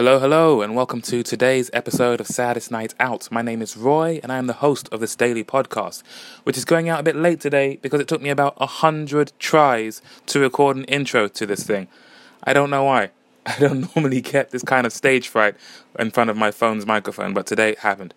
Hello, 0.00 0.18
hello, 0.18 0.62
and 0.62 0.74
welcome 0.74 1.02
to 1.02 1.22
today's 1.22 1.68
episode 1.74 2.22
of 2.22 2.26
Saddest 2.26 2.70
Night 2.70 2.94
Out. 2.98 3.30
My 3.30 3.42
name 3.42 3.60
is 3.60 3.76
Roy, 3.76 4.18
and 4.22 4.32
I 4.32 4.38
am 4.38 4.46
the 4.46 4.54
host 4.54 4.88
of 4.90 5.00
this 5.00 5.14
daily 5.14 5.44
podcast, 5.44 6.02
which 6.44 6.56
is 6.56 6.64
going 6.64 6.88
out 6.88 7.00
a 7.00 7.02
bit 7.02 7.16
late 7.16 7.38
today 7.38 7.78
because 7.82 8.00
it 8.00 8.08
took 8.08 8.22
me 8.22 8.30
about 8.30 8.54
a 8.56 8.64
hundred 8.64 9.30
tries 9.38 10.00
to 10.24 10.40
record 10.40 10.78
an 10.78 10.84
intro 10.84 11.28
to 11.28 11.44
this 11.44 11.64
thing. 11.64 11.86
I 12.42 12.54
don't 12.54 12.70
know 12.70 12.84
why. 12.84 13.10
I 13.46 13.58
don't 13.58 13.94
normally 13.94 14.22
get 14.22 14.52
this 14.52 14.62
kind 14.62 14.86
of 14.86 14.94
stage 14.94 15.28
fright 15.28 15.54
in 15.98 16.10
front 16.12 16.30
of 16.30 16.36
my 16.38 16.50
phone's 16.50 16.86
microphone, 16.86 17.34
but 17.34 17.46
today 17.46 17.72
it 17.72 17.80
happened. 17.80 18.14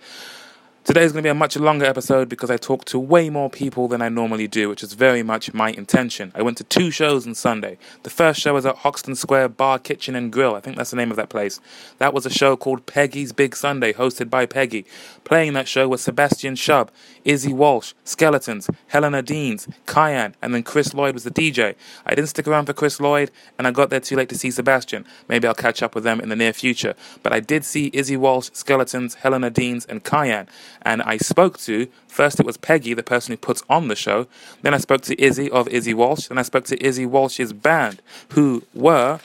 Today 0.86 1.05
is 1.05 1.13
going 1.13 1.23
to 1.23 1.27
be 1.27 1.31
a 1.31 1.34
much 1.34 1.55
longer 1.55 1.86
episode 1.86 2.27
because 2.27 2.52
I 2.52 2.57
talk 2.57 2.83
to 2.86 3.00
way 3.00 3.29
more 3.29 3.50
people 3.50 3.88
than 3.88 4.02
I 4.02 4.09
normally 4.09 4.50
do, 4.50 4.68
which 4.68 4.83
is 4.83 4.95
very 4.95 5.23
much 5.23 5.54
my 5.54 5.70
intention. 5.70 6.33
I 6.36 6.41
went 6.41 6.57
to 6.57 6.65
two 6.65 6.91
shows 6.91 7.25
on 7.25 7.36
Sunday. 7.36 7.77
The 8.04 8.09
first 8.09 8.41
show 8.41 8.54
was 8.54 8.65
at 8.65 8.75
Hoxton 8.75 9.15
Square 9.15 9.50
Bar, 9.50 9.79
Kitchen 9.79 10.14
and 10.14 10.29
Grill. 10.29 10.55
I 10.55 10.59
think 10.59 10.75
that's 10.75 10.89
the 10.89 10.97
name 10.97 11.09
of 11.09 11.15
that 11.15 11.29
place. 11.29 11.61
That 12.00 12.14
was 12.14 12.25
a 12.25 12.29
show 12.29 12.57
called 12.57 12.86
Peggy's 12.86 13.32
Big 13.32 13.55
Sunday, 13.55 13.93
hosted 13.93 14.29
by 14.29 14.46
Peggy. 14.46 14.86
Playing 15.24 15.54
that 15.54 15.69
show 15.69 15.88
was 15.88 16.01
Sebastian 16.01 16.55
Shub, 16.55 16.89
Izzy 17.24 17.54
Walsh, 17.54 17.93
Skeletons, 18.04 18.69
Helena 18.88 19.21
Deans, 19.21 19.69
Kyan, 19.86 20.36
and 20.41 20.54
then 20.54 20.63
Chris 20.63 20.93
Lloyd 20.93 21.13
was 21.13 21.24
the 21.24 21.32
DJ. 21.32 21.75
I 22.05 22.13
didn't 22.13 22.27
stick 22.27 22.46
around 22.46 22.65
for 22.65 22.74
Chris 22.74 23.00
Lloyd, 23.00 23.32
and 23.57 23.68
I 23.68 23.71
got 23.71 23.89
there 23.89 24.02
too 24.02 24.18
late 24.18 24.27
to 24.27 24.38
see 24.38 24.52
Sebastian. 24.52 25.05
Maybe 25.29 25.47
I'll 25.47 25.55
catch 25.55 25.82
up 25.82 25.96
with 25.96 26.04
them 26.04 26.19
in 26.19 26.27
the 26.27 26.36
near 26.36 26.52
future. 26.52 26.93
But 27.24 27.32
I 27.32 27.39
did 27.39 27.63
see 27.63 27.89
Izzy 27.93 28.18
Walsh, 28.18 28.50
Skeletons, 28.52 29.15
Helena 29.15 29.50
Deans, 29.50 29.86
and 29.86 30.04
Kyan 30.04 30.50
and 30.82 31.01
I 31.01 31.18
spoke 31.18 31.57
to 31.59 31.87
first 32.08 32.39
it 32.39 32.45
was 32.45 32.58
Peggy, 32.58 32.94
the 32.94 33.03
person 33.03 33.33
who 33.33 33.38
puts 33.38 33.63
on 33.69 33.88
the 33.88 33.95
show. 33.95 34.27
Then 34.61 34.73
I 34.73 34.77
spoke 34.77 35.02
to 35.02 35.22
Izzy 35.22 35.49
of 35.49 35.67
Izzy 35.69 35.94
Walsh. 35.94 36.27
Then 36.27 36.38
I 36.38 36.44
spoke 36.44 36.66
to 36.66 36.86
Izzy 36.86 37.05
Walsh's 37.05 37.53
band, 37.53 38.02
who 38.30 38.63
were 38.73 39.19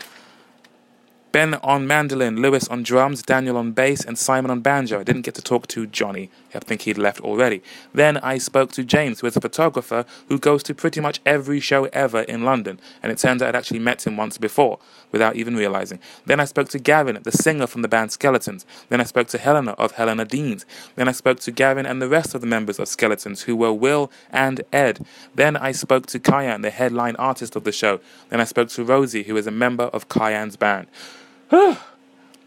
Ben 1.30 1.54
on 1.56 1.86
mandolin, 1.86 2.40
Lewis 2.40 2.66
on 2.68 2.82
drums, 2.82 3.22
Daniel 3.22 3.58
on 3.58 3.72
bass, 3.72 4.02
and 4.02 4.18
Simon 4.18 4.50
on 4.50 4.60
banjo. 4.60 4.98
I 4.98 5.02
didn't 5.02 5.22
get 5.22 5.34
to 5.34 5.42
talk 5.42 5.66
to 5.68 5.86
Johnny. 5.86 6.30
I 6.54 6.60
think 6.60 6.82
he'd 6.82 6.96
left 6.96 7.20
already. 7.20 7.62
Then 7.92 8.16
I 8.16 8.38
spoke 8.38 8.72
to 8.72 8.82
James, 8.82 9.20
who 9.20 9.26
is 9.26 9.36
a 9.36 9.40
photographer 9.40 10.06
who 10.28 10.38
goes 10.38 10.62
to 10.64 10.74
pretty 10.74 11.00
much 11.00 11.20
every 11.26 11.60
show 11.60 11.84
ever 11.92 12.22
in 12.22 12.44
London. 12.44 12.80
And 13.02 13.12
it 13.12 13.18
turns 13.18 13.42
out 13.42 13.50
I'd 13.50 13.56
actually 13.56 13.78
met 13.78 14.06
him 14.06 14.16
once 14.16 14.38
before, 14.38 14.78
without 15.12 15.36
even 15.36 15.54
realizing. 15.54 15.98
Then 16.24 16.40
I 16.40 16.46
spoke 16.46 16.70
to 16.70 16.78
Gavin, 16.78 17.18
the 17.22 17.32
singer 17.32 17.66
from 17.66 17.82
the 17.82 17.88
band 17.88 18.10
Skeletons. 18.10 18.64
Then 18.88 19.00
I 19.00 19.04
spoke 19.04 19.28
to 19.28 19.38
Helena 19.38 19.72
of 19.72 19.92
Helena 19.92 20.24
Deans. 20.24 20.64
Then 20.96 21.08
I 21.08 21.12
spoke 21.12 21.40
to 21.40 21.50
Gavin 21.50 21.84
and 21.84 22.00
the 22.00 22.08
rest 22.08 22.34
of 22.34 22.40
the 22.40 22.46
members 22.46 22.78
of 22.78 22.88
Skeletons, 22.88 23.42
who 23.42 23.54
were 23.54 23.72
Will 23.72 24.10
and 24.30 24.62
Ed. 24.72 25.04
Then 25.34 25.58
I 25.58 25.72
spoke 25.72 26.06
to 26.06 26.18
Kyan, 26.18 26.62
the 26.62 26.70
headline 26.70 27.16
artist 27.16 27.54
of 27.54 27.64
the 27.64 27.72
show. 27.72 28.00
Then 28.30 28.40
I 28.40 28.44
spoke 28.44 28.70
to 28.70 28.84
Rosie, 28.84 29.24
who 29.24 29.36
is 29.36 29.46
a 29.46 29.52
member 29.52 29.84
of 29.84 30.08
Kyan's 30.08 30.56
band. 30.56 30.86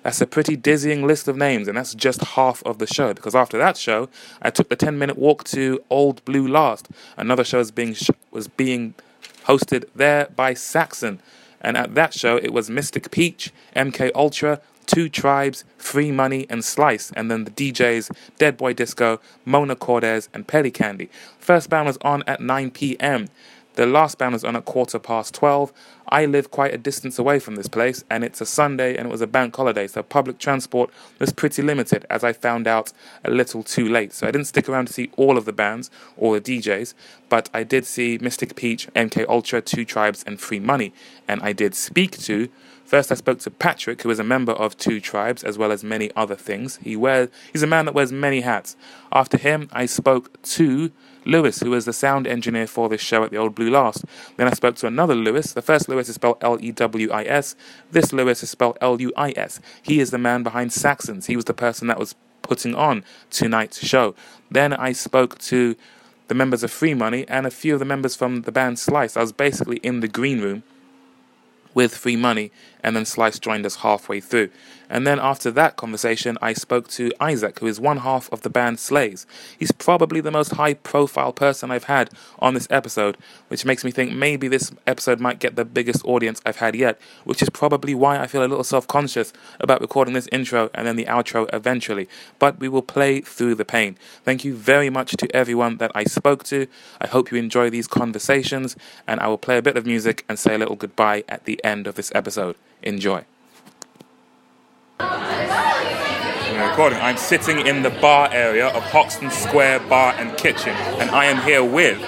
That's 0.03 0.19
a 0.19 0.25
pretty 0.25 0.55
dizzying 0.55 1.05
list 1.05 1.27
of 1.27 1.37
names, 1.37 1.67
and 1.67 1.77
that's 1.77 1.93
just 1.93 2.21
half 2.21 2.63
of 2.63 2.79
the 2.79 2.87
show. 2.87 3.13
Because 3.13 3.35
after 3.35 3.57
that 3.59 3.77
show, 3.77 4.09
I 4.41 4.49
took 4.49 4.69
the 4.69 4.75
10 4.75 4.97
minute 4.97 5.17
walk 5.17 5.43
to 5.45 5.83
Old 5.89 6.25
Blue 6.25 6.47
Last. 6.47 6.89
Another 7.17 7.43
show 7.43 7.59
was 7.59 7.71
being, 7.71 7.93
sh- 7.93 8.09
was 8.31 8.47
being 8.47 8.95
hosted 9.45 9.85
there 9.93 10.27
by 10.35 10.53
Saxon. 10.55 11.21
And 11.61 11.77
at 11.77 11.93
that 11.93 12.15
show, 12.15 12.37
it 12.37 12.51
was 12.51 12.69
Mystic 12.69 13.11
Peach, 13.11 13.51
MK 13.75 14.11
Ultra, 14.15 14.59
Two 14.87 15.07
Tribes, 15.07 15.63
Free 15.77 16.11
Money, 16.11 16.47
and 16.49 16.65
Slice. 16.65 17.11
And 17.15 17.29
then 17.29 17.43
the 17.43 17.51
DJs, 17.51 18.11
Dead 18.39 18.57
Boy 18.57 18.73
Disco, 18.73 19.21
Mona 19.45 19.75
Cordes, 19.75 20.27
and 20.33 20.47
Pelly 20.47 20.71
Candy. 20.71 21.09
First 21.37 21.69
band 21.69 21.85
was 21.85 21.97
on 22.01 22.23
at 22.25 22.41
9 22.41 22.71
p.m. 22.71 23.27
The 23.81 23.87
last 23.87 24.19
band 24.19 24.33
was 24.33 24.43
on 24.43 24.55
at 24.55 24.65
quarter 24.65 24.99
past 24.99 25.33
12. 25.33 25.73
I 26.07 26.27
live 26.27 26.51
quite 26.51 26.71
a 26.71 26.77
distance 26.77 27.17
away 27.17 27.39
from 27.39 27.55
this 27.55 27.67
place, 27.67 28.03
and 28.11 28.23
it's 28.23 28.39
a 28.39 28.45
Sunday 28.45 28.95
and 28.95 29.07
it 29.07 29.11
was 29.11 29.21
a 29.21 29.25
bank 29.25 29.55
holiday, 29.55 29.87
so 29.87 30.03
public 30.03 30.37
transport 30.37 30.91
was 31.17 31.33
pretty 31.33 31.63
limited, 31.63 32.05
as 32.07 32.23
I 32.23 32.31
found 32.31 32.67
out 32.67 32.93
a 33.25 33.31
little 33.31 33.63
too 33.63 33.89
late. 33.89 34.13
So 34.13 34.27
I 34.27 34.31
didn't 34.31 34.45
stick 34.45 34.69
around 34.69 34.85
to 34.85 34.93
see 34.93 35.09
all 35.17 35.35
of 35.35 35.45
the 35.45 35.51
bands 35.51 35.89
or 36.15 36.39
the 36.39 36.59
DJs, 36.59 36.93
but 37.27 37.49
I 37.55 37.63
did 37.63 37.87
see 37.87 38.19
Mystic 38.21 38.55
Peach, 38.55 38.87
MK 38.95 39.25
Ultra, 39.27 39.63
Two 39.63 39.83
Tribes, 39.83 40.23
and 40.27 40.39
Free 40.39 40.59
Money, 40.59 40.93
and 41.27 41.41
I 41.41 41.51
did 41.51 41.73
speak 41.73 42.19
to 42.19 42.49
First, 42.91 43.09
I 43.09 43.15
spoke 43.15 43.39
to 43.39 43.49
Patrick, 43.49 44.01
who 44.01 44.09
is 44.09 44.19
a 44.19 44.23
member 44.23 44.51
of 44.51 44.77
Two 44.77 44.99
Tribes, 44.99 45.45
as 45.45 45.57
well 45.57 45.71
as 45.71 45.81
many 45.81 46.11
other 46.13 46.35
things. 46.35 46.75
He 46.83 46.97
wears, 46.97 47.29
he's 47.53 47.63
a 47.63 47.67
man 47.67 47.85
that 47.85 47.95
wears 47.95 48.11
many 48.11 48.41
hats. 48.41 48.75
After 49.13 49.37
him, 49.37 49.69
I 49.71 49.85
spoke 49.85 50.41
to 50.43 50.91
Lewis, 51.25 51.59
who 51.59 51.73
is 51.73 51.85
the 51.85 51.93
sound 51.93 52.27
engineer 52.27 52.67
for 52.67 52.89
this 52.89 53.01
show 53.01 53.23
at 53.23 53.31
the 53.31 53.37
Old 53.37 53.55
Blue 53.55 53.69
Last. 53.69 54.05
Then 54.37 54.47
I 54.47 54.53
spoke 54.53 54.75
to 54.77 54.87
another 54.87 55.15
Lewis. 55.15 55.53
The 55.53 55.61
first 55.61 55.87
Lewis 55.87 56.09
is 56.09 56.15
spelled 56.15 56.37
L 56.41 56.57
E 56.59 56.71
W 56.71 57.11
I 57.11 57.23
S. 57.23 57.55
This 57.91 58.11
Lewis 58.11 58.43
is 58.43 58.49
spelled 58.49 58.77
L 58.81 58.99
U 58.99 59.11
I 59.15 59.33
S. 59.35 59.59
He 59.81 59.99
is 59.99 60.11
the 60.11 60.17
man 60.17 60.43
behind 60.43 60.73
Saxons. 60.73 61.27
He 61.27 61.35
was 61.35 61.45
the 61.45 61.53
person 61.53 61.87
that 61.87 61.99
was 61.99 62.15
putting 62.41 62.75
on 62.75 63.03
tonight's 63.29 63.85
show. 63.85 64.15
Then 64.49 64.73
I 64.73 64.91
spoke 64.91 65.37
to 65.39 65.75
the 66.27 66.35
members 66.35 66.63
of 66.63 66.71
Free 66.71 66.93
Money 66.93 67.25
and 67.27 67.45
a 67.45 67.51
few 67.51 67.73
of 67.73 67.79
the 67.79 67.85
members 67.85 68.15
from 68.15 68.43
the 68.43 68.51
band 68.51 68.79
Slice. 68.79 69.15
I 69.17 69.21
was 69.21 69.31
basically 69.31 69.77
in 69.77 69.99
the 69.99 70.07
green 70.07 70.41
room 70.41 70.63
with 71.73 71.95
free 71.95 72.15
money, 72.15 72.51
and 72.83 72.95
then 72.95 73.05
Slice 73.05 73.39
joined 73.39 73.65
us 73.65 73.77
halfway 73.77 74.19
through. 74.19 74.49
And 74.91 75.07
then 75.07 75.19
after 75.19 75.51
that 75.51 75.77
conversation, 75.77 76.37
I 76.41 76.51
spoke 76.51 76.89
to 76.89 77.13
Isaac, 77.21 77.59
who 77.59 77.67
is 77.67 77.79
one 77.79 77.99
half 77.99 78.29
of 78.29 78.41
the 78.41 78.49
band 78.49 78.77
Slaves. 78.77 79.25
He's 79.57 79.71
probably 79.71 80.19
the 80.19 80.31
most 80.31 80.51
high 80.55 80.73
profile 80.73 81.31
person 81.31 81.71
I've 81.71 81.85
had 81.85 82.09
on 82.39 82.55
this 82.55 82.67
episode, 82.69 83.15
which 83.47 83.63
makes 83.63 83.85
me 83.85 83.91
think 83.91 84.11
maybe 84.11 84.49
this 84.49 84.73
episode 84.85 85.21
might 85.21 85.39
get 85.39 85.55
the 85.55 85.63
biggest 85.63 86.03
audience 86.03 86.41
I've 86.45 86.57
had 86.57 86.75
yet, 86.75 86.99
which 87.23 87.41
is 87.41 87.49
probably 87.49 87.95
why 87.95 88.19
I 88.19 88.27
feel 88.27 88.43
a 88.43 88.51
little 88.51 88.65
self 88.65 88.85
conscious 88.85 89.31
about 89.61 89.79
recording 89.79 90.13
this 90.13 90.27
intro 90.29 90.69
and 90.73 90.85
then 90.85 90.97
the 90.97 91.05
outro 91.05 91.49
eventually. 91.53 92.09
But 92.37 92.59
we 92.59 92.67
will 92.67 92.81
play 92.81 93.21
through 93.21 93.55
the 93.55 93.63
pain. 93.63 93.97
Thank 94.25 94.43
you 94.43 94.53
very 94.53 94.89
much 94.89 95.15
to 95.15 95.33
everyone 95.33 95.77
that 95.77 95.93
I 95.95 96.03
spoke 96.03 96.43
to. 96.45 96.67
I 96.99 97.07
hope 97.07 97.31
you 97.31 97.37
enjoy 97.37 97.69
these 97.69 97.87
conversations, 97.87 98.75
and 99.07 99.21
I 99.21 99.27
will 99.27 99.37
play 99.37 99.57
a 99.57 99.61
bit 99.61 99.77
of 99.77 99.85
music 99.85 100.25
and 100.27 100.37
say 100.37 100.55
a 100.55 100.57
little 100.57 100.75
goodbye 100.75 101.23
at 101.29 101.45
the 101.45 101.63
end 101.63 101.87
of 101.87 101.95
this 101.95 102.11
episode. 102.13 102.57
Enjoy. 102.83 103.23
I'm 104.99 106.69
recording. 106.69 106.99
I'm 106.99 107.17
sitting 107.17 107.65
in 107.65 107.83
the 107.83 107.89
bar 107.89 108.29
area 108.31 108.67
of 108.67 108.83
Hoxton 108.83 109.29
Square 109.31 109.81
Bar 109.81 110.13
and 110.17 110.37
Kitchen, 110.37 110.75
and 110.99 111.09
I 111.11 111.25
am 111.25 111.41
here 111.45 111.63
with. 111.63 111.99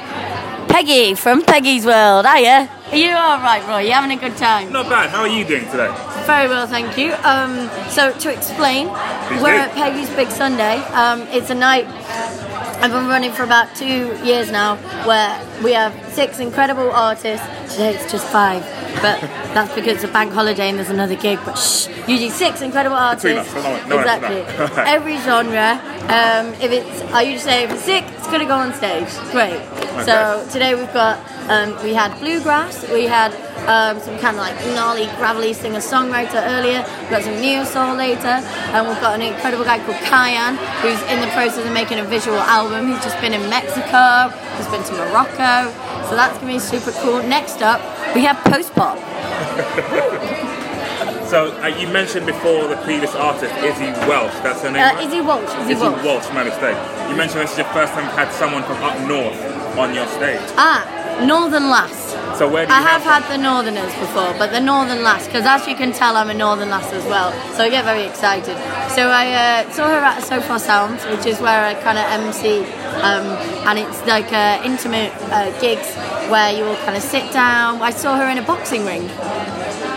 Peggy 0.70 1.14
from 1.14 1.44
Peggy's 1.44 1.86
World. 1.86 2.26
Hiya. 2.26 2.70
Are 2.92 2.98
you 2.98 3.12
all 3.12 3.38
right, 3.40 3.64
Roy? 3.68 3.82
You 3.82 3.92
having 3.92 4.18
a 4.18 4.22
good 4.22 4.36
time? 4.38 4.72
Not 4.72 4.90
bad. 4.90 5.10
How 5.10 5.22
are 5.22 5.28
you 5.28 5.46
doing 5.46 5.66
today? 5.66 5.94
Very 6.26 6.48
well, 6.48 6.66
thank 6.68 6.98
you. 6.98 7.14
Um, 7.24 7.70
so 7.90 8.12
to 8.20 8.32
explain, 8.34 8.88
Please 9.28 9.42
we're 9.44 9.52
do. 9.54 9.58
at 9.60 9.72
Peggy's 9.74 10.10
Big 10.16 10.30
Sunday. 10.30 10.78
Um, 10.94 11.22
it's 11.30 11.50
a 11.52 11.56
night 11.56 11.86
I've 12.82 12.92
been 12.92 13.08
running 13.08 13.32
for 13.32 13.44
about 13.44 13.76
two 13.76 14.16
years 14.26 14.52
now, 14.52 14.76
where 15.08 15.64
we 15.64 15.72
have 15.74 15.94
six 16.14 16.40
incredible 16.40 16.92
artists. 16.92 17.46
Today 17.72 17.96
it's 17.96 18.12
just 18.12 18.28
five, 18.28 18.62
but 19.02 19.20
that's 19.54 19.74
because 19.74 19.96
it's 19.96 20.04
a 20.04 20.08
bank 20.10 20.34
holiday 20.34 20.70
and 20.70 20.78
there's 20.78 20.90
another 20.90 21.16
gig. 21.16 21.40
But 21.46 21.56
shh, 21.56 21.88
usually 22.08 22.30
six 22.30 22.62
incredible 22.62 22.98
artists. 22.98 23.54
no 23.54 23.86
no 23.88 24.00
exactly. 24.00 24.42
Every 24.86 25.18
genre. 25.20 25.80
Um, 26.04 26.54
if 26.62 26.72
it's, 26.72 27.02
I 27.14 27.22
usually 27.22 27.40
say 27.40 27.64
if 27.64 27.72
it's 27.72 27.84
sick, 27.84 28.04
it's 28.06 28.28
gonna 28.28 28.46
go 28.46 28.56
on 28.56 28.74
stage. 28.74 29.08
Great. 29.32 29.62
So 30.06 30.46
today 30.52 30.76
we've 30.76 30.92
got, 30.94 31.18
um, 31.50 31.82
we 31.84 31.94
had 31.94 32.18
bluegrass, 32.20 32.88
we 32.92 33.06
had 33.06 33.34
um, 33.68 34.00
some 34.00 34.18
kind 34.20 34.36
of 34.36 34.42
like 34.44 34.56
gnarly, 34.76 35.06
gravelly 35.18 35.54
singer 35.54 35.80
songwriter 35.80 36.42
earlier, 36.56 36.86
we've 37.02 37.10
got 37.10 37.24
some 37.24 37.40
neo 37.40 37.64
soul 37.64 37.96
later, 37.96 38.42
and 38.74 38.88
we've 38.88 39.00
got 39.00 39.16
an 39.16 39.22
incredible 39.22 39.64
guy 39.64 39.80
called 39.86 39.98
Kyan 40.06 40.56
who's 40.82 41.02
in 41.12 41.20
the 41.22 41.28
process 41.34 41.66
of 41.66 41.72
making 41.74 42.00
a 42.00 42.04
visual 42.04 42.38
album. 42.38 42.90
He's 42.92 43.04
just 43.04 43.20
been 43.22 43.34
in 43.34 43.50
Mexico, 43.50 44.30
he's 44.58 44.68
been 44.68 44.84
to 44.84 44.94
Morocco, 44.94 45.72
so 46.10 46.16
that's 46.16 46.38
gonna 46.40 46.54
be 46.54 46.60
super 46.60 46.92
cool. 47.04 47.22
Next 47.24 47.62
up, 47.62 47.82
we 48.16 48.24
have 48.24 48.38
post 48.46 48.74
pop. 48.74 48.98
So 51.34 51.50
uh, 51.64 51.68
you 51.68 51.88
mentioned 51.88 52.28
before 52.28 52.68
the 52.68 52.76
previous 52.86 53.16
artist, 53.16 53.52
Izzy 53.66 53.90
Welsh. 54.06 54.34
That's 54.46 54.62
her 54.62 54.70
name. 54.70 54.84
Uh. 54.84 55.02
Izzy 55.02 55.20
Walsh. 55.20 55.50
Izzy, 55.62 55.72
Izzy 55.74 55.82
Walsh. 55.82 56.06
Walsh. 56.06 56.30
My 56.30 56.44
mistake. 56.44 56.78
You 57.10 57.16
mentioned 57.16 57.42
this 57.42 57.54
is 57.54 57.58
your 57.58 57.68
first 57.74 57.92
time 57.94 58.06
you've 58.06 58.14
had 58.14 58.32
someone 58.32 58.62
from 58.70 58.78
up 58.84 58.94
north 59.08 59.34
on 59.76 59.96
your 59.96 60.06
stage. 60.14 60.40
Ah, 60.62 60.86
Northern 61.22 61.70
Lass. 61.70 62.14
So 62.38 62.50
where 62.50 62.66
do 62.66 62.72
I 62.72 62.82
have 62.82 63.04
had 63.04 63.22
the 63.30 63.38
Northerners 63.38 63.94
before, 63.96 64.34
but 64.40 64.52
the 64.52 64.60
Northern 64.60 65.04
Lass, 65.04 65.28
because 65.28 65.46
as 65.46 65.68
you 65.68 65.76
can 65.76 65.92
tell, 65.92 66.16
I'm 66.16 66.30
a 66.30 66.34
Northern 66.34 66.70
Lass 66.70 66.92
as 66.92 67.06
well, 67.06 67.32
so 67.54 67.64
I 67.64 67.70
get 67.70 67.86
very 67.86 68.06
excited. 68.06 68.58
So 68.90 69.08
I 69.08 69.64
uh, 69.66 69.72
saw 69.72 69.88
her 69.88 70.00
at 70.00 70.24
Sofar 70.24 70.60
Sounds, 70.60 71.06
which 71.06 71.26
is 71.26 71.40
where 71.40 71.64
I 71.66 71.76
kind 71.76 71.98
of 71.98 72.06
MC, 72.06 72.60
um, 73.02 73.26
and 73.68 73.80
it's 73.80 74.02
like 74.08 74.32
uh, 74.34 74.62
intimate 74.66 75.12
uh, 75.32 75.52
gigs 75.60 75.94
where 76.30 76.52
you 76.52 76.64
all 76.66 76.78
kind 76.78 76.98
of 76.98 77.04
sit 77.04 77.32
down. 77.32 77.82
I 77.82 77.92
saw 77.92 78.18
her 78.18 78.28
in 78.30 78.38
a 78.38 78.44
boxing 78.44 78.86
ring. 78.86 79.04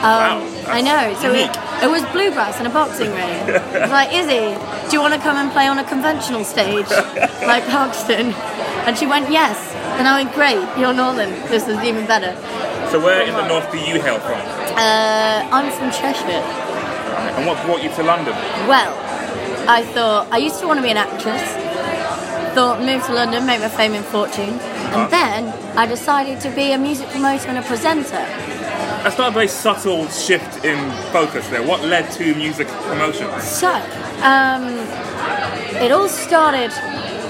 Um, 0.04 0.22
Wow, 0.26 0.56
I 0.66 0.80
know. 0.82 1.14
So 1.20 1.32
it, 1.32 1.50
it 1.82 1.90
was 1.90 2.04
bluegrass 2.12 2.60
in 2.60 2.66
a 2.66 2.70
boxing 2.70 3.10
ring. 3.10 3.16
I 3.48 3.80
was 3.80 3.90
like, 3.90 4.12
Izzy, 4.12 4.54
do 4.90 4.96
you 4.96 5.00
want 5.00 5.14
to 5.14 5.20
come 5.20 5.36
and 5.36 5.50
play 5.52 5.66
on 5.68 5.78
a 5.78 5.84
conventional 5.84 6.44
stage 6.44 6.88
like 7.42 7.64
Hoxton? 7.64 8.32
And 8.86 8.96
she 8.96 9.06
went, 9.06 9.30
yes. 9.30 9.75
And 9.98 10.06
I 10.06 10.22
went, 10.22 10.34
great, 10.34 10.66
you're 10.78 10.92
Northern. 10.92 11.30
This 11.48 11.68
is 11.68 11.78
even 11.82 12.06
better. 12.06 12.34
So 12.90 13.00
where 13.00 13.26
in 13.26 13.34
the 13.34 13.48
north 13.48 13.70
do 13.72 13.78
you 13.78 14.00
hail 14.00 14.20
from? 14.20 14.38
Uh, 14.78 15.48
I'm 15.50 15.72
from 15.72 15.90
Cheshire. 15.90 16.26
Right. 16.26 17.34
And 17.36 17.46
what 17.46 17.64
brought 17.64 17.82
you 17.82 17.90
to 17.90 18.02
London? 18.02 18.32
Well, 18.68 18.94
I 19.68 19.82
thought 19.82 20.28
I 20.30 20.36
used 20.36 20.60
to 20.60 20.66
want 20.68 20.78
to 20.78 20.82
be 20.82 20.90
an 20.90 20.96
actress. 20.96 21.42
Thought 22.54 22.80
move 22.80 23.04
to 23.06 23.12
London, 23.12 23.44
make 23.44 23.60
my 23.60 23.68
fame 23.68 23.92
and 23.94 24.04
fortune, 24.04 24.50
and 24.94 25.12
then 25.12 25.52
I 25.76 25.86
decided 25.86 26.40
to 26.40 26.50
be 26.50 26.72
a 26.72 26.78
music 26.78 27.08
promoter 27.08 27.48
and 27.48 27.58
a 27.58 27.62
presenter. 27.62 28.24
That's 29.02 29.18
not 29.18 29.28
a 29.30 29.34
very 29.34 29.48
subtle 29.48 30.06
shift 30.08 30.64
in 30.64 30.78
focus 31.12 31.48
there. 31.48 31.62
What 31.62 31.84
led 31.84 32.10
to 32.12 32.34
music 32.34 32.68
promotion? 32.68 33.28
So, 33.40 33.70
um, 34.22 34.64
it 35.82 35.92
all 35.92 36.08
started 36.08 36.72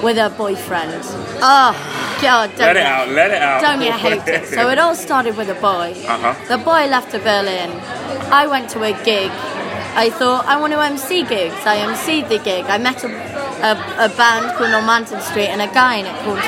with 0.02 0.18
a 0.18 0.30
boyfriend. 0.36 1.00
Oh 1.42 2.05
God, 2.20 2.50
don't 2.50 2.58
Let 2.58 2.76
it 2.76 2.82
out, 2.82 3.08
let 3.08 3.30
it 3.30 3.42
out. 3.42 3.60
Don't 3.60 3.82
you 3.82 3.92
hate 3.92 4.26
it? 4.26 4.48
So 4.48 4.68
it 4.70 4.78
all 4.78 4.94
started 4.94 5.36
with 5.36 5.48
a 5.50 5.54
boy. 5.54 5.92
Uh-huh. 6.06 6.34
The 6.48 6.62
boy 6.62 6.86
left 6.86 7.10
to 7.12 7.18
Berlin. 7.18 7.70
I 8.32 8.46
went 8.46 8.70
to 8.70 8.82
a 8.82 8.92
gig. 9.04 9.30
I 9.94 10.10
thought 10.10 10.44
I 10.46 10.60
want 10.60 10.72
to 10.72 10.80
MC 10.80 11.24
gigs. 11.24 11.54
I 11.64 11.78
MC'd 11.78 12.28
the 12.28 12.38
gig. 12.38 12.64
I 12.66 12.78
met 12.78 13.02
a, 13.04 13.08
a, 13.08 14.06
a 14.06 14.08
band 14.16 14.56
called 14.56 14.70
Normanton 14.70 15.20
Street 15.20 15.48
and 15.48 15.60
a 15.60 15.72
guy 15.72 15.96
in 15.96 16.06
it 16.06 16.16
called 16.20 16.38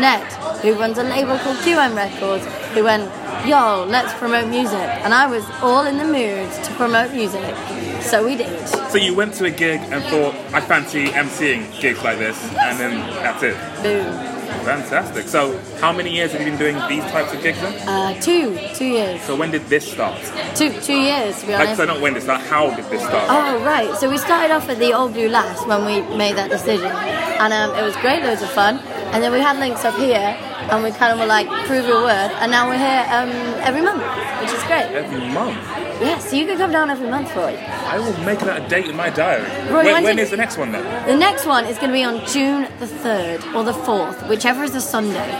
Ned, 0.00 0.24
who 0.62 0.74
runs 0.74 0.98
a 0.98 1.02
label 1.02 1.38
called 1.38 1.58
QM 1.58 1.94
Records, 1.94 2.44
who 2.74 2.84
went, 2.84 3.04
yo, 3.46 3.84
let's 3.88 4.12
promote 4.14 4.48
music. 4.48 4.88
And 5.04 5.14
I 5.14 5.26
was 5.26 5.44
all 5.62 5.86
in 5.86 5.98
the 5.98 6.04
mood 6.04 6.50
to 6.64 6.72
promote 6.74 7.12
music. 7.12 7.54
So 8.02 8.24
we 8.24 8.36
did. 8.36 8.68
So 8.68 8.98
you 8.98 9.14
went 9.14 9.34
to 9.34 9.44
a 9.44 9.50
gig 9.50 9.80
and 9.80 10.02
thought, 10.04 10.34
I 10.54 10.60
fancy 10.60 11.08
emceeing 11.08 11.80
gigs 11.80 12.02
like 12.02 12.18
this, 12.18 12.40
and 12.54 12.78
then 12.78 13.00
that's 13.22 13.42
it. 13.42 13.56
Boom. 13.82 14.35
Fantastic. 14.66 15.28
So 15.28 15.56
how 15.80 15.92
many 15.92 16.10
years 16.12 16.32
have 16.32 16.40
you 16.40 16.48
been 16.48 16.58
doing 16.58 16.74
these 16.88 17.04
types 17.12 17.32
of 17.32 17.40
gigs 17.40 17.60
then? 17.60 17.88
Uh, 17.88 18.20
two, 18.20 18.58
two 18.74 18.84
years. 18.86 19.22
So 19.22 19.36
when 19.36 19.52
did 19.52 19.62
this 19.66 19.86
start? 19.90 20.18
Two, 20.56 20.70
two 20.80 20.98
years 20.98 21.38
to 21.40 21.46
be 21.46 21.52
Like, 21.52 21.60
honest. 21.70 21.76
so 21.76 21.84
not 21.84 22.00
when 22.00 22.14
did 22.14 22.24
start, 22.24 22.40
how 22.42 22.74
did 22.74 22.84
this 22.90 23.00
start? 23.02 23.26
Oh 23.30 23.62
right, 23.64 23.94
so 23.96 24.10
we 24.10 24.18
started 24.18 24.52
off 24.52 24.68
at 24.68 24.80
the 24.80 24.92
Old 24.92 25.12
Blue 25.12 25.28
Last 25.28 25.68
when 25.68 25.84
we 25.86 26.02
made 26.16 26.34
that 26.34 26.50
decision, 26.50 26.90
and 26.90 27.52
um, 27.52 27.78
it 27.78 27.82
was 27.82 27.94
great, 27.98 28.24
loads 28.24 28.42
of 28.42 28.50
fun. 28.50 28.80
And 29.12 29.22
then 29.22 29.32
we 29.32 29.40
had 29.40 29.58
links 29.58 29.84
up 29.84 29.96
here, 29.96 30.36
and 30.70 30.82
we 30.82 30.90
kind 30.90 31.12
of 31.12 31.18
were 31.18 31.26
like, 31.26 31.48
prove 31.66 31.86
your 31.86 32.02
worth. 32.02 32.32
And 32.40 32.50
now 32.50 32.68
we're 32.68 32.78
here 32.78 33.06
um, 33.10 33.30
every 33.62 33.82
month, 33.82 34.02
which 34.42 34.52
is 34.52 34.62
great. 34.64 34.86
Every 34.92 35.20
month. 35.32 35.56
Yeah, 36.00 36.18
so 36.18 36.36
you 36.36 36.44
can 36.44 36.58
come 36.58 36.72
down 36.72 36.90
every 36.90 37.08
month, 37.08 37.34
Roy. 37.34 37.56
I 37.56 37.98
will 37.98 38.16
make 38.24 38.40
that 38.40 38.62
a 38.62 38.68
date 38.68 38.86
in 38.86 38.96
my 38.96 39.08
diary. 39.08 39.48
Roy, 39.72 39.84
when 39.84 40.04
when 40.04 40.16
when 40.16 40.30
the 40.30 40.36
next 40.36 40.58
one 40.58 40.72
then? 40.72 40.84
The 41.06 41.16
next 41.16 41.46
one 41.46 41.64
is 41.64 41.78
going 41.78 41.88
to 41.88 41.94
be 41.94 42.04
on 42.04 42.26
June 42.26 42.68
the 42.80 42.86
third 42.86 43.42
or 43.54 43.64
the 43.64 43.72
fourth, 43.72 44.28
whichever 44.28 44.62
is 44.62 44.74
a 44.74 44.80
Sunday. 44.82 45.30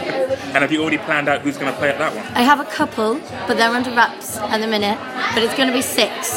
And 0.53 0.57
have 0.63 0.71
you 0.71 0.81
already 0.81 0.97
planned 0.97 1.29
out 1.29 1.41
who's 1.41 1.57
going 1.57 1.71
to 1.71 1.77
play 1.77 1.89
at 1.89 1.99
that 1.99 2.15
one? 2.15 2.25
I 2.35 2.41
have 2.41 2.59
a 2.59 2.65
couple, 2.65 3.19
but 3.47 3.57
they're 3.57 3.69
under 3.69 3.91
wraps 3.91 4.37
at 4.37 4.59
the 4.59 4.67
minute. 4.67 4.97
But 5.35 5.43
it's 5.43 5.53
going 5.55 5.67
to 5.67 5.73
be 5.73 5.83
six, 5.83 6.29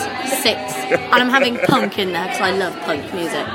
six, 0.42 0.74
and 0.92 1.14
I'm 1.14 1.30
having 1.30 1.56
punk 1.56 1.98
in 1.98 2.12
there 2.12 2.26
because 2.26 2.42
I 2.42 2.50
love 2.50 2.78
punk 2.80 3.14
music. 3.14 3.46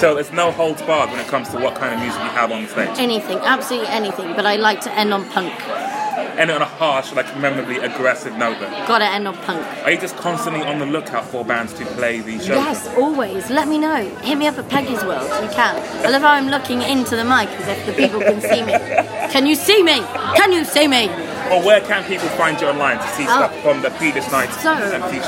So 0.00 0.14
there's 0.14 0.32
no 0.32 0.50
holds 0.50 0.80
barred 0.80 1.10
when 1.10 1.20
it 1.20 1.26
comes 1.26 1.50
to 1.50 1.58
what 1.58 1.74
kind 1.74 1.92
of 1.92 2.00
music 2.00 2.22
you 2.22 2.30
have 2.30 2.50
on 2.50 2.62
the 2.62 2.68
stage. 2.68 2.88
Anything, 2.98 3.36
absolutely 3.40 3.88
anything. 3.88 4.34
But 4.34 4.46
I 4.46 4.56
like 4.56 4.80
to 4.80 4.92
end 4.98 5.12
on 5.12 5.28
punk. 5.28 5.52
And 6.38 6.50
on 6.50 6.62
a 6.62 6.64
harsh, 6.64 7.12
like 7.12 7.26
memorably 7.36 7.76
aggressive 7.76 8.34
note 8.38 8.58
then. 8.60 8.88
Gotta 8.88 9.04
end 9.04 9.28
on 9.28 9.36
punk. 9.36 9.62
Are 9.84 9.90
you 9.90 10.00
just 10.00 10.16
constantly 10.16 10.62
on 10.62 10.78
the 10.78 10.86
lookout 10.86 11.26
for 11.26 11.44
bands 11.44 11.74
to 11.74 11.84
play 11.84 12.20
these 12.20 12.46
shows? 12.46 12.56
Yes, 12.56 12.88
always. 12.96 13.50
Let 13.50 13.68
me 13.68 13.76
know. 13.76 14.08
Hit 14.22 14.38
me 14.38 14.46
up 14.46 14.56
at 14.56 14.70
Peggy's 14.70 15.04
World. 15.04 15.28
You 15.42 15.50
can. 15.50 15.76
I 16.06 16.08
love 16.08 16.22
how 16.22 16.32
I'm 16.32 16.48
looking 16.48 16.80
into 16.80 17.14
the 17.14 17.24
mic 17.24 17.50
as 17.50 17.68
if 17.68 17.84
the 17.84 17.92
people 17.92 18.20
can 18.20 18.40
see 18.40 18.62
me. 18.62 18.72
Can 19.30 19.46
you 19.46 19.54
see 19.54 19.82
me? 19.82 20.00
Can 20.34 20.50
you 20.50 20.64
see 20.64 20.88
me? 20.88 21.08
Or 21.50 21.60
where 21.62 21.80
can 21.80 22.04
people 22.04 22.28
find 22.30 22.60
you 22.60 22.68
online 22.68 22.98
to 22.98 23.08
see 23.08 23.24
Oh. 23.28 23.36
stuff 23.36 23.52
from 23.62 23.82
the 23.82 23.90
previous 23.90 24.30
nights 24.30 24.54
So, 24.62 24.72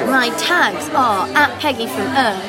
my 0.06 0.28
tags 0.38 0.88
are 0.94 1.26
at 1.34 1.58
Peggy 1.60 1.86
from 1.86 2.06
Earth, 2.16 2.44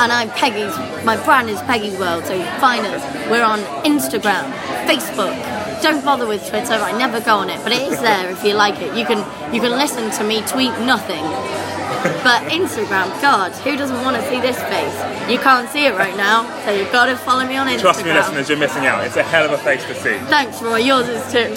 and 0.00 0.10
I'm 0.12 0.30
Peggy's. 0.30 0.74
My 1.04 1.16
brand 1.24 1.50
is 1.50 1.60
Peggy's 1.62 1.98
World. 1.98 2.24
So 2.26 2.42
find 2.60 2.86
us. 2.86 3.02
We're 3.30 3.44
on 3.44 3.60
Instagram, 3.84 4.44
Facebook. 4.88 5.34
Don't 5.82 6.02
bother 6.04 6.26
with 6.26 6.48
Twitter. 6.48 6.72
I 6.74 6.92
never 6.96 7.20
go 7.20 7.36
on 7.36 7.50
it, 7.50 7.60
but 7.62 7.72
it 7.72 7.82
is 7.92 8.00
there 8.00 8.30
if 8.30 8.42
you 8.42 8.54
like 8.54 8.80
it. 8.80 8.94
You 8.96 9.04
can 9.04 9.18
you 9.52 9.60
can 9.60 9.72
listen 9.72 10.10
to 10.12 10.24
me 10.24 10.40
tweet 10.46 10.72
nothing. 10.80 11.24
But 12.04 12.42
Instagram, 12.52 13.08
God, 13.22 13.52
who 13.64 13.76
doesn't 13.76 14.02
want 14.02 14.16
to 14.16 14.22
see 14.28 14.38
this 14.40 14.58
face? 14.64 15.30
You 15.30 15.38
can't 15.38 15.68
see 15.70 15.86
it 15.86 15.94
right 15.94 16.14
now, 16.16 16.44
so 16.64 16.70
you've 16.70 16.92
got 16.92 17.06
to 17.06 17.16
follow 17.16 17.46
me 17.46 17.56
on 17.56 17.66
Instagram. 17.66 17.80
Trust 17.80 18.04
me, 18.04 18.12
listeners, 18.12 18.48
you're 18.50 18.58
missing 18.58 18.84
out. 18.84 19.04
It's 19.04 19.16
a 19.16 19.22
hell 19.22 19.46
of 19.46 19.52
a 19.52 19.58
face 19.58 19.82
to 19.84 19.94
see. 19.94 20.18
Thanks, 20.28 20.60
Roy. 20.60 20.78
Yours 20.78 21.08
is 21.08 21.24
too. 21.32 21.48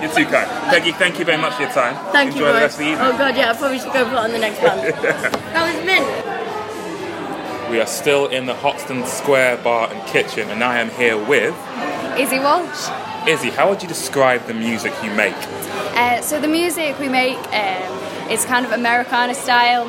You're 0.00 0.14
too 0.14 0.24
kind. 0.30 0.48
Peggy, 0.70 0.92
thank 0.92 1.18
you 1.18 1.24
very 1.24 1.40
much 1.40 1.54
for 1.54 1.62
your 1.62 1.72
time. 1.72 1.96
Thank 2.12 2.32
Enjoy 2.32 2.40
you, 2.40 2.46
Roy. 2.46 2.52
the 2.52 2.60
rest 2.60 2.74
of 2.74 2.84
the 2.84 2.90
evening. 2.92 3.06
Oh 3.06 3.18
God, 3.18 3.36
yeah, 3.36 3.50
I 3.50 3.56
probably 3.56 3.78
should 3.80 3.92
go 3.92 4.04
put 4.04 4.14
on 4.14 4.30
the 4.30 4.38
next 4.38 4.62
one. 4.62 4.76
that 5.52 5.74
was 5.74 5.84
mint. 5.84 7.70
We 7.70 7.80
are 7.80 7.86
still 7.86 8.26
in 8.28 8.46
the 8.46 8.54
Hoxton 8.54 9.04
Square 9.06 9.58
Bar 9.58 9.92
and 9.92 10.06
Kitchen, 10.08 10.48
and 10.50 10.62
I 10.62 10.78
am 10.78 10.90
here 10.90 11.18
with 11.18 11.54
Izzy 12.16 12.38
Walsh. 12.38 12.88
Izzy. 13.26 13.50
How 13.50 13.68
would 13.68 13.82
you 13.82 13.88
describe 13.88 14.46
the 14.46 14.54
music 14.54 14.92
you 15.02 15.10
make? 15.10 15.34
Uh, 15.96 16.20
so 16.20 16.40
the 16.40 16.46
music 16.46 16.96
we 17.00 17.08
make 17.08 17.36
um, 17.52 18.05
is 18.30 18.44
kind 18.44 18.64
of 18.66 18.72
Americana 18.72 19.34
style, 19.34 19.86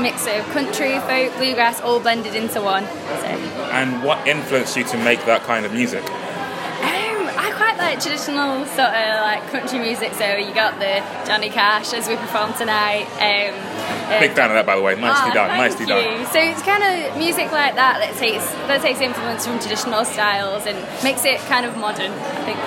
mix 0.00 0.26
of 0.26 0.44
country, 0.50 0.98
folk, 1.00 1.34
bluegrass, 1.36 1.80
all 1.80 2.00
blended 2.00 2.34
into 2.34 2.60
one. 2.60 2.84
So 2.84 3.26
And 3.72 4.02
what 4.02 4.26
influenced 4.26 4.76
you 4.76 4.84
to 4.84 4.98
make 4.98 5.24
that 5.26 5.42
kind 5.42 5.64
of 5.66 5.72
music? 5.72 6.02
um, 6.02 7.28
I 7.38 7.52
quite 7.56 7.76
like 7.78 8.00
traditional 8.00 8.64
sort 8.66 8.90
of 8.94 9.20
like 9.22 9.48
country 9.50 9.78
music. 9.78 10.14
So 10.14 10.36
you 10.36 10.52
got 10.54 10.78
the 10.78 11.02
Johnny 11.26 11.50
Cash 11.50 11.92
as 11.92 12.08
we 12.08 12.16
perform 12.16 12.52
tonight. 12.54 13.06
Um, 13.20 13.54
uh, 14.12 14.20
Big 14.20 14.32
fan 14.32 14.50
of 14.50 14.54
that, 14.54 14.66
by 14.66 14.76
the 14.76 14.82
way. 14.82 14.94
Nicely 14.94 15.30
Ah, 15.30 15.34
done. 15.34 15.48
thank 15.50 15.58
Nicely 15.62 15.86
you. 15.86 16.18
done. 16.18 16.26
So 16.32 16.38
it's 16.38 16.62
kind 16.62 16.82
of 16.82 17.16
music 17.18 17.50
like 17.52 17.74
that 17.74 17.98
that 17.98 18.14
takes 18.18 18.44
that 18.68 18.80
takes 18.82 19.00
influence 19.00 19.46
from 19.46 19.58
traditional 19.58 20.04
styles 20.04 20.66
and 20.66 20.76
makes 21.02 21.24
it 21.24 21.38
kind 21.48 21.66
of 21.66 21.76
modern. 21.76 22.12
I 22.12 22.44
think. 22.44 22.58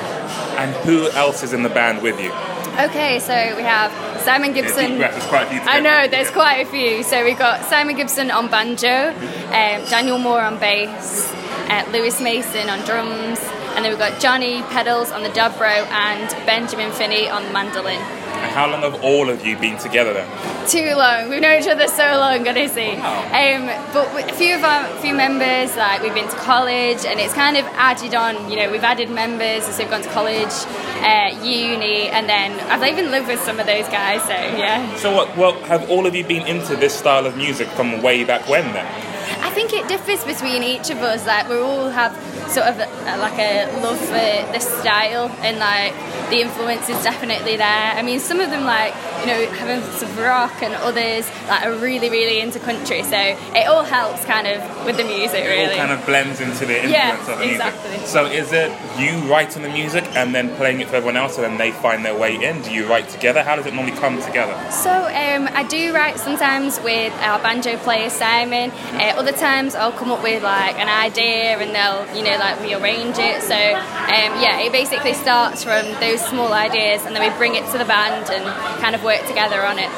And 0.60 0.71
who 0.86 1.10
else 1.12 1.44
is 1.44 1.54
in 1.54 1.63
the 1.63 1.69
band 1.69 2.01
with 2.01 2.19
you? 2.19 2.31
Okay, 2.80 3.19
so 3.19 3.33
we 3.56 3.63
have 3.63 3.92
Simon 4.21 4.54
Gibson. 4.54 4.98
there's 4.98 5.25
quite 5.25 5.48
a 5.48 5.50
few 5.50 5.60
I 5.62 5.80
know, 5.80 6.07
there's 6.07 6.31
quite 6.31 6.66
a 6.66 6.69
few. 6.69 7.04
So 7.04 7.24
we've 7.24 7.38
got 7.38 7.66
Simon 7.66 7.95
Gibson 7.95 8.31
on 8.31 8.50
banjo, 8.50 9.10
um, 9.10 9.86
Daniel 9.89 10.18
Moore 10.18 10.42
on 10.42 10.60
bass, 10.60 11.31
uh, 11.69 11.86
Lewis 11.92 12.21
Mason 12.21 12.69
on 12.69 12.80
drums, 12.86 13.39
and 13.75 13.86
then 13.86 13.92
we've 13.92 14.00
got 14.00 14.19
Johnny 14.19 14.62
Pedals 14.63 15.12
on 15.12 15.24
the 15.24 15.30
dobro 15.30 15.86
and 15.88 16.45
Benjamin 16.45 16.92
Finney 16.92 17.30
on 17.30 17.44
the 17.44 17.51
mandolin. 17.51 18.19
How 18.50 18.69
long 18.69 18.81
have 18.81 19.04
all 19.04 19.30
of 19.30 19.46
you 19.46 19.57
been 19.57 19.78
together 19.78 20.13
then? 20.13 20.68
Too 20.68 20.96
long. 20.96 21.30
We've 21.30 21.42
known 21.42 21.62
each 21.62 21.68
other 21.68 21.88
so 21.88 22.04
long, 22.04 22.48
honestly. 22.48 22.96
Wow. 22.98 23.22
Um, 23.30 23.66
but 23.94 24.30
a 24.30 24.33
few 24.33 24.56
of 24.56 24.64
our 24.64 24.88
few 25.02 25.14
members, 25.14 25.76
like 25.76 26.02
we've 26.02 26.14
been 26.14 26.28
to 26.28 26.35
college, 26.38 27.06
and 27.06 27.19
it's 27.19 27.33
kind 27.33 27.57
of 27.57 27.66
added 27.73 28.14
on. 28.16 28.50
You 28.52 28.57
know, 28.57 28.71
we've 28.71 28.83
added 28.83 29.09
members 29.09 29.68
as 29.68 29.78
we've 29.80 29.90
gone 29.90 30.02
to 30.02 30.09
college, 30.09 30.54
uh, 31.02 31.40
uni, 31.44 32.09
and 32.09 32.28
then 32.28 32.59
I've 32.69 32.83
even 32.92 33.12
lived 33.12 33.28
with 33.28 33.40
some 33.42 33.59
of 33.59 33.66
those 33.66 33.88
guys. 33.88 34.21
So 34.23 34.33
yeah. 34.33 34.95
So 34.97 35.16
what? 35.16 35.35
Well, 35.38 35.54
have 35.64 35.90
all 35.90 36.06
of 36.06 36.16
you 36.16 36.23
been 36.23 36.45
into 36.45 36.76
this 36.76 36.94
style 36.94 37.26
of 37.26 37.38
music 37.38 37.68
from 37.69 38.02
way 38.02 38.23
back 38.23 38.47
when 38.50 38.73
then? 38.73 39.08
I 39.42 39.50
think 39.52 39.74
it 39.74 39.88
differs 39.88 40.24
between 40.24 40.64
each 40.64 40.90
of 40.90 40.98
us. 41.00 41.26
Like 41.26 41.50
we 41.50 41.57
all 41.57 41.90
have 41.90 42.14
sort 42.52 42.68
of 42.68 42.80
a, 42.80 43.18
like 43.18 43.38
a 43.40 43.66
love 43.81 44.00
for 44.00 44.52
the 44.54 44.59
style, 44.59 45.30
and 45.42 45.59
like 45.59 45.94
the 46.30 46.42
influence 46.42 46.90
is 46.90 47.02
definitely 47.04 47.57
there. 47.57 47.94
I 47.95 48.02
mean, 48.02 48.19
some 48.19 48.40
of 48.40 48.50
them 48.50 48.64
like 48.66 48.94
you 49.21 49.28
know 49.28 49.45
having 49.52 49.81
some 49.94 50.16
rock, 50.18 50.62
and 50.62 50.74
others 50.76 51.30
like 51.48 51.66
are 51.66 51.74
really 51.76 52.09
really 52.09 52.40
into 52.42 52.59
country. 52.59 53.04
So 53.04 53.18
it 53.19 53.68
all 53.68 53.83
helps 53.83 54.26
kind 54.26 54.48
of 54.48 54.86
with 54.86 54.98
the 54.98 55.04
music, 55.04 55.44
It 55.45 55.69
all 55.71 55.76
kind 55.78 55.92
of 55.92 56.06
blends 56.06 56.40
into 56.42 56.66
the 56.66 56.83
influence 56.83 56.92
Yeah, 56.94 57.19
of 57.19 57.26
the 57.40 57.45
music. 57.45 57.66
exactly. 57.68 58.06
So 58.06 58.26
is 58.26 58.52
it 58.54 58.71
you 58.98 59.18
writing 59.31 59.64
the 59.64 59.69
music 59.69 60.06
and 60.16 60.33
then 60.33 60.56
playing 60.56 60.80
it 60.81 60.88
for 60.90 60.95
everyone 60.95 61.18
else 61.18 61.38
and 61.38 61.44
then 61.45 61.57
they 61.57 61.71
find 61.71 62.04
their 62.06 62.18
way 62.18 62.36
in? 62.36 62.62
Do 62.62 62.71
you 62.71 62.88
write 62.88 63.09
together? 63.09 63.44
How 63.44 63.56
does 63.56 63.66
it 63.66 63.74
normally 63.74 63.95
come 63.98 64.21
together? 64.21 64.54
So 64.71 64.90
um, 64.92 65.48
I 65.54 65.64
do 65.69 65.94
write 65.94 66.19
sometimes 66.19 66.80
with 66.81 67.14
our 67.21 67.40
banjo 67.40 67.78
player 67.78 68.09
Simon. 68.09 68.71
Uh, 68.71 69.19
other 69.19 69.33
times 69.33 69.76
I'll 69.76 69.92
come 69.92 70.11
up 70.11 70.23
with 70.23 70.44
like 70.44 70.80
an 70.80 70.88
idea 70.88 71.59
and 71.59 71.76
they'll 71.76 72.07
you 72.16 72.23
know 72.23 72.38
like 72.40 72.59
rearrange 72.61 73.18
it. 73.19 73.44
So 73.44 73.54
um, 73.54 74.31
yeah, 74.40 74.61
it 74.61 74.71
basically 74.71 75.14
starts 75.14 75.64
from 75.64 75.83
those 75.99 76.26
small 76.26 76.54
ideas 76.54 77.06
and 77.06 77.14
then 77.14 77.21
we 77.21 77.38
bring 77.38 77.56
it 77.56 77.69
to 77.71 77.78
the 77.78 77.85
band 77.85 78.31
and 78.31 78.45
kind 78.81 78.95
of 78.95 79.04
work 79.04 79.26
together 79.28 79.61
on 79.66 79.78
it. 79.78 79.92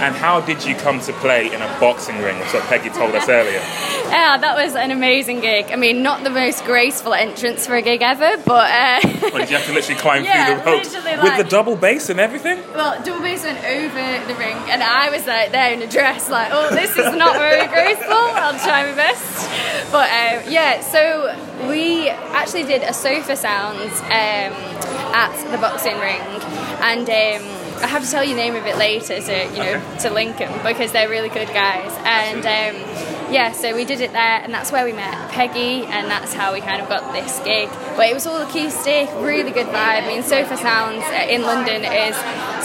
And 0.00 0.14
how 0.16 0.40
did 0.40 0.64
you 0.64 0.74
come 0.74 0.98
to 1.00 1.12
play 1.14 1.52
in 1.52 1.60
a 1.60 1.66
boxing 1.78 2.18
ring, 2.22 2.38
which 2.38 2.52
what 2.54 2.62
Peggy 2.64 2.88
told 2.90 3.14
us 3.14 3.28
earlier? 3.28 3.62
Yeah, 4.10 4.38
that 4.38 4.56
was 4.56 4.74
an 4.74 4.90
amazing 4.90 5.38
gig. 5.40 5.66
I 5.70 5.76
mean, 5.76 6.02
not 6.02 6.24
the 6.24 6.30
most 6.30 6.64
graceful 6.64 7.14
entrance 7.14 7.64
for 7.64 7.76
a 7.76 7.82
gig 7.82 8.02
ever, 8.02 8.42
but 8.44 8.68
uh, 8.68 9.00
Or 9.32 9.38
did 9.38 9.50
you 9.50 9.56
have 9.56 9.66
to 9.66 9.72
literally 9.72 10.00
climb 10.00 10.24
Yeah, 10.24 10.46
through 10.46 10.56
the 10.56 10.64
ropes 10.78 10.92
literally, 10.94 11.22
with 11.22 11.36
the 11.36 11.44
double 11.44 11.76
bass 11.76 12.10
and 12.10 12.18
everything? 12.18 12.58
well, 12.74 13.00
double 13.04 13.20
bass 13.22 13.44
went 13.44 13.62
over 13.64 14.26
the 14.26 14.34
ring, 14.34 14.56
and 14.68 14.82
I 14.82 15.10
was 15.10 15.28
like 15.28 15.52
there 15.52 15.72
in 15.72 15.80
a 15.82 15.86
dress, 15.86 16.28
like, 16.28 16.48
oh, 16.50 16.74
this 16.74 16.90
is 16.96 17.14
not 17.14 17.36
very 17.36 17.68
graceful. 17.68 18.12
I'll 18.12 18.58
try 18.58 18.84
my 18.90 18.96
best. 18.96 19.48
But 19.92 20.10
um, 20.10 20.50
yeah, 20.50 20.80
so 20.80 21.68
we 21.68 22.08
actually 22.08 22.64
did 22.64 22.82
a 22.82 22.92
Sofar 22.92 23.36
Sounds 23.36 24.00
um, 24.00 24.52
at 25.14 25.32
the 25.52 25.58
boxing 25.58 25.96
ring, 26.00 26.20
and 26.82 27.08
um, 27.08 27.59
I 27.82 27.86
have 27.86 28.04
to 28.04 28.10
tell 28.10 28.22
you 28.22 28.34
the 28.34 28.40
name 28.40 28.56
of 28.56 28.66
it 28.66 28.76
later, 28.76 29.20
so 29.20 29.32
you 29.32 29.58
know 29.58 29.76
Okay. 29.76 29.98
to 30.00 30.10
link 30.10 30.38
them 30.38 30.52
because 30.62 30.92
they're 30.92 31.08
really 31.08 31.28
good 31.30 31.48
guys. 31.48 31.90
And 32.04 32.44
um, 32.44 33.32
yeah, 33.32 33.52
so 33.52 33.74
we 33.74 33.84
did 33.84 34.00
it 34.00 34.12
there, 34.12 34.40
and 34.42 34.52
that's 34.52 34.70
where 34.72 34.84
we 34.84 34.92
met 34.92 35.30
Peggy, 35.30 35.86
and 35.86 36.10
that's 36.10 36.34
how 36.34 36.52
we 36.52 36.60
kind 36.60 36.82
of 36.82 36.88
got 36.88 37.12
this 37.12 37.38
gig. 37.40 37.68
But 37.96 38.08
it 38.08 38.14
was 38.14 38.26
all 38.26 38.38
acoustic, 38.42 39.08
really 39.16 39.50
good 39.52 39.68
vibe. 39.68 40.02
I 40.02 40.06
mean, 40.08 40.22
Sofar 40.22 40.56
Sounds 40.56 41.04
uh, 41.04 41.26
in 41.28 41.42
London 41.42 41.84
is 41.84 42.16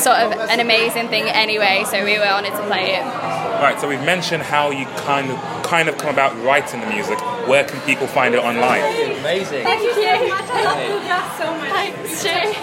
sort 0.02 0.18
of 0.18 0.34
an 0.50 0.60
amazing 0.60 1.08
thing 1.10 1.24
anyway, 1.26 1.84
so 1.88 2.04
we 2.04 2.18
were 2.18 2.26
honoured 2.26 2.52
to 2.54 2.66
play 2.68 2.96
it. 2.96 3.45
Right, 3.62 3.80
so 3.80 3.88
we've 3.88 4.04
mentioned 4.04 4.44
how 4.44 4.70
you 4.70 4.86
kind 4.98 5.32
of 5.32 5.38
kind 5.64 5.90
of 5.90 5.98
come 5.98 6.14
about 6.14 6.36
writing 6.44 6.82
the 6.82 6.88
music. 6.88 7.20
Where 7.48 7.64
can 7.64 7.80
people 7.82 8.06
find 8.06 8.36
it 8.36 8.40
online? 8.40 8.82
Amazing. 9.20 9.64
Thank 9.64 9.82
you. 9.82 9.92
I 9.98 10.64
love 10.64 10.78
Bluegrass 10.88 11.38
so 11.38 11.56
much. 11.58 11.70
Thanks, 11.70 12.24
Jay. 12.24 12.54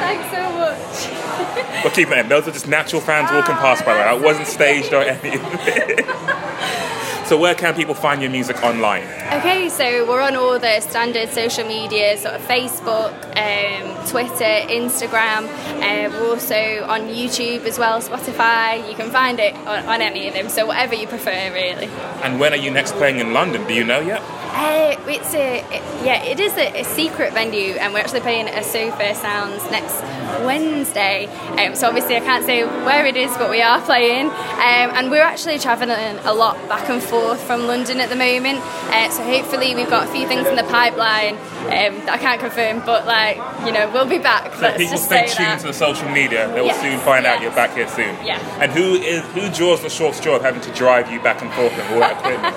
Thanks 0.00 0.30
so 0.30 0.42
much. 0.56 1.84
We'll 1.84 1.92
keep 1.92 2.10
it 2.10 2.18
in. 2.18 2.28
Those 2.28 2.48
are 2.48 2.52
just 2.52 2.68
natural 2.68 3.02
fans 3.02 3.30
walking 3.32 3.56
past, 3.56 3.84
by 3.84 3.94
the 3.94 4.00
way. 4.00 4.06
I 4.06 4.14
wasn't 4.14 4.46
staged 4.46 4.92
or 4.92 5.02
anything. 5.02 5.40
so 7.26 7.36
where 7.36 7.54
can 7.54 7.74
people 7.74 7.94
find 7.94 8.22
your 8.22 8.30
music 8.30 8.62
online? 8.62 9.02
Okay, 9.32 9.68
so 9.68 10.08
we're 10.08 10.22
on 10.22 10.36
all 10.36 10.58
the 10.58 10.80
standard 10.80 11.28
social 11.30 11.66
media, 11.66 12.16
sort 12.16 12.34
of 12.34 12.42
Facebook, 12.42 13.12
um, 13.36 14.06
Twitter, 14.06 14.44
Instagram. 14.70 15.48
Uh, 15.82 16.08
we're 16.12 16.28
also 16.28 16.84
on 16.84 17.02
YouTube 17.08 17.64
as 17.64 17.78
well, 17.78 18.00
Spotify. 18.00 18.88
You 18.88 18.94
can 18.94 19.10
find 19.10 19.40
it 19.40 19.54
on, 19.66 19.84
on 19.86 20.02
any 20.02 20.28
of 20.28 20.34
them, 20.34 20.48
so 20.48 20.66
whatever 20.66 20.94
you 20.94 21.08
prefer, 21.08 21.52
really. 21.52 21.86
And 22.22 22.38
when 22.38 22.52
are 22.52 22.56
you 22.56 22.70
next 22.70 22.92
playing 22.92 23.18
in 23.18 23.32
London? 23.32 23.66
Do 23.66 23.74
you 23.74 23.84
know 23.84 24.00
yet? 24.00 24.22
Uh, 24.58 24.96
it's 25.06 25.34
a 25.34 25.58
it, 25.58 25.82
yeah, 26.02 26.22
it 26.24 26.40
is 26.40 26.54
a, 26.54 26.80
a 26.80 26.84
secret 26.84 27.34
venue, 27.34 27.74
and 27.74 27.92
we're 27.92 28.00
actually 28.00 28.20
playing 28.20 28.48
at 28.48 28.64
Sofar 28.64 29.14
Sounds 29.14 29.62
next 29.70 30.00
Wednesday. 30.46 31.26
Um, 31.58 31.74
so 31.74 31.86
obviously 31.88 32.16
I 32.16 32.20
can't 32.20 32.42
say 32.44 32.64
where 32.64 33.04
it 33.04 33.16
is, 33.18 33.36
but 33.36 33.50
we 33.50 33.60
are 33.60 33.82
playing, 33.82 34.26
um, 34.28 34.88
and 34.96 35.10
we're 35.10 35.22
actually 35.22 35.58
travelling 35.58 35.90
a 36.24 36.32
lot 36.32 36.56
back 36.70 36.88
and 36.88 37.02
forth 37.02 37.38
from 37.42 37.66
London 37.66 38.00
at 38.00 38.08
the 38.08 38.16
moment. 38.16 38.60
Uh, 38.88 39.10
so 39.10 39.22
hopefully 39.24 39.74
we've 39.74 39.90
got 39.90 40.08
a 40.08 40.10
few 40.10 40.26
things 40.26 40.46
in 40.46 40.56
the 40.56 40.64
pipeline 40.64 41.34
um, 41.66 42.00
that 42.06 42.10
I 42.12 42.18
can't 42.18 42.40
confirm, 42.40 42.80
but 42.86 43.04
like 43.04 43.36
you 43.66 43.72
know 43.72 43.90
we'll 43.92 44.08
be 44.08 44.18
back. 44.18 44.54
So 44.54 44.60
Let's 44.62 44.78
people 44.78 44.96
stay 44.98 45.26
tuned 45.26 45.50
that. 45.50 45.60
to 45.60 45.66
the 45.66 45.74
social 45.74 46.08
media. 46.08 46.48
They 46.54 46.60
will 46.60 46.68
Yes, 46.68 46.80
soon 46.80 46.98
find 47.00 47.26
out 47.26 47.42
you're 47.42 47.52
back 47.52 47.74
here 47.74 47.88
soon. 47.88 48.16
Yeah. 48.24 48.38
And 48.58 48.72
who 48.72 48.94
is 48.94 49.22
who 49.36 49.50
draws 49.50 49.82
the 49.82 49.90
short 49.90 50.14
straw 50.14 50.36
of 50.36 50.42
having 50.42 50.62
to 50.62 50.72
drive 50.72 51.10
you 51.12 51.20
back 51.20 51.42
and 51.42 51.52
forth 51.52 51.72
and 51.72 51.92
all 51.92 52.00
that 52.00 52.16
equipment? 52.18 52.56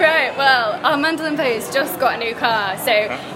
Right, 0.00 0.36
well, 0.36 0.78
our 0.84 0.98
mandolin 1.26 1.36
player's 1.36 1.72
just 1.74 1.98
got 1.98 2.14
a 2.14 2.18
new 2.18 2.34
car, 2.34 2.76
so 2.78 2.92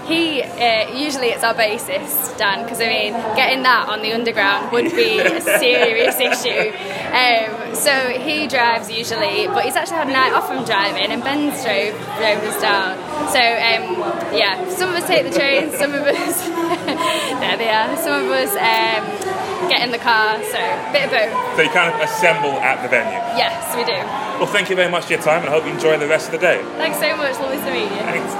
he 0.07 0.41
uh, 0.41 0.95
usually 0.95 1.27
it's 1.27 1.43
our 1.43 1.53
bassist, 1.53 2.37
Dan, 2.37 2.63
because 2.63 2.79
I 2.79 2.87
mean, 2.87 3.13
getting 3.35 3.63
that 3.63 3.89
on 3.89 4.01
the 4.01 4.13
underground 4.13 4.71
would 4.71 4.91
be 4.95 5.19
a 5.19 5.41
serious 5.41 6.19
issue. 6.19 6.71
Um, 7.11 7.75
so 7.75 7.91
he 8.19 8.47
drives 8.47 8.89
usually, 8.89 9.47
but 9.47 9.65
he's 9.65 9.75
actually 9.75 9.97
had 9.97 10.07
a 10.07 10.13
night 10.13 10.33
off 10.33 10.47
from 10.47 10.63
driving, 10.63 11.11
and 11.11 11.23
Ben's 11.23 11.63
drove, 11.63 11.95
drove 12.19 12.43
us 12.47 12.61
down. 12.61 12.97
So 13.31 13.39
um, 13.39 13.99
yeah, 14.35 14.69
some 14.69 14.89
of 14.89 14.95
us 14.95 15.07
take 15.07 15.23
the 15.29 15.37
train, 15.37 15.71
some 15.71 15.93
of 15.93 16.03
us, 16.03 16.47
there 16.47 17.57
they 17.57 17.69
are, 17.69 17.97
some 17.97 18.25
of 18.25 18.31
us 18.31 18.51
um, 18.55 19.30
get 19.69 19.81
in 19.81 19.91
the 19.91 19.97
car, 19.99 20.37
so 20.43 20.59
bit 20.91 21.05
of 21.05 21.11
both. 21.11 21.55
so 21.55 21.61
you 21.61 21.69
kind 21.69 21.93
of 21.93 21.99
assemble 22.01 22.51
at 22.61 22.81
the 22.81 22.89
venue. 22.89 23.11
Yes, 23.37 23.75
we 23.75 23.83
do. 23.83 23.93
Well, 24.39 24.47
thank 24.47 24.69
you 24.69 24.75
very 24.75 24.89
much 24.91 25.05
for 25.05 25.13
your 25.13 25.21
time, 25.21 25.41
and 25.41 25.49
I 25.49 25.51
hope 25.51 25.65
you 25.65 25.71
enjoy 25.71 25.97
the 25.97 26.07
rest 26.07 26.27
of 26.27 26.31
the 26.33 26.39
day. 26.39 26.61
Thanks 26.77 26.99
so 26.99 27.15
much, 27.17 27.37
lovely 27.39 27.57
to 27.57 27.71
meet 27.71 27.83
you. 27.91 28.03
Thanks. 28.05 28.33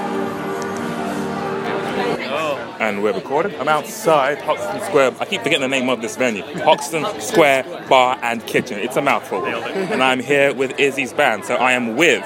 And 2.81 3.03
we're 3.03 3.13
recording. 3.13 3.53
I'm 3.59 3.67
outside 3.67 4.39
Hoxton 4.41 4.81
Square. 4.81 5.13
I 5.19 5.25
keep 5.25 5.41
forgetting 5.43 5.61
the 5.61 5.67
name 5.67 5.87
of 5.87 6.01
this 6.01 6.15
venue. 6.17 6.41
Hoxton 6.63 7.05
Square 7.21 7.85
Bar 7.87 8.17
and 8.23 8.43
Kitchen. 8.47 8.79
It's 8.79 8.97
a 8.97 9.01
mouthful. 9.03 9.45
And 9.45 10.01
I'm 10.01 10.19
here 10.19 10.51
with 10.55 10.79
Izzy's 10.79 11.13
band. 11.13 11.45
So 11.45 11.55
I 11.55 11.73
am 11.73 11.95
with. 11.95 12.25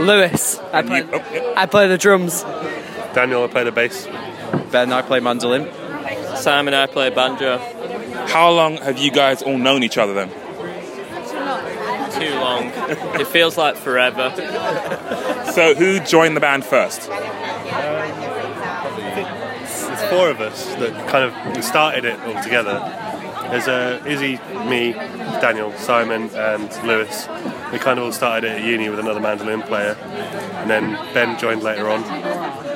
Lewis, 0.00 0.58
I 0.72 0.82
play, 0.82 0.98
you- 1.02 1.08
oh, 1.12 1.24
yeah. 1.32 1.52
I 1.56 1.66
play 1.66 1.86
the 1.86 1.96
drums. 1.98 2.42
Daniel, 3.14 3.44
I 3.44 3.46
play 3.46 3.62
the 3.62 3.70
bass. 3.70 4.06
Ben, 4.72 4.92
I 4.92 5.02
play 5.02 5.20
mandolin. 5.20 5.68
Simon, 6.36 6.74
I 6.74 6.86
play 6.86 7.10
banjo. 7.10 7.58
How 8.28 8.50
long 8.50 8.76
have 8.78 8.98
you 8.98 9.10
guys 9.10 9.42
all 9.42 9.58
known 9.58 9.82
each 9.82 9.98
other 9.98 10.14
then? 10.14 10.28
Too 10.28 12.34
long. 12.34 12.64
it 13.20 13.26
feels 13.26 13.56
like 13.56 13.76
forever. 13.76 14.32
So 15.52 15.74
who 15.74 16.00
joined 16.00 16.36
the 16.36 16.40
band 16.40 16.64
first? 16.64 17.08
It's 19.88 20.02
four 20.10 20.30
of 20.30 20.40
us 20.40 20.66
that 20.76 21.08
kind 21.08 21.24
of 21.24 21.64
started 21.64 22.04
it 22.04 22.18
all 22.20 22.42
together. 22.42 22.78
There's 23.50 23.68
uh, 23.68 24.02
Izzy, 24.04 24.40
me, 24.68 24.92
Daniel, 25.40 25.72
Simon, 25.74 26.30
and 26.34 26.68
Lewis. 26.84 27.28
We 27.72 27.78
kind 27.78 27.98
of 27.98 28.06
all 28.06 28.12
started 28.12 28.50
it 28.50 28.60
at 28.60 28.64
uni 28.64 28.88
with 28.88 28.98
another 28.98 29.20
mandolin 29.20 29.62
player, 29.62 29.94
and 29.94 30.68
then 30.68 30.92
Ben 31.14 31.38
joined 31.38 31.62
later 31.62 31.88
on. 31.88 32.00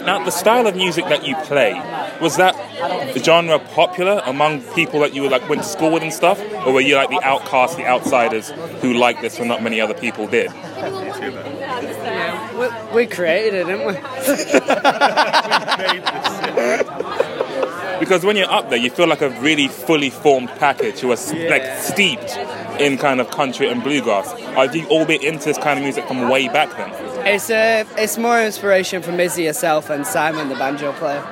Now, 0.04 0.25
the 0.25 0.30
style 0.30 0.66
of 0.66 0.76
music 0.76 1.04
that 1.06 1.26
you 1.26 1.35
play, 1.44 1.73
was 2.20 2.37
that 2.37 2.54
genre 3.22 3.58
popular 3.58 4.22
among 4.26 4.62
people 4.75 5.00
that 5.00 5.14
you 5.14 5.22
were 5.22 5.28
like 5.28 5.49
went 5.49 5.62
to 5.62 5.68
school 5.68 5.90
with 5.92 6.02
and 6.02 6.12
stuff? 6.12 6.40
Or 6.66 6.72
were 6.72 6.80
you 6.80 6.96
like 6.96 7.10
the 7.10 7.22
outcasts, 7.22 7.76
the 7.76 7.87
outsiders 7.87 8.50
who 8.80 8.94
liked 8.94 9.22
this 9.22 9.38
when 9.38 9.49
not 9.49 9.62
many 9.62 9.80
other 9.80 9.94
people 9.94 10.26
did? 10.26 10.52
We, 12.58 12.68
we 12.94 13.06
created 13.06 13.54
it, 13.54 13.66
didn't 13.66 13.87
we? 13.87 13.96
Because 18.00 18.25
when 18.25 18.34
you're 18.34 18.50
up 18.50 18.70
there, 18.70 18.78
you 18.78 18.88
feel 18.88 19.06
like 19.06 19.20
a 19.20 19.28
really 19.40 19.68
fully 19.68 20.08
formed 20.08 20.49
package 20.49 21.00
who 21.00 21.10
are 21.10 21.20
s 21.20 21.34
like 21.34 21.78
steeped 21.78 22.34
in 22.80 22.96
kind 22.96 23.20
of 23.20 23.30
country 23.30 23.68
and 23.68 23.82
bluegrass. 23.82 24.32
Have 24.56 24.75
you 24.75 24.87
all 24.87 25.04
been 25.04 25.22
into 25.22 25.44
this 25.44 25.58
kind 25.58 25.78
of 25.78 25.84
music 25.84 26.06
from 26.08 26.30
way 26.30 26.49
back 26.49 26.75
then? 26.78 26.90
It's 27.26 27.50
uh, 27.50 27.84
it's 27.99 28.16
more 28.16 28.40
inspiration 28.40 29.02
from 29.02 29.20
Izzy 29.20 29.44
herself 29.44 29.90
and 29.90 30.06
Simon, 30.06 30.49
the 30.49 30.54
banjo 30.54 30.92
player. 30.94 31.22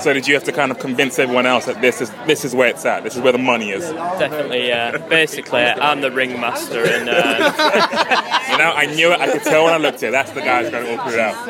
So 0.00 0.12
did 0.12 0.26
you 0.28 0.34
have 0.34 0.44
to 0.44 0.52
kind 0.52 0.70
of 0.70 0.78
convince 0.78 1.18
everyone 1.18 1.46
else 1.46 1.66
that 1.66 1.80
this 1.80 2.00
is 2.00 2.10
this 2.26 2.44
is 2.44 2.54
where 2.54 2.68
it's 2.68 2.84
at, 2.84 3.02
this 3.04 3.16
is 3.16 3.22
where 3.22 3.32
the 3.32 3.38
money 3.38 3.70
is? 3.70 3.82
Definitely, 3.90 4.68
yeah. 4.68 4.96
Basically, 4.96 5.62
I'm 5.62 6.00
the 6.00 6.10
ringmaster, 6.10 6.84
and 6.84 7.08
uh, 7.08 8.34
You 8.50 8.56
know, 8.58 8.72
I 8.72 8.86
knew 8.86 9.12
it. 9.12 9.20
I 9.20 9.30
could 9.30 9.42
tell 9.42 9.64
when 9.64 9.74
I 9.74 9.76
looked 9.76 10.02
at 10.02 10.08
it. 10.08 10.12
That's 10.12 10.30
the 10.32 10.40
guy 10.40 10.62
who's 10.62 10.70
going 10.70 10.84
to 10.86 10.92
all 10.96 11.04
put 11.04 11.14
it 11.14 11.20
out. 11.20 11.48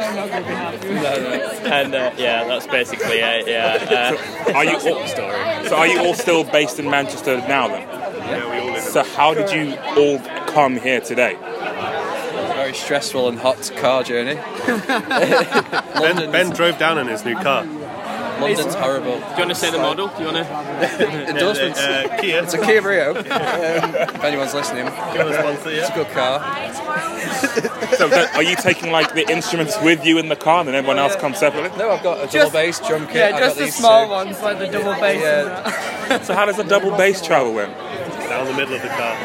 and 1.67 1.95
uh, 1.95 2.13
yeah, 2.17 2.45
that's 2.45 2.67
basically 2.67 3.19
it. 3.19 3.47
Yeah. 3.47 4.15
Uh, 4.49 4.53
Are 4.53 4.65
you 4.65 4.73
all, 4.77 5.07
so 5.07 5.77
are 5.77 5.87
you 5.87 6.01
all 6.01 6.15
still 6.15 6.45
based 6.45 6.79
in 6.79 6.91
Manchester 6.91 7.37
now 7.49 7.69
then? 7.69 7.89
Yeah, 7.89 8.51
we 8.51 8.59
all 8.59 8.73
live 8.73 8.83
So 8.83 9.05
how 9.05 9.33
did 9.33 9.51
you 9.53 9.77
all 9.97 10.19
come 10.49 10.77
here 10.77 11.01
today? 11.01 11.37
Very 12.57 12.75
stressful 12.75 13.29
and 13.29 13.39
hot 13.39 13.71
car 13.77 14.03
journey. 14.03 14.35
Ben, 15.99 16.31
ben 16.31 16.51
drove 16.51 16.79
down 16.79 16.99
in 16.99 17.07
his 17.07 17.25
new 17.25 17.35
car. 17.37 17.65
London's 18.41 18.75
horrible. 18.75 19.19
do 19.19 19.25
you 19.25 19.37
want 19.39 19.49
to 19.51 19.55
say 19.55 19.71
the 19.71 19.79
model? 19.79 20.09
Do 20.09 20.23
you 20.23 20.33
want 20.33 20.47
to? 20.47 21.29
Endorsements. 21.31 21.79
Uh, 21.81 22.17
Kia, 22.21 22.43
It's 22.43 22.55
a 22.55 22.59
Kia 22.59 22.81
Rio. 22.83 23.11
Um, 23.17 23.25
if 23.25 24.25
anyone's 24.25 24.55
listening, 24.55 24.85
give 24.87 25.27
us 25.27 25.37
sponsor, 25.39 25.71
it's 25.71 25.89
a 25.91 25.95
good 25.95 26.09
car. 26.09 26.41
So 27.97 28.09
are 28.35 28.43
you 28.43 28.57
taking 28.57 28.91
like 28.93 29.15
the 29.15 29.29
instruments 29.31 29.77
with 29.83 30.05
you 30.05 30.19
in 30.19 30.29
the 30.29 30.37
car 30.37 30.61
and 30.61 30.69
then 30.69 30.75
everyone 30.75 30.99
else 30.99 31.17
comes 31.17 31.39
separately? 31.39 31.77
No, 31.79 31.91
I've 31.91 32.03
got 32.03 32.15
a 32.19 32.21
double 32.23 32.33
Just- 32.33 32.53
bass 32.53 32.79
drum 32.87 33.07
kit. 33.07 33.17
Yeah, 33.17 33.39
just 33.39 33.59
the 33.59 33.69
small 33.71 34.05
two. 34.07 34.11
ones, 34.11 34.41
like 34.43 34.59
the 34.59 34.69
double 34.69 34.93
bass. 35.01 35.21
Yeah, 35.23 36.23
So 36.23 36.35
how 36.35 36.47
does 36.47 36.59
a 36.59 36.65
double 36.65 36.91
bass 36.97 37.21
travel 37.25 37.55
then? 37.55 37.71
Down 38.29 38.47
the 38.47 38.55
middle 38.55 38.75
of 38.75 38.83
the 38.83 38.89
car. 38.89 39.17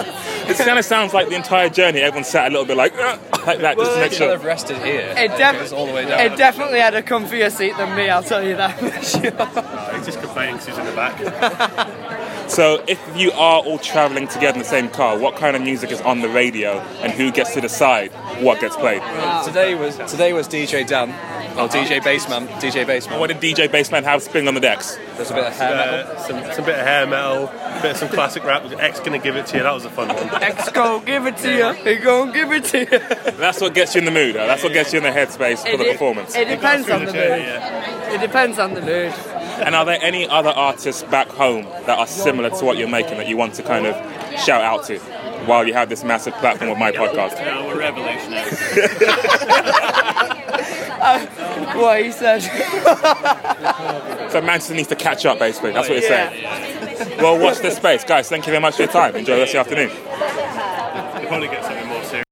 It 0.50 0.56
kind 0.58 0.78
of 0.78 0.84
sounds 0.84 1.12
like 1.14 1.28
the 1.28 1.34
entire 1.36 1.68
journey. 1.68 2.00
Everyone 2.00 2.24
sat 2.24 2.46
a 2.48 2.50
little 2.50 2.66
bit 2.66 2.76
like 2.76 2.94
"Uh," 2.98 3.18
like 3.46 3.60
that 3.60 3.76
just 3.78 3.92
to 3.92 3.98
make 4.00 4.10
Should 4.12 4.18
sure. 4.18 4.30
have 4.30 4.44
rested 4.44 4.78
here. 4.78 5.14
It, 5.16 5.36
def- 5.36 5.62
it 5.62 5.72
all 5.72 5.86
the 5.86 5.92
way 5.92 6.04
down. 6.06 6.20
it 6.20 6.36
definitely 6.36 6.80
had 6.80 6.94
a 6.94 7.02
comfier 7.02 7.50
seat 7.50 7.76
than 7.76 7.96
me, 7.96 8.08
I'll 8.10 8.22
tell 8.22 8.42
you 8.46 8.56
that 8.56 8.78
for 8.78 9.02
sure. 9.04 9.32
Oh, 9.38 9.90
he's 9.96 10.06
just 10.06 10.20
complaining 10.20 10.56
'cause 10.56 10.66
he's 10.66 10.78
in 10.78 10.86
the 10.86 10.92
back. 10.92 11.86
So 12.50 12.82
if 12.88 12.98
you 13.16 13.30
are 13.30 13.60
all 13.60 13.78
traveling 13.78 14.26
together 14.26 14.54
in 14.54 14.58
the 14.58 14.64
same 14.64 14.88
car, 14.88 15.16
what 15.16 15.36
kind 15.36 15.54
of 15.54 15.62
music 15.62 15.92
is 15.92 16.00
on 16.00 16.20
the 16.20 16.28
radio 16.28 16.80
and 17.00 17.12
who 17.12 17.30
gets 17.30 17.54
to 17.54 17.60
decide 17.60 18.10
what 18.42 18.60
gets 18.60 18.74
played? 18.74 19.00
Today 19.44 19.76
was 19.76 19.96
today 20.10 20.32
was 20.32 20.48
DJ 20.48 20.84
Dan, 20.84 21.10
or 21.56 21.68
DJ 21.68 22.00
Bassman, 22.00 22.48
DJ 22.60 22.84
Bassman. 22.84 23.20
What 23.20 23.28
did 23.28 23.36
DJ 23.38 23.68
Bassman 23.68 24.02
have 24.02 24.20
spinning 24.20 24.48
on 24.48 24.54
the 24.54 24.60
decks? 24.60 24.98
There's 25.14 25.30
a 25.30 25.34
bit 25.34 25.44
of 25.44 25.52
hair 25.56 25.76
metal. 25.76 26.12
Uh, 26.16 26.18
some, 26.26 26.52
some 26.54 26.64
bit 26.64 26.74
of 26.80 26.84
hair 26.84 27.06
metal, 27.06 27.46
bit 27.82 27.92
of 27.92 27.96
some 27.98 28.08
classic 28.08 28.42
rap. 28.42 28.64
X 28.80 28.98
gonna 28.98 29.20
give 29.20 29.36
it 29.36 29.46
to 29.46 29.56
you. 29.58 29.62
That 29.62 29.72
was 29.72 29.84
a 29.84 29.90
fun 29.90 30.08
one. 30.08 30.39
X 30.40 30.68
go 30.70 31.00
give 31.00 31.26
it 31.26 31.36
to 31.38 31.52
you. 31.54 31.72
He 31.84 31.96
go 31.96 32.30
give 32.32 32.50
it 32.52 32.64
to 32.66 32.78
you. 32.80 32.98
That's 33.32 33.60
what 33.60 33.74
gets 33.74 33.94
you 33.94 34.00
in 34.00 34.04
the 34.04 34.10
mood. 34.10 34.34
Though. 34.34 34.46
That's 34.46 34.62
what 34.62 34.72
gets 34.72 34.92
you 34.92 34.98
in 34.98 35.02
the 35.04 35.10
headspace 35.10 35.68
for 35.70 35.76
the 35.76 35.88
It- 35.88 35.92
performance. 35.92 36.34
It 36.34 36.48
depends 36.48 36.88
on 36.90 37.04
the 37.04 37.12
Journey, 37.12 37.42
mood. 37.42 37.48
yeah. 37.48 38.14
It 38.14 38.20
depends 38.20 38.58
on 38.58 38.74
the 38.74 38.80
mood. 38.82 39.12
And 39.64 39.74
are 39.74 39.84
there 39.84 39.98
any 40.00 40.26
other 40.28 40.50
artists 40.50 41.02
back 41.04 41.28
home 41.28 41.66
that 41.86 41.98
are 41.98 42.06
similar 42.06 42.50
to 42.50 42.64
what 42.64 42.78
you're 42.78 42.88
making 42.88 43.18
that 43.18 43.28
you 43.28 43.36
want 43.36 43.54
to 43.54 43.62
kind 43.62 43.86
of 43.86 43.94
shout 44.40 44.62
out 44.62 44.84
to 44.86 44.98
while 45.46 45.66
you 45.66 45.74
have 45.74 45.88
this 45.88 46.02
massive 46.04 46.32
platform 46.34 46.70
with 46.70 46.78
my 46.78 46.92
podcast? 46.92 47.36
No, 47.44 47.66
we're 47.66 47.78
revolutionary. 47.78 48.50
what 51.76 52.02
he 52.04 52.12
said. 52.12 52.40
So 54.30 54.40
Manchester 54.40 54.74
needs 54.74 54.88
to 54.88 54.96
catch 54.96 55.24
up, 55.26 55.38
basically. 55.38 55.72
That's 55.72 55.88
what 55.88 55.98
you're 55.98 56.08
saying. 56.08 57.18
Well, 57.18 57.38
watch 57.38 57.58
this 57.58 57.76
space, 57.76 58.04
guys. 58.04 58.28
Thank 58.28 58.46
you 58.46 58.50
very 58.52 58.60
much 58.60 58.76
for 58.76 58.82
your 58.82 58.92
time. 58.92 59.16
Enjoy 59.16 59.34
the 59.34 59.40
rest 59.40 59.54
of 59.54 59.66
the 59.66 59.76
afternoon. 59.76 59.90
We'll 61.20 61.28
probably 61.28 61.48
get 61.48 61.64
something 61.64 61.86
more 61.88 62.04
serious. 62.04 62.24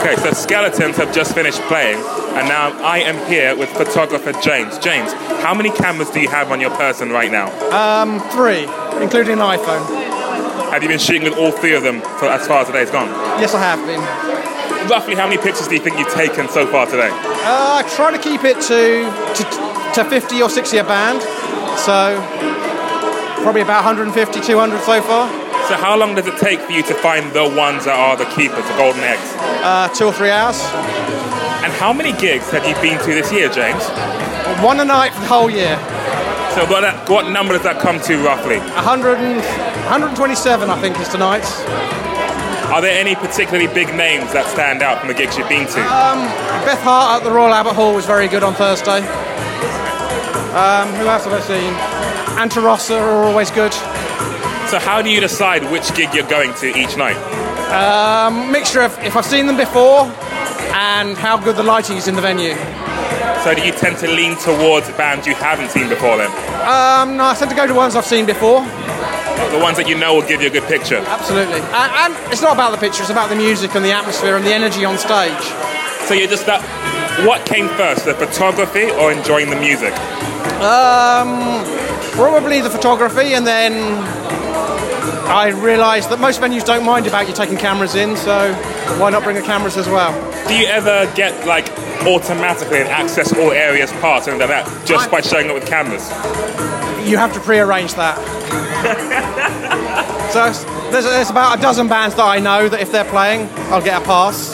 Okay, 0.00 0.16
so 0.16 0.32
Skeletons 0.32 0.96
have 0.96 1.14
just 1.14 1.34
finished 1.34 1.60
playing, 1.62 1.96
and 1.96 2.48
now 2.48 2.70
I 2.82 2.98
am 2.98 3.16
here 3.30 3.56
with 3.56 3.68
photographer 3.70 4.32
James. 4.40 4.78
James, 4.78 5.12
how 5.42 5.54
many 5.54 5.70
cameras 5.70 6.10
do 6.10 6.20
you 6.20 6.28
have 6.28 6.50
on 6.52 6.60
your 6.60 6.70
person 6.70 7.10
right 7.10 7.30
now? 7.30 7.48
Um, 7.70 8.20
three, 8.30 8.64
including 9.02 9.34
an 9.34 9.38
iPhone. 9.40 9.84
Have 10.70 10.82
you 10.82 10.88
been 10.88 10.98
shooting 10.98 11.24
with 11.24 11.36
all 11.36 11.50
three 11.52 11.74
of 11.74 11.82
them 11.82 12.00
for 12.00 12.26
as 12.26 12.46
far 12.46 12.60
as 12.60 12.66
today's 12.68 12.90
gone? 12.90 13.08
Yes, 13.40 13.54
I 13.54 13.60
have 13.60 13.84
been. 13.86 14.39
Roughly, 14.88 15.14
how 15.14 15.28
many 15.28 15.40
pictures 15.40 15.68
do 15.68 15.74
you 15.74 15.80
think 15.80 15.98
you've 15.98 16.12
taken 16.14 16.48
so 16.48 16.66
far 16.66 16.86
today? 16.86 17.10
Uh, 17.10 17.82
I 17.82 17.92
try 17.94 18.10
to 18.10 18.18
keep 18.18 18.44
it 18.44 18.60
to, 18.62 19.04
to 19.34 19.70
to 19.94 20.04
50 20.04 20.42
or 20.42 20.48
60 20.48 20.78
a 20.78 20.84
band, 20.84 21.20
so 21.78 22.14
probably 23.42 23.62
about 23.62 23.84
150, 23.84 24.40
200 24.40 24.80
so 24.82 25.02
far. 25.02 25.28
So, 25.66 25.74
how 25.74 25.96
long 25.96 26.14
does 26.14 26.26
it 26.26 26.36
take 26.38 26.60
for 26.60 26.72
you 26.72 26.82
to 26.84 26.94
find 26.94 27.32
the 27.32 27.42
ones 27.42 27.84
that 27.84 27.98
are 27.98 28.16
the 28.16 28.26
keepers, 28.26 28.66
the 28.66 28.76
golden 28.76 29.02
eggs? 29.02 29.34
Uh, 29.62 29.88
two 29.94 30.06
or 30.06 30.12
three 30.12 30.30
hours. 30.30 30.60
And 31.62 31.72
how 31.74 31.92
many 31.92 32.12
gigs 32.18 32.50
have 32.50 32.66
you 32.66 32.74
been 32.80 32.98
to 33.00 33.14
this 33.14 33.32
year, 33.32 33.48
James? 33.48 33.82
One 34.62 34.80
a 34.80 34.84
night 34.84 35.12
for 35.12 35.20
the 35.20 35.26
whole 35.26 35.50
year. 35.50 35.76
So, 36.54 36.66
what, 36.66 36.82
what 37.08 37.30
number 37.30 37.54
does 37.54 37.62
that 37.62 37.78
come 37.80 38.00
to 38.00 38.18
roughly? 38.22 38.58
100 38.58 39.18
127, 39.90 40.70
I 40.70 40.80
think, 40.80 40.98
is 40.98 41.08
tonight's. 41.08 41.50
Are 42.70 42.80
there 42.80 42.96
any 42.96 43.16
particularly 43.16 43.66
big 43.66 43.88
names 43.96 44.32
that 44.32 44.46
stand 44.46 44.80
out 44.80 45.00
from 45.00 45.08
the 45.08 45.14
gigs 45.14 45.36
you've 45.36 45.48
been 45.48 45.66
to? 45.66 45.74
Beth 45.74 46.80
Hart 46.82 47.20
at 47.20 47.28
the 47.28 47.34
Royal 47.34 47.52
Albert 47.52 47.74
Hall 47.74 47.92
was 47.92 48.06
very 48.06 48.28
good 48.28 48.44
on 48.44 48.54
Thursday. 48.54 48.98
Um, 50.54 50.86
who 50.94 51.06
else 51.08 51.24
have 51.24 51.32
I 51.32 51.40
seen? 51.40 51.74
Antarossa 52.38 52.96
are 52.96 53.24
always 53.24 53.50
good. 53.50 53.72
So, 54.70 54.78
how 54.78 55.02
do 55.02 55.10
you 55.10 55.18
decide 55.18 55.68
which 55.72 55.92
gig 55.96 56.14
you're 56.14 56.28
going 56.28 56.54
to 56.62 56.68
each 56.78 56.96
night? 56.96 57.18
Um, 57.74 58.52
mixture 58.52 58.82
of 58.82 58.96
if 59.00 59.16
I've 59.16 59.26
seen 59.26 59.46
them 59.46 59.56
before 59.56 60.06
and 60.70 61.18
how 61.18 61.38
good 61.38 61.56
the 61.56 61.64
lighting 61.64 61.96
is 61.96 62.06
in 62.06 62.14
the 62.14 62.22
venue. 62.22 62.54
So, 63.42 63.52
do 63.52 63.62
you 63.66 63.72
tend 63.72 63.98
to 63.98 64.06
lean 64.06 64.36
towards 64.38 64.88
bands 64.92 65.26
you 65.26 65.34
haven't 65.34 65.70
seen 65.70 65.88
before 65.88 66.18
then? 66.18 66.30
Um, 66.62 67.16
no, 67.16 67.24
I 67.24 67.34
tend 67.36 67.50
to 67.50 67.56
go 67.56 67.66
to 67.66 67.74
ones 67.74 67.96
I've 67.96 68.06
seen 68.06 68.26
before. 68.26 68.60
The 69.48 69.58
ones 69.58 69.76
that 69.78 69.88
you 69.88 69.96
know 69.98 70.14
will 70.14 70.26
give 70.26 70.40
you 70.40 70.48
a 70.48 70.50
good 70.50 70.64
picture. 70.64 70.98
Absolutely. 70.98 71.60
And, 71.60 72.14
and 72.14 72.32
it's 72.32 72.42
not 72.42 72.52
about 72.52 72.70
the 72.72 72.78
picture, 72.78 73.02
it's 73.02 73.10
about 73.10 73.30
the 73.30 73.36
music 73.36 73.74
and 73.74 73.84
the 73.84 73.92
atmosphere 73.92 74.36
and 74.36 74.44
the 74.44 74.52
energy 74.52 74.84
on 74.84 74.98
stage. 74.98 75.42
So, 76.06 76.14
you're 76.14 76.28
just 76.28 76.46
that. 76.46 76.60
What 77.26 77.44
came 77.44 77.68
first, 77.68 78.04
the 78.04 78.14
photography 78.14 78.90
or 78.92 79.12
enjoying 79.12 79.50
the 79.50 79.56
music? 79.56 79.92
Um, 80.60 81.64
probably 82.12 82.60
the 82.60 82.70
photography, 82.70 83.34
and 83.34 83.46
then 83.46 83.72
I 85.30 85.48
realised 85.54 86.10
that 86.10 86.18
most 86.18 86.40
venues 86.40 86.64
don't 86.64 86.84
mind 86.84 87.06
about 87.06 87.28
you 87.28 87.34
taking 87.34 87.56
cameras 87.56 87.94
in, 87.94 88.16
so 88.16 88.52
why 88.98 89.10
not 89.10 89.22
bring 89.22 89.36
the 89.36 89.42
cameras 89.42 89.76
as 89.76 89.88
well? 89.88 90.12
Do 90.48 90.54
you 90.58 90.66
ever 90.66 91.10
get 91.14 91.46
like 91.46 91.70
automatically 92.06 92.78
access 92.78 93.32
all 93.32 93.52
areas 93.52 93.92
pass 93.92 94.26
and 94.26 94.38
like 94.38 94.48
that 94.48 94.86
just 94.86 95.10
by 95.10 95.20
showing 95.20 95.48
up 95.48 95.54
with 95.54 95.66
cameras? 95.66 96.10
You 97.08 97.16
have 97.16 97.32
to 97.34 97.40
pre-arrange 97.40 97.94
that. 97.94 98.16
so 100.32 100.44
there's, 100.90 101.04
there's 101.04 101.30
about 101.30 101.58
a 101.58 101.62
dozen 101.62 101.88
bands 101.88 102.14
that 102.16 102.24
I 102.24 102.38
know 102.38 102.68
that 102.68 102.80
if 102.80 102.92
they're 102.92 103.04
playing, 103.04 103.48
I'll 103.70 103.82
get 103.82 104.00
a 104.00 104.04
pass. 104.04 104.50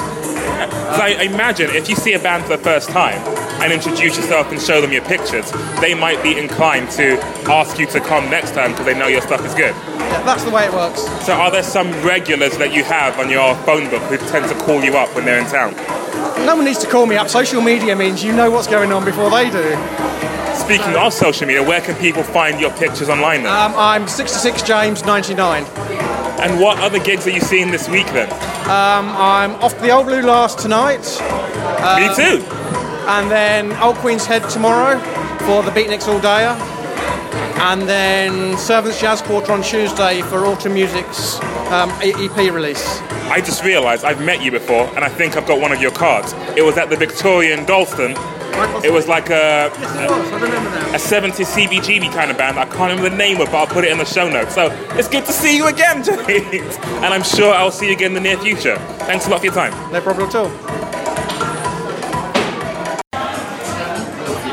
So 0.97 1.03
I 1.03 1.09
imagine 1.23 1.71
if 1.71 1.89
you 1.89 1.97
see 1.97 2.15
a 2.15 2.19
band 2.19 2.45
for 2.45 2.57
the 2.57 2.63
first 2.63 2.89
time 2.89 3.19
and 3.61 3.73
introduce 3.73 4.17
yourself 4.17 4.51
and 4.51 4.61
show 4.61 4.81
them 4.81 4.93
your 4.93 5.05
pictures, 5.05 5.51
they 5.81 5.95
might 5.95 6.23
be 6.23 6.39
inclined 6.39 6.91
to 6.93 7.19
ask 7.51 7.79
you 7.79 7.87
to 7.87 8.01
come 8.01 8.31
next 8.31 8.53
time 8.53 8.71
because 8.71 8.87
they 8.87 8.99
know 8.99 9.07
your 9.07 9.21
stuff 9.21 9.45
is 9.45 9.55
good. 9.55 9.75
Yeah, 9.99 10.23
that's 10.23 10.45
the 10.45 10.51
way 10.51 10.65
it 10.65 10.73
works. 10.73 11.03
So 11.27 11.35
are 11.35 11.51
there 11.51 11.63
some 11.63 11.91
regulars 12.03 12.57
that 12.59 12.73
you 12.73 12.85
have 12.85 13.19
on 13.19 13.31
your 13.31 13.55
phone 13.65 13.91
book 13.91 14.03
who 14.05 14.17
tend 14.29 14.49
to 14.49 14.55
call 14.65 14.83
you 14.83 14.97
up 14.97 15.15
when 15.15 15.25
they're 15.25 15.41
in 15.41 15.47
town? 15.47 15.75
No 16.47 16.57
one 16.57 16.65
needs 16.65 16.79
to 16.79 16.87
call 16.87 17.07
me 17.07 17.17
up. 17.17 17.29
Social 17.29 17.61
media 17.61 17.97
means 17.97 18.23
you 18.23 18.33
know 18.33 18.51
what's 18.51 18.69
going 18.69 18.93
on 18.93 19.05
before 19.05 19.31
they 19.31 19.51
do. 19.51 20.36
Speaking 20.57 20.97
of 20.97 21.13
social 21.13 21.47
media, 21.47 21.63
where 21.63 21.81
can 21.81 21.95
people 21.97 22.23
find 22.23 22.61
your 22.61 22.71
pictures 22.73 23.09
online 23.09 23.43
then? 23.45 23.53
Um, 23.53 23.73
I'm 23.77 24.09
66 24.09 24.63
James 24.63 25.05
99. 25.05 25.63
and 26.41 26.61
what 26.61 26.79
other 26.81 26.99
gigs 26.99 27.27
are 27.27 27.31
you 27.31 27.41
seeing 27.41 27.71
this 27.71 27.89
week 27.89 28.07
then? 28.09 28.29
Um, 28.65 29.09
I'm 29.17 29.53
off 29.63 29.75
to 29.77 29.81
the 29.81 29.91
Old 29.91 30.07
Blue 30.07 30.23
Last 30.23 30.59
tonight, 30.59 31.03
Me 31.97 32.15
too. 32.17 32.45
and 33.09 33.31
then 33.31 33.73
Old 33.81 33.97
Queen's 33.97 34.27
Head 34.27 34.49
tomorrow 34.51 34.99
for 35.47 35.63
the 35.63 35.71
Beatniks 35.71 36.09
All 36.09 36.19
Dayer, 36.19 36.57
and 37.61 37.83
then 37.89 38.57
Servants 38.59 39.01
Jazz 39.01 39.23
Quarter 39.23 39.53
on 39.53 39.63
Tuesday 39.63 40.21
for 40.23 40.47
Autumn 40.47 40.75
Music's 40.75 41.39
um, 41.71 41.91
EP 42.03 42.37
release. 42.53 43.01
I 43.31 43.41
just 43.41 43.63
realised 43.65 44.05
I've 44.05 44.25
met 44.25 44.43
you 44.43 44.51
before, 44.51 44.87
and 44.97 45.01
I 45.05 45.09
think 45.09 45.37
I've 45.37 45.47
got 45.47 45.61
one 45.61 45.71
of 45.73 45.81
your 45.81 45.93
cards. 45.93 46.33
It 46.57 46.63
was 46.65 46.77
at 46.77 46.91
the 46.91 46.97
Victorian 46.97 47.65
Dalston. 47.67 48.17
It 48.85 48.93
was 48.93 49.07
like 49.09 49.31
a, 49.31 49.67
a 49.67 50.99
70s 50.99 51.47
CBGB 51.55 52.13
kind 52.13 52.31
of 52.31 52.39
band. 52.39 52.59
I 52.59 52.65
can't 52.65 52.91
remember 52.91 53.11
the 53.11 53.17
name 53.17 53.37
of 53.37 53.49
it, 53.49 53.53
but 53.53 53.59
I'll 53.59 53.67
put 53.67 53.85
it 53.85 53.91
in 53.91 53.99
the 53.99 54.05
show 54.05 54.29
notes. 54.29 54.55
So 54.55 54.71
it's 54.93 55.09
good 55.09 55.25
to 55.27 55.33
see 55.33 55.57
you 55.57 55.67
again, 55.67 56.03
James. 56.05 56.77
And 57.03 57.07
I'm 57.07 57.23
sure 57.23 57.53
I'll 57.55 57.71
see 57.71 57.87
you 57.87 57.93
again 57.93 58.11
in 58.11 58.15
the 58.15 58.21
near 58.21 58.39
future. 58.39 58.77
Thanks 59.07 59.27
a 59.27 59.31
lot 59.31 59.41
for 59.41 59.47
your 59.47 59.55
time. 59.55 59.73
No 59.93 60.01
problem 60.01 60.29
at 60.29 60.35
all. 60.35 60.51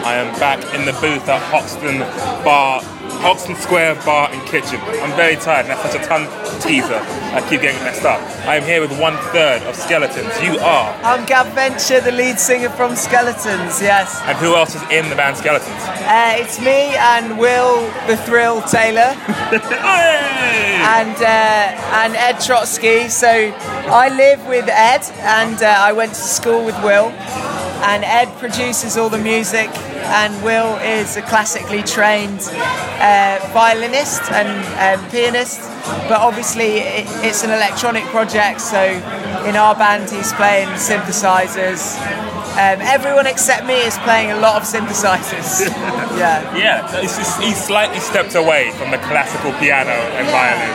I 0.06 0.16
am 0.16 0.38
back 0.38 0.60
in 0.76 0.86
the 0.86 0.92
booth 0.94 1.28
at 1.30 1.42
Hoxton 1.44 2.00
Bar, 2.44 2.82
Hoxton 3.24 3.56
Square 3.56 3.96
Bar 4.04 4.30
and 4.32 4.42
Kitchen. 4.48 4.80
I'm 5.02 5.16
very 5.16 5.38
tired, 5.38 5.66
and 5.66 5.70
that's 5.70 5.92
such 5.92 6.02
a 6.02 6.06
tongue 6.06 6.28
teaser. 6.62 7.02
I 7.34 7.46
keep 7.50 7.62
getting 7.62 7.82
messed 7.84 8.06
up. 8.06 8.20
I 8.48 8.56
am 8.56 8.64
here 8.64 8.82
with 8.82 8.98
one 9.00 9.18
third 9.32 9.62
of 9.64 9.76
Skeletons. 9.76 10.42
You 10.42 10.60
are. 10.60 10.94
I'm 11.04 11.26
Gav 11.26 11.48
Venture, 11.54 12.02
the 12.02 12.12
lead 12.12 12.40
singer 12.40 12.70
from 12.70 12.96
Skeletons, 12.96 13.82
yes. 13.82 14.22
And 14.26 14.38
who 14.38 14.56
else 14.56 14.76
is 14.76 14.82
in 14.92 15.10
the 15.10 15.16
band 15.16 15.38
Skeletons? 15.38 15.70
Uh, 15.70 16.36
it's 16.38 16.60
me 16.60 16.96
and 16.96 17.40
Will 17.40 17.82
the 18.08 18.18
Thrill 18.18 18.62
Taylor 18.64 19.00
and 20.84 21.16
uh, 21.18 22.04
and 22.04 22.16
Ed 22.16 22.40
Trotsky. 22.40 23.08
So 23.10 23.28
I 23.30 24.10
live 24.10 24.46
with 24.48 24.68
Ed 24.70 25.02
and 25.22 25.62
uh, 25.62 25.76
I 25.80 25.94
went 25.94 26.14
to 26.14 26.22
school 26.22 26.66
with 26.66 26.76
Will. 26.84 27.12
And 27.86 28.04
Ed 28.06 28.28
produces 28.40 28.98
all 28.98 29.10
the 29.10 29.18
music, 29.18 29.70
and 30.08 30.42
Will 30.44 30.78
is 30.78 31.18
a 31.18 31.22
classically 31.22 31.84
trained 31.84 32.40
uh, 33.00 33.40
violinist 33.52 34.22
and 34.32 35.00
um, 35.00 35.10
pianist. 35.12 35.60
But 36.08 36.22
obviously, 36.22 36.80
it, 36.80 37.06
it's 37.26 37.44
an 37.44 37.52
electronic 37.52 38.04
project, 38.06 38.62
so 38.62 38.82
in 39.46 39.56
our 39.58 39.76
band, 39.76 40.10
he's 40.10 40.32
playing 40.34 40.70
synthesizers. 40.70 42.00
Um, 42.54 42.82
everyone 42.82 43.26
except 43.26 43.66
me 43.66 43.82
is 43.82 43.98
playing 44.00 44.30
a 44.30 44.38
lot 44.38 44.62
of 44.62 44.64
synthesizers. 44.64 45.62
yeah. 46.22 46.56
Yeah, 46.56 47.02
it's 47.02 47.18
just, 47.18 47.42
he 47.42 47.52
slightly 47.52 48.00
stepped 48.00 48.36
away 48.36 48.70
from 48.78 48.92
the 48.92 49.00
classical 49.00 49.52
piano 49.54 49.90
and 49.90 50.28
violin. 50.30 50.70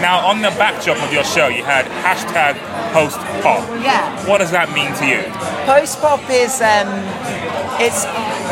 Now, 0.00 0.24
on 0.24 0.40
the 0.40 0.50
backdrop 0.50 1.02
of 1.02 1.12
your 1.12 1.24
show, 1.24 1.48
you 1.48 1.64
had 1.64 1.86
hashtag 2.06 2.54
post 2.92 3.18
pop. 3.42 3.68
Yeah. 3.82 4.28
What 4.28 4.38
does 4.38 4.52
that 4.52 4.70
mean 4.70 4.94
to 4.94 5.06
you? 5.06 5.22
Post 5.66 6.00
pop 6.00 6.22
is 6.30 6.60
um, 6.62 6.86
it's 7.82 8.04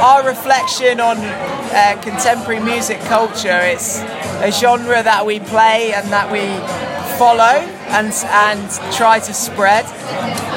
our 0.02 0.26
reflection 0.26 0.98
on 0.98 1.18
uh, 1.18 2.00
contemporary 2.02 2.58
music 2.60 2.98
culture. 3.02 3.60
It's 3.62 4.00
a 4.42 4.50
genre 4.50 5.00
that 5.00 5.24
we 5.24 5.38
play 5.38 5.92
and 5.94 6.10
that 6.10 6.26
we 6.32 6.42
follow 7.18 7.62
and 7.88 8.12
and 8.12 8.92
try 8.92 9.18
to 9.18 9.32
spread. 9.32 9.86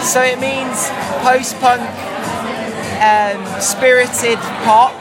So 0.01 0.21
it 0.21 0.39
means 0.39 0.89
post 1.23 1.59
punk, 1.59 1.81
um, 3.01 3.61
spirited 3.61 4.39
pop, 4.63 4.93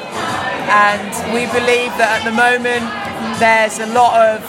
and 0.68 1.34
we 1.34 1.46
believe 1.46 1.92
that 1.98 2.20
at 2.20 2.24
the 2.24 2.34
moment 2.34 2.84
there's 3.38 3.78
a 3.78 3.86
lot 3.92 4.18
of 4.18 4.40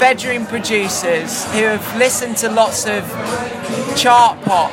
bedroom 0.00 0.46
producers 0.46 1.44
who 1.52 1.62
have 1.62 1.96
listened 1.96 2.36
to 2.38 2.50
lots 2.50 2.86
of 2.86 3.04
chart 3.96 4.40
pop, 4.42 4.72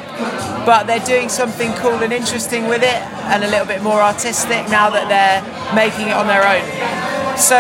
but 0.66 0.86
they're 0.86 1.06
doing 1.06 1.30
something 1.30 1.72
cool 1.74 2.02
and 2.04 2.14
interesting 2.14 2.68
with 2.68 2.82
it 2.84 3.02
and 3.32 3.44
a 3.44 3.48
little 3.48 3.68
bit 3.68 3.84
more 3.84 4.02
artistic 4.02 4.68
now 4.70 4.90
that 4.90 5.08
they're 5.08 5.44
making 5.76 6.08
it 6.08 6.14
on 6.14 6.28
their 6.28 6.44
own. 6.48 6.64
So 7.38 7.60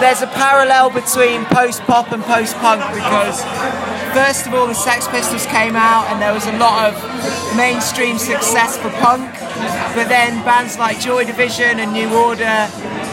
there's 0.00 0.22
a 0.22 0.26
parallel 0.26 0.90
between 0.90 1.44
post 1.46 1.82
pop 1.82 2.12
and 2.12 2.22
post 2.24 2.56
punk 2.56 2.80
because 2.94 3.42
first 4.12 4.46
of 4.46 4.54
all 4.54 4.66
the 4.66 4.74
Sex 4.74 5.06
Pistols 5.08 5.46
came 5.46 5.76
out 5.76 6.06
and 6.08 6.20
there 6.20 6.32
was 6.32 6.46
a 6.46 6.56
lot 6.58 6.92
of 6.92 7.56
mainstream 7.56 8.18
success 8.18 8.76
for 8.76 8.90
punk, 9.02 9.30
but 9.94 10.08
then 10.08 10.44
bands 10.44 10.78
like 10.78 11.00
Joy 11.00 11.24
Division 11.24 11.80
and 11.80 11.92
New 11.92 12.12
Order 12.14 12.68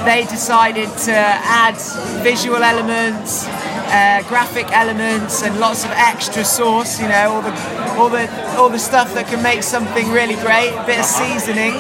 they 0.06 0.26
decided 0.30 0.90
to 1.04 1.14
add 1.14 1.76
visual 2.24 2.64
elements 2.64 3.46
uh, 3.88 4.23
graphic 4.28 4.71
elements 4.71 5.43
and 5.43 5.60
lots 5.60 5.86
of 5.86 5.91
extra 5.91 6.43
sauce. 6.43 7.00
You 7.00 7.08
know, 7.08 7.32
all 7.32 7.41
the 7.41 7.54
all 7.97 8.10
the 8.10 8.58
all 8.58 8.69
the 8.69 8.80
stuff 8.80 9.13
that 9.13 9.28
can 9.28 9.41
make 9.41 9.63
something 9.63 10.12
really 10.12 10.36
great. 10.36 10.71
A 10.76 10.86
bit 10.86 11.00
of 11.00 11.06
seasoning, 11.06 11.73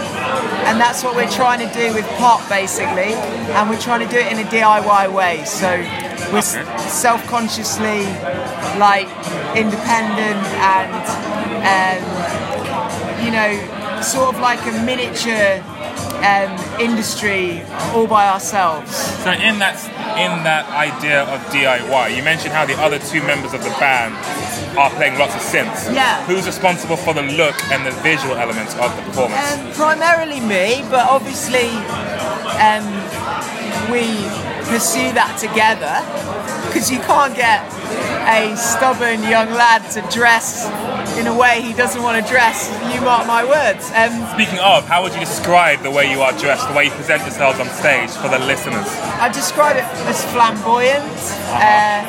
and 0.67 0.79
that's 0.79 1.03
what 1.03 1.15
we're 1.15 1.29
trying 1.29 1.59
to 1.67 1.73
do 1.73 1.93
with 1.93 2.05
pop 2.17 2.47
basically. 2.49 3.13
And 3.55 3.69
we're 3.69 3.79
trying 3.79 4.07
to 4.07 4.11
do 4.11 4.19
it 4.19 4.31
in 4.31 4.39
a 4.39 4.49
DIY 4.49 5.13
way. 5.13 5.43
So 5.45 5.69
we're 6.31 6.39
s 6.39 6.57
self-consciously 6.91 8.03
like 8.79 9.07
independent 9.55 10.43
and 10.59 11.03
um, 11.73 12.01
you 13.23 13.31
know 13.31 14.01
sort 14.01 14.33
of 14.33 14.39
like 14.41 14.61
a 14.67 14.71
miniature 14.83 15.63
um, 16.23 16.79
industry 16.79 17.61
all 17.93 18.07
by 18.07 18.27
ourselves. 18.27 18.95
So 19.23 19.31
in 19.31 19.59
that 19.59 19.77
in 20.17 20.43
that 20.43 20.65
idea 20.73 21.23
of 21.23 21.39
DIY, 21.53 22.15
you 22.15 22.23
mentioned 22.23 22.53
how 22.53 22.65
the 22.65 22.77
other 22.81 22.97
two 22.99 23.21
members 23.21 23.53
of 23.53 23.63
the 23.63 23.69
band 23.77 24.15
are 24.77 24.89
playing 24.91 25.17
lots 25.17 25.35
of 25.35 25.41
synths. 25.41 25.93
Yeah. 25.93 26.25
Who's 26.25 26.45
responsible 26.45 26.97
for 26.97 27.13
the 27.13 27.21
look 27.21 27.55
and 27.71 27.85
the 27.85 27.91
visual 28.01 28.35
elements 28.35 28.73
of 28.75 28.95
the 28.95 29.01
performance? 29.03 29.37
Um, 29.53 29.71
primarily 29.73 30.39
me, 30.39 30.81
but 30.89 31.05
obviously 31.05 31.69
um, 32.57 32.85
we 33.93 34.25
pursue 34.67 35.13
that 35.13 35.37
together 35.39 36.01
because 36.67 36.91
you 36.91 36.99
can't 36.99 37.35
get 37.35 37.63
a 38.27 38.55
stubborn 38.57 39.23
young 39.23 39.49
lad 39.53 39.85
to 39.91 40.01
dress 40.11 40.67
in 41.17 41.27
a 41.27 41.35
way 41.35 41.61
he 41.61 41.73
doesn't 41.73 42.01
want 42.03 42.23
to 42.23 42.31
dress. 42.31 42.69
You 42.93 43.01
mark 43.01 43.25
my 43.27 43.43
words. 43.43 43.89
Um, 43.91 44.13
Speaking 44.33 44.59
of, 44.59 44.87
how 44.87 45.01
would 45.03 45.13
you 45.13 45.19
describe 45.19 45.81
the 45.81 45.91
way 45.91 46.09
you 46.11 46.21
are 46.21 46.31
dressed, 46.37 46.67
the 46.67 46.73
way 46.75 46.85
you 46.85 46.91
present 46.91 47.21
yourselves 47.23 47.59
on 47.59 47.67
stage 47.69 48.11
for 48.11 48.29
the 48.29 48.39
listeners? 48.39 48.85
I 49.19 49.29
describe 49.29 49.77
it 49.77 49.83
as 50.05 50.23
flamboyant, 50.31 51.03
uh, 51.57 52.05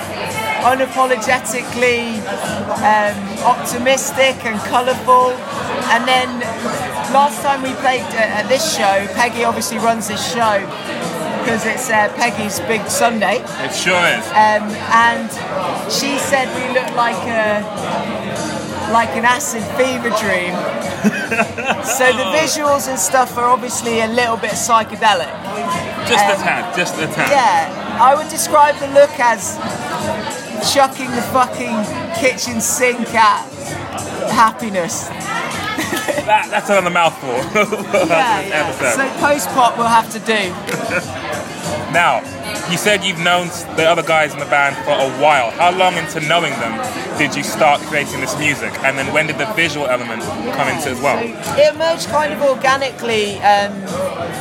unapologetically 0.62 2.21
um, 2.85 3.16
optimistic 3.44 4.37
and 4.44 4.61
colourful. 4.68 5.33
And 5.88 6.07
then 6.07 6.40
last 7.12 7.42
time 7.42 7.62
we 7.62 7.73
played 7.81 8.03
uh, 8.03 8.38
at 8.38 8.49
this 8.49 8.77
show, 8.77 9.07
Peggy 9.14 9.44
obviously 9.44 9.79
runs 9.79 10.09
this 10.09 10.21
show 10.33 10.61
because 11.40 11.64
it's 11.64 11.88
uh, 11.88 12.12
Peggy's 12.16 12.61
big 12.61 12.85
Sunday. 12.88 13.40
It 13.64 13.73
sure 13.73 14.05
is. 14.12 14.27
Um, 14.37 14.68
and 14.92 15.31
she 15.90 16.18
said 16.18 16.44
we 16.53 16.75
look 16.79 16.94
like 16.94 17.16
a 17.25 18.67
like 18.92 19.11
an 19.11 19.24
acid 19.24 19.62
fever 19.77 20.11
dream. 20.20 20.55
so 21.85 22.05
the 22.16 22.24
visuals 22.37 22.88
and 22.88 22.98
stuff 22.98 23.37
are 23.37 23.44
obviously 23.44 24.01
a 24.01 24.09
little 24.09 24.37
bit 24.37 24.53
psychedelic. 24.53 25.31
Just 26.09 26.24
a 26.24 26.35
Um, 26.37 26.42
tad, 26.42 26.77
just 26.77 26.94
a 26.98 27.07
tad. 27.07 27.31
Yeah, 27.31 27.98
I 28.01 28.14
would 28.14 28.29
describe 28.29 28.77
the 28.77 28.88
look 28.88 29.11
as 29.20 29.57
chucking 30.72 31.11
the 31.12 31.22
fucking 31.33 31.77
kitchen 32.20 32.61
sink 32.61 33.14
at 33.14 33.44
happiness. 34.31 35.09
That, 36.29 36.48
that's 36.51 36.68
another 36.70 36.90
mouthful. 36.90 37.29
Yeah, 38.09 38.40
yeah. 38.40 38.92
So 38.96 39.09
post 39.20 39.48
pop 39.51 39.77
we'll 39.79 39.87
have 39.87 40.11
to 40.12 40.18
do. 40.20 40.53
Now, 41.92 42.20
you 42.70 42.76
said 42.76 43.04
you've 43.04 43.18
known 43.18 43.48
the 43.76 43.85
other 43.85 44.02
guys 44.02 44.33
in 44.35 44.38
the 44.38 44.46
band 44.46 44.76
for 44.85 44.92
a 44.92 45.22
while. 45.22 45.50
How 45.52 45.76
long 45.76 45.94
into 45.94 46.20
knowing 46.20 46.52
them 46.61 46.76
did 47.18 47.35
you 47.35 47.42
start 47.42 47.81
creating 47.83 48.20
this 48.20 48.38
music? 48.38 48.72
And 48.85 48.98
then 48.98 49.12
when 49.12 49.26
did 49.26 49.38
the 49.38 49.46
visual 49.54 49.87
element 49.87 50.22
come 50.54 50.68
into 50.68 50.90
as 50.90 51.00
well? 51.00 51.18
It 51.59 51.74
emerged 51.74 52.09
kind 52.09 52.33
of 52.33 52.42
organically. 52.42 53.37
Um, 53.37 53.72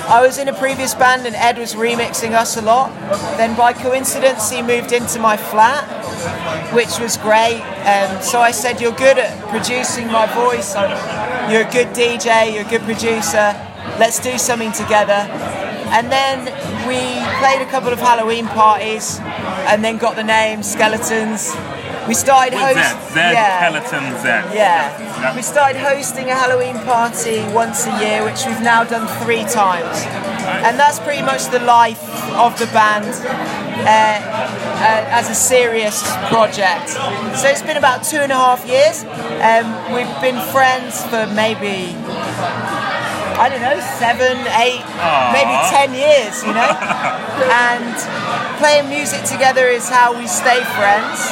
I 0.10 0.22
was 0.22 0.38
in 0.38 0.48
a 0.48 0.54
previous 0.54 0.94
band 0.94 1.26
and 1.26 1.36
Ed 1.36 1.58
was 1.58 1.74
remixing 1.74 2.34
us 2.34 2.58
a 2.58 2.62
lot. 2.62 2.92
Then 3.38 3.56
by 3.56 3.74
coincidence 3.74 4.50
he 4.52 4.62
moved 4.62 4.92
into 4.92 5.20
my 5.20 5.38
flat, 5.38 5.86
which 6.74 7.00
was 7.00 7.18
great. 7.18 7.62
Um, 7.88 8.22
so 8.22 8.40
I 8.40 8.52
said, 8.52 8.82
"You're 8.82 8.92
good 8.92 9.18
at 9.18 9.32
producing 9.50 10.08
my 10.08 10.26
voice. 10.28 10.76
I'm, 10.76 10.92
you're 11.52 11.68
a 11.68 11.72
good 11.72 11.96
DJ. 11.96 12.54
You're 12.54 12.66
a 12.66 12.70
good 12.70 12.84
producer. 12.84 13.56
Let's 13.98 14.20
do 14.20 14.38
something 14.38 14.72
together." 14.72 15.67
And 15.96 16.12
then 16.12 16.46
we 16.88 17.00
played 17.40 17.62
a 17.62 17.70
couple 17.70 17.92
of 17.92 18.00
Halloween 18.00 18.48
parties, 18.48 19.20
and 19.70 19.84
then 19.84 19.98
got 19.98 20.16
the 20.16 20.24
name 20.24 20.64
Skeletons. 20.64 21.56
We 22.08 22.14
started 22.14 22.54
hosting. 22.54 23.00
Z, 23.12 23.14
Z, 23.14 23.36
Skeleton 23.60 24.06
Z. 24.22 24.28
Yeah. 24.56 25.36
We 25.36 25.42
started 25.42 25.78
hosting 25.78 26.30
a 26.30 26.36
Halloween 26.36 26.78
party 26.86 27.44
once 27.54 27.86
a 27.86 28.00
year, 28.00 28.24
which 28.24 28.46
we've 28.46 28.62
now 28.62 28.84
done 28.84 29.08
three 29.24 29.44
times. 29.44 29.98
And 30.66 30.80
that's 30.80 31.00
pretty 31.00 31.22
much 31.22 31.48
the 31.48 31.60
life 31.60 32.02
of 32.36 32.58
the 32.60 32.68
band 32.68 33.06
uh, 33.84 34.24
uh, 34.80 35.20
as 35.20 35.30
a 35.30 35.36
serious 35.36 36.02
project. 36.30 36.90
So 36.90 37.48
it's 37.48 37.62
been 37.62 37.78
about 37.78 38.04
two 38.04 38.18
and 38.18 38.32
a 38.32 38.36
half 38.36 38.66
years. 38.66 39.04
Um, 39.44 39.68
we've 39.94 40.22
been 40.22 40.40
friends 40.52 41.04
for 41.12 41.28
maybe, 41.36 41.92
I 43.38 43.50
don't 43.50 43.62
know, 43.62 43.80
seven, 44.02 44.36
eight, 44.58 44.82
maybe 45.34 45.54
ten 45.70 45.94
years, 45.94 46.42
you 46.44 46.54
know? 46.54 46.74
and 47.70 47.94
playing 48.58 48.90
music 48.90 49.24
together 49.24 49.68
is 49.68 49.88
how 49.90 50.18
we 50.18 50.26
stay 50.28 50.64
friends. 50.76 51.30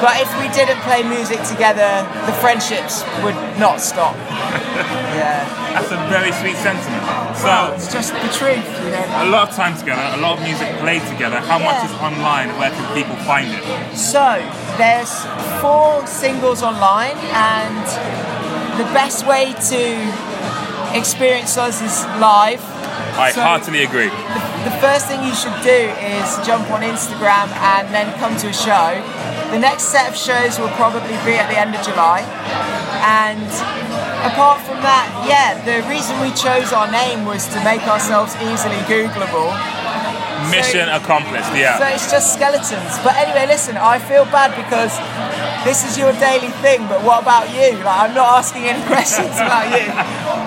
But 0.00 0.20
if 0.20 0.28
we 0.40 0.48
didn't 0.52 0.80
play 0.84 1.02
music 1.02 1.42
together, 1.44 2.04
the 2.26 2.32
friendships 2.40 3.04
would 3.22 3.36
not 3.58 3.80
stop. 3.80 4.16
Yeah. 5.16 5.48
That's 5.72 5.90
a 5.92 5.96
very 6.12 6.30
sweet 6.32 6.56
sentiment. 6.56 7.02
So, 7.38 7.72
It's 7.74 7.90
just 7.90 8.12
the 8.12 8.28
truth, 8.28 8.64
you 8.84 8.90
know. 8.90 9.24
a 9.24 9.28
lot 9.32 9.48
of 9.48 9.54
time 9.56 9.74
together, 9.78 10.02
a 10.12 10.20
lot 10.20 10.36
of 10.36 10.44
music 10.44 10.68
played 10.76 11.00
together. 11.08 11.40
How 11.40 11.58
much 11.58 11.82
is 11.88 11.92
online? 12.00 12.48
Where 12.58 12.68
can 12.70 12.84
people 12.94 13.16
find 13.24 13.48
it? 13.48 13.64
So, 13.96 14.36
there's 14.76 15.24
four 15.62 16.06
singles 16.06 16.62
online, 16.62 17.16
and 17.32 17.80
the 18.78 18.84
best 18.92 19.26
way 19.26 19.54
to 19.72 19.80
experience 20.96 21.56
us 21.56 21.80
is 21.82 22.04
live. 22.20 22.62
I 23.18 23.32
So- 23.32 23.42
heartily 23.42 23.84
agree. 23.84 24.10
The 24.64 24.76
first 24.82 25.06
thing 25.06 25.22
you 25.22 25.34
should 25.34 25.54
do 25.62 25.80
is 26.16 26.26
jump 26.44 26.68
on 26.70 26.82
Instagram 26.82 27.48
and 27.54 27.94
then 27.94 28.12
come 28.18 28.36
to 28.38 28.48
a 28.48 28.52
show. 28.52 28.98
The 29.52 29.58
next 29.58 29.84
set 29.94 30.08
of 30.08 30.16
shows 30.16 30.58
will 30.58 30.74
probably 30.74 31.16
be 31.24 31.38
at 31.38 31.48
the 31.48 31.56
end 31.58 31.74
of 31.74 31.82
July. 31.86 32.20
And 33.06 33.46
apart 34.26 34.60
from 34.66 34.82
that, 34.82 35.06
yeah, 35.28 35.54
the 35.62 35.86
reason 35.88 36.18
we 36.20 36.30
chose 36.34 36.72
our 36.72 36.90
name 36.90 37.24
was 37.24 37.46
to 37.54 37.62
make 37.62 37.86
ourselves 37.86 38.34
easily 38.42 38.76
Googleable. 38.90 39.54
Mission 40.50 40.88
accomplished, 40.90 41.50
yeah. 41.54 41.78
So 41.78 41.86
it's 41.86 42.10
just 42.10 42.34
skeletons. 42.34 42.98
But 43.02 43.14
anyway, 43.16 43.46
listen, 43.46 43.76
I 43.76 43.98
feel 43.98 44.24
bad 44.26 44.50
because 44.54 44.94
this 45.64 45.82
is 45.88 45.96
your 45.98 46.12
daily 46.18 46.50
thing, 46.62 46.86
but 46.86 47.02
what 47.02 47.22
about 47.22 47.50
you? 47.54 47.78
Like, 47.82 48.10
I'm 48.10 48.14
not 48.14 48.38
asking 48.42 48.64
any 48.64 48.82
questions 48.92 49.34
about 49.38 49.66
you. 49.74 49.86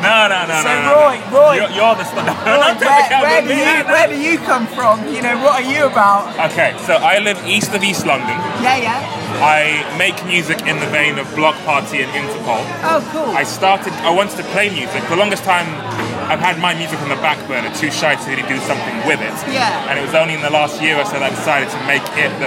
No, 0.01 0.27
no, 0.27 0.47
no, 0.47 0.57
So 0.63 0.71
no. 0.71 0.95
Roy, 0.95 1.15
Roy, 1.31 1.53
You're, 1.59 1.71
you're 1.75 1.95
the 1.95 2.03
star. 2.05 2.25
Roy, 2.47 2.71
where, 2.79 3.21
where 3.21 3.41
do 3.41 3.53
you 3.55 3.83
where 3.85 4.07
do 4.07 4.17
you 4.19 4.37
come 4.39 4.65
from? 4.67 5.05
You 5.13 5.21
know, 5.21 5.35
what 5.43 5.63
are 5.63 5.67
you 5.67 5.85
about? 5.85 6.31
Okay, 6.51 6.75
so 6.85 6.93
I 6.95 7.19
live 7.19 7.37
east 7.45 7.73
of 7.73 7.83
East 7.83 8.05
London. 8.05 8.37
Yeah, 8.63 8.77
yeah. 8.77 8.99
I 9.41 9.85
make 9.97 10.17
music 10.25 10.65
in 10.67 10.79
the 10.79 10.87
vein 10.87 11.19
of 11.19 11.27
Bloc 11.35 11.55
Party 11.65 12.01
and 12.01 12.11
Interpol. 12.11 12.63
Oh, 12.83 12.99
cool. 13.11 13.35
I 13.35 13.43
started, 13.43 13.93
I 14.03 14.09
wanted 14.09 14.37
to 14.37 14.43
play 14.51 14.69
music. 14.69 15.03
For 15.03 15.11
the 15.11 15.21
longest 15.21 15.43
time, 15.43 15.67
I've 16.29 16.37
had 16.37 16.61
my 16.61 16.77
music 16.77 17.01
on 17.01 17.09
the 17.09 17.17
back 17.25 17.41
burner, 17.49 17.73
too 17.73 17.89
shy 17.89 18.13
to 18.13 18.25
really 18.29 18.45
do 18.45 18.61
something 18.69 18.93
with 19.09 19.17
it. 19.17 19.33
Yeah. 19.49 19.89
And 19.89 19.97
it 19.97 20.05
was 20.05 20.13
only 20.13 20.37
in 20.37 20.45
the 20.45 20.53
last 20.53 20.77
year 20.77 20.93
or 20.93 21.05
so 21.09 21.17
that 21.17 21.25
I 21.25 21.33
decided 21.33 21.73
to 21.73 21.79
make 21.89 22.05
it 22.21 22.29
the, 22.37 22.45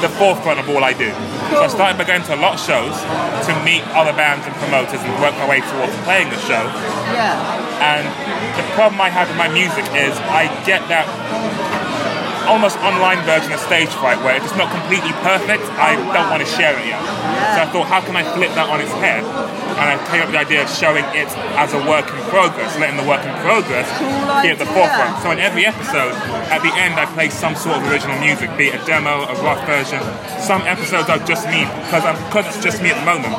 the 0.00 0.08
forefront 0.16 0.56
of 0.56 0.66
all 0.72 0.80
I 0.80 0.96
do. 0.96 1.12
So 1.52 1.60
I 1.60 1.68
started 1.68 2.00
by 2.00 2.08
going 2.08 2.24
to 2.24 2.32
a 2.32 2.40
lot 2.40 2.56
of 2.56 2.60
shows 2.64 2.96
to 3.44 3.52
meet 3.68 3.84
other 3.92 4.16
bands 4.16 4.48
and 4.48 4.56
promoters 4.56 5.04
and 5.04 5.12
work 5.20 5.36
my 5.36 5.44
way 5.44 5.60
towards 5.60 5.92
playing 6.08 6.32
the 6.32 6.40
show. 6.48 6.64
Yeah. 7.12 7.36
And 7.84 8.08
the 8.56 8.64
problem 8.72 8.96
I 8.96 9.12
have 9.12 9.28
with 9.28 9.36
my 9.36 9.52
music 9.52 9.84
is 9.92 10.16
I 10.32 10.48
get 10.64 10.80
that 10.88 11.04
almost 12.48 12.80
online 12.80 13.20
version 13.28 13.52
of 13.52 13.60
stage 13.60 13.92
fright 14.00 14.16
where 14.24 14.32
if 14.32 14.42
it's 14.42 14.56
not 14.56 14.72
completely 14.72 15.12
perfect, 15.20 15.68
I 15.76 16.00
don't 16.00 16.16
oh, 16.16 16.32
want 16.32 16.40
to 16.40 16.48
share 16.48 16.72
it 16.80 16.88
yet. 16.88 16.96
Yeah. 16.96 17.54
So 17.54 17.58
I 17.60 17.66
thought, 17.68 17.86
how 17.92 18.00
can 18.00 18.16
I 18.16 18.24
flip 18.24 18.56
that 18.56 18.72
on 18.72 18.80
its 18.80 18.92
head? 19.04 19.20
And 19.78 19.86
I 19.86 19.96
came 20.10 20.22
up 20.22 20.30
with 20.30 20.34
the 20.34 20.42
idea 20.42 20.62
of 20.62 20.70
showing 20.70 21.04
it 21.14 21.28
as 21.54 21.74
a 21.74 21.82
work 21.86 22.08
in 22.08 22.18
progress, 22.30 22.74
letting 22.78 22.96
the 22.96 23.06
work 23.06 23.22
in 23.22 23.34
progress 23.44 23.86
be 24.42 24.48
at 24.50 24.58
the 24.58 24.66
forefront. 24.66 25.22
So 25.22 25.30
in 25.30 25.38
every 25.38 25.66
episode, 25.66 26.14
at 26.50 26.62
the 26.62 26.72
end, 26.74 26.94
I 26.98 27.06
play 27.12 27.28
some 27.30 27.54
sort 27.54 27.76
of 27.78 27.86
original 27.90 28.18
music, 28.18 28.50
be 28.56 28.68
it 28.72 28.80
a 28.80 28.84
demo, 28.86 29.28
a 29.28 29.34
rough 29.44 29.62
version. 29.66 30.00
Some 30.40 30.62
episodes 30.62 31.08
are 31.08 31.20
just 31.28 31.46
me 31.48 31.68
because 31.84 32.04
I'm 32.04 32.16
because 32.28 32.46
it's 32.48 32.62
just 32.64 32.82
me 32.82 32.90
at 32.90 32.98
the 32.98 33.06
moment. 33.06 33.36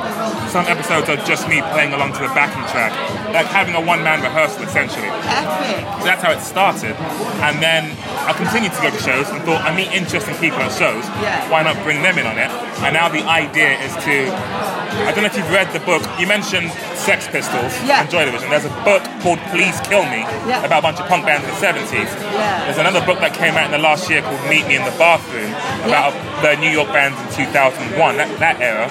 Some 0.49 0.65
episodes 0.65 1.09
are 1.09 1.19
just 1.25 1.47
me 1.47 1.61
playing 1.73 1.93
along 1.93 2.13
to 2.13 2.21
the 2.25 2.31
backing 2.33 2.65
track, 2.73 2.89
like 3.33 3.45
having 3.47 3.75
a 3.75 3.81
one-man 3.81 4.21
rehearsal 4.21 4.63
essentially. 4.63 5.05
Epic. 5.05 5.85
So 6.01 6.05
that's 6.05 6.23
how 6.23 6.31
it 6.31 6.41
started. 6.41 6.95
And 7.45 7.61
then 7.61 7.85
I 8.25 8.33
continued 8.33 8.73
to 8.73 8.81
go 8.81 8.89
to 8.89 8.99
to 8.99 9.03
shows 9.03 9.29
and 9.29 9.41
thought 9.43 9.61
I 9.63 9.75
meet 9.75 9.91
interesting 9.91 10.35
people 10.35 10.59
at 10.59 10.71
shows. 10.71 11.03
Yeah. 11.23 11.49
Why 11.49 11.63
not 11.63 11.81
bring 11.83 12.01
them 12.03 12.17
in 12.19 12.27
on 12.27 12.37
it? 12.37 12.51
And 12.83 12.93
now 12.93 13.09
the 13.09 13.23
idea 13.23 13.79
is 13.79 13.95
to. 14.03 14.15
I 14.99 15.11
don't 15.13 15.23
know 15.23 15.31
if 15.31 15.37
you've 15.37 15.51
read 15.51 15.71
the 15.71 15.79
book. 15.79 16.03
You 16.19 16.27
mentioned 16.29 16.69
Sex 16.93 17.27
Pistols 17.27 17.73
Yeah. 17.83 18.01
and 18.01 18.09
Joy 18.09 18.23
Division. 18.23 18.51
There's 18.51 18.65
a 18.65 18.81
book 18.85 19.01
called 19.21 19.39
Please 19.49 19.81
Kill 19.81 20.05
Me 20.05 20.21
Yeah. 20.45 20.63
about 20.63 20.79
a 20.79 20.81
bunch 20.83 20.99
of 20.99 21.07
punk 21.09 21.25
bands 21.25 21.43
in 21.43 21.49
the 21.49 21.57
70s. 21.59 22.07
Yeah. 22.31 22.65
There's 22.65 22.77
another 22.77 23.01
book 23.01 23.19
that 23.19 23.33
came 23.33 23.57
out 23.57 23.65
in 23.65 23.71
the 23.71 23.79
last 23.79 24.09
year 24.09 24.21
called 24.21 24.39
Meet 24.47 24.67
Me 24.67 24.75
in 24.75 24.85
the 24.85 24.91
Bathroom 24.91 25.51
about 25.89 26.13
the 26.43 26.55
New 26.57 26.69
York 26.69 26.89
bands 26.93 27.19
in 27.19 27.45
2001, 27.45 28.17
that, 28.17 28.29
that 28.37 28.61
era. 28.61 28.87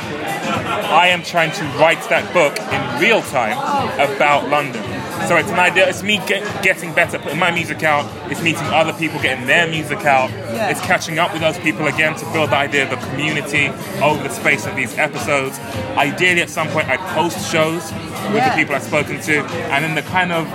I 0.91 1.09
am 1.09 1.23
trying 1.23 1.53
to 1.53 1.65
write 1.79 2.03
that 2.11 2.27
book 2.35 2.59
in 2.59 3.01
real 3.01 3.23
time 3.23 3.57
oh. 3.57 4.13
about 4.13 4.49
London. 4.49 4.83
So 5.27 5.37
it's 5.37 5.51
an 5.51 5.59
idea, 5.59 5.89
it's 5.89 6.03
me 6.03 6.19
get, 6.27 6.63
getting 6.63 6.95
better, 6.95 7.19
putting 7.19 7.39
my 7.39 7.51
music 7.51 7.83
out, 7.83 8.07
it's 8.31 8.41
meeting 8.41 8.65
other 8.69 8.93
people, 8.95 9.21
getting 9.21 9.47
their 9.47 9.67
music 9.69 10.05
out, 10.07 10.31
Yeah. 10.31 10.69
it's 10.71 10.81
catching 10.81 11.19
up 11.19 11.33
with 11.33 11.43
those 11.43 11.59
people 11.59 11.87
again 11.87 12.15
to 12.17 12.25
build 12.33 12.51
the 12.51 12.57
idea 12.57 12.85
of 12.91 12.93
a 12.93 13.07
community 13.09 13.69
over 14.03 14.23
the 14.23 14.31
space 14.31 14.65
of 14.67 14.75
these 14.75 14.97
episodes. 14.97 15.59
Ideally, 15.97 16.41
at 16.43 16.49
some 16.51 16.69
point, 16.69 16.89
I 16.89 16.97
post 17.15 17.51
shows 17.53 17.93
with 18.33 18.37
Yeah. 18.37 18.51
the 18.51 18.57
people 18.57 18.75
I've 18.75 18.83
spoken 18.83 19.21
to, 19.21 19.45
and 19.73 19.85
then 19.85 19.95
the 19.95 20.03
kind 20.03 20.33
of 20.33 20.47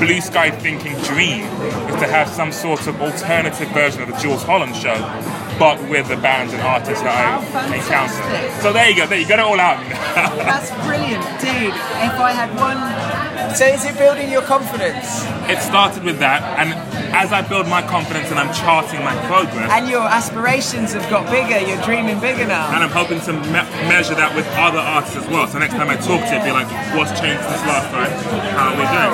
blue 0.00 0.20
sky 0.20 0.50
thinking 0.50 0.94
dream 1.02 1.44
is 1.88 1.96
to 2.00 2.06
have 2.08 2.28
some 2.28 2.50
sort 2.50 2.86
of 2.88 3.00
alternative 3.00 3.68
version 3.68 4.02
of 4.02 4.08
the 4.08 4.16
Jools 4.18 4.42
Holland 4.42 4.74
show, 4.74 4.96
but 5.58 5.80
with 5.88 6.08
the 6.08 6.16
bands 6.16 6.52
and 6.54 6.62
artists 6.62 7.02
that 7.02 7.14
I 7.14 7.38
Oh, 7.38 7.72
encounter. 7.72 8.60
So 8.62 8.72
there 8.72 8.88
you 8.90 8.96
go, 8.96 9.06
there 9.06 9.18
you 9.18 9.26
got 9.28 9.38
it 9.38 9.44
all 9.44 9.60
out. 9.60 9.78
That's 10.14 10.70
brilliant, 10.86 11.22
dude. 11.40 11.74
If 11.74 12.14
I 12.18 12.32
had 12.32 12.50
one. 12.56 12.78
So 13.56 13.66
is 13.66 13.84
it 13.84 13.96
building 13.98 14.30
your 14.30 14.42
confidence 14.42 15.24
it 15.48 15.58
started 15.64 16.04
with 16.04 16.18
that, 16.18 16.44
and 16.60 16.76
as 17.16 17.32
I 17.32 17.40
build 17.40 17.66
my 17.68 17.80
confidence 17.80 18.28
and 18.30 18.38
I'm 18.38 18.52
charting 18.52 19.00
my 19.00 19.16
progress, 19.26 19.70
and 19.72 19.88
your 19.88 20.04
aspirations 20.04 20.92
have 20.92 21.08
got 21.08 21.24
bigger? 21.32 21.56
You're 21.58 21.80
dreaming 21.82 22.20
bigger 22.20 22.46
now. 22.46 22.68
and 22.74 22.84
I'm 22.84 22.90
hoping 22.92 23.20
to 23.24 23.32
me- 23.32 23.68
measure 23.88 24.14
that 24.14 24.36
with 24.36 24.46
other 24.60 24.78
artists 24.78 25.16
as 25.16 25.26
well. 25.28 25.48
So 25.48 25.58
next 25.58 25.72
time 25.74 25.88
I 25.88 25.96
talk 25.96 26.20
to 26.28 26.36
you, 26.36 26.44
be 26.44 26.52
like, 26.52 26.68
what's 26.92 27.16
changed 27.18 27.40
since 27.48 27.64
last 27.64 27.88
time? 27.88 28.12
How 28.52 28.68
are 28.68 28.76
we 28.76 28.84
doing? 28.84 29.12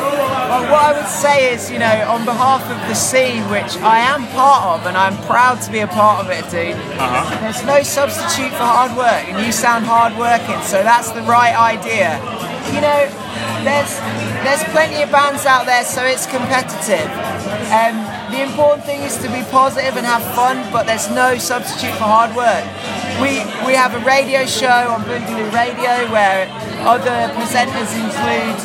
Well, 0.51 0.63
what 0.75 0.83
I 0.91 0.93
would 0.99 1.09
say 1.11 1.55
is, 1.55 1.71
you 1.71 1.79
know, 1.79 1.95
on 2.11 2.25
behalf 2.25 2.63
of 2.67 2.79
the 2.91 2.95
scene, 2.95 3.43
which 3.49 3.77
I 3.79 3.99
am 4.03 4.27
part 4.35 4.81
of, 4.81 4.87
and 4.87 4.97
I'm 4.97 5.17
proud 5.31 5.63
to 5.63 5.71
be 5.73 5.81
a 5.81 5.87
part 5.87 6.25
of 6.25 6.31
it, 6.31 6.43
dude. 6.51 6.75
Uh-huh. 6.99 7.41
There's 7.41 7.65
no 7.65 7.83
substitute 7.83 8.51
for 8.51 8.67
hard 8.67 8.97
work, 8.97 9.23
and 9.31 9.45
you 9.47 9.53
sound 9.53 9.87
hard 9.87 10.19
working, 10.19 10.61
so 10.63 10.83
that's 10.83 11.11
the 11.13 11.23
right 11.23 11.55
idea. 11.55 12.19
You 12.73 12.81
know, 12.81 13.01
there's 13.65 13.93
there's 14.45 14.65
plenty 14.73 15.03
of 15.03 15.11
bands 15.11 15.47
out 15.47 15.67
there, 15.67 15.85
so 15.85 16.05
it's 16.05 16.27
competitive. 16.27 17.09
Um, 17.73 17.97
the 18.33 18.43
important 18.43 18.85
thing 18.85 19.03
is 19.03 19.17
to 19.19 19.29
be 19.29 19.43
positive 19.51 19.97
and 19.97 20.07
have 20.07 20.23
fun, 20.35 20.65
but 20.73 20.87
there's 20.87 21.11
no 21.11 21.37
substitute 21.39 21.93
for 21.93 22.05
hard 22.05 22.35
work. 22.37 22.65
We 23.23 23.39
we 23.65 23.75
have 23.75 23.95
a 23.95 24.01
radio 24.05 24.45
show 24.45 24.91
on 24.91 25.03
Boogaloo 25.03 25.53
Radio 25.55 26.11
where 26.11 26.49
other 26.83 27.33
presenters 27.35 27.95
include 27.95 28.59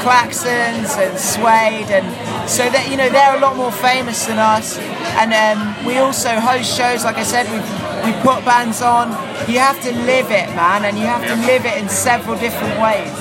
Klaxons 0.00 0.96
and 0.96 1.18
Suede, 1.18 1.90
and 1.90 2.06
so 2.48 2.70
that 2.70 2.88
you 2.88 2.96
know 2.96 3.10
they're 3.10 3.36
a 3.36 3.40
lot 3.40 3.56
more 3.56 3.72
famous 3.72 4.26
than 4.26 4.38
us. 4.38 4.78
And 5.18 5.34
um, 5.34 5.84
we 5.84 5.98
also 5.98 6.38
host 6.38 6.70
shows, 6.76 7.04
like 7.04 7.16
I 7.16 7.24
said, 7.24 7.50
we 7.50 7.58
we 8.06 8.12
put 8.22 8.44
bands 8.44 8.80
on. 8.80 9.10
You 9.50 9.58
have 9.58 9.82
to 9.82 9.92
live 10.06 10.30
it, 10.30 10.48
man, 10.54 10.84
and 10.84 10.96
you 10.96 11.06
have 11.06 11.26
to 11.26 11.34
live 11.46 11.66
it 11.66 11.76
in 11.76 11.88
several 11.88 12.38
different 12.38 12.80
ways. 12.80 13.12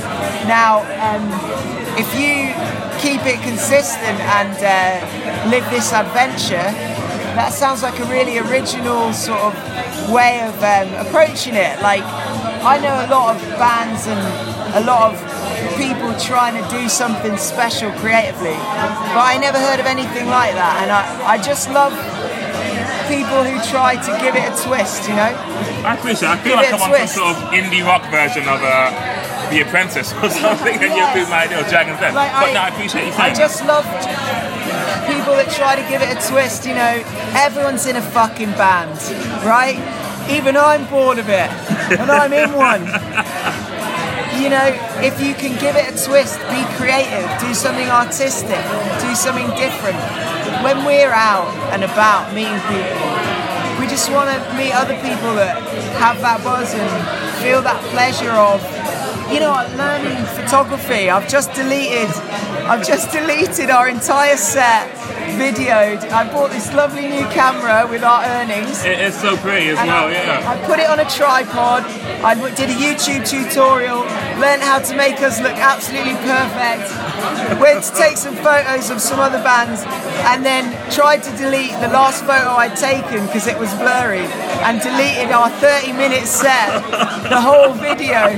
Now, 0.45 0.85
um, 1.01 1.25
if 1.97 2.07
you 2.13 2.53
keep 3.01 3.25
it 3.25 3.41
consistent 3.41 4.19
and 4.37 4.53
uh, 4.61 5.49
live 5.49 5.67
this 5.71 5.91
adventure, 5.93 6.69
that 7.35 7.53
sounds 7.53 7.81
like 7.83 7.99
a 7.99 8.05
really 8.05 8.37
original 8.37 9.11
sort 9.11 9.41
of 9.41 9.53
way 10.11 10.41
of 10.45 10.55
um, 10.63 10.87
approaching 11.05 11.55
it. 11.55 11.81
Like, 11.81 12.03
I 12.63 12.77
know 12.81 13.05
a 13.05 13.09
lot 13.09 13.35
of 13.35 13.41
bands 13.57 14.07
and 14.07 14.19
a 14.75 14.81
lot 14.85 15.13
of 15.13 15.17
people 15.77 16.13
trying 16.19 16.55
to 16.61 16.65
do 16.69 16.87
something 16.89 17.37
special 17.37 17.91
creatively, 18.01 18.55
but 19.13 19.23
I 19.23 19.37
never 19.39 19.59
heard 19.59 19.79
of 19.79 19.85
anything 19.85 20.27
like 20.27 20.53
that, 20.53 20.81
and 20.83 20.91
I, 20.91 21.35
I 21.35 21.41
just 21.41 21.69
love 21.69 21.93
people 23.07 23.43
who 23.45 23.57
try 23.69 23.95
to 23.95 24.11
give 24.21 24.35
it 24.35 24.45
a 24.45 24.53
twist, 24.65 25.07
you 25.07 25.15
know? 25.15 25.29
I 25.85 25.93
appreciate 25.95 26.29
it. 26.29 26.33
I 26.33 26.37
feel 26.41 26.57
Give 26.57 26.71
like 26.71 26.73
I'm 26.73 26.91
on 26.91 27.07
some 27.07 27.21
sort 27.21 27.37
of 27.37 27.37
indie 27.53 27.85
rock 27.85 28.01
version 28.09 28.43
of 28.49 28.59
uh, 28.65 28.89
The 29.53 29.61
Apprentice 29.61 30.11
or 30.21 30.29
something, 30.43 30.73
and 30.73 30.89
you're 30.93 31.13
doing 31.13 31.29
my 31.29 31.45
of 31.45 31.67
Dragon's 31.69 31.99
Den. 32.01 32.13
Like, 32.15 32.31
but 32.33 32.49
I- 32.49 32.53
no, 32.53 32.59
I 32.59 32.67
appreciate 32.69 33.05
you 33.05 33.13
saying 33.13 33.31
I 33.31 33.33
just 33.33 33.63
love 33.65 33.85
people 35.05 35.33
that 35.37 35.49
try 35.53 35.75
to 35.75 35.85
give 35.89 36.01
it 36.01 36.09
a 36.11 36.19
twist, 36.27 36.65
you 36.65 36.73
know. 36.73 37.03
Everyone's 37.37 37.85
in 37.85 37.95
a 37.95 38.01
fucking 38.01 38.51
band, 38.57 38.97
right? 39.45 39.77
Even 40.29 40.57
I'm 40.57 40.85
bored 40.89 41.19
of 41.19 41.29
it, 41.29 41.49
and 41.93 42.09
I'm 42.09 42.33
in 42.33 42.51
one. 42.53 42.83
You 44.41 44.49
know, 44.49 44.67
if 44.99 45.21
you 45.21 45.33
can 45.33 45.55
give 45.61 45.77
it 45.77 45.87
a 45.87 45.95
twist, 45.95 46.39
be 46.51 46.61
creative, 46.75 47.29
do 47.39 47.53
something 47.53 47.87
artistic, 47.87 48.59
do 48.99 49.15
something 49.15 49.47
different. 49.55 49.97
When 50.65 50.83
we're 50.83 51.13
out 51.13 51.47
and 51.71 51.83
about 51.83 52.33
meeting 52.33 52.59
people, 52.67 52.99
we 53.79 53.87
just 53.87 54.11
want 54.11 54.27
to 54.33 54.37
meet 54.57 54.73
other 54.73 54.95
people 55.05 55.35
that 55.39 55.61
have 56.01 56.19
that 56.21 56.43
buzz 56.43 56.73
and 56.73 56.89
feel 57.39 57.61
that 57.61 57.79
pleasure 57.93 58.31
of 58.31 58.59
you 59.31 59.39
know 59.39 59.51
what, 59.51 59.69
learning 59.75 60.23
photography. 60.37 61.09
I've 61.09 61.27
just 61.27 61.53
deleted 61.53 62.09
I've 62.69 62.85
just 62.85 63.11
deleted 63.11 63.69
our 63.69 63.87
entire 63.89 64.37
set 64.37 64.87
videoed. 65.37 66.03
I 66.11 66.31
bought 66.31 66.51
this 66.51 66.71
lovely 66.73 67.07
new 67.07 67.25
camera 67.29 67.87
with 67.89 68.03
our 68.03 68.23
earnings. 68.23 68.83
It 68.83 68.99
is 68.99 69.15
so 69.19 69.37
pretty 69.37 69.69
as 69.69 69.77
well, 69.77 70.07
I, 70.07 70.11
yeah. 70.11 70.43
I 70.45 70.65
put 70.65 70.79
it 70.79 70.89
on 70.89 70.99
a 70.99 71.09
tripod. 71.09 71.83
I 72.23 72.33
did 72.55 72.69
a 72.69 72.73
YouTube 72.73 73.27
tutorial, 73.27 73.99
learned 74.39 74.63
how 74.63 74.79
to 74.79 74.95
make 74.95 75.21
us 75.21 75.39
look 75.41 75.57
absolutely 75.57 76.15
perfect. 76.25 76.89
Went 77.59 77.83
to 77.83 77.93
take 77.95 78.17
some 78.17 78.35
photos 78.35 78.89
of 78.89 79.01
some 79.01 79.19
other 79.19 79.41
bands, 79.43 79.83
and 80.29 80.45
then 80.45 80.65
tried 80.91 81.23
to 81.23 81.31
delete 81.37 81.71
the 81.81 81.89
last 81.89 82.21
photo 82.25 82.49
I'd 82.49 82.75
taken 82.75 83.25
because 83.27 83.47
it 83.47 83.57
was 83.57 83.73
blurry, 83.75 84.25
and 84.65 84.81
deleted 84.81 85.31
our 85.31 85.49
30-minute 85.61 86.25
set, 86.25 86.81
the 87.29 87.39
whole 87.41 87.73
video. 87.73 88.33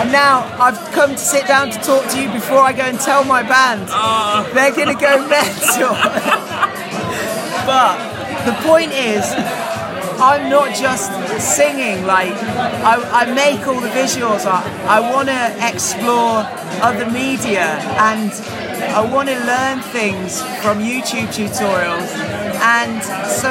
And 0.00 0.12
now 0.12 0.44
I've 0.60 0.78
come 0.92 1.10
to 1.10 1.18
sit 1.18 1.46
down 1.46 1.70
to 1.70 1.78
talk 1.78 2.08
to 2.10 2.22
you 2.22 2.30
before 2.32 2.60
I 2.60 2.72
go 2.72 2.82
and 2.82 2.98
tell 2.98 3.24
my 3.24 3.42
band. 3.42 3.88
Ah. 3.90 4.48
They're 4.54 4.74
gonna 4.74 4.98
go 4.98 5.26
mental. 5.28 5.94
But 7.66 7.98
the 8.46 8.52
point 8.62 8.92
is, 8.92 9.24
I'm 10.20 10.48
not 10.48 10.74
just 10.74 11.10
singing. 11.40 12.06
Like 12.06 12.32
I, 12.32 13.26
I 13.26 13.34
make 13.34 13.66
all 13.66 13.80
the 13.80 13.88
visuals. 13.88 14.46
I, 14.46 14.62
I 14.86 15.00
want 15.00 15.28
to 15.28 15.56
explore 15.66 16.46
other 16.80 17.10
media 17.10 17.66
and 17.98 18.32
I 18.94 19.02
want 19.12 19.28
to 19.28 19.38
learn 19.44 19.80
things 19.80 20.40
from 20.62 20.78
YouTube 20.78 21.28
tutorials. 21.28 22.08
And 22.62 23.02
so 23.28 23.50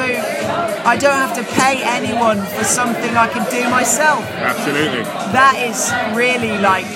I 0.86 0.96
don't 0.96 1.18
have 1.18 1.34
to 1.36 1.44
pay 1.54 1.82
anyone 1.82 2.38
for 2.38 2.64
something 2.64 3.16
I 3.16 3.28
can 3.28 3.48
do 3.50 3.68
myself 3.70 4.22
Absolutely. 4.38 5.02
that 5.34 5.58
is 5.58 5.90
really 6.16 6.58
like 6.58 6.86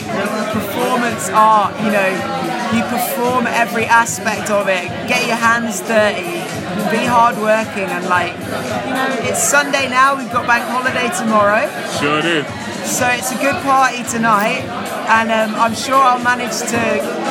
performance 0.55 1.29
art 1.31 1.75
you 1.83 1.91
know 1.91 2.11
you 2.75 2.83
perform 2.85 3.47
every 3.47 3.85
aspect 3.85 4.51
of 4.51 4.69
it. 4.69 4.87
Get 5.09 5.27
your 5.27 5.37
hands 5.37 5.81
dirty. 5.81 6.41
Be 6.91 7.05
hardworking 7.05 7.91
and 7.91 8.07
like 8.07 8.33
you 8.87 8.95
know 8.95 9.09
it's 9.29 9.43
sunday 9.43 9.89
now. 9.89 10.17
We've 10.17 10.33
got 10.33 10.47
bank 10.47 10.65
holiday 10.65 11.09
tomorrow. 11.17 11.67
Sure 11.99 12.23
do. 12.23 12.70
So 12.91 13.07
it's 13.09 13.31
a 13.31 13.39
good 13.39 13.55
party 13.63 14.03
tonight 14.05 14.63
and 15.15 15.31
um, 15.31 15.55
i'm 15.61 15.75
sure 15.75 15.95
i'll 15.95 16.23
manage 16.23 16.59
to 16.69 16.81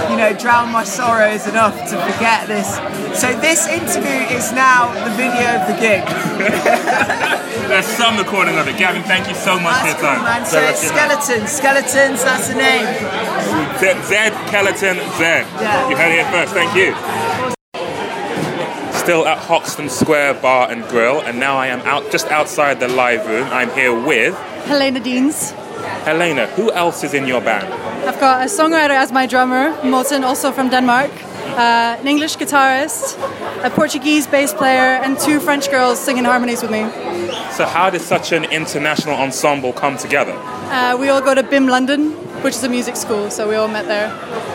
you 0.10 0.18
know 0.18 0.32
drown 0.40 0.72
my 0.72 0.84
sorrows 0.84 1.46
enough 1.48 1.76
to 1.90 1.96
forget 2.12 2.48
this 2.48 2.76
so 3.20 3.28
this 3.42 3.68
interview 3.68 4.24
is 4.36 4.52
now 4.54 4.88
the 5.06 5.12
video 5.16 5.60
of 5.60 5.68
the 5.68 5.76
gig 5.80 6.04
There's 7.70 7.86
some 7.86 8.18
recording 8.18 8.58
of 8.58 8.68
it. 8.68 8.78
Gavin, 8.78 9.04
thank 9.04 9.28
you 9.28 9.36
so 9.36 9.60
much 9.60 9.78
that's 9.84 9.94
for 9.94 10.06
your 10.08 10.16
cool 10.16 10.24
time. 10.26 10.42
man 10.42 10.46
so 10.46 10.58
Very 10.60 10.72
it's 10.74 10.84
much 10.90 10.98
your 10.98 11.38
time. 11.38 11.48
skeletons 11.48 11.52
skeletons 11.52 12.24
that's 12.24 12.48
the 12.50 12.56
name 12.56 12.88
Z, 13.78 13.94
Z 14.10 14.12
Skeleton 14.50 14.98
Z. 14.98 15.22
Yeah. 15.22 15.90
You 15.90 15.96
heard 15.96 16.10
it 16.10 16.24
here 16.24 16.32
first. 16.34 16.54
Thank 16.54 16.74
you. 16.76 16.96
Still 19.10 19.26
at 19.26 19.40
Hoxton 19.40 19.90
Square 19.90 20.36
Bar 20.36 20.70
and 20.70 20.84
Grill, 20.84 21.20
and 21.22 21.40
now 21.40 21.58
I 21.58 21.66
am 21.66 21.80
out 21.80 22.12
just 22.12 22.28
outside 22.28 22.80
the 22.80 22.88
live 22.88 23.26
room. 23.26 23.48
I'm 23.50 23.72
here 23.72 23.92
with 23.92 24.38
Helena 24.68 25.00
Deans. 25.00 25.50
Helena. 26.06 26.46
Who 26.46 26.72
else 26.72 27.04
is 27.04 27.16
in 27.16 27.26
your 27.26 27.42
band? 27.42 27.74
I've 28.08 28.20
got 28.20 28.44
a 28.44 28.46
songwriter 28.46 28.92
as 28.92 29.12
my 29.12 29.26
drummer, 29.26 29.74
Morten, 29.84 30.24
also 30.24 30.52
from 30.52 30.70
Denmark, 30.70 31.10
uh, 31.58 31.98
an 32.00 32.08
English 32.08 32.38
guitarist, 32.38 33.18
a 33.64 33.72
Portuguese 33.72 34.28
bass 34.28 34.54
player, 34.54 35.02
and 35.04 35.18
two 35.18 35.40
French 35.40 35.72
girls 35.72 35.98
singing 35.98 36.26
harmonies 36.26 36.62
with 36.62 36.70
me. 36.70 36.84
So, 37.54 37.66
how 37.66 37.90
did 37.90 38.02
such 38.02 38.32
an 38.32 38.44
international 38.52 39.16
ensemble 39.16 39.74
come 39.74 39.98
together? 39.98 40.34
Uh, 40.70 40.96
we 41.00 41.10
all 41.10 41.22
go 41.22 41.34
to 41.34 41.42
BIMM 41.42 41.68
London 41.68 42.14
which 42.44 42.56
is 42.56 42.64
a 42.64 42.70
music 42.70 42.96
school. 42.96 43.30
So 43.30 43.48
we 43.50 43.56
all 43.56 43.68
met 43.68 43.86
there. 43.86 44.10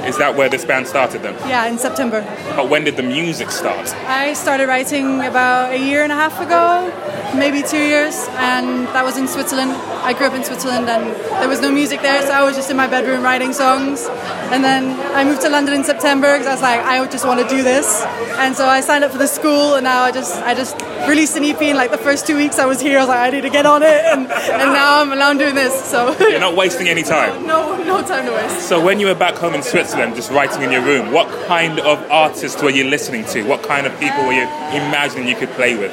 Is 0.07 0.19
that 0.19 0.37
where 0.37 0.49
this 0.49 0.65
band 0.65 0.87
started 0.87 1.23
then? 1.23 1.35
Yeah, 1.49 1.67
in 1.67 1.79
September. 1.79 2.21
But 2.57 2.69
when 2.69 2.85
did 2.85 2.97
the 2.97 3.03
music 3.03 3.51
start? 3.51 3.89
I 4.07 4.35
started 4.35 4.69
writing 4.69 5.21
about 5.21 5.73
a 5.73 5.79
year 5.79 6.03
and 6.03 6.13
a 6.13 6.15
half 6.15 6.41
ago, 6.41 6.93
maybe 7.37 7.63
two 7.63 7.83
years, 7.83 8.27
and 8.37 8.87
that 8.89 9.05
was 9.05 9.17
in 9.17 9.27
Switzerland. 9.29 9.73
I 9.73 10.13
grew 10.13 10.27
up 10.27 10.35
in 10.35 10.45
Switzerland, 10.45 10.89
and 10.89 11.15
there 11.41 11.49
was 11.49 11.61
no 11.61 11.71
music 11.71 12.03
there, 12.03 12.21
so 12.23 12.33
I 12.33 12.43
was 12.43 12.55
just 12.57 12.71
in 12.71 12.77
my 12.77 12.87
bedroom 12.87 13.23
writing 13.23 13.53
songs. 13.53 14.07
And 14.53 14.63
then 14.63 15.01
I 15.15 15.25
moved 15.25 15.41
to 15.43 15.49
London 15.49 15.75
in 15.75 15.85
September 15.85 16.35
because 16.35 16.47
I 16.47 16.53
was 16.53 16.63
like, 16.63 16.81
I 16.81 17.05
just 17.11 17.27
want 17.27 17.41
to 17.41 17.49
do 17.49 17.63
this, 17.63 18.03
and 18.37 18.55
so 18.55 18.67
I 18.67 18.81
signed 18.83 19.05
up 19.05 19.11
for 19.13 19.19
the 19.19 19.27
school, 19.27 19.75
and 19.75 19.85
now 19.85 20.03
I 20.03 20.13
just 20.13 20.35
I 20.43 20.55
just 20.55 20.81
released 21.09 21.37
an 21.37 21.45
EP. 21.45 21.61
In 21.63 21.77
like 21.77 21.91
the 21.91 21.99
first 21.99 22.27
two 22.27 22.37
weeks 22.37 22.59
I 22.59 22.67
was 22.67 22.81
here, 22.81 22.99
I 22.99 23.01
was 23.03 23.09
like, 23.09 23.21
I 23.21 23.31
need 23.31 23.43
to 23.43 23.51
get 23.51 23.65
on 23.67 23.83
it, 23.83 24.05
and, 24.05 24.31
and 24.31 24.73
now 24.73 25.01
I'm 25.01 25.09
now 25.19 25.31
I'm 25.31 25.39
doing 25.39 25.55
this. 25.55 25.73
So 25.91 26.15
You're 26.29 26.41
not 26.41 26.55
wasting 26.57 26.89
any 26.89 27.03
time. 27.03 27.47
no 27.55 27.74
no 27.87 28.03
time 28.03 28.27
to 28.27 28.33
waste. 28.33 28.69
So 28.69 28.83
when 28.85 29.01
you 29.01 29.07
were 29.07 29.15
back 29.15 29.35
home 29.35 29.55
in 29.55 29.63
Switzerland, 29.63 30.15
just 30.15 30.31
writing 30.31 30.63
in 30.63 30.73
your 30.73 30.83
room, 30.83 31.13
what 31.13 31.29
kind 31.47 31.81
of 31.81 31.99
artists 32.11 32.63
were 32.63 32.71
you 32.71 32.85
listening 32.85 33.25
to? 33.27 33.43
What 33.43 33.63
kind 33.63 33.87
of 33.87 33.99
people 33.99 34.25
were 34.27 34.33
you 34.33 34.45
imagining 34.73 35.29
you 35.29 35.37
could 35.37 35.51
play 35.51 35.77
with? 35.77 35.93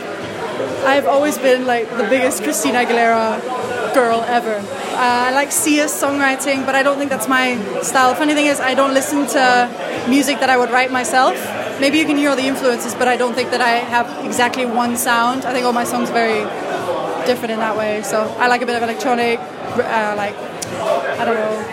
I've 0.86 1.06
always 1.06 1.38
been 1.38 1.66
like 1.66 1.90
the 1.90 2.04
biggest 2.10 2.44
Christina 2.44 2.80
Aguilera 2.80 3.94
girl 3.94 4.22
ever. 4.28 4.56
Uh, 4.56 5.30
I 5.30 5.32
like 5.32 5.52
Sia's 5.52 5.92
songwriting, 5.92 6.66
but 6.66 6.76
I 6.76 6.84
don't 6.84 6.98
think 6.98 7.10
that's 7.10 7.28
my 7.28 7.56
style. 7.82 8.16
Funny 8.16 8.34
thing 8.34 8.48
is, 8.48 8.60
I 8.60 8.74
don't 8.74 8.94
listen 8.94 9.28
to 9.28 10.06
music 10.10 10.40
that 10.40 10.50
I 10.50 10.58
would 10.58 10.72
write 10.72 10.92
myself. 10.92 11.36
Maybe 11.80 11.98
you 11.98 12.06
can 12.06 12.18
hear 12.18 12.30
all 12.30 12.36
the 12.36 12.48
influences, 12.48 12.94
but 12.96 13.08
I 13.08 13.18
don't 13.18 13.34
think 13.34 13.52
that 13.52 13.62
I 13.62 13.78
have 13.96 14.26
exactly 14.26 14.66
one 14.66 14.98
sound. 14.98 15.46
I 15.46 15.54
think 15.54 15.66
all 15.66 15.74
my 15.74 15.84
songs 15.84 16.10
are 16.10 16.14
very 16.14 16.44
different 17.26 17.52
in 17.52 17.60
that 17.60 17.78
way. 17.78 18.02
So 18.04 18.24
I 18.40 18.48
like 18.48 18.62
a 18.62 18.66
bit 18.66 18.76
of 18.76 18.84
electronic, 18.84 19.40
uh, 19.40 20.14
like 20.18 20.36
I 21.20 21.26
don't 21.26 21.36
know, 21.36 21.71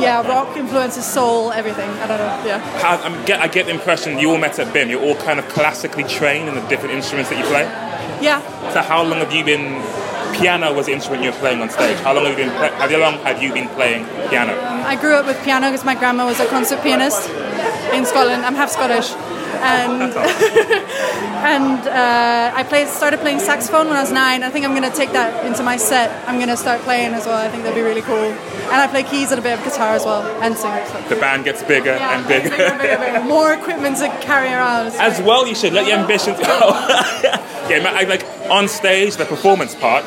yeah, 0.00 0.26
rock 0.26 0.56
influences, 0.56 1.04
soul, 1.04 1.52
everything. 1.52 1.88
I 1.88 2.06
don't 2.06 2.18
know, 2.18 2.42
yeah. 2.46 2.58
How, 2.80 2.96
I'm 3.02 3.24
get, 3.24 3.40
I 3.40 3.48
get 3.48 3.66
the 3.66 3.72
impression 3.72 4.18
you 4.18 4.30
all 4.30 4.38
met 4.38 4.58
at 4.58 4.72
BIMM. 4.74 4.90
You're 4.90 5.02
all 5.02 5.16
kind 5.16 5.38
of 5.38 5.48
classically 5.48 6.04
trained 6.04 6.48
in 6.48 6.54
the 6.54 6.60
different 6.68 6.94
instruments 6.94 7.30
that 7.30 7.38
you 7.38 7.44
play. 7.46 7.64
Yeah, 8.22 8.40
So 8.72 8.80
how 8.80 9.02
long 9.02 9.18
have 9.18 9.32
you 9.32 9.44
been? 9.44 9.82
Piano 10.34 10.72
was 10.74 10.86
the 10.86 10.92
instrument 10.92 11.22
you 11.22 11.30
were 11.30 11.36
playing 11.38 11.60
on 11.62 11.70
stage. 11.70 11.96
How 12.00 12.12
long 12.12 12.24
have 12.24 12.36
you 12.36 12.44
been? 12.46 12.56
Play, 12.56 12.68
how 12.70 12.88
long 12.98 13.18
have 13.22 13.40
you 13.40 13.52
been 13.52 13.68
playing 13.68 14.04
piano? 14.30 14.58
I 14.84 14.96
grew 14.96 15.14
up 15.14 15.26
with 15.26 15.40
piano 15.44 15.68
because 15.70 15.84
my 15.84 15.94
grandma 15.94 16.26
was 16.26 16.40
a 16.40 16.46
concert 16.46 16.82
pianist 16.82 17.28
in 17.94 18.04
Scotland. 18.04 18.44
I'm 18.44 18.56
half 18.56 18.70
Scottish, 18.70 19.12
and 19.64 20.12
and 21.54 21.88
uh, 21.88 22.52
I 22.54 22.62
played 22.64 22.88
started 22.88 23.20
playing 23.20 23.40
saxophone 23.40 23.86
when 23.88 23.96
I 23.96 24.02
was 24.02 24.12
nine. 24.12 24.42
I 24.42 24.50
think 24.50 24.64
I'm 24.64 24.74
going 24.76 24.88
to 24.90 24.96
take 24.96 25.12
that 25.12 25.44
into 25.46 25.62
my 25.62 25.76
set. 25.76 26.10
I'm 26.28 26.36
going 26.36 26.48
to 26.48 26.56
start 26.56 26.80
playing 26.82 27.14
as 27.14 27.26
well. 27.26 27.38
I 27.38 27.48
think 27.50 27.62
that'd 27.64 27.74
be 27.74 27.82
really 27.82 28.02
cool. 28.02 28.16
And 28.72 28.78
I 28.80 28.86
play 28.86 29.02
keys 29.02 29.30
and 29.32 29.38
a 29.38 29.42
bit 29.42 29.58
of 29.58 29.64
guitar 29.64 29.94
as 29.94 30.04
well, 30.04 30.22
and 30.42 30.56
sing. 30.56 30.72
So. 30.86 31.14
The 31.14 31.20
band 31.20 31.44
gets 31.44 31.62
bigger 31.62 31.94
Yeah, 31.96 32.18
and 32.18 32.28
bigger. 32.28 32.50
bigger, 32.50 32.78
bigger, 32.78 32.98
bigger. 32.98 33.24
More 33.24 33.52
equipment 33.52 33.96
to 33.98 34.08
carry 34.20 34.48
around. 34.48 34.92
As 34.98 35.20
well, 35.22 35.46
you 35.46 35.54
should 35.54 35.72
let 35.72 35.86
your 35.86 35.98
ambitions 35.98 36.38
go. 36.38 36.44
yeah, 37.70 38.04
like 38.08 38.24
on 38.50 38.68
stage, 38.68 39.16
the 39.16 39.24
performance 39.24 39.74
part. 39.74 40.04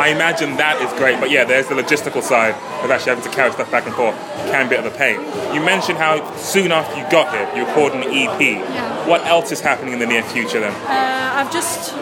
I 0.00 0.08
imagine 0.08 0.56
that 0.56 0.80
is 0.80 0.90
great, 0.96 1.20
but 1.20 1.30
yeah, 1.30 1.44
there's 1.44 1.68
the 1.68 1.74
logistical 1.74 2.22
side 2.22 2.54
of 2.82 2.90
actually 2.90 3.20
having 3.20 3.30
to 3.30 3.36
carry 3.36 3.52
stuff 3.52 3.70
back 3.70 3.84
and 3.84 3.94
forth. 3.94 4.16
Can 4.48 4.66
be 4.66 4.74
a 4.74 4.80
bit 4.80 4.86
of 4.86 4.94
a 4.94 4.96
pain. 4.96 5.20
You 5.54 5.60
mentioned 5.60 5.98
how 5.98 6.24
soon 6.36 6.72
after 6.72 6.96
you 6.96 7.04
got 7.10 7.28
here, 7.36 7.44
you 7.52 7.68
recorded 7.68 8.06
an 8.06 8.08
EP. 8.08 8.40
Yeah. 8.40 9.06
What 9.06 9.26
else 9.26 9.52
is 9.52 9.60
happening 9.60 9.92
in 9.92 9.98
the 9.98 10.06
near 10.06 10.22
future 10.22 10.58
then? 10.58 10.72
Uh, 10.88 11.36
I've 11.36 11.52
just 11.52 11.92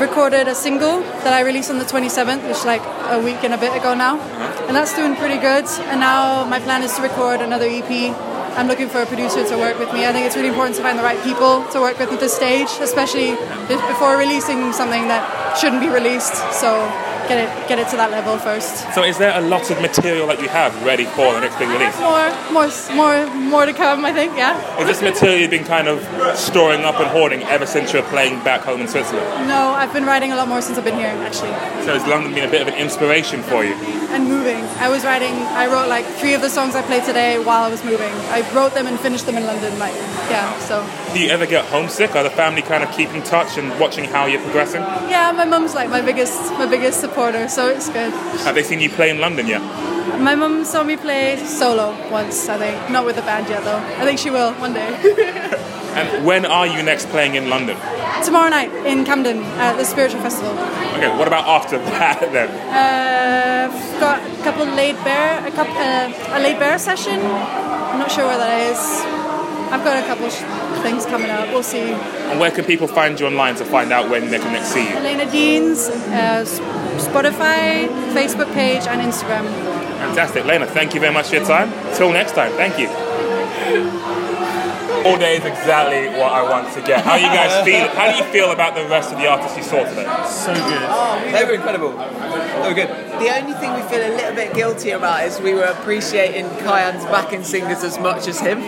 recorded 0.00 0.48
a 0.48 0.54
single 0.54 1.00
that 1.28 1.34
I 1.34 1.42
released 1.42 1.70
on 1.70 1.78
the 1.78 1.84
27th, 1.84 2.40
which 2.48 2.56
is 2.56 2.64
like 2.64 2.80
a 3.12 3.20
week 3.22 3.44
and 3.44 3.52
a 3.52 3.58
bit 3.58 3.76
ago 3.76 3.92
now, 3.92 4.18
and 4.64 4.74
that's 4.74 4.96
doing 4.96 5.14
pretty 5.14 5.36
good. 5.36 5.68
And 5.92 6.00
now 6.00 6.46
my 6.46 6.58
plan 6.58 6.82
is 6.82 6.96
to 6.96 7.02
record 7.02 7.42
another 7.42 7.66
EP. 7.68 8.16
I'm 8.56 8.66
looking 8.66 8.88
for 8.88 9.02
a 9.02 9.06
producer 9.06 9.46
to 9.46 9.56
work 9.58 9.78
with 9.78 9.92
me. 9.92 10.06
I 10.06 10.12
think 10.12 10.24
it's 10.24 10.36
really 10.36 10.48
important 10.48 10.76
to 10.76 10.82
find 10.82 10.98
the 10.98 11.02
right 11.02 11.22
people 11.22 11.68
to 11.68 11.80
work 11.80 11.98
with 11.98 12.10
at 12.12 12.18
this 12.18 12.34
stage, 12.34 12.68
especially 12.80 13.32
before 13.68 14.16
releasing 14.16 14.72
something 14.72 15.06
that 15.12 15.58
shouldn't 15.60 15.82
be 15.82 15.88
released. 15.88 16.34
So 16.56 16.80
get 17.30 17.38
it 17.46 17.68
get 17.68 17.78
it 17.78 17.88
to 17.88 17.96
that 17.96 18.10
level 18.10 18.36
first. 18.38 18.92
So, 18.94 19.04
is 19.04 19.16
there 19.18 19.32
a 19.38 19.40
lot 19.40 19.70
of 19.70 19.80
material 19.80 20.26
that 20.26 20.40
you 20.42 20.48
have 20.48 20.74
ready 20.84 21.04
for 21.16 21.32
the 21.32 21.40
next 21.40 21.56
big 21.58 21.68
release? 21.68 21.94
More, 22.02 22.28
more, 22.50 22.68
more, 22.98 23.18
more 23.54 23.64
to 23.66 23.72
come. 23.72 24.04
I 24.04 24.12
think. 24.12 24.36
Yeah. 24.36 24.58
Is 24.80 24.86
this 24.86 25.00
material 25.02 25.38
you've 25.38 25.50
been 25.58 25.64
kind 25.64 25.86
of 25.86 26.02
storing 26.36 26.82
up 26.82 26.98
and 26.98 27.08
hoarding 27.08 27.42
ever 27.44 27.66
since 27.66 27.92
you 27.92 28.00
were 28.00 28.08
playing 28.08 28.42
back 28.42 28.62
home 28.62 28.80
in 28.80 28.88
Switzerland? 28.88 29.46
No, 29.46 29.70
I've 29.80 29.92
been 29.92 30.04
writing 30.04 30.32
a 30.32 30.36
lot 30.36 30.48
more 30.48 30.60
since 30.60 30.76
I've 30.78 30.84
been 30.84 30.98
here, 30.98 31.14
actually. 31.28 31.54
So, 31.86 31.94
has 31.94 32.06
London 32.06 32.34
been 32.34 32.48
a 32.48 32.50
bit 32.50 32.62
of 32.62 32.68
an 32.68 32.74
inspiration 32.74 33.42
for 33.42 33.64
you? 33.64 33.74
and 34.10 34.26
moving. 34.26 34.56
I 34.82 34.88
was 34.88 35.04
writing. 35.04 35.32
I 35.54 35.66
wrote 35.66 35.88
like 35.88 36.04
three 36.04 36.34
of 36.34 36.40
the 36.40 36.50
songs 36.50 36.74
I 36.74 36.82
played 36.82 37.04
today 37.04 37.38
while 37.38 37.62
I 37.62 37.70
was 37.70 37.84
moving. 37.84 38.12
I 38.34 38.40
wrote 38.52 38.74
them 38.74 38.88
and 38.88 38.98
finished 38.98 39.26
them 39.26 39.36
in 39.36 39.46
London. 39.46 39.78
Like, 39.78 39.94
yeah. 40.34 40.58
So 40.58 40.84
Do 41.14 41.20
you 41.20 41.30
ever 41.30 41.46
get 41.46 41.64
homesick? 41.66 42.16
Are 42.16 42.24
the 42.24 42.30
family 42.30 42.62
kind 42.62 42.82
of 42.82 42.90
keeping 42.90 43.22
touch 43.22 43.56
and 43.56 43.78
watching 43.78 44.04
how 44.04 44.26
you're 44.26 44.42
progressing? 44.42 44.82
yeah, 45.08 45.30
my 45.30 45.44
mum's 45.44 45.74
like 45.74 45.90
my 45.90 46.00
biggest, 46.00 46.40
my 46.54 46.66
biggest 46.66 47.04
So 47.20 47.68
it's 47.68 47.90
good. 47.90 48.12
Have 48.44 48.54
they 48.54 48.62
seen 48.62 48.80
you 48.80 48.88
play 48.88 49.10
in 49.10 49.20
London 49.20 49.46
yet? 49.46 49.60
My 50.18 50.34
mum 50.34 50.64
saw 50.64 50.82
me 50.82 50.96
play 50.96 51.36
solo 51.44 51.94
once. 52.10 52.48
I 52.48 52.56
think 52.56 52.90
not 52.90 53.04
with 53.04 53.16
the 53.16 53.22
band 53.22 53.46
yet 53.46 53.62
though. 53.62 53.76
I 53.76 54.06
think 54.06 54.18
she 54.18 54.30
will 54.30 54.52
one 54.54 54.72
day. 54.72 54.88
And 55.90 56.24
when 56.24 56.46
are 56.46 56.68
you 56.68 56.82
next 56.84 57.08
playing 57.08 57.34
in 57.34 57.50
London? 57.50 57.76
Tomorrow 58.24 58.48
night 58.50 58.70
in 58.86 59.04
Camden 59.04 59.42
at 59.58 59.76
the 59.76 59.84
Spiritual 59.84 60.20
Festival. 60.22 60.52
Okay, 60.96 61.10
what 61.18 61.26
about 61.26 61.44
after 61.48 61.78
that 61.98 62.20
then? 62.32 62.48
Uh, 62.70 63.74
I've 63.74 64.00
got 64.00 64.22
a 64.22 64.42
couple 64.44 64.64
laid 64.66 64.94
bear, 65.02 65.44
a 65.44 65.50
couple, 65.50 65.74
uh, 65.76 66.38
a 66.38 66.40
laid 66.40 66.60
bear 66.60 66.78
session. 66.78 67.18
I'm 67.20 67.98
not 67.98 68.08
sure 68.10 68.24
where 68.24 68.38
that 68.38 68.70
is. 68.70 68.78
I've 69.74 69.82
got 69.82 69.98
a 69.98 70.06
couple 70.06 70.30
sh- 70.30 70.46
things 70.82 71.06
coming 71.06 71.30
up. 71.30 71.48
We'll 71.48 71.62
see. 71.62 71.80
And 71.80 72.38
where 72.40 72.50
can 72.50 72.64
people 72.64 72.86
find 72.86 73.18
you 73.18 73.26
online 73.26 73.54
to 73.56 73.64
find 73.64 73.92
out 73.92 74.08
when 74.10 74.30
they 74.30 74.38
can 74.38 74.52
next 74.52 74.68
see 74.68 74.88
you? 74.88 74.96
Elena 74.96 75.30
Deans, 75.30 75.88
uh, 75.88 76.44
Spotify, 76.96 77.88
Facebook 78.14 78.52
page, 78.54 78.86
and 78.86 79.00
Instagram. 79.00 79.44
Fantastic. 80.00 80.44
Lena, 80.44 80.66
thank 80.66 80.94
you 80.94 81.00
very 81.00 81.12
much 81.12 81.28
for 81.28 81.36
your 81.36 81.44
time. 81.46 81.70
Till 81.94 82.12
next 82.12 82.32
time, 82.32 82.52
thank 82.52 82.78
you. 82.78 82.88
All 85.04 85.16
day 85.16 85.36
is 85.38 85.44
exactly 85.46 86.08
what 86.18 86.30
I 86.30 86.42
want 86.42 86.74
to 86.74 86.82
get. 86.82 87.02
How 87.04 87.16
you 87.16 87.26
guys 87.26 87.64
feel? 87.64 87.88
How 87.88 88.10
do 88.12 88.18
you 88.18 88.24
feel 88.30 88.50
about 88.52 88.74
the 88.74 88.84
rest 88.84 89.10
of 89.12 89.18
the 89.18 89.26
artists 89.26 89.56
you 89.56 89.62
saw 89.62 89.82
today? 89.84 90.04
So 90.28 90.52
good. 90.52 91.34
They 91.34 91.44
were 91.44 91.54
incredible. 91.54 91.92
They 91.92 92.68
were 92.68 92.74
good. 92.74 92.88
The 92.88 93.30
only 93.34 93.54
thing 93.54 93.72
we 93.74 93.82
feel 93.88 94.04
a 94.06 94.12
little 94.14 94.34
bit 94.34 94.52
guilty 94.54 94.90
about 94.90 95.24
is 95.24 95.40
we 95.40 95.54
were 95.54 95.64
appreciating 95.64 96.46
Kyan's 96.60 97.04
backing 97.06 97.44
singers 97.44 97.82
as 97.82 97.98
much 97.98 98.28
as 98.28 98.40
him. 98.40 98.58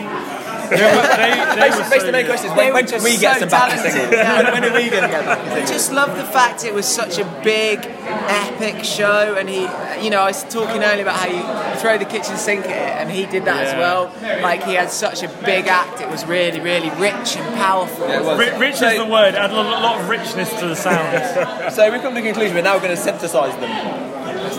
Basically, 0.77 1.83
basically 1.91 2.07
the 2.07 2.13
main 2.13 2.27
question 2.27 2.51
is 2.51 2.57
when, 2.57 2.73
when 2.73 2.87
can 2.87 3.03
we 3.03 3.19
get 3.19 3.35
so 3.35 3.41
some 3.41 3.49
backing 3.49 3.77
talented. 3.77 3.93
singers? 3.93 4.13
Yeah. 4.13 4.43
when, 4.43 4.53
when 4.53 4.65
are 4.65 4.75
we 4.75 4.91
going 4.91 5.03
to 5.03 5.09
get 5.09 5.25
backing 5.25 5.45
I 5.45 5.55
singers? 5.55 5.71
just 5.71 5.93
love 5.93 6.17
the 6.17 6.25
fact 6.25 6.65
it 6.65 6.75
was 6.75 6.87
such 6.87 7.19
a 7.19 7.25
big, 7.45 7.81
epic 7.85 8.85
show, 8.85 9.37
and 9.39 9.49
he, 9.49 9.63
you 10.03 10.11
know, 10.11 10.21
I 10.21 10.29
was 10.29 10.43
talking 10.45 10.83
earlier 10.83 11.03
about 11.03 11.17
how 11.17 11.29
you 11.29 11.81
throw 11.81 11.99
the 11.99 12.05
kitchen 12.05 12.37
sink 12.37 12.65
at 12.67 12.71
it, 12.71 13.01
and 13.01 13.11
he 13.11 13.27
did 13.27 13.45
that 13.45 13.67
as 13.67 13.75
well. 13.75 14.13
Like 14.43 14.65
he 14.65 14.75
had 14.75 14.91
such 14.91 15.23
a 15.23 15.29
big 15.45 15.67
act; 15.67 16.01
it 16.01 16.09
was 16.09 16.25
really, 16.25 16.61
really 16.61 16.91
rich 16.91 17.37
and 17.37 17.55
powerful. 17.57 18.07
Ri- 18.07 18.57
rich 18.59 18.81
is 18.83 18.97
the 18.99 19.07
word. 19.07 19.35
Add 19.35 19.51
a 19.51 19.55
lot 19.55 20.01
of 20.01 20.09
richness 20.09 20.51
to 20.61 20.69
the 20.69 20.77
sound. 20.77 21.73
So 21.73 21.91
we've 21.91 22.03
come 22.03 22.15
to 22.15 22.21
the 22.21 22.27
conclusion 22.27 22.55
we're 22.55 22.63
now 22.63 22.79
going 22.79 22.95
to 22.95 23.01
synthesise 23.01 23.59
them. 23.61 24.12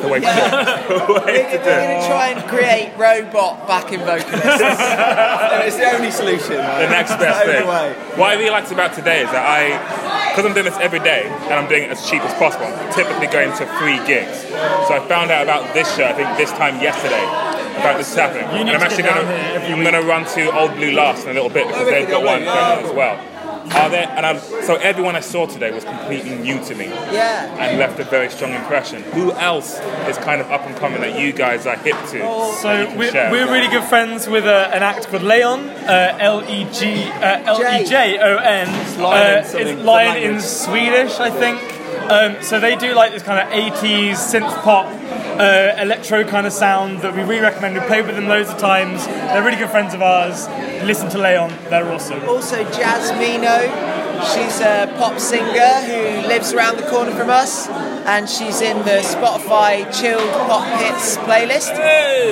That's 0.03 0.05
the 0.05 0.11
way 0.11 0.19
to 0.19 0.25
Yeah. 0.25 0.87
do 0.87 0.93
it. 0.93 1.09
We're, 1.23 1.23
to 1.23 1.57
do 1.57 1.63
we're 1.63 1.79
going 1.87 2.01
to 2.01 2.07
try 2.07 2.27
and 2.35 2.39
create 2.49 2.91
robot 2.97 3.67
backing 3.67 3.99
vocalists. 3.99 4.43
it's 5.67 5.77
the 5.77 5.87
only 5.95 6.11
solution. 6.11 6.57
the 6.57 6.89
next 6.91 7.15
best 7.17 7.41
Only 7.47 7.59
thing. 7.59 7.67
way. 7.67 7.93
What 8.19 8.29
I 8.31 8.33
really 8.35 8.49
liked 8.51 8.71
about 8.71 8.93
today 8.93 9.23
is 9.23 9.29
that 9.31 9.45
I, 9.45 9.71
because 10.31 10.45
I'm 10.45 10.53
doing 10.53 10.65
this 10.65 10.77
every 10.79 10.99
day 10.99 11.25
and 11.27 11.53
I'm 11.53 11.67
doing 11.69 11.83
it 11.83 11.91
as 11.91 12.03
cheap 12.09 12.21
as 12.23 12.33
possible, 12.35 12.65
I'm 12.67 12.93
typically 12.93 13.27
going 13.27 13.55
to 13.57 13.65
free 13.79 13.97
gigs. 14.05 14.43
So 14.87 14.93
I 14.97 14.99
found 15.07 15.31
out 15.31 15.43
about 15.43 15.73
this 15.73 15.87
show, 15.95 16.05
I 16.05 16.13
think 16.13 16.35
this 16.37 16.51
time 16.53 16.81
yesterday, 16.81 17.23
about 17.79 17.97
this 17.97 18.13
happening. 18.13 18.45
And 18.45 18.69
I'm 18.69 18.81
actually 18.81 19.03
going 19.03 19.15
down 19.23 19.27
here 19.27 19.55
every 19.61 19.73
I'm 19.73 19.81
going 19.83 19.95
to 20.01 20.07
run 20.07 20.25
to 20.35 20.41
Old 20.57 20.75
Blue 20.75 20.91
Last 20.91 21.23
in 21.25 21.31
a 21.31 21.33
little 21.33 21.49
bit 21.49 21.67
because 21.67 21.87
Oh, 21.87 21.91
they've 21.91 22.07
got 22.09 22.21
wicked, 22.21 22.25
one 22.25 22.41
yeah, 22.43 22.53
going 22.53 22.77
on 22.77 22.83
yeah. 22.83 22.89
as 22.89 22.93
well. 22.95 23.15
Are 23.71 23.89
there, 23.89 24.07
and 24.09 24.25
I'm, 24.25 24.39
so 24.39 24.75
everyone 24.75 25.15
I 25.15 25.21
saw 25.21 25.45
today 25.47 25.71
was 25.71 25.83
completely 25.83 26.35
new 26.35 26.63
to 26.65 26.75
me 26.75 26.85
yeah. 26.85 27.45
and 27.57 27.79
left 27.79 27.99
a 27.99 28.03
very 28.03 28.29
strong 28.29 28.51
impression. 28.53 29.01
Who 29.13 29.31
else 29.31 29.79
is 30.07 30.17
kind 30.17 30.41
of 30.41 30.51
up 30.51 30.61
and 30.65 30.75
coming 30.75 31.01
that 31.01 31.19
you 31.19 31.31
guys 31.31 31.65
are 31.65 31.77
hip 31.77 31.95
to? 32.09 32.21
Oh, 32.23 32.53
So 32.61 32.93
we're, 32.97 33.11
share? 33.11 33.31
we're 33.31 33.49
really 33.51 33.69
good 33.69 33.83
friends 33.85 34.27
with 34.27 34.45
uh, 34.45 34.69
an 34.73 34.83
actor 34.83 35.07
called 35.09 35.23
Lejon, 35.23 35.69
uh, 35.87 36.17
L 36.19 36.43
E 36.49 36.67
G 36.71 37.03
uh, 37.05 37.43
L 37.45 37.81
E 37.81 37.85
J 37.85 38.17
O 38.19 38.37
N. 38.37 38.67
lion 39.01 39.37
in 39.37 39.43
Uh, 39.43 39.57
It's 39.57 39.69
some 39.71 39.85
lion 39.85 40.23
in. 40.23 40.41
Swedish, 40.41 41.19
I 41.19 41.29
think. 41.29 41.59
Um, 42.09 42.43
so 42.43 42.59
they 42.59 42.75
do 42.75 42.93
like 42.93 43.11
this 43.11 43.23
kind 43.23 43.39
of 43.39 43.53
80s 43.53 44.11
synth 44.13 44.61
pop, 44.61 44.87
uh, 45.39 45.81
electro 45.81 46.23
kind 46.23 46.45
of 46.45 46.53
sound 46.53 47.01
that 47.01 47.15
we 47.15 47.21
really 47.21 47.39
recommend. 47.39 47.75
We 47.75 47.81
played 47.81 48.05
with 48.05 48.15
them 48.15 48.27
loads 48.27 48.49
of 48.49 48.57
times. 48.57 49.05
They're 49.05 49.43
really 49.43 49.57
good 49.57 49.69
friends 49.69 49.93
of 49.93 50.01
ours. 50.01 50.47
Listen 50.85 51.09
to 51.11 51.17
Lejon, 51.17 51.69
they're 51.69 51.89
awesome. 51.91 52.21
Also, 52.27 52.63
Jasmino 52.65 54.02
She's 54.33 54.59
a 54.61 54.93
pop 54.97 55.19
singer 55.19 55.81
who 55.81 56.27
lives 56.27 56.53
around 56.53 56.77
the 56.77 56.83
corner 56.83 57.11
from 57.11 57.29
us, 57.29 57.67
and 57.69 58.29
she's 58.29 58.61
in 58.61 58.77
the 58.79 59.01
Spotify 59.03 59.91
Chilled 59.93 60.29
Pop 60.47 60.65
Hits 60.79 61.17
playlist. 61.17 61.75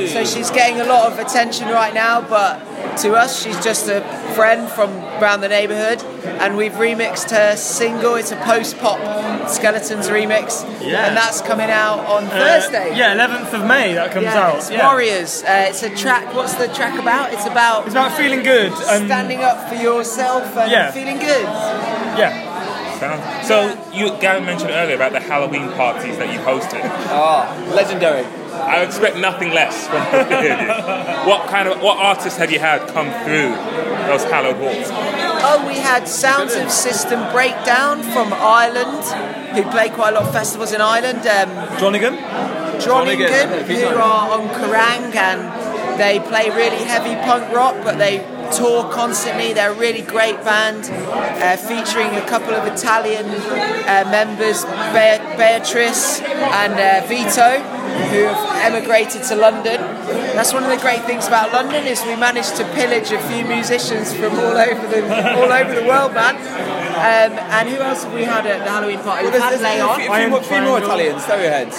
So 0.09 0.23
she's 0.25 0.49
getting 0.51 0.79
a 0.79 0.85
lot 0.85 1.11
of 1.11 1.19
attention 1.19 1.67
right 1.69 1.93
now, 1.93 2.21
but 2.21 2.59
to 2.97 3.13
us, 3.13 3.41
she's 3.41 3.61
just 3.63 3.87
a 3.87 4.01
friend 4.35 4.69
from 4.69 4.89
around 5.21 5.41
the 5.41 5.49
neighbourhood, 5.49 6.01
and 6.41 6.55
we've 6.57 6.73
remixed 6.73 7.31
her 7.31 7.55
single. 7.55 8.15
It's 8.15 8.31
a 8.31 8.35
post-pop 8.37 9.49
Skeletons 9.49 10.07
remix, 10.07 10.65
Yeah. 10.81 11.05
and 11.07 11.17
that's 11.17 11.41
coming 11.41 11.69
out 11.69 11.99
on 12.05 12.25
Uh, 12.25 12.29
Thursday. 12.29 12.95
yeah, 12.95 13.13
11th 13.13 13.53
of 13.53 13.65
May 13.65 13.93
that 13.93 14.11
comes 14.11 14.25
Yeah, 14.25 14.39
out. 14.47 14.55
It's 14.57 14.69
yeah. 14.71 14.85
Warriors. 14.87 15.43
Uh, 15.43 15.65
it's 15.69 15.83
a 15.83 15.89
track. 15.89 16.33
What's 16.33 16.53
the 16.55 16.67
track 16.69 16.97
about? 16.99 17.33
It's 17.33 17.45
about. 17.45 17.85
It's 17.85 17.93
about 17.93 18.13
feeling 18.13 18.43
good 18.43 18.71
and 18.71 19.05
standing 19.05 19.43
up 19.43 19.67
for 19.69 19.75
yourself 19.75 20.55
and 20.57 20.71
Yeah. 20.71 20.91
feeling 20.91 21.17
good. 21.19 21.45
Yeah. 22.17 22.49
Sounds- 22.99 23.47
So 23.47 23.75
you, 23.93 24.11
Gavin 24.19 24.45
mentioned 24.45 24.71
earlier 24.71 24.95
about 24.95 25.11
the 25.13 25.19
Halloween 25.19 25.71
parties 25.73 26.17
that 26.17 26.31
you 26.31 26.39
hosted. 26.39 26.81
Ah, 27.09 27.51
legendary. 27.73 28.25
I 28.53 28.81
expect 28.83 29.17
nothing 29.17 29.51
less 29.53 29.87
from 29.87 30.03
you. 30.43 30.55
What 31.31 31.47
kind 31.49 31.67
of 31.67 31.81
what 31.81 31.97
artists 31.97 32.37
have 32.39 32.51
you 32.51 32.59
had 32.59 32.87
come 32.95 33.09
through 33.23 33.49
those 34.09 34.23
hallowed 34.25 34.57
halls? 34.57 34.87
Oh, 35.43 35.63
we 35.67 35.75
had 35.75 36.07
Sounds 36.07 36.53
of 36.55 36.69
System 36.71 37.19
Breakdown 37.31 38.01
from 38.03 38.33
Ireland, 38.33 39.03
who 39.55 39.61
play 39.71 39.89
quite 39.89 40.09
a 40.13 40.15
lot 40.19 40.23
of 40.27 40.33
festivals 40.33 40.71
in 40.73 40.81
Ireland. 40.81 41.19
Um, 41.19 41.49
Dronigan? 41.77 42.17
Dronigan, 42.81 43.61
who 43.67 43.85
are 43.85 44.29
on 44.31 44.49
Kerrang 44.49 45.15
and 45.15 45.99
they 45.99 46.19
play 46.19 46.49
really 46.49 46.83
heavy 46.93 47.15
punk 47.27 47.51
rock, 47.53 47.75
but 47.83 47.97
they 47.99 48.17
tour 48.51 48.91
constantly. 48.91 49.53
They're 49.53 49.71
a 49.71 49.75
really 49.75 50.01
great 50.01 50.37
band, 50.43 50.85
uh, 50.85 51.57
featuring 51.57 52.07
a 52.15 52.25
couple 52.27 52.53
of 52.53 52.65
Italian 52.67 53.25
uh, 53.25 54.07
members, 54.11 54.63
Be- 54.65 55.23
Beatrice 55.37 56.21
and 56.21 56.73
uh, 56.73 57.07
Vito, 57.07 57.59
who 58.11 58.23
have 58.25 58.73
emigrated 58.73 59.23
to 59.23 59.35
London. 59.35 59.79
That's 60.35 60.53
one 60.53 60.63
of 60.63 60.69
the 60.69 60.77
great 60.77 61.03
things 61.03 61.27
about 61.27 61.51
London 61.53 61.85
is 61.85 62.03
we 62.05 62.15
managed 62.15 62.55
to 62.57 62.63
pillage 62.73 63.11
a 63.11 63.19
few 63.29 63.43
musicians 63.45 64.13
from 64.13 64.33
all 64.39 64.55
over 64.57 64.87
the 64.87 65.01
all 65.37 65.51
over 65.51 65.73
the 65.75 65.85
world, 65.87 66.13
man. 66.13 66.35
Um, 66.91 67.33
and 67.39 67.69
who 67.69 67.77
else 67.77 68.03
have 68.03 68.13
we 68.13 68.23
had 68.23 68.45
at 68.45 68.63
the 68.63 68.69
Halloween 68.69 68.99
party? 68.99 69.23
Well, 69.25 69.31
We've 69.31 69.41
there's, 69.41 69.43
had 69.43 69.59
there's 69.59 69.79
Lejon. 69.81 69.91
a 69.91 69.99
few, 69.99 70.13
few 70.13 70.29
more, 70.29 70.43
few 70.43 70.61
more 70.61 70.77
Italians, 70.79 71.23
Stereoheads. 71.23 71.77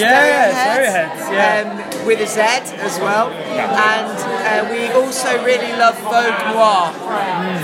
Yeah, 0.00 0.50
Stereoheads, 0.54 1.20
Stereoheads, 1.20 1.20
yeah. 1.32 1.60
um, 1.60 1.93
with 2.06 2.20
a 2.20 2.26
Z 2.26 2.40
as 2.80 2.98
well. 3.00 3.28
And 3.30 4.08
uh, 4.10 4.70
we 4.70 4.86
also 4.92 5.42
really 5.44 5.72
love 5.72 5.96
Vogue 6.00 6.40
Noir. 6.52 6.92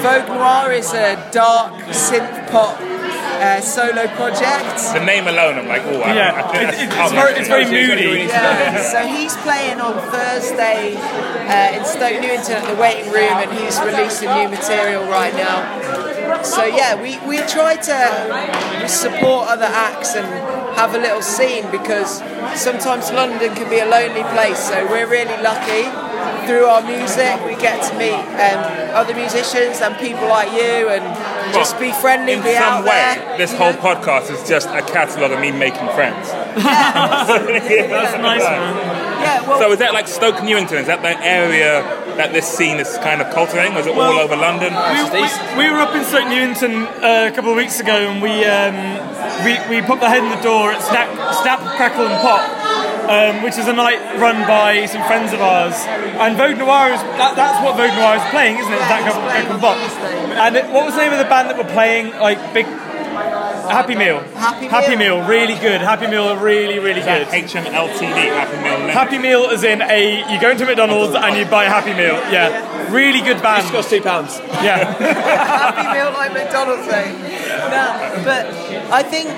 Vogue 0.02 0.28
Noir 0.28 0.72
is 0.72 0.92
a 0.92 1.16
dark 1.32 1.74
synth 1.92 2.50
pop 2.50 2.78
uh, 2.80 3.60
solo 3.60 4.06
project. 4.16 4.76
The 4.92 5.04
name 5.04 5.26
alone, 5.26 5.58
I'm 5.58 5.68
like, 5.68 5.82
oh, 5.84 6.00
I, 6.02 6.14
Yeah, 6.14 6.42
I 6.44 6.52
think 6.52 6.72
it's- 6.72 6.88
that's 6.88 7.12
it's 7.12 7.12
very- 7.20 7.34
it's 7.40 7.48
very 7.48 7.64
moody. 7.64 8.26
Yeah, 8.28 8.82
so 8.82 9.06
he's 9.06 9.34
playing 9.38 9.80
on 9.80 9.94
Thursday 10.10 10.96
uh, 10.96 11.76
in 11.76 11.84
Stoke 11.84 12.20
Newington 12.20 12.56
at 12.60 12.66
the 12.68 12.80
waiting 12.80 13.10
room, 13.12 13.32
and 13.40 13.50
he's 13.58 13.80
releasing 13.80 14.28
new 14.34 14.48
material 14.48 15.04
right 15.04 15.34
now. 15.34 16.42
So 16.42 16.64
yeah, 16.64 17.00
we, 17.00 17.18
we 17.26 17.38
try 17.48 17.76
to 17.76 18.88
support 18.88 19.48
other 19.48 19.66
acts 19.68 20.14
and 20.16 20.28
have 20.80 20.94
a 20.94 20.98
little 20.98 21.20
scene 21.20 21.70
because 21.70 22.24
sometimes 22.56 23.12
London 23.12 23.54
can 23.54 23.68
be 23.68 23.80
a 23.80 23.84
lonely 23.84 24.24
place. 24.32 24.56
So 24.56 24.88
we're 24.88 25.04
really 25.04 25.36
lucky 25.44 25.84
through 26.48 26.64
our 26.64 26.80
music 26.80 27.36
we 27.44 27.52
get 27.60 27.84
to 27.84 27.92
meet 28.00 28.16
um, 28.40 28.60
other 28.96 29.14
musicians 29.14 29.84
and 29.84 29.92
people 30.00 30.24
like 30.28 30.48
you 30.56 30.88
and 30.88 31.04
just 31.52 31.78
be 31.78 31.92
friendly, 31.92 32.32
In 32.34 32.42
be 32.42 32.54
some 32.54 32.62
out 32.62 32.84
way, 32.84 32.90
there. 32.90 33.38
this 33.38 33.52
whole 33.52 33.72
podcast 33.72 34.30
is 34.30 34.48
just 34.48 34.68
a 34.68 34.82
catalogue 34.82 35.32
of 35.32 35.40
me 35.40 35.50
making 35.52 35.88
friends. 35.94 36.28
That's 36.54 38.16
nice, 38.18 38.42
man. 38.42 38.76
Yeah, 39.20 39.46
well, 39.48 39.58
so 39.60 39.72
is 39.72 39.78
that 39.80 39.92
like 39.92 40.08
Stoke 40.08 40.42
Newington? 40.42 40.78
Is 40.78 40.86
that 40.86 41.02
the 41.02 41.12
area 41.22 41.82
that 42.16 42.32
this 42.32 42.48
scene 42.48 42.78
is 42.78 42.96
kind 42.98 43.20
of 43.20 43.32
cultivating, 43.32 43.76
or 43.76 43.80
is 43.80 43.86
it 43.86 43.94
all 43.94 44.18
over 44.18 44.36
London? 44.36 44.72
We, 44.72 45.20
we, 45.20 45.28
we 45.56 45.70
were 45.70 45.78
up 45.80 45.94
in 45.94 46.04
Stoke 46.04 46.28
Newington 46.28 46.88
uh, 47.04 47.28
a 47.30 47.34
couple 47.34 47.50
of 47.50 47.56
weeks 47.56 47.80
ago 47.80 47.92
and 48.10 48.22
we 48.22 48.32
um, 48.44 48.74
we, 49.44 49.56
we 49.68 49.80
popped 49.86 50.02
our 50.02 50.08
head 50.10 50.24
in 50.24 50.30
the 50.32 50.42
door 50.42 50.72
at 50.72 50.80
Snap, 50.82 51.08
Snap 51.42 51.60
Crackle 51.76 52.06
and 52.08 52.18
Pop, 52.20 52.40
um, 53.08 53.42
which 53.42 53.56
is 53.56 53.68
a 53.68 53.72
night 53.72 54.00
run 54.18 54.46
by 54.46 54.86
some 54.86 55.02
friends 55.06 55.32
of 55.32 55.40
ours. 55.40 55.74
And 56.20 56.36
Vogue 56.36 56.58
Noir 56.58 56.92
is 56.92 57.00
that, 57.16 57.36
that's 57.36 57.64
what 57.64 57.76
Vogue 57.76 57.96
Noir 57.96 58.16
is 58.16 58.26
playing, 58.30 58.58
isn't 58.58 58.72
it? 58.72 58.82
Snap 58.84 59.02
Crackle, 59.02 59.22
Crackle 59.22 59.52
and 59.52 59.60
Pop. 59.60 59.76
And 60.36 60.56
it, 60.56 60.64
what 60.70 60.84
was 60.84 60.94
the 60.94 61.00
name 61.00 61.12
of 61.12 61.18
the 61.18 61.30
band 61.30 61.50
that 61.50 61.56
were 61.56 61.70
playing? 61.72 62.10
Like 62.18 62.38
big. 62.52 62.66
Happy 63.70 63.94
Meal. 63.94 64.20
Happy 64.34 64.96
Meal. 64.96 65.26
really 65.28 65.54
good. 65.54 65.80
Happy 65.80 66.06
Meal, 66.06 66.36
really, 66.36 66.78
really 66.78 67.00
good. 67.00 67.26
HMLTD, 67.28 68.00
Happy 68.00 68.56
Meal. 68.56 68.72
Limited. 68.72 68.90
Happy 68.90 69.18
Meal 69.18 69.50
is 69.50 69.62
in 69.62 69.82
a 69.82 70.32
you 70.32 70.40
go 70.40 70.50
into 70.50 70.66
McDonald's 70.66 71.14
and 71.14 71.36
you 71.36 71.44
buy 71.44 71.64
a 71.64 71.68
Happy 71.68 71.92
Meal. 71.92 72.18
Yeah, 72.32 72.92
really 72.92 73.20
good 73.20 73.42
band. 73.42 73.66
It 73.66 73.72
costs 73.72 73.90
two 73.90 74.02
pounds. 74.02 74.38
Yeah. 74.62 74.92
happy 75.00 75.98
meal 75.98 76.12
like 76.12 76.32
McDonald's 76.32 76.86
thing. 76.86 77.14
No, 77.70 78.22
but 78.24 78.46
I 78.90 79.02
think 79.02 79.28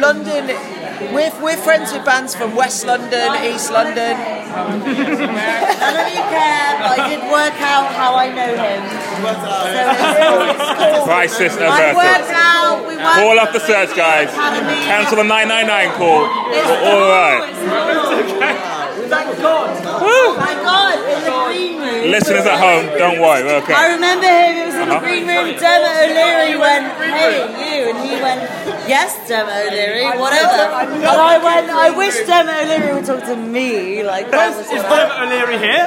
London. 0.00 0.79
We're, 1.00 1.32
we're 1.40 1.56
friends 1.56 1.92
with 1.92 2.04
bands 2.04 2.34
from 2.34 2.54
West 2.54 2.84
London, 2.84 3.32
East 3.42 3.72
London. 3.72 4.12
None 4.20 4.84
of 4.84 6.08
you 6.12 6.22
care, 6.28 6.76
but 6.76 6.92
I 6.92 7.08
did 7.08 7.20
work 7.24 7.56
out 7.64 7.88
how 7.96 8.16
I 8.16 8.28
know 8.28 8.52
him. 8.52 8.84
So 9.24 10.44
it's 10.44 10.60
cool. 10.76 11.04
Crisis 11.04 11.56
I 11.56 11.94
worked 11.96 12.32
out, 12.36 12.86
we 12.86 12.96
worked 12.96 13.16
Call 13.16 13.38
up 13.40 13.52
the 13.52 13.60
search, 13.60 13.96
guys. 13.96 14.28
Academy. 14.28 14.84
Cancel 14.84 15.16
the 15.16 15.24
999 15.24 15.96
call. 15.96 16.28
We're 16.52 16.68
all 16.84 17.08
right. 17.08 18.89
Thank 19.10 19.38
God. 19.42 19.74
Thank 19.74 20.60
God, 20.62 20.96
in 21.02 21.18
the 21.26 21.34
green 21.50 21.74
room. 21.82 22.10
Listeners 22.10 22.46
at 22.46 22.58
home, 22.62 22.86
don't 22.96 23.18
worry. 23.20 23.42
We're 23.42 23.58
okay. 23.62 23.74
I 23.74 23.94
remember 23.94 24.26
him, 24.26 24.50
it 24.62 24.66
was 24.70 24.74
in 24.74 24.86
the 24.88 24.94
Uh-huh. 24.94 25.04
green 25.04 25.26
room, 25.26 25.46
Dermot 25.58 25.94
O'Leary 26.06 26.54
went, 26.56 26.86
hey, 27.18 27.34
you, 27.58 27.90
and 27.90 27.98
he 28.06 28.14
went, 28.22 28.40
yes, 28.86 29.18
Dermot 29.28 29.50
O'Leary, 29.66 30.06
whatever. 30.18 30.62
And 30.94 31.04
I 31.34 31.36
went, 31.42 31.66
I 31.70 31.90
wish 31.90 32.14
Dermot 32.24 32.54
O'Leary 32.64 32.94
would 32.94 33.04
talk 33.04 33.24
to 33.26 33.36
me, 33.36 34.02
like 34.04 34.30
that 34.30 34.54
was 34.56 34.66
Is 34.70 34.82
Dermot 34.82 35.18
O'Leary 35.26 35.58
here? 35.58 35.86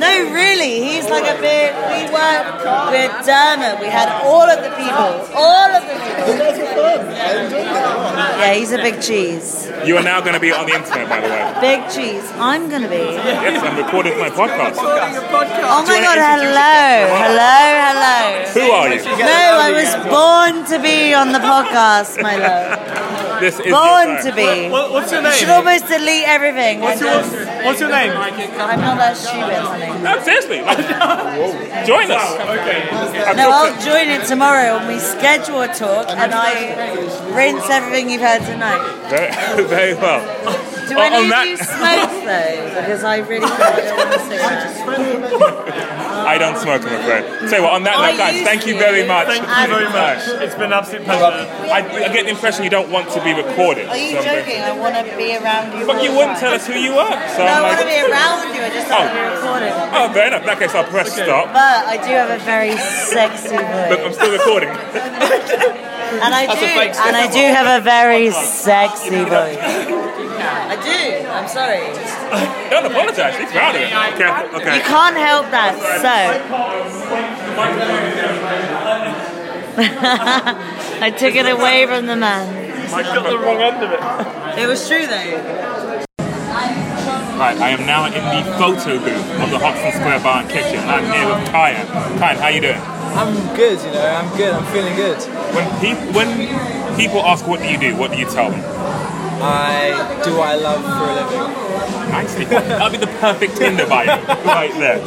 No, 0.00 0.10
really, 0.32 0.80
he's 0.88 1.08
like 1.12 1.28
a 1.28 1.36
bit, 1.40 1.76
we 1.92 2.00
worked 2.08 2.64
with 2.96 3.12
Dermot, 3.28 3.76
we 3.80 3.86
had 3.92 4.08
all 4.24 4.48
of 4.48 4.58
the 4.64 4.72
people, 4.80 5.12
all 5.36 5.68
of 5.68 5.82
the 5.84 5.96
people. 6.00 6.32
Yeah, 8.40 8.54
he's 8.54 8.72
a 8.72 8.78
big 8.78 9.00
cheese. 9.02 9.61
You 9.84 9.96
are 9.96 10.02
now 10.02 10.20
going 10.20 10.34
to 10.34 10.40
be 10.40 10.52
on 10.52 10.66
the 10.66 10.74
internet, 10.74 11.08
by 11.08 11.20
the 11.20 11.28
way. 11.28 11.42
Big 11.60 11.80
cheese. 11.90 12.24
I'm 12.36 12.68
gonna 12.70 12.88
be. 12.88 12.96
Yes, 12.96 13.62
I'm 13.62 13.76
recording 13.76 14.18
my 14.18 14.30
podcast. 14.30 14.76
Oh 14.78 15.82
my 15.86 15.98
god, 16.06 16.18
hello, 16.18 16.82
hello, 17.24 17.58
hello. 17.86 18.18
Who 18.54 18.70
are 18.72 18.88
you? 18.94 19.02
No, 19.18 19.42
I 19.66 19.70
was 19.80 19.90
born 20.06 20.64
to 20.70 20.78
be 20.82 21.14
on 21.14 21.32
the 21.32 21.38
podcast, 21.40 22.22
my 22.22 22.36
love. 22.36 23.40
This 23.40 23.58
is 23.58 23.72
Born 23.72 24.22
to 24.24 24.32
be. 24.34 24.68
What- 24.70 24.92
what's 24.92 25.10
your 25.10 25.22
name? 25.22 25.32
Should 25.32 25.48
almost 25.48 25.88
delete 25.88 26.26
everything. 26.28 26.80
What's 26.80 27.00
your, 27.00 27.10
just- 27.10 27.34
what's 27.64 27.80
your 27.80 27.90
name? 27.90 28.12
I'm 28.12 28.80
not 28.80 28.98
that 28.98 29.16
stupid, 29.16 29.58
honey. 29.62 30.02
No, 30.02 30.22
seriously. 30.22 30.58
Join 31.86 32.10
us. 32.10 32.32
Okay. 32.34 32.88
No, 33.36 33.50
I'll 33.50 33.80
join 33.80 34.08
it 34.08 34.26
tomorrow 34.26 34.78
when 34.78 34.88
we 34.88 34.98
schedule 34.98 35.62
a 35.62 35.68
talk 35.68 36.08
and 36.08 36.32
I 36.34 37.34
rinse 37.34 37.68
everything 37.70 38.10
you've 38.10 38.20
heard 38.20 38.42
tonight. 38.42 38.82
Very, 39.08 39.64
very 39.68 39.94
well. 39.94 40.22
Do 40.92 40.98
On- 41.00 41.04
any 41.08 41.16
on 41.16 41.24
of 41.24 41.30
that- 41.32 41.48
you 41.48 41.56
smoke 41.56 42.12
though? 42.28 42.80
Because 42.80 43.00
I 43.04 43.16
really 43.24 43.48
don't 43.48 43.96
want 43.96 44.12
to 44.12 44.20
cigarette. 44.28 44.76
I 46.22 46.36
don't 46.38 46.58
smoke, 46.60 46.84
I'm 46.84 47.00
afraid. 47.00 47.24
So, 47.48 47.62
well, 47.64 47.72
on 47.72 47.82
that 47.88 47.96
note, 47.96 48.18
guys, 48.20 48.42
thank 48.44 48.66
you 48.68 48.76
very 48.76 49.06
much. 49.08 49.26
Thank 49.26 49.42
you 49.48 49.66
very 49.72 49.88
much. 49.88 50.20
It's 50.44 50.54
been 50.54 50.68
an 50.70 50.76
absolute 50.76 51.04
pleasure. 51.08 51.24
I, 51.24 51.80
I 51.80 52.12
get 52.12 52.28
the 52.28 52.36
impression 52.36 52.62
you 52.64 52.70
don't 52.70 52.90
want 52.92 53.08
to 53.16 53.24
be 53.24 53.32
recorded. 53.32 53.88
Are 53.88 53.96
you 53.96 54.20
so 54.20 54.22
joking? 54.22 54.60
I 54.60 54.76
want 54.76 54.94
to 55.00 55.04
be 55.16 55.32
around 55.34 55.72
you. 55.72 55.86
But 55.88 56.04
you 56.04 56.12
wouldn't 56.12 56.36
time. 56.38 56.52
tell 56.52 56.54
us 56.60 56.66
who 56.68 56.74
you 56.76 56.92
are. 57.00 57.16
So 57.32 57.40
No, 57.40 57.48
I 57.48 57.56
I'm 57.56 57.62
want 57.64 57.80
to 57.80 57.88
be 57.88 57.98
around 58.04 58.52
you. 58.54 58.60
I 58.60 58.70
just 58.70 58.86
don't 58.92 59.00
want 59.00 59.08
to 59.08 59.16
be 59.16 59.24
oh. 59.24 59.32
recorded. 59.32 59.72
oh, 59.96 60.06
fair 60.12 60.26
enough. 60.28 60.42
In 60.44 60.46
that 60.52 60.58
case, 60.60 60.74
I'll 60.76 60.84
press 60.92 61.08
stop. 61.16 61.46
But 61.56 61.80
I 61.88 61.96
do 61.96 62.12
have 62.12 62.30
a 62.30 62.38
very 62.44 62.76
sexy 62.76 63.56
Look, 63.56 63.64
voice, 63.64 64.04
I'm 64.04 64.12
still 64.12 64.32
recording. 64.36 64.68
and 64.68 66.30
I 66.36 66.44
That's 66.46 66.60
do, 66.60 67.02
and 67.08 67.16
I 67.16 67.26
do 67.32 67.40
have 67.56 67.80
a 67.80 67.82
very 67.82 68.30
sexy 68.30 69.24
voice. 69.24 69.56
I 70.42 70.76
do. 70.76 71.26
I'm 71.28 71.48
sorry. 71.48 71.80
don't 72.70 72.86
apologise. 72.86 73.36
He's 73.38 73.50
proud 73.50 73.74
of 73.74 73.82
it. 73.82 73.92
Okay, 73.92 74.30
okay. 74.56 74.76
You 74.76 74.82
can't 74.82 75.16
help 75.16 75.50
that. 75.50 75.74
So 76.02 76.08
I 81.02 81.10
took 81.10 81.34
it 81.34 81.46
away 81.46 81.86
from 81.86 82.06
the 82.06 82.16
man. 82.16 82.62
I 82.92 83.02
got 83.02 83.28
the 83.28 83.38
wrong 83.38 83.60
end 83.60 83.82
of 83.82 83.90
it. 83.90 84.00
It 84.62 84.66
was 84.66 84.86
true 84.86 85.06
though. 85.06 86.02
Right, 87.42 87.58
I 87.58 87.70
am 87.70 87.86
now 87.86 88.04
in 88.06 88.12
the 88.12 88.52
photo 88.58 88.98
booth 88.98 89.40
of 89.40 89.50
the 89.50 89.58
Hoxton 89.58 89.92
Square 89.92 90.20
Bar 90.20 90.42
and 90.42 90.50
Kitchen. 90.50 90.78
I'm 90.84 91.04
here 91.10 91.26
with 91.26 91.48
Kyan. 91.48 91.86
Kyan, 92.18 92.36
how 92.36 92.48
you 92.48 92.60
doing? 92.60 92.76
I'm 92.78 93.56
good, 93.56 93.80
you 93.80 93.92
know. 93.92 94.06
I'm 94.06 94.36
good. 94.36 94.52
I'm 94.52 94.66
feeling 94.72 94.94
good. 94.94 95.18
When 95.56 95.66
people 95.80 96.12
when 96.12 96.96
people 96.96 97.20
ask 97.22 97.46
what 97.48 97.60
do 97.60 97.68
you 97.68 97.78
do, 97.78 97.96
what 97.96 98.12
do 98.12 98.18
you 98.18 98.26
tell 98.26 98.50
them? 98.50 98.60
I 99.44 100.20
do 100.24 100.38
I 100.40 100.54
love 100.54 100.82
for 100.82 101.06
a 101.10 101.14
living. 101.14 102.10
Nicely. 102.10 102.44
That'll 102.44 102.90
be 102.90 102.96
the 102.98 103.06
perfect 103.18 103.56
Tinder 103.56 103.86
bio 103.86 104.06
right 104.44 104.72
there. 104.78 104.98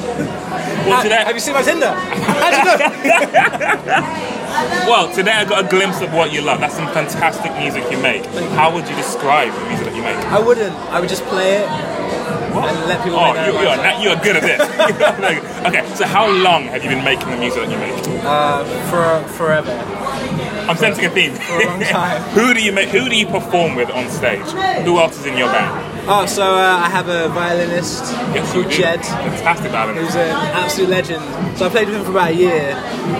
Well, 0.87 1.01
today, 1.03 1.23
Have 1.23 1.35
you 1.35 1.39
seen 1.39 1.53
my 1.53 1.61
Tinder? 1.63 1.93
You 1.95 2.21
well, 4.89 5.13
today 5.13 5.31
I 5.31 5.45
got 5.45 5.65
a 5.65 5.67
glimpse 5.69 6.01
of 6.01 6.11
what 6.13 6.31
you 6.33 6.41
love. 6.41 6.59
That's 6.59 6.75
some 6.75 6.87
fantastic 6.93 7.51
music 7.57 7.89
you 7.91 7.97
make. 8.01 8.25
How 8.57 8.73
would 8.73 8.87
you 8.89 8.95
describe 8.95 9.53
the 9.53 9.65
music 9.67 9.85
that 9.87 9.95
you 9.95 10.01
make? 10.03 10.17
I 10.17 10.39
wouldn't. 10.39 10.75
I 10.91 10.99
would 10.99 11.09
just 11.09 11.23
play 11.25 11.57
it 11.63 11.67
and 11.69 12.87
let 12.87 13.03
people 13.03 13.19
Oh, 13.19 13.33
you, 13.33 13.39
own 13.39 13.45
you're, 13.61 13.75
minds 13.77 13.83
na- 13.83 14.01
you're 14.01 14.15
good 14.23 14.35
at 14.37 14.43
this. 14.43 14.61
okay, 15.67 15.95
so 15.95 16.05
how 16.05 16.27
long 16.31 16.63
have 16.63 16.83
you 16.83 16.89
been 16.89 17.03
making 17.03 17.29
the 17.29 17.37
music 17.37 17.63
that 17.67 17.71
you 17.71 17.77
make? 17.77 17.93
Uh, 18.25 18.63
for 18.89 19.23
forever. 19.33 19.71
I'm 20.69 20.77
sensing 20.77 21.05
a 21.05 21.09
theme. 21.09 21.33
For 21.35 21.61
a 21.61 21.65
long 21.65 21.79
time. 21.81 22.21
who 22.37 22.53
do 22.53 22.61
you 22.61 22.71
make? 22.71 22.89
Who 22.89 23.09
do 23.09 23.15
you 23.15 23.27
perform 23.27 23.75
with 23.75 23.89
on 23.91 24.09
stage? 24.09 24.45
Who 24.85 24.99
else 24.99 25.19
is 25.19 25.25
in 25.25 25.37
your 25.37 25.47
band? 25.51 25.93
Oh, 26.07 26.25
so 26.27 26.43
uh, 26.43 26.85
I 26.85 26.89
have 26.89 27.07
a 27.07 27.29
violinist 27.29 28.03
Yes, 28.33 28.51
called. 28.53 28.69
Jed. 28.69 29.01
Fantastic 29.03 29.71
violinist. 29.71 30.05
Who's 30.05 30.15
an 30.15 30.29
absolute 30.29 30.89
legend. 30.89 31.57
So 31.57 31.65
I 31.65 31.69
played 31.69 31.87
with 31.87 31.97
him 31.97 32.03
for 32.03 32.11
about 32.11 32.29
a 32.31 32.35
year. 32.35 32.73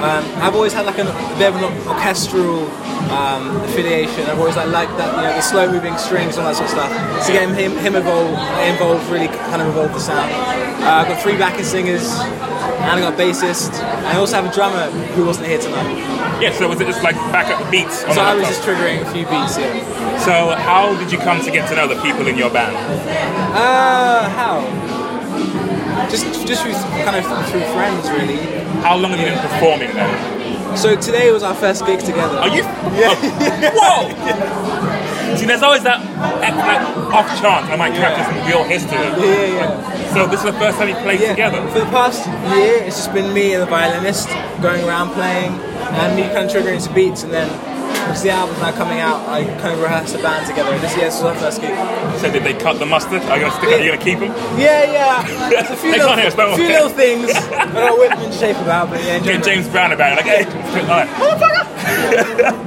Um, 0.05 0.23
I've 0.41 0.53
always 0.53 0.73
had 0.73 0.85
like 0.85 0.99
an, 0.99 1.07
a 1.07 1.37
bit 1.37 1.49
of 1.49 1.55
an 1.55 1.87
orchestral 1.87 2.69
um, 3.09 3.57
affiliation. 3.63 4.23
I've 4.29 4.39
always 4.39 4.55
like 4.55 4.69
liked 4.69 4.97
that, 4.97 5.15
you 5.15 5.21
know, 5.23 5.33
the 5.33 5.41
slow 5.41 5.71
moving 5.71 5.97
strings 5.97 6.37
and 6.37 6.45
all 6.45 6.53
that 6.53 6.57
sort 6.57 6.69
of 6.69 6.77
stuff. 6.77 7.23
So 7.25 7.33
getting 7.33 7.55
him, 7.55 7.71
him 7.77 7.95
involved, 7.95 8.37
involved 8.69 9.09
really 9.09 9.27
kind 9.49 9.61
of 9.61 9.69
evolved 9.69 9.95
the 9.95 9.99
sound. 9.99 10.31
Uh, 10.83 11.01
I've 11.01 11.07
got 11.07 11.21
three 11.21 11.37
backing 11.37 11.65
singers, 11.65 12.05
and 12.85 12.91
I've 12.93 13.01
got 13.01 13.13
a 13.13 13.17
bassist. 13.17 13.73
And 13.73 14.07
I 14.07 14.17
also 14.17 14.35
have 14.35 14.45
a 14.45 14.53
drummer 14.53 14.89
who 15.17 15.25
wasn't 15.25 15.47
here 15.47 15.57
tonight. 15.59 15.97
Yeah, 16.41 16.51
so 16.51 16.69
was 16.69 16.79
it 16.79 16.85
just 16.85 17.01
like 17.01 17.15
back 17.31 17.47
up 17.47 17.63
the 17.63 17.71
beats? 17.71 18.03
On 18.03 18.13
So 18.13 18.21
I 18.21 18.35
was 18.35 18.47
just 18.47 18.61
triggering 18.61 19.01
a 19.01 19.11
few 19.11 19.25
beats, 19.25 19.57
yeah. 19.57 20.19
So 20.19 20.55
how 20.55 20.95
did 20.99 21.11
you 21.11 21.17
come 21.17 21.41
to 21.43 21.51
get 21.51 21.67
to 21.69 21.75
know 21.75 21.87
the 21.87 21.99
people 22.01 22.27
in 22.27 22.37
your 22.37 22.51
band? 22.51 22.75
Uh, 23.55 24.29
how? 24.29 24.61
Just, 26.09 26.25
just 26.45 26.61
through, 26.61 26.73
kind 27.03 27.15
of 27.15 27.25
through 27.49 27.65
friends, 27.73 28.09
really. 28.11 28.37
How 28.81 28.95
long 28.95 29.11
have 29.11 29.19
you 29.19 29.25
been 29.25 29.39
performing 29.39 29.93
then? 29.95 30.77
So 30.77 30.95
today 30.95 31.31
was 31.31 31.41
our 31.41 31.55
first 31.55 31.85
gig 31.85 31.99
together. 32.01 32.37
Are 32.37 32.49
you? 32.49 32.63
Oh, 32.65 33.15
whoa! 33.73 35.35
See, 35.37 35.45
there's 35.45 35.63
always 35.63 35.83
that, 35.83 36.01
off 36.53 37.27
chance 37.41 37.69
I 37.69 37.75
might 37.75 37.93
capture 37.93 38.23
some 38.23 38.47
real 38.47 38.63
history. 38.63 38.97
Yeah, 38.97 39.15
yeah, 39.15 39.55
yeah. 39.55 40.13
So 40.13 40.27
this 40.27 40.39
is 40.39 40.45
the 40.45 40.53
first 40.59 40.77
time 40.77 40.89
you 40.89 40.95
played 40.95 41.19
together. 41.19 41.65
For 41.69 41.79
the 41.79 41.85
past 41.87 42.25
year, 42.55 42.83
it's 42.83 42.97
just 42.97 43.13
been 43.13 43.33
me 43.33 43.53
and 43.53 43.63
the 43.63 43.67
violinist 43.67 44.29
going 44.61 44.83
around 44.85 45.11
playing, 45.11 45.53
and 45.53 46.15
me 46.15 46.23
kind 46.23 46.49
of 46.49 46.51
triggering 46.51 46.81
some 46.81 46.93
beats, 46.93 47.23
and 47.23 47.33
then 47.33 47.49
because 48.05 48.21
the 48.21 48.29
album's 48.29 48.59
now 48.59 48.71
coming 48.71 48.99
out, 48.99 49.27
I 49.27 49.45
kind 49.59 49.73
of 49.73 49.81
rehearsed 49.81 50.13
a 50.15 50.19
band 50.19 50.45
together. 50.45 50.71
And 50.71 50.83
this 50.83 50.95
year 50.95 51.05
this 51.05 51.21
was 51.21 51.23
our 51.23 51.35
first 51.35 51.61
gig. 51.61 51.73
So 52.19 52.31
did 52.31 52.43
they 52.43 52.53
cut 52.53 52.77
the 52.77 52.85
mustard? 52.85 53.23
Are 53.23 53.37
you 53.37 53.45
gonna 53.45 53.57
stick? 53.57 53.69
Are 53.69 53.83
you 53.83 53.91
gonna 53.91 54.03
keep 54.03 54.19
them? 54.19 54.31
Yeah, 54.59 54.83
yeah. 54.91 55.49
There's 55.49 55.69
a 55.71 55.75
few, 55.75 55.91
little, 55.97 56.07
can't 56.07 56.19
hear 56.19 56.27
us, 56.27 56.35
don't 56.35 56.55
few 56.55 56.67
little 56.67 56.89
things 56.89 57.33
that 57.33 57.75
I 57.75 57.87
don't 57.87 57.99
whip 57.99 58.11
them 58.11 58.19
into 58.19 58.37
shape 58.37 58.57
about, 58.57 58.89
but 58.89 59.03
yeah. 59.03 59.19
Get. 59.19 59.43
James 59.43 59.67
Brown 59.67 59.91
about 59.91 60.19
it, 60.19 60.25
like, 60.25 60.25
hey, 60.25 60.45
all 60.81 62.51
right. 62.53 62.61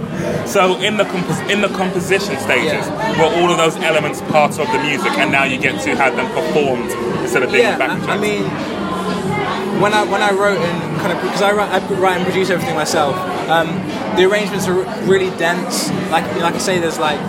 So 0.49 0.77
in 0.81 0.97
the 0.97 1.05
compos- 1.05 1.51
in 1.51 1.61
the 1.61 1.69
composition 1.69 2.39
stages, 2.39 2.89
were 3.19 3.31
all 3.39 3.51
of 3.51 3.59
those 3.59 3.77
elements 3.77 4.21
part 4.23 4.59
of 4.59 4.67
the 4.73 4.79
music, 4.83 5.13
and 5.19 5.31
now 5.31 5.45
you 5.45 5.59
get 5.59 5.81
to 5.83 5.95
have 5.95 6.17
them 6.17 6.27
performed 6.33 6.91
instead 7.23 7.43
of 7.43 7.51
being 7.53 7.65
yeah, 7.65 7.77
back 7.77 8.01
I, 8.09 8.15
I 8.15 8.19
mean, 8.19 8.45
when 9.81 9.93
I 9.93 10.03
when 10.05 10.23
I 10.23 10.33
wrote 10.33 10.59
and 10.59 11.01
kind 11.01 11.13
of 11.13 11.21
because 11.23 11.43
I 11.43 11.53
write, 11.53 11.71
I 11.71 11.79
write 11.95 12.17
and 12.17 12.25
produce 12.25 12.51
everything 12.51 12.75
myself. 12.75 13.15
Um, 13.49 13.69
the 14.17 14.25
arrangements 14.25 14.67
are 14.67 14.75
really 15.05 15.31
dense. 15.39 15.91
Like 16.11 16.25
like 16.41 16.55
I 16.55 16.59
say, 16.59 16.79
there's 16.79 16.99
like 16.99 17.21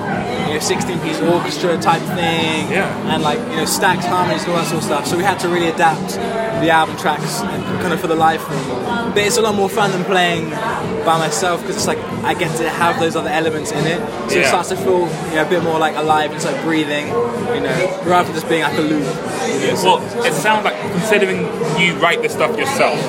you 0.48 0.54
know 0.56 0.60
16 0.60 1.00
piece 1.02 1.20
orchestra 1.22 1.78
type 1.78 2.02
thing, 2.16 2.72
Yeah. 2.72 3.14
and 3.14 3.22
like 3.22 3.40
you 3.52 3.58
know 3.58 3.66
stacked 3.66 4.06
harmonies 4.06 4.44
and 4.44 4.52
all 4.54 4.60
that 4.60 4.68
sort 4.68 4.80
of 4.80 4.84
stuff. 4.86 5.08
So 5.08 5.18
we 5.18 5.24
had 5.24 5.40
to 5.42 5.50
really 5.50 5.68
adapt 5.70 6.16
the 6.64 6.70
album 6.72 6.98
tracks 6.98 7.40
kind 7.42 7.94
of 7.94 8.00
for 8.00 8.08
the 8.08 8.16
live 8.16 8.42
thing. 8.44 8.66
But 9.14 9.20
it's 9.20 9.38
a 9.38 9.42
lot 9.42 9.56
more 9.56 9.70
fun 9.70 9.92
than 9.92 10.04
playing 10.06 10.52
by 11.06 11.18
myself 11.18 11.62
because 11.62 11.76
it's 11.76 11.88
like 11.88 12.00
I 12.24 12.34
get 12.34 12.56
to 12.58 12.70
have 12.70 13.00
those 13.00 13.16
other 13.16 13.30
elements 13.30 13.72
in 13.72 13.86
it. 13.86 14.00
So 14.30 14.40
it 14.40 14.46
starts 14.46 14.70
to 14.70 14.76
feel 14.76 15.08
you 15.30 15.36
know 15.36 15.46
a 15.46 15.50
bit 15.50 15.64
more 15.64 15.80
like 15.80 15.96
alive. 15.96 16.32
It's 16.34 16.46
like 16.46 16.62
breathing, 16.64 17.08
you 17.08 17.62
know, 17.62 18.02
rather 18.06 18.28
than 18.28 18.36
just 18.36 18.50
being 18.50 18.64
like 18.64 18.78
a 18.78 18.82
loop. 18.82 19.06
Well, 19.84 20.00
it 20.26 20.34
sounds 20.34 20.66
like 20.66 20.80
considering 20.92 21.40
you 21.80 21.96
write 22.00 22.22
this 22.22 22.34
stuff 22.34 22.58
yourself, 22.58 23.00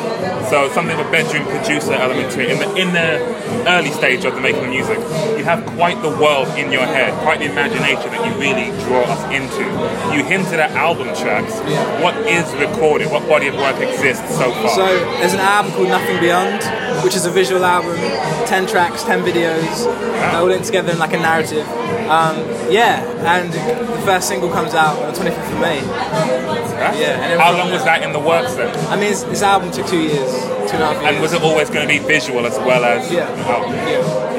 so 0.49 0.69
something 0.71 0.99
of 0.99 1.07
a 1.07 1.11
bedroom 1.11 1.47
producer 1.47 1.93
element 1.93 2.33
to 2.33 2.41
it. 2.41 2.51
In 2.51 2.59
the 2.59 2.69
in 2.77 2.93
the 2.93 3.69
early 3.69 3.91
stage 3.91 4.25
of 4.25 4.35
the 4.35 4.41
making 4.41 4.65
of 4.65 4.71
music, 4.71 4.99
you 5.39 5.45
have 5.45 5.65
quite 5.77 6.01
the 6.03 6.09
world 6.09 6.49
in 6.59 6.73
your 6.73 6.85
head, 6.85 7.13
quite 7.23 7.39
the 7.41 7.47
imagination 7.47 8.11
that 8.11 8.25
you 8.27 8.33
really 8.41 8.71
draw 8.85 9.03
us 9.05 9.23
into. 9.33 9.65
You 10.15 10.25
hinted 10.25 10.61
at 10.61 10.71
album 10.73 11.09
tracks. 11.15 11.55
What 12.03 12.15
is 12.27 12.45
recorded? 12.55 13.11
What 13.11 13.27
body 13.29 13.49
of 13.49 13.55
work 13.55 13.77
exists 13.81 14.29
so 14.37 14.53
far? 14.53 14.69
So 14.75 14.87
there's 15.21 15.35
an 15.35 15.41
album 15.41 15.73
called 15.73 15.89
Nothing 15.89 16.21
Beyond, 16.21 17.05
which 17.05 17.15
is 17.15 17.27
a 17.27 17.31
visual 17.31 17.65
album, 17.65 17.80
ten 18.47 18.67
tracks, 18.67 19.03
ten 19.03 19.23
videos, 19.23 19.87
all 20.35 20.47
linked 20.47 20.67
together 20.67 20.93
in 20.93 20.99
like 20.99 21.13
a 21.13 21.19
narrative. 21.19 21.67
Um, 22.11 22.37
yeah, 22.71 23.07
and 23.23 23.53
the 23.53 24.03
first 24.03 24.27
single 24.27 24.51
comes 24.51 24.75
out 24.75 24.99
on 24.99 25.13
the 25.13 25.21
25th 25.21 25.53
of 25.53 25.61
May. 25.61 25.79
Yeah. 26.99 27.21
And 27.23 27.41
How 27.41 27.57
long 27.57 27.71
was 27.71 27.85
that 27.85 28.03
in 28.03 28.13
the 28.13 28.19
works 28.19 28.55
then? 28.55 28.75
I 28.89 28.97
mean, 28.97 29.11
this, 29.11 29.23
this 29.25 29.43
album 29.43 29.71
took 29.71 29.87
two 29.87 30.01
years, 30.01 30.33
two 30.67 30.75
and 30.75 30.83
a 30.83 30.87
half 30.87 31.03
years. 31.03 31.15
And 31.15 31.23
was 31.23 31.33
it 31.33 31.43
always 31.43 31.71
going 31.71 31.87
to 31.87 31.93
be 31.93 31.99
visual 32.01 32.47
as 32.47 32.57
well 32.59 32.85
as? 32.85 33.13
Yeah. 33.13 33.29
Oh, 33.47 33.69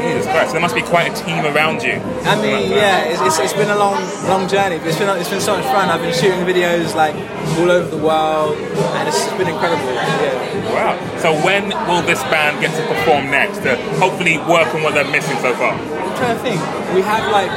Jesus 0.01 0.25
Christ! 0.25 0.47
So 0.47 0.53
there 0.53 0.61
must 0.61 0.75
be 0.75 0.81
quite 0.81 1.11
a 1.11 1.15
team 1.23 1.45
around 1.45 1.83
you. 1.83 1.93
I 2.25 2.35
mean, 2.41 2.71
yeah, 2.71 3.05
it's, 3.05 3.21
it's, 3.21 3.39
it's 3.39 3.53
been 3.53 3.69
a 3.69 3.77
long, 3.77 4.01
long 4.27 4.49
journey, 4.49 4.79
but 4.79 4.87
it's 4.87 4.97
been 4.97 5.09
it's 5.19 5.29
been 5.29 5.39
so 5.39 5.55
much 5.55 5.65
fun. 5.65 5.89
I've 5.89 6.01
been 6.01 6.13
shooting 6.13 6.41
videos 6.43 6.95
like 6.95 7.15
all 7.59 7.69
over 7.69 7.87
the 7.87 8.01
world, 8.01 8.57
and 8.57 9.07
it's 9.07 9.23
been 9.37 9.47
incredible. 9.47 9.93
Yeah. 9.93 10.73
Wow. 10.73 11.10
So 11.21 11.33
when 11.45 11.69
will 11.87 12.01
this 12.01 12.21
band 12.33 12.61
get 12.61 12.73
to 12.75 12.87
perform 12.87 13.29
next 13.29 13.59
to 13.59 13.75
hopefully 13.99 14.37
work 14.39 14.73
on 14.73 14.81
what 14.81 14.93
they're 14.95 15.09
missing 15.09 15.37
so 15.37 15.53
far? 15.55 15.73
I'm 15.73 16.17
trying 16.17 16.35
to 16.37 16.41
think. 16.43 16.59
We 16.95 17.01
have 17.01 17.31
like 17.31 17.51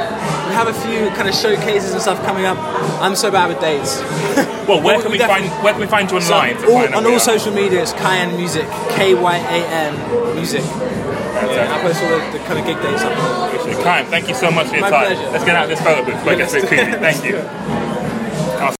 we 0.47 0.53
have 0.53 0.67
a 0.67 0.73
few 0.73 1.09
kind 1.17 1.27
of 1.27 1.33
showcases 1.35 1.93
and 1.93 2.01
stuff 2.01 2.23
coming 2.25 2.45
up. 2.45 2.57
I'm 3.01 3.15
so 3.15 3.31
bad 3.31 3.49
with 3.49 3.59
dates. 3.59 4.01
Well, 4.65 4.81
where 4.81 4.99
can 4.99 5.11
we 5.11 5.19
we 5.19 5.23
find 5.23 5.45
where 5.63 5.73
can 5.73 5.81
we 5.81 5.85
find 5.85 6.09
you 6.09 6.19
So, 6.19 6.33
online 6.33 6.57
to 6.57 6.65
all- 6.65 6.81
find 6.81 6.95
on 6.95 7.05
all 7.05 7.19
social 7.19 7.53
media, 7.53 7.83
it's 7.83 7.93
Kyan 7.93 8.35
Music, 8.35 8.65
K 8.97 9.13
Y 9.13 9.37
A 9.37 9.59
N 9.69 10.35
Music. 10.35 10.63
Yeah, 10.63 11.69
I 11.69 11.81
post 11.83 12.01
all 12.01 12.09
the, 12.09 12.17
the 12.39 12.43
kind 12.45 12.57
of 12.57 12.65
gig 12.65 12.81
dates 12.81 13.03
up. 13.03 13.13
Kyan, 13.83 14.07
thank 14.07 14.27
you 14.27 14.33
so 14.33 14.49
much 14.49 14.65
for 14.69 14.73
your 14.73 14.81
My 14.81 14.89
time. 14.89 15.05
pleasure. 15.05 15.29
Let's 15.29 15.45
get 15.45 15.55
out 15.55 15.65
of 15.65 15.69
this 15.69 15.81
photo 15.85 16.03
booth. 16.03 16.49
Said, 16.49 16.67
creepy. 16.67 16.91
Thank 16.97 17.23
you. 17.23 17.37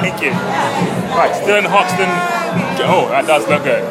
Thank 0.00 0.22
you. 0.22 0.30
Right, 0.30 1.34
Stern 1.34 1.64
Hoxton. 1.64 2.39
Oh, 2.86 3.08
that 3.10 3.26
does 3.26 3.46
look 3.48 3.62
good. 3.62 3.82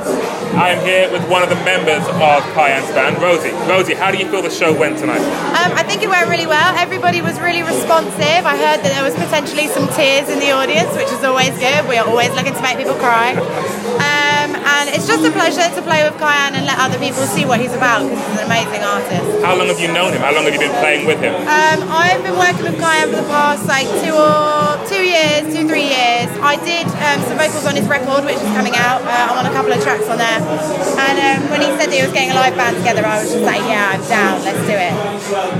I 0.57 0.70
am 0.70 0.84
here 0.84 1.12
with 1.12 1.24
one 1.30 1.43
of 1.43 1.49
the 1.49 1.60
members 1.64 2.03
of 2.10 2.41
Kyan's 2.57 2.89
band, 2.91 3.22
Rosie. 3.22 3.53
Rosie, 3.70 3.93
how 3.93 4.12
do 4.12 4.18
you 4.18 4.28
feel 4.28 4.41
the 4.41 4.49
show 4.49 4.74
went 4.74 4.97
tonight? 4.97 5.22
Um, 5.55 5.72
I 5.78 5.84
think 5.84 6.01
it 6.01 6.10
went 6.10 6.28
really 6.28 6.47
well. 6.47 6.76
Everybody 6.76 7.22
was 7.22 7.39
really 7.39 7.62
responsive. 7.62 8.43
I 8.43 8.57
heard 8.57 8.82
that 8.84 8.91
there 8.91 9.03
was 9.03 9.16
potentially 9.16 9.68
some 9.68 9.88
tears 9.93 10.28
in 10.28 10.39
the 10.39 10.51
audience, 10.51 10.89
which 10.97 11.12
is 11.14 11.24
always 11.24 11.53
good. 11.60 11.88
We 11.88 11.97
are 11.97 12.07
always 12.07 12.34
looking 12.34 12.53
to 12.53 12.62
make 12.62 12.78
people 12.78 12.97
cry. 12.97 13.38
Um, 14.00 14.56
and 14.56 14.88
it's 14.95 15.08
just 15.08 15.28
a 15.28 15.32
pleasure 15.32 15.68
to 15.76 15.82
play 15.84 16.08
with 16.08 16.16
Kyan 16.18 16.56
and 16.56 16.64
let 16.66 16.80
other 16.80 16.97
people 16.97 17.24
see 17.28 17.43
what 17.43 17.60
he's 17.60 17.74
about 17.76 18.08
because 18.08 18.24
he's 18.24 18.39
an 18.39 18.47
amazing 18.47 18.84
artist. 18.84 19.28
How 19.43 19.56
long 19.60 19.68
have 19.68 19.80
you 19.80 19.91
known 19.91 20.16
him? 20.16 20.24
How 20.24 20.32
long 20.32 20.47
have 20.47 20.54
you 20.56 20.64
been 20.64 20.78
playing 20.80 21.04
with 21.06 21.20
him? 21.20 21.36
Um, 21.36 21.80
I've 21.91 22.24
been 22.24 22.39
working 22.39 22.64
with 22.64 22.80
Kyan 22.80 23.12
for 23.12 23.20
the 23.20 23.28
past 23.28 23.68
like 23.68 23.88
two 24.00 24.16
or 24.16 24.80
two 24.88 25.04
years, 25.04 25.52
two 25.52 25.68
three 25.68 25.91
years. 25.91 26.32
I 26.39 26.56
did 26.64 26.88
um, 27.04 27.20
some 27.28 27.36
vocals 27.36 27.68
on 27.68 27.76
his 27.76 27.88
record, 27.91 28.24
which 28.24 28.39
is 28.39 28.52
coming 28.56 28.74
out. 28.80 29.04
Uh, 29.04 29.36
I'm 29.36 29.43
on 29.43 29.45
a 29.45 29.54
couple 29.54 29.76
of 29.76 29.84
tracks 29.84 30.08
on 30.08 30.18
there. 30.18 30.39
And 30.95 31.16
um, 31.20 31.52
when 31.52 31.60
he 31.60 31.70
said 31.76 31.91
that 31.91 31.97
he 32.00 32.02
was 32.02 32.16
getting 32.16 32.32
a 32.32 32.39
live 32.39 32.56
band 32.56 32.80
together, 32.80 33.04
I 33.04 33.20
was 33.20 33.36
just 33.36 33.43
like, 33.43 33.62
yeah, 33.68 34.00
I'm 34.00 34.04
down. 34.08 34.39
Let's 34.47 34.64
do 34.64 34.76
it. 34.80 34.95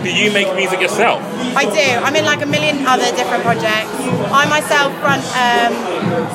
Do 0.04 0.10
you 0.10 0.32
make 0.32 0.48
music 0.56 0.80
yourself? 0.80 1.20
I 1.60 1.68
do. 1.68 1.88
I'm 2.02 2.16
in 2.16 2.24
like 2.24 2.42
a 2.42 2.50
million 2.50 2.88
other 2.88 3.12
different 3.20 3.44
projects. 3.44 3.92
I 4.32 4.48
myself 4.48 4.96
run 5.04 5.20
um, 5.36 5.72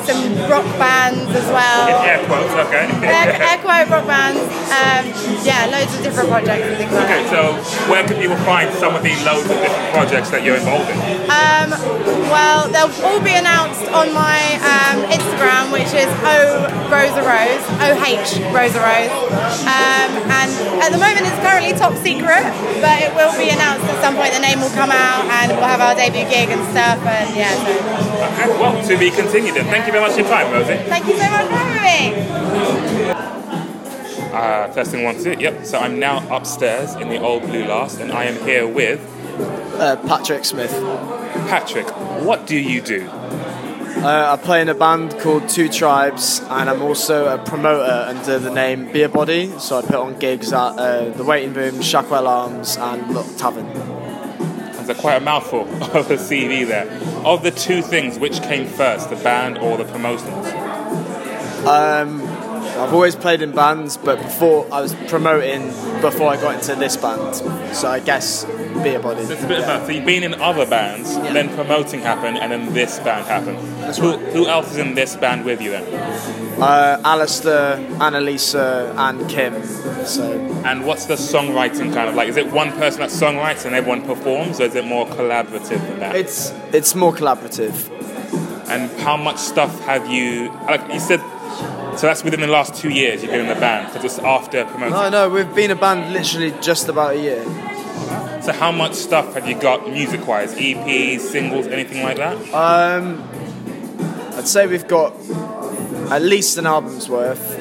some 0.06 0.20
rock 0.50 0.66
bands 0.78 1.30
as 1.34 1.46
well. 1.48 1.88
Air 2.08 2.20
quotes, 2.26 2.52
okay. 2.68 2.86
Air, 3.04 3.36
air 3.40 3.58
quote 3.60 3.88
rock 3.90 4.06
bands. 4.06 4.40
Um, 4.70 5.02
yeah, 5.44 5.66
loads 5.70 5.94
of 5.94 6.02
different 6.02 6.28
projects 6.30 6.64
and 6.64 6.76
things 6.76 6.92
like 6.92 7.04
Okay, 7.04 7.22
so 7.28 7.54
where 7.90 8.04
can 8.06 8.16
people 8.20 8.36
find 8.44 8.72
some 8.74 8.94
of 8.94 9.02
the 9.02 9.14
loads 9.24 9.48
of 9.50 9.56
different 9.60 9.92
projects 9.92 10.30
that 10.30 10.42
you're 10.42 10.56
involved 10.56 10.88
in? 10.90 10.98
Um, 11.28 11.70
well, 12.32 12.66
they'll 12.72 12.92
all 13.04 13.20
be 13.20 13.34
announced 13.36 13.84
on 13.92 14.12
my 14.12 14.40
um, 14.64 15.04
Instagram, 15.12 15.70
which 15.70 15.92
is 15.94 16.08
O 16.24 16.66
Rosa 16.90 17.22
Rose, 17.22 17.64
O 17.84 17.88
H 18.00 18.40
Rosa 18.50 18.80
Rose. 18.80 19.14
Um, 19.68 20.10
and 20.28 20.50
at 20.82 20.90
the 20.90 21.00
moment, 21.00 21.28
it's 21.28 21.40
currently 21.44 21.72
top 21.76 21.94
secret, 22.00 22.42
but 22.80 22.96
it 23.04 23.12
will 23.14 23.32
be 23.36 23.50
announced 23.52 23.84
at 23.86 23.98
some 24.02 24.16
point. 24.16 24.32
The 24.34 24.42
name 24.42 24.60
will 24.60 24.72
come 24.74 24.90
out, 24.90 25.24
and 25.42 25.52
we'll 25.52 25.68
have 25.68 25.80
our 25.80 25.94
debut 25.94 26.26
gig 26.28 26.50
and 26.50 26.62
stuff. 26.72 26.98
And 27.04 27.28
yeah, 27.36 27.52
so 27.62 27.72
Okay, 28.14 28.48
well, 28.58 28.74
to 28.86 28.96
be 28.98 29.10
continued 29.10 29.54
then. 29.54 29.66
Thank 29.74 29.86
you 29.86 29.92
very 29.92 30.04
much 30.04 30.12
for 30.12 30.20
your 30.20 30.28
time, 30.28 30.52
Rosie. 30.52 30.76
thank 30.88 31.04
you 31.08 31.14
so 31.14 31.28
much 31.30 31.46
for 31.48 31.56
having 31.56 31.82
me. 31.82 33.10
Uh, 34.32 34.68
testing 34.72 35.02
one, 35.02 35.20
two. 35.20 35.32
Yep. 35.32 35.64
So 35.66 35.78
I'm 35.80 35.98
now 35.98 36.24
upstairs 36.34 36.94
in 36.94 37.08
the 37.08 37.20
old 37.20 37.42
Blue 37.42 37.64
Last, 37.64 37.98
and 37.98 38.12
I 38.12 38.26
am 38.26 38.40
here 38.46 38.68
with 38.68 39.00
Uh, 39.80 39.96
Patrick 40.06 40.44
Smith. 40.44 40.70
Patrick. 41.48 41.88
What 42.24 42.46
do 42.46 42.56
you 42.56 42.80
do? 42.82 43.08
Uh, 43.10 44.36
I 44.38 44.40
play 44.40 44.60
in 44.62 44.68
a 44.68 44.74
band 44.76 45.18
called 45.18 45.48
Two 45.48 45.68
Tribes, 45.68 46.40
and 46.48 46.70
I'm 46.70 46.80
also 46.80 47.26
a 47.34 47.38
promoter 47.38 48.06
under 48.08 48.38
the 48.38 48.50
name 48.52 48.92
Beer 48.92 49.08
Body. 49.08 49.50
So 49.58 49.78
I 49.78 49.82
put 49.82 49.96
on 49.96 50.16
gigs 50.20 50.52
at 50.52 50.78
uh, 50.78 51.08
the 51.10 51.24
Waiting 51.24 51.52
Room, 51.52 51.80
Shacklewell 51.80 52.28
Arms, 52.28 52.76
and 52.76 53.12
Lock 53.12 53.26
Tavern. 53.36 53.66
That's 54.86 54.98
a 54.98 55.00
quite 55.00 55.16
a 55.16 55.20
mouthful 55.20 55.60
of 55.82 56.10
a 56.10 56.16
CV 56.16 56.66
there. 56.66 56.90
Of 57.24 57.42
the 57.42 57.50
two 57.50 57.80
things, 57.80 58.18
which 58.18 58.42
came 58.42 58.66
first, 58.66 59.08
the 59.08 59.16
band 59.16 59.56
or 59.56 59.78
the 59.78 59.84
promotions? 59.84 60.46
Um, 61.66 62.20
I've 62.76 62.92
always 62.92 63.14
played 63.14 63.40
in 63.40 63.52
bands, 63.52 63.96
but 63.96 64.20
before 64.20 64.66
I 64.72 64.80
was 64.80 64.94
promoting 65.08 65.68
before 66.00 66.28
I 66.30 66.36
got 66.36 66.54
into 66.56 66.74
this 66.74 66.96
band. 66.96 67.36
So 67.74 67.88
I 67.88 68.00
guess 68.00 68.44
Beer 68.82 68.98
Body. 68.98 69.22
It's 69.22 69.42
a 69.42 69.46
bit 69.46 69.60
of 69.60 69.66
both. 69.66 69.86
So 69.86 69.92
you've 69.92 70.04
been 70.04 70.24
in 70.24 70.34
other 70.34 70.66
bands, 70.66 71.14
then 71.14 71.54
promoting 71.54 72.00
happened, 72.00 72.38
and 72.38 72.50
then 72.50 72.72
this 72.74 72.98
band 72.98 73.26
happened. 73.26 73.58
who, 73.96 74.16
who 74.32 74.46
else 74.46 74.72
is 74.72 74.78
in 74.78 74.94
this 74.94 75.14
band 75.16 75.44
with 75.44 75.62
you 75.62 75.70
then? 75.70 75.84
Uh, 76.60 77.00
Alistair, 77.04 77.76
Annalisa, 77.98 78.94
and 78.96 79.28
Kim. 79.28 79.62
So. 80.04 80.32
And 80.64 80.84
what's 80.84 81.06
the 81.06 81.14
songwriting 81.14 81.94
kind 81.94 82.08
of 82.08 82.14
like? 82.14 82.28
Is 82.28 82.36
it 82.36 82.52
one 82.52 82.72
person 82.72 83.00
that 83.00 83.10
songwrites 83.10 83.64
and 83.64 83.74
everyone 83.74 84.02
performs, 84.02 84.60
or 84.60 84.64
is 84.64 84.74
it 84.74 84.84
more 84.84 85.06
collaborative 85.06 85.80
than 85.80 86.00
that? 86.00 86.16
It's 86.16 86.50
it's 86.72 86.94
more 86.94 87.12
collaborative. 87.12 87.90
And 88.68 88.90
how 89.00 89.16
much 89.16 89.38
stuff 89.38 89.78
have 89.80 90.10
you? 90.10 90.50
Like 90.66 90.92
you 90.92 91.00
said, 91.00 91.20
so 91.96 92.06
that's 92.06 92.24
within 92.24 92.40
the 92.40 92.46
last 92.46 92.74
two 92.74 92.90
years 92.90 93.22
you've 93.22 93.30
been 93.30 93.40
in 93.40 93.48
the 93.48 93.54
band 93.54 93.92
because 93.92 94.04
it's 94.04 94.18
after 94.24 94.64
promoting. 94.64 94.94
No, 94.94 95.08
no, 95.08 95.28
we've 95.28 95.54
been 95.54 95.70
a 95.70 95.76
band 95.76 96.12
literally 96.12 96.52
just 96.60 96.88
about 96.88 97.14
a 97.16 97.20
year. 97.20 97.44
So 98.42 98.52
how 98.52 98.72
much 98.72 98.94
stuff 98.94 99.34
have 99.34 99.48
you 99.48 99.58
got 99.58 99.88
music-wise? 99.88 100.54
EPs, 100.54 101.20
singles, 101.20 101.66
anything 101.66 102.02
like 102.02 102.18
that? 102.18 102.36
Um, 102.52 103.26
I'd 104.36 104.46
say 104.46 104.66
we've 104.66 104.86
got 104.86 105.14
at 106.10 106.20
least 106.20 106.58
an 106.58 106.66
album's 106.66 107.08
worth, 107.08 107.58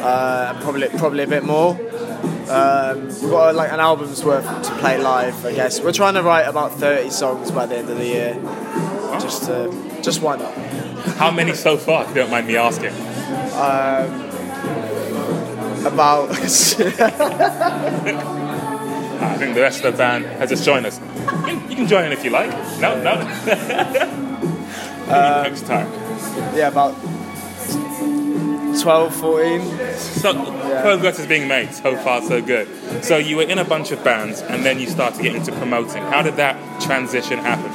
uh, 0.00 0.52
and 0.54 0.62
probably 0.62 0.88
probably 0.96 1.24
a 1.24 1.26
bit 1.26 1.44
more. 1.44 1.72
Um, 2.48 3.06
we've 3.08 3.30
got 3.30 3.54
like 3.56 3.72
an 3.72 3.80
album's 3.80 4.24
worth 4.24 4.46
to 4.46 4.70
play 4.76 4.98
live, 4.98 5.44
I 5.44 5.52
guess. 5.52 5.80
We're 5.80 5.92
trying 5.92 6.14
to 6.14 6.22
write 6.22 6.46
about 6.46 6.72
30 6.74 7.10
songs 7.10 7.50
by 7.50 7.66
the 7.66 7.76
end 7.76 7.90
of 7.90 7.98
the 7.98 8.06
year. 8.06 8.34
Just 9.20 9.44
to, 9.44 10.00
just 10.00 10.22
why 10.22 10.36
not? 10.36 10.54
How 11.16 11.30
many 11.30 11.54
so 11.54 11.76
far? 11.76 12.04
If 12.04 12.10
you 12.10 12.14
don't 12.14 12.30
mind 12.30 12.46
me 12.46 12.56
asking. 12.56 12.92
Um, 13.56 14.26
about 15.86 16.30
I 16.30 16.34
think 19.38 19.54
the 19.54 19.60
rest 19.60 19.82
of 19.84 19.92
the 19.92 19.98
band 19.98 20.26
has 20.26 20.50
just 20.50 20.64
joined 20.64 20.84
us. 20.84 21.00
You 21.68 21.76
can, 21.76 21.86
join 21.86 22.04
in 22.04 22.12
if 22.12 22.22
you 22.24 22.30
like. 22.30 22.50
No, 22.80 23.00
no. 23.02 23.12
Uh, 25.08 25.42
next 25.48 25.66
time. 25.66 25.90
yeah, 26.54 26.68
about 26.68 26.94
12, 28.80 29.14
14. 29.16 29.94
So 29.96 30.34
progress 30.82 31.18
is 31.18 31.26
being 31.26 31.48
made. 31.48 31.72
So 31.72 31.96
far, 31.96 32.20
so 32.22 32.42
good. 32.42 32.68
So 33.04 33.16
you 33.16 33.36
were 33.36 33.44
in 33.44 33.58
a 33.58 33.64
bunch 33.64 33.90
of 33.90 34.04
bands, 34.04 34.42
and 34.42 34.64
then 34.64 34.78
you 34.78 34.86
started 34.88 35.22
getting 35.22 35.40
into 35.40 35.52
promoting. 35.52 36.02
How 36.02 36.22
did 36.22 36.36
that 36.36 36.80
transition 36.82 37.38
happen? 37.38 37.72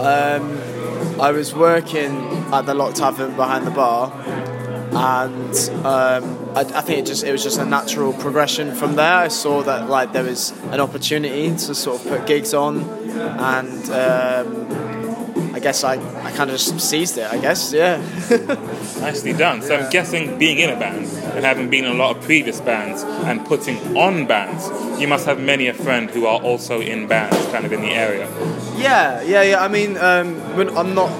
Um, 0.00 0.57
I 1.20 1.32
was 1.32 1.54
working 1.54 2.16
at 2.52 2.62
the 2.62 2.74
Lock 2.74 2.94
Tavern 2.94 3.34
behind 3.34 3.66
the 3.66 3.70
bar, 3.72 4.12
and 4.92 5.70
um, 5.84 6.56
I, 6.56 6.60
I 6.60 6.80
think 6.80 7.00
it 7.00 7.06
just 7.06 7.24
it 7.24 7.32
was 7.32 7.42
just 7.42 7.58
a 7.58 7.64
natural 7.64 8.12
progression 8.12 8.74
from 8.74 8.94
there. 8.94 9.14
I 9.14 9.28
saw 9.28 9.62
that 9.62 9.88
like 9.88 10.12
there 10.12 10.24
was 10.24 10.52
an 10.70 10.80
opportunity 10.80 11.48
to 11.50 11.74
sort 11.74 12.00
of 12.00 12.08
put 12.08 12.26
gigs 12.26 12.54
on, 12.54 12.82
and 12.82 13.90
um, 13.90 15.07
I 15.58 15.60
guess 15.60 15.82
I, 15.82 15.94
I 16.22 16.30
kind 16.30 16.50
of 16.50 16.56
just 16.56 16.78
seized 16.78 17.18
it. 17.18 17.26
I 17.26 17.36
guess 17.36 17.72
yeah. 17.72 17.96
Nicely 19.00 19.32
done. 19.32 19.60
So 19.60 19.74
I'm 19.74 19.90
guessing 19.90 20.38
being 20.38 20.60
in 20.60 20.70
a 20.70 20.78
band 20.78 21.08
and 21.34 21.44
having 21.44 21.68
been 21.68 21.84
in 21.84 21.90
a 21.90 21.94
lot 21.94 22.16
of 22.16 22.22
previous 22.22 22.60
bands 22.60 23.02
and 23.02 23.44
putting 23.44 23.76
on 23.96 24.24
bands, 24.28 24.70
you 25.00 25.08
must 25.08 25.26
have 25.26 25.40
many 25.40 25.66
a 25.66 25.74
friend 25.74 26.10
who 26.10 26.26
are 26.26 26.40
also 26.40 26.80
in 26.80 27.08
bands, 27.08 27.36
kind 27.46 27.66
of 27.66 27.72
in 27.72 27.80
the 27.80 27.90
area. 27.90 28.28
Yeah, 28.76 29.20
yeah, 29.22 29.42
yeah. 29.42 29.60
I 29.60 29.66
mean, 29.66 29.96
um, 29.96 30.36
when 30.56 30.68
I'm 30.76 30.94
not. 30.94 31.10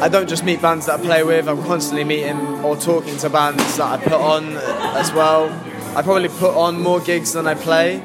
I 0.00 0.08
don't 0.08 0.30
just 0.30 0.44
meet 0.44 0.62
bands 0.62 0.86
that 0.86 1.00
I 1.00 1.02
play 1.02 1.22
with. 1.22 1.46
I'm 1.46 1.62
constantly 1.64 2.04
meeting 2.04 2.38
or 2.64 2.74
talking 2.74 3.18
to 3.18 3.28
bands 3.28 3.76
that 3.76 4.00
I 4.00 4.02
put 4.02 4.14
on 4.14 4.56
as 4.96 5.12
well. 5.12 5.50
I 5.94 6.00
probably 6.00 6.30
put 6.30 6.54
on 6.56 6.80
more 6.80 7.00
gigs 7.00 7.34
than 7.34 7.46
I 7.46 7.54
play. 7.54 8.00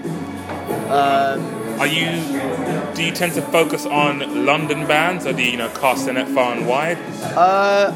Um, 0.89 1.56
Are 1.79 1.87
you? 1.87 2.07
Do 2.95 3.03
you 3.03 3.11
tend 3.11 3.33
to 3.33 3.41
focus 3.41 3.85
on 3.85 4.45
London 4.45 4.87
bands, 4.87 5.25
or 5.25 5.33
do 5.33 5.43
you, 5.43 5.51
you 5.51 5.57
know 5.57 5.69
cast 5.69 6.05
the 6.05 6.13
net 6.13 6.27
far 6.29 6.53
and 6.53 6.67
wide? 6.67 6.97
uh, 7.35 7.93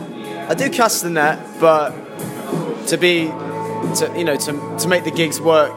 I 0.50 0.54
do 0.54 0.70
cast 0.70 1.04
the 1.04 1.10
net, 1.10 1.40
but 1.60 1.90
to 2.88 2.98
be, 2.98 3.26
to 3.98 4.14
you 4.16 4.24
know, 4.24 4.36
to 4.38 4.78
to 4.80 4.88
make 4.88 5.04
the 5.04 5.12
gigs 5.12 5.40
work 5.42 5.74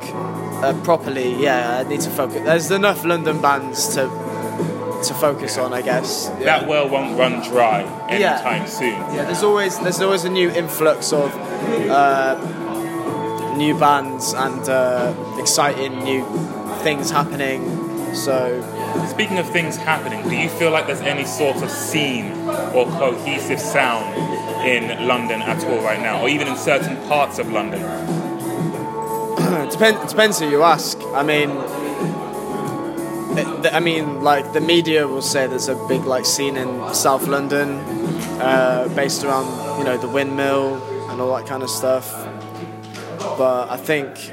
uh, 0.63 0.79
properly, 0.85 1.35
yeah, 1.43 1.79
I 1.85 1.89
need 1.89 2.01
to 2.03 2.11
focus. 2.11 2.43
There's 2.45 2.71
enough 2.71 3.05
London 3.05 3.41
bands 3.41 3.89
to 3.95 4.03
to 5.05 5.15
focus 5.15 5.57
on, 5.59 5.73
I 5.73 5.81
guess. 5.83 6.29
That 6.43 6.67
well 6.69 6.89
won't 6.89 7.19
run 7.19 7.41
dry 7.49 7.83
Yeah. 8.11 8.37
anytime 8.37 8.67
soon. 8.69 8.93
Yeah, 9.15 9.25
there's 9.25 9.43
always 9.43 9.79
there's 9.79 10.01
always 10.03 10.25
a 10.25 10.31
new 10.31 10.51
influx 10.51 11.13
of 11.13 11.31
uh, 11.91 12.35
new 13.57 13.79
bands 13.79 14.35
and 14.35 14.69
uh, 14.69 15.15
exciting 15.39 16.03
new 16.05 16.25
things 16.83 17.11
happening. 17.11 17.84
So, 18.15 18.63
Speaking 19.09 19.39
of 19.39 19.49
things 19.51 19.77
happening, 19.77 20.29
do 20.29 20.37
you 20.37 20.49
feel 20.49 20.71
like 20.71 20.87
there's 20.87 21.01
any 21.01 21.25
sort 21.25 21.63
of 21.63 21.71
scene 21.71 22.33
or 22.73 22.87
cohesive 22.87 23.61
sound 23.61 24.15
in 24.67 25.07
London 25.07 25.43
at 25.43 25.65
all 25.65 25.83
right 25.83 26.01
now, 26.01 26.23
or 26.23 26.29
even 26.29 26.49
in 26.49 26.57
certain 26.57 26.97
parts 27.09 27.39
of 27.39 27.51
London? 27.51 27.81
it 29.39 30.09
depends 30.09 30.39
who 30.41 30.49
you 30.49 30.63
ask. 30.63 30.99
I 31.13 31.23
mean, 31.23 31.51
I 33.73 33.81
mean, 33.81 34.23
like 34.23 34.53
the 34.53 34.61
media 34.61 35.07
will 35.07 35.23
say 35.23 35.47
there's 35.47 35.69
a 35.69 35.77
big 35.87 36.05
like 36.05 36.25
scene 36.25 36.57
in 36.57 36.95
South 36.95 37.27
London, 37.27 37.79
uh, 38.41 38.89
based 38.95 39.23
around 39.25 39.79
you 39.79 39.85
know 39.85 39.97
the 39.97 40.09
windmill 40.09 40.83
and 41.11 41.21
all 41.21 41.37
that 41.37 41.47
kind 41.47 41.63
of 41.63 41.71
stuff. 41.71 42.11
But 43.39 43.71
I 43.71 43.77
think 43.77 44.33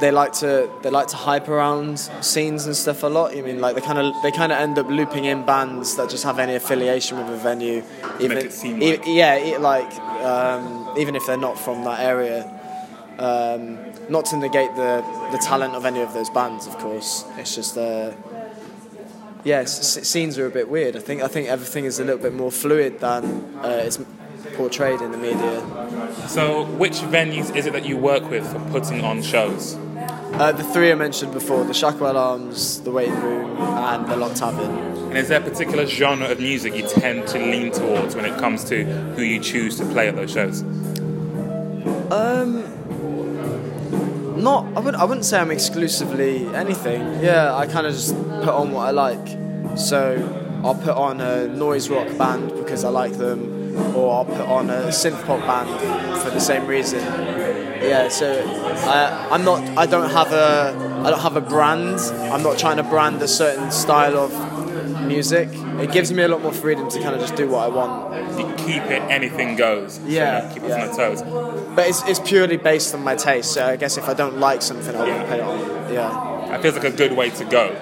they 0.00 0.10
like 0.10 0.32
to 0.34 0.70
they 0.82 0.90
like 0.90 1.08
to 1.08 1.16
hype 1.16 1.48
around 1.48 1.98
scenes 2.20 2.66
and 2.66 2.74
stuff 2.76 3.02
a 3.02 3.06
lot. 3.06 3.36
I 3.36 3.42
mean, 3.42 3.60
like 3.60 3.74
they 3.74 3.80
kind 3.80 3.98
of 3.98 4.14
they 4.22 4.30
kind 4.30 4.50
of 4.52 4.58
end 4.58 4.78
up 4.78 4.88
looping 4.88 5.24
in 5.26 5.44
bands 5.44 5.96
that 5.96 6.10
just 6.10 6.24
have 6.24 6.38
any 6.38 6.54
affiliation 6.54 7.18
with 7.18 7.28
a 7.28 7.36
venue, 7.36 7.82
even 8.18 8.38
it 8.38 8.52
seem 8.52 8.82
e- 8.82 8.98
yeah, 9.06 9.56
like 9.60 9.92
um, 10.24 10.94
even 10.98 11.14
if 11.16 11.26
they're 11.26 11.36
not 11.36 11.58
from 11.58 11.84
that 11.84 12.00
area. 12.00 12.56
Um, 13.18 13.78
not 14.08 14.24
to 14.26 14.36
negate 14.38 14.74
the, 14.76 15.04
the 15.30 15.36
talent 15.38 15.74
of 15.74 15.84
any 15.84 16.00
of 16.00 16.14
those 16.14 16.30
bands, 16.30 16.66
of 16.66 16.78
course. 16.78 17.24
It's 17.36 17.54
just 17.54 17.76
uh, 17.76 18.12
yeah, 19.44 19.58
s- 19.60 20.08
scenes 20.08 20.38
are 20.38 20.46
a 20.46 20.50
bit 20.50 20.70
weird. 20.70 20.96
I 20.96 21.00
think 21.00 21.22
I 21.22 21.28
think 21.28 21.48
everything 21.48 21.84
is 21.84 22.00
a 22.00 22.04
little 22.04 22.20
bit 22.22 22.32
more 22.34 22.50
fluid 22.50 23.00
than 23.00 23.24
uh, 23.62 23.82
it's 23.84 23.98
portrayed 24.54 25.00
in 25.02 25.10
the 25.12 25.18
media. 25.18 25.60
So, 26.28 26.64
which 26.64 26.98
venues 27.00 27.54
is 27.54 27.66
it 27.66 27.72
that 27.74 27.84
you 27.84 27.96
work 27.98 28.28
with 28.30 28.50
for 28.50 28.58
putting 28.70 29.02
on 29.04 29.22
shows? 29.22 29.76
Uh, 30.40 30.52
the 30.52 30.64
three 30.64 30.90
I 30.90 30.94
mentioned 30.94 31.34
before: 31.34 31.64
the 31.64 31.74
Shacklewell 31.74 32.14
Arms, 32.14 32.80
the 32.80 32.90
Waiting 32.90 33.20
Room, 33.20 33.58
and 33.58 34.08
the 34.08 34.16
Lock 34.16 34.34
Tavern. 34.34 34.70
And 35.10 35.18
is 35.18 35.28
there 35.28 35.38
a 35.38 35.44
particular 35.44 35.84
genre 35.84 36.30
of 36.30 36.40
music 36.40 36.74
you 36.74 36.88
tend 36.88 37.28
to 37.28 37.38
lean 37.38 37.72
towards 37.72 38.16
when 38.16 38.24
it 38.24 38.38
comes 38.40 38.64
to 38.70 38.84
who 39.16 39.22
you 39.22 39.38
choose 39.38 39.76
to 39.76 39.84
play 39.84 40.08
at 40.08 40.16
those 40.16 40.32
shows? 40.32 40.62
Um, 42.10 42.64
not. 44.42 44.64
I 44.74 44.80
wouldn't. 44.80 45.02
I 45.02 45.04
wouldn't 45.04 45.26
say 45.26 45.38
I'm 45.38 45.50
exclusively 45.50 46.46
anything. 46.54 47.02
Yeah, 47.22 47.54
I 47.54 47.66
kind 47.66 47.86
of 47.86 47.92
just 47.92 48.14
put 48.14 48.48
on 48.48 48.72
what 48.72 48.88
I 48.88 48.92
like. 48.92 49.76
So 49.76 50.62
I'll 50.64 50.74
put 50.74 50.96
on 50.96 51.20
a 51.20 51.48
noise 51.48 51.90
rock 51.90 52.08
band 52.16 52.48
because 52.56 52.82
I 52.82 52.88
like 52.88 53.12
them, 53.18 53.76
or 53.94 54.14
I'll 54.14 54.24
put 54.24 54.40
on 54.40 54.70
a 54.70 54.84
synth 54.84 55.22
pop 55.26 55.40
band 55.40 56.18
for 56.22 56.30
the 56.30 56.40
same 56.40 56.66
reason. 56.66 57.29
Yeah. 57.80 58.08
So 58.08 58.42
I, 58.46 59.28
I'm 59.30 59.44
not. 59.44 59.62
I 59.78 59.86
don't 59.86 60.10
have 60.10 60.32
a. 60.32 61.02
I 61.04 61.10
don't 61.10 61.20
have 61.20 61.36
a 61.36 61.40
brand. 61.40 61.98
I'm 62.32 62.42
not 62.42 62.58
trying 62.58 62.76
to 62.76 62.82
brand 62.82 63.22
a 63.22 63.28
certain 63.28 63.70
style 63.70 64.16
of 64.16 64.32
music. 65.06 65.48
It 65.80 65.92
gives 65.92 66.12
me 66.12 66.22
a 66.22 66.28
lot 66.28 66.42
more 66.42 66.52
freedom 66.52 66.88
to 66.90 67.00
kind 67.00 67.14
of 67.14 67.20
just 67.20 67.36
do 67.36 67.48
what 67.48 67.64
I 67.64 67.68
want. 67.68 68.38
You 68.38 68.46
keep 68.56 68.82
it, 68.84 69.02
anything 69.10 69.56
goes. 69.56 69.94
so 69.94 70.02
Yeah, 70.06 70.52
keep 70.52 70.62
us 70.62 70.72
on 70.72 70.88
the 70.88 70.94
toes. 70.94 71.22
But 71.74 71.88
it's, 71.88 72.02
it's 72.06 72.20
purely 72.20 72.56
based 72.56 72.94
on 72.94 73.02
my 73.02 73.16
taste. 73.16 73.52
So 73.52 73.66
I 73.66 73.76
guess 73.76 73.96
if 73.96 74.08
I 74.08 74.14
don't 74.14 74.38
like 74.38 74.62
something, 74.62 74.94
I 74.94 75.08
won't 75.08 75.28
put 75.28 75.38
it 75.38 75.42
on. 75.42 75.58
Yeah. 75.92 76.46
That 76.50 76.62
feels 76.62 76.74
like 76.74 76.84
a 76.84 76.90
good 76.90 77.16
way 77.16 77.30
to 77.30 77.44
go. 77.44 77.76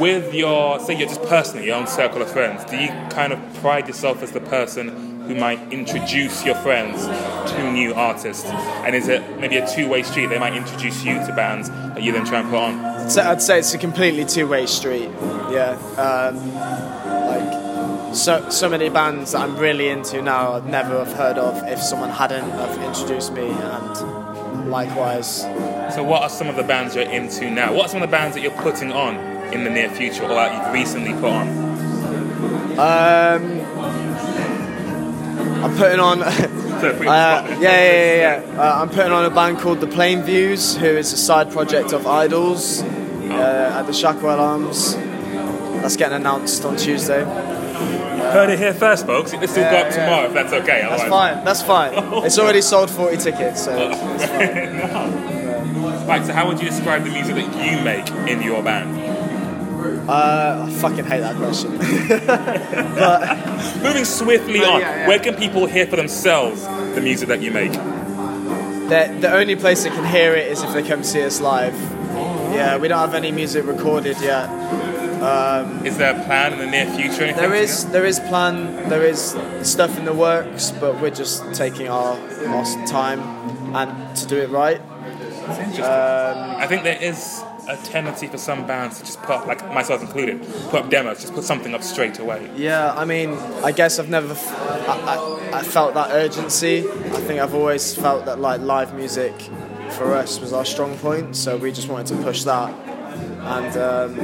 With 0.00 0.32
your, 0.34 0.80
say, 0.80 0.96
you're 0.96 1.08
just 1.08 1.22
personally 1.24 1.66
your 1.66 1.76
own 1.76 1.86
circle 1.86 2.22
of 2.22 2.30
friends. 2.30 2.64
Do 2.64 2.76
you 2.76 2.88
kind 3.10 3.32
of 3.32 3.38
pride 3.60 3.86
yourself 3.88 4.22
as 4.22 4.32
the 4.32 4.40
person 4.40 5.11
who 5.26 5.34
might 5.34 5.72
introduce 5.72 6.44
your 6.44 6.54
friends 6.56 7.06
to 7.52 7.72
new 7.72 7.94
artists? 7.94 8.44
And 8.46 8.94
is 8.94 9.08
it 9.08 9.22
maybe 9.38 9.56
a 9.56 9.66
two-way 9.66 10.02
street? 10.02 10.26
They 10.26 10.38
might 10.38 10.54
introduce 10.54 11.04
you 11.04 11.14
to 11.14 11.32
bands 11.34 11.70
that 11.70 12.02
you 12.02 12.12
then 12.12 12.24
try 12.24 12.40
and 12.40 12.50
put 12.50 12.58
on. 12.58 12.84
I'd 12.84 13.10
say, 13.12 13.22
I'd 13.22 13.42
say 13.42 13.58
it's 13.58 13.74
a 13.74 13.78
completely 13.78 14.24
two-way 14.24 14.66
street. 14.66 15.10
Yeah, 15.50 15.78
um, 15.98 16.54
like 17.26 18.14
so 18.14 18.48
so 18.50 18.68
many 18.68 18.88
bands 18.88 19.32
that 19.32 19.40
I'm 19.40 19.56
really 19.56 19.88
into 19.88 20.20
now 20.22 20.52
I'd 20.54 20.66
never 20.66 20.98
have 21.04 21.12
heard 21.14 21.38
of 21.38 21.62
if 21.66 21.80
someone 21.80 22.10
hadn't 22.10 22.50
have 22.50 22.82
introduced 22.82 23.32
me, 23.32 23.48
and 23.48 24.70
likewise. 24.70 25.42
So, 25.94 26.02
what 26.02 26.22
are 26.22 26.30
some 26.30 26.48
of 26.48 26.56
the 26.56 26.62
bands 26.62 26.94
you're 26.94 27.08
into 27.08 27.50
now? 27.50 27.72
What 27.74 27.86
are 27.86 27.88
some 27.88 28.02
of 28.02 28.08
the 28.08 28.16
bands 28.16 28.34
that 28.34 28.42
you're 28.42 28.62
putting 28.62 28.92
on 28.92 29.16
in 29.52 29.64
the 29.64 29.70
near 29.70 29.90
future, 29.90 30.24
or 30.24 30.28
that 30.28 30.64
you've 30.64 30.72
recently 30.72 31.12
put 31.14 31.30
on? 31.30 31.48
Um, 32.78 33.60
I'm 35.62 35.76
putting 35.76 36.00
on. 36.00 36.22
Uh, 36.82 36.88
yeah, 36.90 37.56
yeah, 37.60 37.60
yeah, 37.60 38.42
yeah. 38.44 38.60
Uh, 38.60 38.80
I'm 38.82 38.88
putting 38.88 39.12
on 39.12 39.24
a 39.24 39.30
band 39.30 39.58
called 39.60 39.78
The 39.80 39.86
Plain 39.86 40.22
Views, 40.24 40.76
who 40.76 40.86
is 40.86 41.12
a 41.12 41.16
side 41.16 41.52
project 41.52 41.92
of 41.92 42.08
Idols 42.08 42.82
uh, 42.82 43.76
at 43.78 43.82
the 43.82 43.92
Shacklewell 43.92 44.38
Arms. 44.40 44.96
That's 45.80 45.96
getting 45.96 46.16
announced 46.16 46.64
on 46.64 46.76
Tuesday. 46.76 47.22
Heard 47.22 48.50
it 48.50 48.58
here 48.58 48.74
first, 48.74 49.06
folks. 49.06 49.32
It 49.32 49.48
still 49.48 49.70
go 49.70 49.76
up 49.76 49.92
tomorrow, 49.92 50.26
if 50.26 50.32
that's 50.32 50.52
okay. 50.52 50.80
That's 50.82 51.02
otherwise- 51.02 51.34
fine. 51.34 51.44
That's 51.44 51.62
fine. 51.62 51.92
It's 52.26 52.38
already 52.38 52.62
sold 52.62 52.90
40 52.90 53.16
tickets, 53.18 53.62
so. 53.64 53.88
Right, 56.08 56.26
so 56.26 56.32
how 56.32 56.48
would 56.48 56.60
you 56.60 56.68
describe 56.68 57.04
the 57.04 57.10
music 57.10 57.36
that 57.36 57.64
you 57.64 57.80
make 57.84 58.08
in 58.28 58.42
your 58.42 58.60
band? 58.62 58.96
Uh, 60.08 60.66
I 60.68 60.70
fucking 60.80 61.04
hate 61.04 61.20
that 61.20 61.36
question. 61.36 61.78
But 62.98 63.82
moving 63.82 64.04
swiftly 64.04 64.60
But 64.60 64.68
on, 64.68 64.80
yeah, 64.80 64.96
yeah. 64.96 65.08
where 65.08 65.18
can 65.18 65.34
people 65.34 65.66
hear 65.66 65.86
for 65.86 65.96
themselves 65.96 66.62
the 66.94 67.00
music 67.00 67.28
that 67.28 67.40
you 67.42 67.50
make? 67.50 67.72
the, 67.72 69.16
the 69.20 69.32
only 69.32 69.56
place 69.56 69.84
they 69.84 69.90
can 69.90 70.04
hear 70.04 70.34
it 70.34 70.48
is 70.52 70.62
if 70.62 70.72
they 70.72 70.82
come 70.82 71.02
see 71.02 71.22
us 71.22 71.40
live. 71.40 71.74
Yeah, 72.54 72.76
we 72.76 72.88
don't 72.88 72.98
have 72.98 73.14
any 73.14 73.32
music 73.32 73.64
recorded 73.64 74.20
yet. 74.20 74.48
Um, 75.22 75.86
is 75.86 75.96
there 75.98 76.14
a 76.18 76.24
plan 76.24 76.52
in 76.54 76.58
the 76.58 76.66
near 76.66 76.84
future? 76.86 77.22
Anything 77.24 77.36
There 77.36 77.54
is, 77.54 77.86
there 77.90 78.04
is 78.04 78.18
plan, 78.20 78.88
there 78.88 79.02
is 79.04 79.36
stuff 79.62 79.96
in 79.98 80.04
the 80.04 80.12
works, 80.12 80.72
but 80.72 81.00
we're 81.00 81.10
just 81.14 81.54
taking 81.54 81.88
our, 81.88 82.18
our 82.48 82.64
time 82.86 83.20
and 83.74 84.16
to 84.16 84.26
do 84.26 84.36
it 84.38 84.50
right. 84.50 84.80
Um, 84.80 86.56
I 86.60 86.66
think 86.66 86.82
there 86.82 87.00
is 87.00 87.42
a 87.68 87.76
tendency 87.78 88.26
for 88.26 88.38
some 88.38 88.66
bands 88.66 88.98
to 88.98 89.04
just 89.04 89.20
put 89.22 89.30
up, 89.30 89.46
like 89.46 89.64
myself 89.72 90.02
included, 90.02 90.42
put 90.70 90.82
up 90.84 90.90
demos, 90.90 91.20
just 91.20 91.32
put 91.34 91.44
something 91.44 91.74
up 91.74 91.82
straight 91.82 92.18
away. 92.18 92.50
Yeah, 92.56 92.92
I 92.94 93.04
mean, 93.04 93.34
I 93.64 93.72
guess 93.72 93.98
I've 93.98 94.08
never, 94.08 94.32
f- 94.32 94.52
I, 94.88 95.50
I, 95.52 95.58
I 95.60 95.62
felt 95.62 95.94
that 95.94 96.10
urgency. 96.10 96.88
I 96.88 97.20
think 97.20 97.40
I've 97.40 97.54
always 97.54 97.94
felt 97.94 98.24
that 98.26 98.40
like 98.40 98.60
live 98.60 98.94
music 98.94 99.34
for 99.90 100.14
us 100.14 100.40
was 100.40 100.52
our 100.52 100.64
strong 100.64 100.96
point, 100.98 101.36
so 101.36 101.56
we 101.56 101.70
just 101.72 101.88
wanted 101.88 102.16
to 102.16 102.22
push 102.22 102.44
that. 102.44 102.72
And 103.42 103.76
um, 103.76 104.16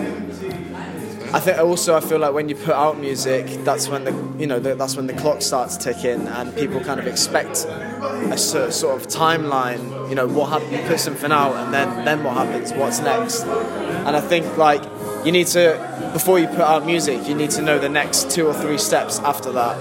I 1.31 1.41
think 1.41 1.59
also 1.59 1.95
I 1.95 2.01
feel 2.01 2.19
like 2.19 2.33
when 2.33 2.49
you 2.49 2.55
put 2.55 2.75
out 2.75 2.99
music, 2.99 3.47
that's 3.65 3.89
when 3.89 4.05
the 4.05 4.13
you 4.39 4.47
know 4.47 4.59
the, 4.59 4.75
that's 4.75 4.97
when 4.97 5.07
the 5.07 5.13
clock 5.13 5.43
starts 5.43 5.77
ticking, 5.77 6.27
and 6.27 6.55
people 6.57 6.81
kind 6.81 6.99
of 6.99 7.07
expect 7.07 7.67
a 7.67 8.39
cer- 8.39 8.71
sort 8.71 9.01
of 9.01 9.09
timeline. 9.09 10.09
You 10.09 10.15
know, 10.15 10.27
what 10.27 10.49
happens? 10.51 10.73
You 10.73 10.79
put 10.89 11.01
something 11.01 11.31
out, 11.31 11.55
and 11.57 11.75
then 11.75 12.05
then 12.05 12.25
what 12.25 12.35
happens? 12.35 12.73
What's 12.73 13.01
next? 13.01 13.43
And 13.43 14.17
I 14.17 14.21
think 14.21 14.57
like 14.57 14.83
you 15.27 15.33
need 15.33 15.49
to 15.49 16.11
before 16.15 16.39
you 16.39 16.47
put 16.49 16.61
out 16.61 16.87
music, 16.87 17.29
you 17.29 17.35
need 17.35 17.51
to 17.51 17.63
know 17.63 17.79
the 17.79 17.89
next 17.91 18.31
two 18.31 18.47
or 18.47 18.55
three 18.55 18.79
steps 18.79 19.19
after 19.19 19.53
that 19.53 19.77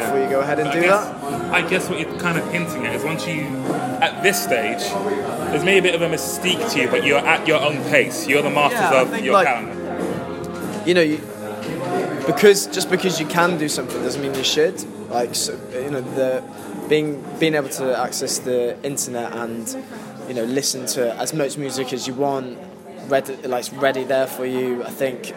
before 0.00 0.20
you 0.22 0.28
go 0.28 0.40
ahead 0.40 0.58
and 0.58 0.68
But 0.68 0.74
do 0.74 0.78
I 0.80 0.82
guess, 0.82 1.04
that. 1.04 1.54
I 1.54 1.68
guess 1.70 1.88
what 1.88 2.00
you're 2.00 2.18
kind 2.20 2.36
of 2.36 2.50
hinting 2.52 2.84
at 2.86 2.94
is 2.96 3.02
once 3.04 3.26
you, 3.26 3.44
at 4.02 4.22
this 4.22 4.42
stage, 4.42 4.80
there's 5.50 5.64
maybe 5.64 5.88
a 5.88 5.92
bit 5.92 5.94
of 5.94 6.02
a 6.02 6.14
mystique 6.14 6.70
to 6.72 6.80
you, 6.82 6.88
but 6.88 7.04
you're 7.06 7.18
at 7.18 7.48
your 7.48 7.60
own 7.62 7.76
pace. 7.84 8.26
You're 8.28 8.42
the 8.42 8.50
masters 8.50 8.80
Yeah, 8.80 9.00
of 9.02 9.24
your 9.24 9.32
like- 9.34 9.46
calendar. 9.46 9.78
You 10.86 10.94
know, 10.94 11.00
you, 11.00 11.18
because 12.26 12.66
just 12.66 12.90
because 12.90 13.20
you 13.20 13.26
can 13.26 13.58
do 13.58 13.68
something 13.68 14.02
doesn't 14.02 14.22
mean 14.22 14.34
you 14.34 14.44
should. 14.44 14.82
Like, 15.10 15.34
so, 15.34 15.58
you 15.74 15.90
know, 15.90 16.00
the 16.00 16.42
being 16.88 17.22
being 17.38 17.54
able 17.54 17.68
to 17.68 17.98
access 17.98 18.38
the 18.38 18.80
internet 18.82 19.32
and 19.34 19.76
you 20.28 20.34
know 20.34 20.44
listen 20.44 20.86
to 20.86 21.14
as 21.16 21.32
much 21.34 21.56
music 21.56 21.92
as 21.92 22.06
you 22.06 22.14
want, 22.14 22.58
ready, 23.08 23.36
like 23.46 23.66
ready 23.80 24.04
there 24.04 24.26
for 24.26 24.46
you. 24.46 24.82
I 24.84 24.90
think 24.90 25.34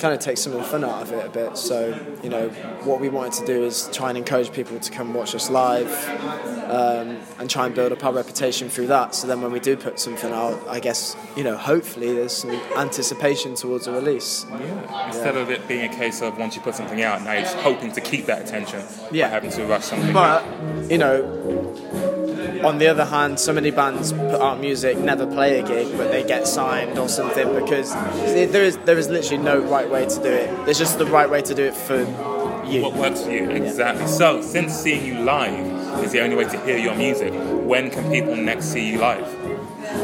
kind 0.00 0.14
of 0.14 0.20
takes 0.20 0.40
some 0.40 0.52
of 0.52 0.58
the 0.58 0.64
fun 0.64 0.84
out 0.84 1.02
of 1.02 1.12
it 1.12 1.24
a 1.26 1.28
bit. 1.28 1.56
So, 1.56 1.98
you 2.22 2.30
know, 2.30 2.48
what 2.84 3.00
we 3.00 3.08
wanted 3.08 3.34
to 3.40 3.46
do 3.46 3.64
is 3.64 3.88
try 3.92 4.08
and 4.08 4.16
encourage 4.18 4.52
people 4.52 4.78
to 4.78 4.90
come 4.90 5.12
watch 5.14 5.34
us 5.34 5.50
live 5.50 5.88
um, 6.70 7.18
and 7.38 7.48
try 7.50 7.66
and 7.66 7.74
build 7.74 7.92
up 7.92 8.04
our 8.04 8.12
reputation 8.12 8.68
through 8.68 8.86
that. 8.88 9.14
So 9.14 9.26
then 9.26 9.42
when 9.42 9.52
we 9.52 9.60
do 9.60 9.76
put 9.76 10.00
something 10.00 10.32
out, 10.32 10.58
I 10.68 10.80
guess, 10.80 11.16
you 11.36 11.44
know, 11.44 11.56
hopefully 11.56 12.12
there's 12.14 12.32
some 12.32 12.50
anticipation 12.76 13.54
towards 13.54 13.86
a 13.86 13.92
release. 13.92 14.46
Yeah. 14.50 15.06
Instead 15.08 15.36
of 15.36 15.50
it 15.50 15.68
being 15.68 15.84
a 15.90 15.94
case 15.94 16.22
of 16.22 16.38
once 16.38 16.56
you 16.56 16.62
put 16.62 16.74
something 16.74 17.02
out, 17.02 17.22
now 17.22 17.32
you're 17.32 17.42
just 17.42 17.56
hoping 17.56 17.92
to 17.92 18.00
keep 18.00 18.26
that 18.26 18.42
attention 18.42 18.82
Yeah. 19.12 19.26
by 19.26 19.34
having 19.34 19.50
to 19.50 19.64
rush 19.66 19.84
something. 19.84 20.12
But, 20.12 20.42
you 20.90 20.98
know, 20.98 21.22
on 22.64 22.78
the 22.78 22.86
other 22.88 23.04
hand, 23.04 23.40
so 23.40 23.52
many 23.52 23.70
bands 23.70 24.12
put 24.12 24.40
out 24.40 24.60
music, 24.60 24.98
never 24.98 25.26
play 25.26 25.58
a 25.60 25.62
gig, 25.62 25.96
but 25.96 26.10
they 26.10 26.22
get 26.22 26.46
signed 26.46 26.98
or 26.98 27.08
something 27.08 27.52
because 27.54 27.92
there 27.92 28.64
is 28.64 28.76
there 28.78 28.98
is 28.98 29.08
literally 29.08 29.42
no 29.42 29.60
right 29.60 29.88
way 29.88 30.06
to 30.06 30.22
do 30.22 30.30
it. 30.30 30.64
There's 30.64 30.78
just 30.78 30.98
the 30.98 31.06
right 31.06 31.28
way 31.28 31.42
to 31.42 31.54
do 31.54 31.64
it 31.64 31.74
for 31.74 32.00
you. 32.66 32.82
What 32.82 32.94
works 32.94 33.22
for 33.22 33.30
you, 33.30 33.50
exactly. 33.50 34.06
So, 34.06 34.42
since 34.42 34.74
seeing 34.74 35.04
you 35.04 35.20
live 35.20 36.04
is 36.04 36.12
the 36.12 36.20
only 36.20 36.36
way 36.36 36.44
to 36.44 36.60
hear 36.64 36.78
your 36.78 36.94
music, 36.94 37.32
when 37.34 37.90
can 37.90 38.10
people 38.10 38.36
next 38.36 38.66
see 38.66 38.90
you 38.90 38.98
live? 38.98 39.24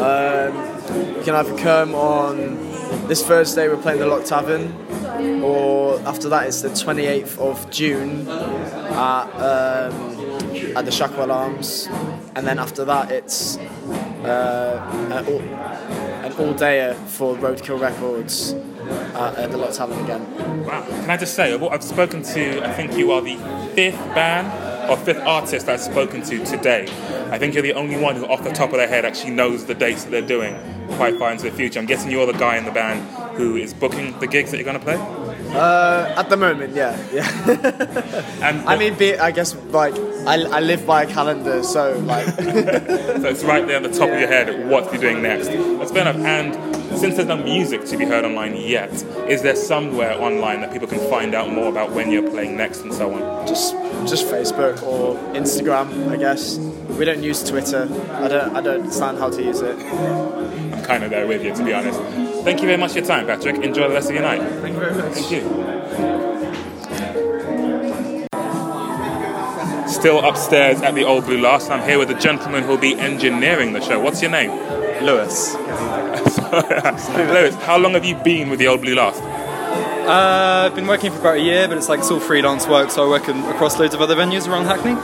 Um, 0.00 1.16
you 1.16 1.22
can 1.22 1.34
either 1.34 1.56
come 1.58 1.94
on 1.94 2.56
this 3.08 3.24
Thursday, 3.24 3.68
we're 3.68 3.76
playing 3.76 4.00
the 4.00 4.06
Lock 4.06 4.24
Tavern, 4.24 4.72
or 5.42 6.00
after 6.00 6.28
that, 6.28 6.46
it's 6.46 6.62
the 6.62 6.68
28th 6.68 7.38
of 7.38 7.70
June 7.70 8.26
at, 8.28 9.26
um, 9.34 10.76
at 10.76 10.84
the 10.84 10.90
Shacklewell 10.90 11.32
Arms, 11.32 11.88
and 12.36 12.46
then 12.46 12.58
after 12.58 12.84
that, 12.84 13.10
it's 13.10 13.56
uh, 13.56 15.08
an 15.10 16.32
all, 16.34 16.54
dayer 16.54 16.94
for 17.06 17.34
Roadkill 17.34 17.80
Records 17.80 18.52
at, 18.52 19.36
at 19.36 19.50
the 19.50 19.56
Lock 19.56 19.72
Tavern 19.72 19.98
again. 20.04 20.64
Wow. 20.66 20.84
Can 20.86 21.10
I 21.10 21.16
just 21.16 21.34
say, 21.34 21.54
I've 21.54 21.82
spoken 21.82 22.22
to, 22.22 22.62
I 22.62 22.74
think 22.74 22.94
you 22.94 23.10
are 23.12 23.22
the 23.22 23.36
fifth 23.74 23.98
band 24.14 24.90
or 24.90 24.98
fifth 24.98 25.20
artist 25.20 25.66
I've 25.68 25.80
spoken 25.80 26.20
to 26.24 26.44
today. 26.44 26.82
I 27.30 27.38
think 27.38 27.54
you're 27.54 27.62
the 27.62 27.72
only 27.72 27.96
one 27.96 28.16
who, 28.16 28.26
off 28.26 28.44
the 28.44 28.52
top 28.52 28.70
of 28.70 28.76
their 28.76 28.88
head, 28.88 29.06
actually 29.06 29.32
knows 29.32 29.64
the 29.64 29.74
dates 29.74 30.04
that 30.04 30.10
they're 30.10 30.20
doing 30.20 30.54
quite 30.90 31.18
far 31.18 31.32
into 31.32 31.44
the 31.44 31.56
future. 31.56 31.78
I'm 31.78 31.86
guessing 31.86 32.10
you're 32.10 32.26
the 32.30 32.38
guy 32.38 32.58
in 32.58 32.66
the 32.66 32.70
band 32.70 33.00
who 33.36 33.56
is 33.56 33.72
booking 33.72 34.18
the 34.18 34.26
gigs 34.26 34.50
that 34.50 34.58
you're 34.58 34.64
going 34.64 34.78
to 34.78 34.84
play? 34.84 34.96
Uh, 35.54 36.14
at 36.16 36.28
the 36.28 36.36
moment, 36.36 36.74
yeah, 36.74 36.98
yeah. 37.12 38.62
I 38.66 38.76
mean, 38.76 38.94
be, 38.94 39.16
I 39.16 39.30
guess 39.30 39.54
like 39.70 39.94
I, 40.26 40.42
I 40.42 40.60
live 40.60 40.84
by 40.86 41.04
a 41.04 41.06
calendar, 41.06 41.62
so 41.62 41.98
like. 42.00 42.26
so 42.36 43.28
it's 43.28 43.44
right 43.44 43.66
there 43.66 43.76
at 43.76 43.82
the 43.82 43.96
top 43.96 44.10
of 44.10 44.18
your 44.18 44.28
head 44.28 44.68
what 44.68 44.92
you're 44.92 45.00
doing 45.00 45.22
next. 45.22 45.48
That's 45.48 45.92
fair 45.92 46.02
enough. 46.02 46.16
And 46.16 46.54
since 46.98 47.16
there's 47.16 47.28
no 47.28 47.36
music 47.36 47.84
to 47.86 47.96
be 47.96 48.04
heard 48.04 48.24
online 48.24 48.56
yet, 48.56 48.90
is 49.28 49.42
there 49.42 49.54
somewhere 49.56 50.20
online 50.20 50.60
that 50.62 50.72
people 50.72 50.88
can 50.88 50.98
find 51.10 51.34
out 51.34 51.50
more 51.50 51.68
about 51.68 51.92
when 51.92 52.10
you're 52.10 52.28
playing 52.28 52.56
next 52.56 52.80
and 52.80 52.92
so 52.92 53.12
on? 53.12 53.46
Just 53.46 53.74
just 54.08 54.26
Facebook 54.26 54.82
or 54.82 55.16
Instagram, 55.34 56.08
I 56.08 56.16
guess. 56.16 56.58
We 56.98 57.04
don't 57.04 57.22
use 57.22 57.48
Twitter. 57.48 57.88
I 58.12 58.28
don't 58.28 58.56
I 58.56 58.60
don't 58.60 58.80
understand 58.80 59.18
how 59.18 59.30
to 59.30 59.42
use 59.42 59.60
it. 59.60 59.78
I'm 59.78 60.84
kind 60.84 61.04
of 61.04 61.10
there 61.10 61.26
with 61.26 61.44
you, 61.44 61.54
to 61.54 61.64
be 61.64 61.72
honest. 61.72 62.00
Thank 62.44 62.60
you 62.60 62.66
very 62.66 62.78
much 62.78 62.92
for 62.92 62.98
your 62.98 63.06
time, 63.06 63.26
Patrick. 63.26 63.56
Enjoy 63.62 63.88
the 63.88 63.94
rest 63.94 64.08
of 64.08 64.14
your 64.14 64.24
night. 64.24 64.40
Thank 64.60 64.74
you 64.74 64.80
very 64.80 64.94
much. 64.94 65.14
Thank 65.14 65.30
you. 65.30 66.25
Still 70.06 70.24
upstairs 70.24 70.80
at 70.82 70.94
the 70.94 71.02
Old 71.02 71.24
Blue 71.24 71.40
Last, 71.40 71.68
I'm 71.68 71.82
here 71.82 71.98
with 71.98 72.06
the 72.06 72.14
gentleman 72.14 72.62
who'll 72.62 72.78
be 72.78 72.94
engineering 72.96 73.72
the 73.72 73.80
show. 73.80 73.98
What's 73.98 74.22
your 74.22 74.30
name? 74.30 74.50
Lewis. 75.04 75.54
Lewis, 77.12 77.56
how 77.64 77.76
long 77.76 77.94
have 77.94 78.04
you 78.04 78.14
been 78.14 78.48
with 78.48 78.60
the 78.60 78.68
Old 78.68 78.82
Blue 78.82 78.94
Last? 78.94 79.20
Uh, 79.20 80.66
I've 80.66 80.76
been 80.76 80.86
working 80.86 81.10
for 81.10 81.18
about 81.18 81.38
a 81.38 81.40
year, 81.40 81.66
but 81.66 81.76
it's 81.76 81.88
like 81.88 81.98
it's 81.98 82.10
all 82.12 82.20
freelance 82.20 82.68
work, 82.68 82.92
so 82.92 83.04
I 83.04 83.08
work 83.08 83.28
in, 83.28 83.36
across 83.46 83.80
loads 83.80 83.96
of 83.96 84.00
other 84.00 84.14
venues 84.14 84.46
around 84.46 84.66
Hackney. 84.66 84.94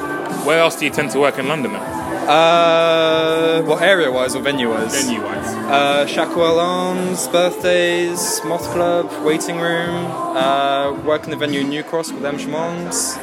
Where 0.46 0.60
else 0.60 0.76
do 0.76 0.84
you 0.84 0.92
tend 0.92 1.10
to 1.10 1.18
work 1.18 1.36
in 1.36 1.48
London 1.48 1.72
then? 1.72 1.82
Uh, 1.82 3.62
what 3.62 3.82
area-wise 3.82 4.36
or 4.36 4.42
venue-wise? 4.42 5.04
Venue-wise. 5.04 5.48
Uh, 5.48 6.06
Shacklewell 6.06 6.62
Arms, 6.62 7.26
birthdays, 7.26 8.40
Moth 8.44 8.66
Club, 8.66 9.10
waiting 9.24 9.58
room. 9.58 10.06
Uh, 10.06 10.92
work 11.02 11.24
in 11.24 11.30
the 11.30 11.36
venue 11.36 11.64
New 11.64 11.82
Cross 11.82 12.12
with 12.12 12.24
M. 12.24 12.38
Shimons. 12.38 13.16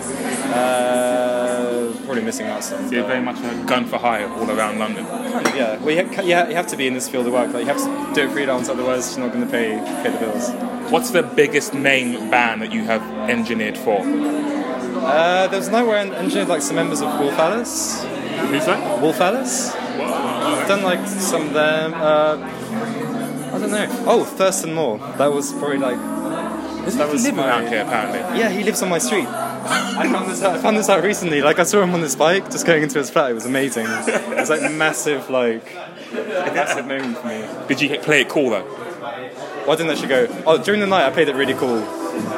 Uh, 0.53 1.49
probably 2.10 2.24
missing 2.26 2.47
out 2.47 2.64
some. 2.64 2.88
So 2.89 2.95
you're 2.95 3.05
very 3.05 3.22
much 3.22 3.38
a 3.39 3.64
gun 3.68 3.86
for 3.86 3.99
hire 3.99 4.28
all 4.28 4.49
around 4.49 4.80
London. 4.80 5.05
Kind 5.05 5.45
of, 5.45 5.55
yeah. 5.55 5.78
Well, 5.78 5.95
you, 5.95 6.03
ha- 6.16 6.22
you 6.49 6.55
have 6.55 6.66
to 6.68 6.76
be 6.76 6.88
in 6.88 6.95
this 6.95 7.07
field 7.07 7.28
of 7.28 7.34
work. 7.34 7.53
Like, 7.53 7.62
you 7.66 7.72
have 7.72 7.78
to 7.78 8.12
do 8.16 8.28
it 8.28 8.32
freelance, 8.32 8.68
otherwise, 8.68 9.05
it's 9.10 9.18
not 9.18 9.32
going 9.32 9.45
to 9.45 9.51
pay 9.51 9.78
pay 10.01 10.10
the 10.12 10.18
bills. 10.18 10.49
What's 10.91 11.12
the 11.12 11.22
biggest 11.22 11.76
name 11.76 12.32
band 12.32 12.64
that 12.64 12.72
you 12.72 12.82
have 12.86 13.03
engineered 13.30 13.78
for? 13.78 13.99
Uh, 14.01 15.45
there 15.47 15.60
was 15.60 15.68
a 15.68 15.72
night 15.72 15.84
where 15.86 15.97
I 15.99 16.07
engineered 16.18 16.47
like 16.47 16.64
some 16.64 16.78
members 16.78 17.01
of 17.01 17.20
Wolf 17.20 17.34
Alice. 17.38 18.01
Who's 18.03 18.66
that? 18.66 19.01
Wolf 19.01 19.22
Alice. 19.22 19.72
I've 19.76 20.68
done 20.68 20.82
like 20.82 21.07
some 21.07 21.43
of 21.49 21.53
them. 21.53 21.93
Uh, 21.93 22.38
I 23.53 23.57
don't 23.60 23.70
know. 23.70 23.88
Oh, 24.07 24.24
Thurston 24.26 24.74
Moore. 24.74 24.97
That 25.20 25.32
was 25.32 25.51
probably 25.53 25.78
like. 25.78 25.97
Doesn't 25.97 26.97
that 26.97 27.07
he 27.07 27.14
was 27.14 27.24
live 27.26 27.36
my- 27.36 27.47
around 27.47 27.68
here, 27.68 27.82
apparently? 27.82 28.20
Yeah, 28.39 28.49
he 28.49 28.64
lives 28.64 28.82
on 28.82 28.89
my 28.89 28.97
street. 28.97 29.28
I 29.70 30.09
found 30.11 30.30
this 30.30 30.43
out. 30.43 30.55
I 30.55 30.61
found 30.61 30.78
this 30.78 30.89
out 30.89 31.03
recently. 31.03 31.41
Like 31.41 31.59
I 31.59 31.63
saw 31.63 31.82
him 31.82 31.93
on 31.93 32.01
this 32.01 32.15
bike, 32.15 32.49
just 32.51 32.65
going 32.65 32.84
into 32.84 32.97
his 32.97 33.09
flat. 33.09 33.32
It 33.32 33.34
was 33.34 33.45
amazing. 33.45 33.86
It 33.88 34.38
was 34.38 34.49
like 34.49 34.61
massive, 34.72 35.30
like 35.30 35.63
massive 36.13 36.88
moment 36.88 37.17
for 37.17 37.28
me. 37.28 37.45
Did 37.67 37.82
you 37.82 37.99
play 37.99 38.22
it 38.22 38.30
cool 38.30 38.49
though? 38.49 38.65
Well, 39.61 39.72
I 39.72 39.76
didn't 39.76 39.91
actually 39.91 40.07
go. 40.07 40.43
Oh, 40.47 40.57
during 40.61 40.80
the 40.80 40.88
night 40.88 41.05
I 41.05 41.11
played 41.11 41.30
it 41.30 41.36
really 41.36 41.53
cool. 41.53 41.80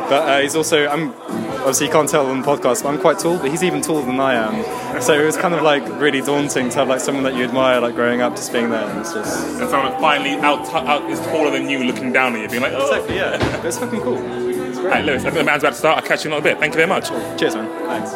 But 0.10 0.30
uh, 0.30 0.40
he's 0.42 0.56
also 0.56 0.88
I'm 0.88 1.14
obviously 1.62 1.88
you 1.88 1.92
can't 1.92 2.10
tell 2.10 2.26
on 2.28 2.42
the 2.42 2.48
podcast, 2.48 2.84
but 2.84 2.90
I'm 2.90 3.00
quite 3.00 3.20
tall. 3.20 3.38
But 3.38 3.52
he's 3.52 3.64
even 3.64 3.82
taller 3.82 4.06
than 4.06 4.20
I 4.20 4.34
am. 4.34 5.02
So 5.02 5.20
it 5.20 5.26
was 5.26 5.38
kind 5.38 5.54
of 5.54 5.62
like 5.62 5.88
really 6.00 6.22
daunting 6.22 6.70
to 6.70 6.80
have 6.80 6.88
like 6.88 7.00
someone 7.00 7.24
that 7.24 7.36
you 7.36 7.44
admire 7.44 7.80
like 7.80 7.96
growing 7.96 8.22
up 8.22 8.36
just 8.36 8.52
being 8.52 8.70
there. 8.70 8.84
And 8.84 9.00
it's 9.00 9.14
just 9.14 9.62
And 9.62 9.70
someone 9.70 10.00
finally 10.02 10.32
out, 10.42 10.68
out 10.74 11.10
is 11.10 11.20
taller 11.22 11.52
than 11.52 11.70
you, 11.70 11.84
looking 11.84 12.12
down 12.12 12.36
at 12.36 12.42
you, 12.42 12.50
being 12.50 12.62
like, 12.62 12.74
oh. 12.74 12.88
exactly 12.88 13.16
yeah. 13.16 13.38
But 13.58 13.66
it's 13.66 13.78
fucking 13.78 14.02
cool. 14.02 14.61
It's 14.82 14.88
great. 14.90 14.94
Right, 14.96 15.06
Lewis, 15.06 15.22
I 15.22 15.30
think 15.30 15.36
the 15.36 15.44
band's 15.44 15.64
about 15.64 15.74
to 15.74 15.78
start. 15.78 16.02
I'll 16.02 16.08
catch 16.08 16.26
you 16.26 16.30
in 16.30 16.34
a 16.34 16.36
little 16.38 16.52
bit. 16.52 16.60
Thank 16.60 16.74
you 16.74 16.78
very 16.78 16.90
much. 16.90 17.10
Cheers, 17.40 17.54
man. 17.54 17.70
Thanks. 17.86 18.14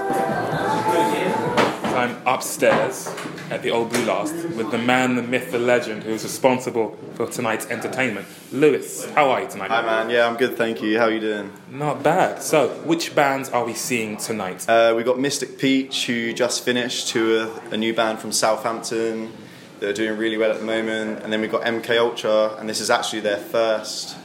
I'm 1.93 2.17
upstairs 2.25 3.07
at 3.51 3.61
the 3.61 3.69
Old 3.69 3.91
Blue 3.91 4.03
Last 4.03 4.33
with 4.33 4.71
the 4.71 4.79
man, 4.79 5.15
the 5.15 5.21
myth, 5.21 5.51
the 5.51 5.59
legend 5.59 6.01
who 6.03 6.09
is 6.09 6.23
responsible 6.23 6.97
for 7.13 7.27
tonight's 7.27 7.67
entertainment. 7.67 8.25
Lewis, 8.51 9.07
how 9.11 9.29
are 9.29 9.43
you 9.43 9.47
tonight? 9.47 9.69
Hi 9.69 9.83
man, 9.83 10.09
yeah, 10.09 10.27
I'm 10.27 10.37
good, 10.37 10.57
thank 10.57 10.81
you. 10.81 10.97
How 10.97 11.05
are 11.05 11.11
you 11.11 11.19
doing? 11.19 11.53
Not 11.69 12.01
bad. 12.01 12.41
So, 12.41 12.69
which 12.83 13.13
bands 13.13 13.49
are 13.49 13.63
we 13.63 13.75
seeing 13.75 14.17
tonight? 14.17 14.67
Uh, 14.67 14.95
we 14.97 15.03
got 15.03 15.19
Mystic 15.19 15.59
Peach, 15.59 16.07
who 16.07 16.33
just 16.33 16.65
finished, 16.65 17.11
who 17.11 17.41
are 17.41 17.61
a 17.71 17.77
new 17.77 17.93
band 17.93 18.17
from 18.17 18.31
Southampton. 18.31 19.31
They're 19.79 19.93
doing 19.93 20.17
really 20.17 20.37
well 20.37 20.51
at 20.51 20.59
the 20.59 20.65
moment. 20.65 21.21
And 21.23 21.31
then 21.31 21.41
we've 21.41 21.51
got 21.51 21.61
MK 21.61 21.97
Ultra, 21.99 22.55
and 22.57 22.67
this 22.67 22.81
is 22.81 22.89
actually 22.89 23.19
their 23.19 23.37
first. 23.37 24.17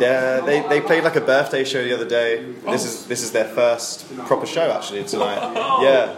Yeah, 0.00 0.40
they, 0.40 0.60
they 0.68 0.80
played 0.80 1.04
like 1.04 1.16
a 1.16 1.20
birthday 1.20 1.62
show 1.62 1.84
the 1.84 1.94
other 1.94 2.08
day. 2.08 2.42
This 2.64 2.84
is 2.84 3.06
this 3.06 3.22
is 3.22 3.30
their 3.32 3.44
first 3.44 4.08
proper 4.26 4.46
show 4.46 4.70
actually 4.70 5.04
tonight. 5.04 5.40
Yeah, 5.82 6.16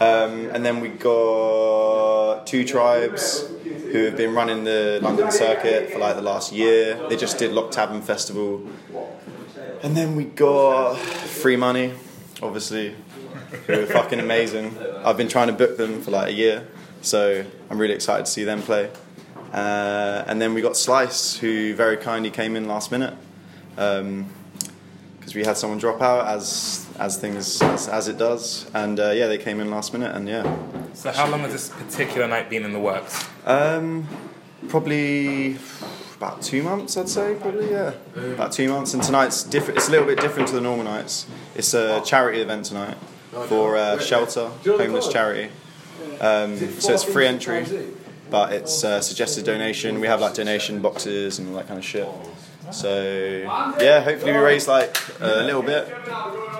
um, 0.00 0.50
and 0.50 0.64
then 0.64 0.80
we 0.80 0.88
got 0.88 2.46
Two 2.46 2.64
Tribes, 2.64 3.48
who 3.64 4.04
have 4.04 4.16
been 4.16 4.34
running 4.34 4.64
the 4.64 5.00
London 5.02 5.32
circuit 5.32 5.90
for 5.90 5.98
like 5.98 6.14
the 6.14 6.22
last 6.22 6.52
year. 6.52 7.08
They 7.08 7.16
just 7.16 7.38
did 7.38 7.52
Lock 7.52 7.72
Tavern 7.72 8.02
Festival, 8.02 8.66
and 9.82 9.96
then 9.96 10.14
we 10.14 10.24
got 10.24 10.96
Free 10.96 11.56
Money, 11.56 11.94
obviously, 12.40 12.94
who 13.66 13.80
are 13.80 13.86
fucking 13.86 14.20
amazing. 14.20 14.76
I've 15.04 15.16
been 15.16 15.28
trying 15.28 15.48
to 15.48 15.54
book 15.54 15.76
them 15.76 16.02
for 16.02 16.12
like 16.12 16.28
a 16.28 16.32
year, 16.34 16.68
so 17.00 17.44
I'm 17.68 17.78
really 17.78 17.94
excited 17.94 18.26
to 18.26 18.30
see 18.30 18.44
them 18.44 18.62
play. 18.62 18.90
Uh, 19.52 20.24
and 20.26 20.40
then 20.40 20.54
we 20.54 20.62
got 20.62 20.76
Slice, 20.76 21.36
who 21.36 21.74
very 21.74 21.96
kindly 21.96 22.30
came 22.30 22.56
in 22.56 22.66
last 22.66 22.90
minute 22.90 23.14
because 23.74 25.34
we 25.34 25.44
had 25.44 25.56
someone 25.56 25.78
drop 25.78 26.00
out, 26.00 26.26
as 26.26 26.88
as 26.98 27.16
things 27.16 27.60
as, 27.62 27.88
as 27.88 28.08
it 28.08 28.18
does. 28.18 28.70
And 28.74 28.98
uh, 28.98 29.10
yeah, 29.10 29.26
they 29.26 29.38
came 29.38 29.60
in 29.60 29.70
last 29.70 29.92
minute, 29.92 30.14
and 30.14 30.28
yeah. 30.28 30.56
So, 30.94 31.12
how 31.12 31.28
long 31.28 31.40
has 31.40 31.52
this 31.52 31.68
particular 31.68 32.26
night 32.26 32.48
been 32.48 32.64
in 32.64 32.72
the 32.72 32.80
works? 32.80 33.26
Um, 33.44 34.06
probably 34.68 35.58
about 36.16 36.42
two 36.42 36.62
months, 36.62 36.96
I'd 36.96 37.08
say. 37.08 37.36
Probably, 37.40 37.70
yeah, 37.70 37.94
about 38.16 38.52
two 38.52 38.68
months. 38.68 38.94
And 38.94 39.02
tonight's 39.02 39.42
different. 39.42 39.78
It's 39.78 39.88
a 39.88 39.90
little 39.90 40.06
bit 40.06 40.20
different 40.20 40.48
to 40.48 40.54
the 40.54 40.60
normal 40.60 40.84
nights. 40.84 41.26
It's 41.54 41.74
a 41.74 42.02
charity 42.04 42.40
event 42.40 42.66
tonight 42.66 42.96
for 43.48 43.76
uh, 43.76 43.98
shelter, 43.98 44.48
homeless 44.64 45.08
charity. 45.08 45.50
Um, 46.20 46.56
so 46.80 46.92
it's 46.94 47.04
free 47.04 47.26
entry, 47.26 47.64
but 48.32 48.52
it's 48.52 48.82
uh, 48.82 49.00
suggested 49.00 49.44
donation. 49.44 50.00
We 50.00 50.08
have 50.08 50.20
like 50.20 50.34
donation 50.34 50.80
boxes 50.80 51.38
and 51.38 51.48
all 51.50 51.54
that 51.56 51.68
kind 51.68 51.78
of 51.78 51.84
shit. 51.84 52.08
So 52.72 53.02
yeah, 53.80 54.00
hopefully 54.00 54.32
we 54.32 54.38
raise 54.38 54.66
like 54.66 54.96
a 55.20 55.42
little 55.44 55.62
bit 55.62 55.86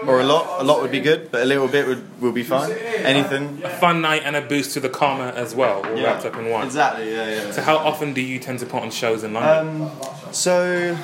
or 0.07 0.21
a 0.21 0.25
lot. 0.25 0.61
A 0.61 0.65
lot 0.65 0.83
would 0.83 0.91
be 0.91 1.01
good, 1.01 1.31
but 1.33 1.43
a 1.43 1.45
little 1.47 1.69
bit 1.69 1.87
would 1.87 2.21
will 2.21 2.33
be 2.33 2.43
fine. 2.43 2.71
Anything. 2.73 3.63
A 3.65 3.71
fun 3.71 4.03
night 4.03 4.23
and 4.25 4.37
a 4.37 4.43
boost 4.43 4.75
to 4.75 4.81
the 4.81 4.89
karma 4.91 5.29
as 5.35 5.55
well, 5.55 5.85
all 5.87 5.97
Yeah. 5.97 6.05
wrapped 6.05 6.27
up 6.27 6.37
in 6.37 6.51
one. 6.51 6.67
Exactly, 6.67 7.11
yeah, 7.11 7.29
yeah. 7.31 7.51
So, 7.53 7.63
how 7.63 7.79
often 7.79 8.13
do 8.13 8.21
you 8.21 8.39
tend 8.39 8.59
to 8.61 8.67
put 8.67 8.83
on 8.83 8.91
shows 8.91 9.25
in 9.25 9.33
London? 9.33 9.83
Um, 9.83 9.91
so 10.33 10.97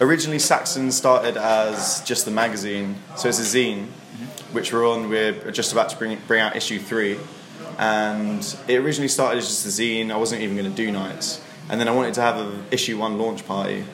originally 0.00 0.38
Saxon 0.38 0.92
started 0.92 1.36
as 1.36 2.00
just 2.06 2.24
the 2.24 2.30
magazine, 2.30 2.96
so 3.16 3.28
it's 3.28 3.40
a 3.40 3.42
zine, 3.42 3.86
which 4.52 4.72
we're 4.72 4.88
on. 4.88 5.10
We're 5.10 5.50
just 5.50 5.72
about 5.72 5.90
to 5.90 5.96
bring 5.98 6.16
bring 6.26 6.40
out 6.40 6.56
issue 6.56 6.78
three, 6.78 7.18
and 7.78 8.56
it 8.66 8.76
originally 8.76 9.08
started 9.08 9.38
as 9.38 9.46
just 9.46 9.64
a 9.66 9.68
zine. 9.68 10.10
I 10.10 10.16
wasn't 10.16 10.42
even 10.42 10.56
going 10.56 10.70
to 10.70 10.76
do 10.76 10.90
nights, 10.90 11.40
and 11.70 11.80
then 11.80 11.88
I 11.88 11.92
wanted 11.92 12.14
to 12.14 12.20
have 12.20 12.36
a 12.36 12.64
issue 12.70 12.98
one 12.98 13.18
launch 13.18 13.46
party. 13.46 13.84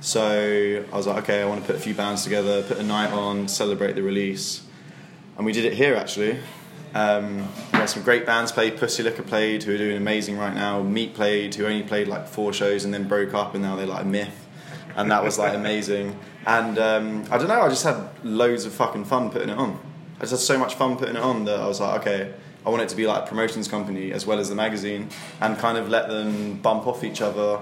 So 0.00 0.84
I 0.92 0.96
was 0.96 1.06
like, 1.06 1.24
okay, 1.24 1.40
I 1.40 1.46
want 1.46 1.62
to 1.62 1.66
put 1.66 1.76
a 1.76 1.80
few 1.80 1.94
bands 1.94 2.24
together, 2.24 2.62
put 2.62 2.78
a 2.78 2.82
night 2.82 3.10
on, 3.10 3.48
celebrate 3.48 3.94
the 3.94 4.02
release, 4.02 4.62
and 5.36 5.46
we 5.46 5.52
did 5.52 5.64
it 5.64 5.72
here 5.72 5.94
actually. 5.94 6.38
Um, 6.94 7.38
we 7.72 7.78
had 7.78 7.86
some 7.86 8.04
great 8.04 8.24
bands 8.24 8.52
play. 8.52 8.70
Pussy 8.70 9.02
Liquor 9.02 9.24
played, 9.24 9.64
who 9.64 9.74
are 9.74 9.78
doing 9.78 9.96
amazing 9.96 10.38
right 10.38 10.54
now. 10.54 10.80
Meat 10.82 11.14
played, 11.14 11.54
who 11.54 11.66
only 11.66 11.82
played 11.82 12.06
like 12.06 12.28
four 12.28 12.52
shows 12.52 12.84
and 12.84 12.94
then 12.94 13.08
broke 13.08 13.34
up, 13.34 13.54
and 13.54 13.62
now 13.62 13.74
they're 13.74 13.86
like 13.86 14.02
a 14.02 14.06
myth, 14.06 14.46
and 14.94 15.10
that 15.10 15.24
was 15.24 15.38
like 15.38 15.54
amazing. 15.54 16.16
And 16.46 16.78
um, 16.78 17.24
I 17.30 17.38
don't 17.38 17.48
know, 17.48 17.62
I 17.62 17.68
just 17.68 17.84
had 17.84 18.10
loads 18.22 18.66
of 18.66 18.74
fucking 18.74 19.06
fun 19.06 19.30
putting 19.30 19.48
it 19.48 19.58
on. 19.58 19.80
I 20.18 20.20
just 20.20 20.32
had 20.32 20.40
so 20.40 20.58
much 20.58 20.74
fun 20.74 20.96
putting 20.96 21.16
it 21.16 21.22
on 21.22 21.46
that 21.46 21.58
I 21.58 21.66
was 21.66 21.80
like, 21.80 22.02
okay, 22.02 22.34
I 22.66 22.70
want 22.70 22.82
it 22.82 22.88
to 22.90 22.96
be 22.96 23.06
like 23.06 23.24
a 23.24 23.26
promotions 23.26 23.68
company 23.68 24.12
as 24.12 24.24
well 24.26 24.38
as 24.38 24.48
the 24.48 24.54
magazine, 24.54 25.08
and 25.40 25.58
kind 25.58 25.76
of 25.78 25.88
let 25.88 26.08
them 26.08 26.54
bump 26.58 26.86
off 26.86 27.04
each 27.04 27.20
other. 27.20 27.58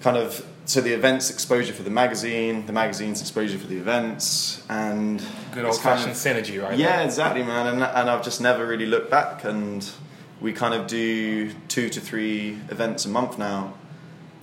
Kind 0.00 0.16
of 0.16 0.46
so 0.64 0.80
the 0.80 0.92
events 0.92 1.30
exposure 1.30 1.72
for 1.72 1.82
the 1.82 1.90
magazine, 1.90 2.66
the 2.66 2.72
magazine's 2.72 3.20
exposure 3.20 3.58
for 3.58 3.66
the 3.66 3.76
events, 3.78 4.62
and 4.68 5.18
Good 5.52 5.64
it's 5.64 5.76
old 5.76 5.82
kind 5.82 5.98
fashioned 5.98 6.12
of- 6.12 6.16
synergy, 6.46 6.62
right? 6.62 6.78
yeah, 6.78 7.02
exactly, 7.02 7.42
man. 7.42 7.66
And, 7.66 7.82
and 7.82 8.10
I've 8.10 8.22
just 8.22 8.40
never 8.40 8.66
really 8.66 8.86
looked 8.86 9.10
back. 9.10 9.44
And 9.44 9.88
we 10.40 10.52
kind 10.52 10.74
of 10.74 10.86
do 10.86 11.50
two 11.68 11.88
to 11.88 12.00
three 12.00 12.58
events 12.70 13.04
a 13.06 13.08
month 13.08 13.38
now. 13.38 13.74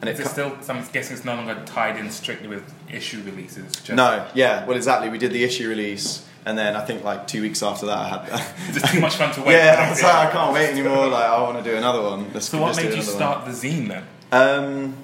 And 0.02 0.10
Is 0.10 0.20
it 0.20 0.24
co- 0.24 0.30
still, 0.30 0.58
so 0.62 0.74
I'm 0.74 0.86
guessing 0.92 1.16
it's 1.16 1.24
no 1.26 1.36
longer 1.36 1.62
tied 1.66 1.96
in 1.98 2.12
strictly 2.12 2.48
with 2.50 2.74
issue 2.92 3.22
releases? 3.24 3.88
No, 3.90 4.28
yeah, 4.34 4.66
well, 4.66 4.76
exactly. 4.76 5.10
We 5.10 5.18
did 5.18 5.32
the 5.32 5.44
issue 5.44 5.70
release, 5.70 6.26
and 6.46 6.58
then 6.58 6.76
I 6.76 6.86
think 6.86 7.04
like 7.04 7.28
two 7.28 7.42
weeks 7.42 7.64
after 7.64 7.88
that, 7.88 7.98
I 7.98 8.08
had. 8.08 8.54
It's 8.70 8.80
just 8.80 8.94
too 8.94 9.00
much 9.00 9.16
fun 9.16 9.34
to 9.34 9.42
wait. 9.42 9.56
yeah, 9.56 9.90
like, 10.02 10.04
I 10.04 10.32
can't 10.32 10.54
wait 10.54 10.70
anymore. 10.70 11.08
Like, 11.08 11.26
I 11.26 11.42
want 11.42 11.58
to 11.64 11.64
do 11.64 11.76
another 11.76 12.02
one. 12.02 12.32
Let's 12.34 12.50
So, 12.50 12.62
what 12.62 12.76
made 12.78 12.94
you 12.94 13.02
start 13.02 13.44
one. 13.44 13.52
the 13.52 13.58
zine 13.58 13.88
then? 13.88 14.04
Um, 14.32 14.96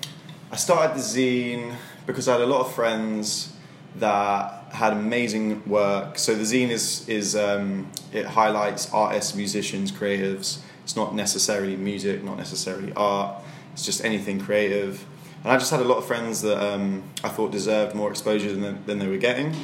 I 0.52 0.56
started 0.56 0.96
the 0.96 1.02
zine 1.02 1.76
because 2.06 2.28
I 2.28 2.34
had 2.34 2.42
a 2.42 2.46
lot 2.46 2.62
of 2.62 2.74
friends 2.74 3.54
that 3.96 4.66
had 4.72 4.94
amazing 4.94 5.68
work. 5.68 6.18
So 6.18 6.34
the 6.36 6.44
zine 6.44 6.70
is 6.70 7.08
is 7.10 7.36
um, 7.36 7.89
it 8.14 8.26
highlights 8.26 8.92
artists, 8.94 9.36
musicians, 9.36 9.92
creatives. 9.92 10.60
It's 10.84 10.96
not 10.96 11.14
necessarily 11.16 11.76
music, 11.76 12.24
not 12.24 12.38
necessarily 12.38 12.92
art. 12.96 13.36
It's 13.74 13.86
just 13.86 14.04
anything 14.04 14.39
creative. 14.39 15.06
And 15.44 15.52
I 15.52 15.58
just 15.58 15.72
had 15.72 15.80
a 15.80 15.86
lot 15.86 15.98
of 15.98 16.06
friends 16.06 16.42
that 16.42 16.62
um, 16.64 17.04
I 17.24 17.30
thought 17.30 17.52
deserved 17.52 17.96
more 17.96 18.10
exposure 18.10 18.54
than, 18.54 18.86
than 18.86 19.00
they 19.00 19.08
were 19.08 19.18
getting. 19.18 19.56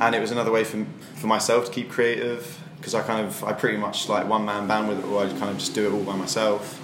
And 0.00 0.14
it 0.14 0.20
was 0.20 0.30
another 0.30 0.50
way 0.50 0.64
for, 0.64 0.84
for 1.14 1.26
myself 1.26 1.66
to 1.66 1.70
keep 1.70 1.90
creative 1.90 2.58
because 2.78 2.94
I 2.94 3.02
kind 3.02 3.26
of 3.26 3.42
I 3.44 3.52
pretty 3.52 3.76
much 3.78 4.08
like 4.08 4.28
one 4.28 4.44
man 4.44 4.66
band 4.68 4.88
with 4.88 4.98
it, 4.98 5.04
or 5.06 5.24
I 5.24 5.28
kind 5.28 5.50
of 5.50 5.58
just 5.58 5.74
do 5.74 5.86
it 5.86 5.92
all 5.92 6.02
by 6.04 6.16
myself. 6.16 6.80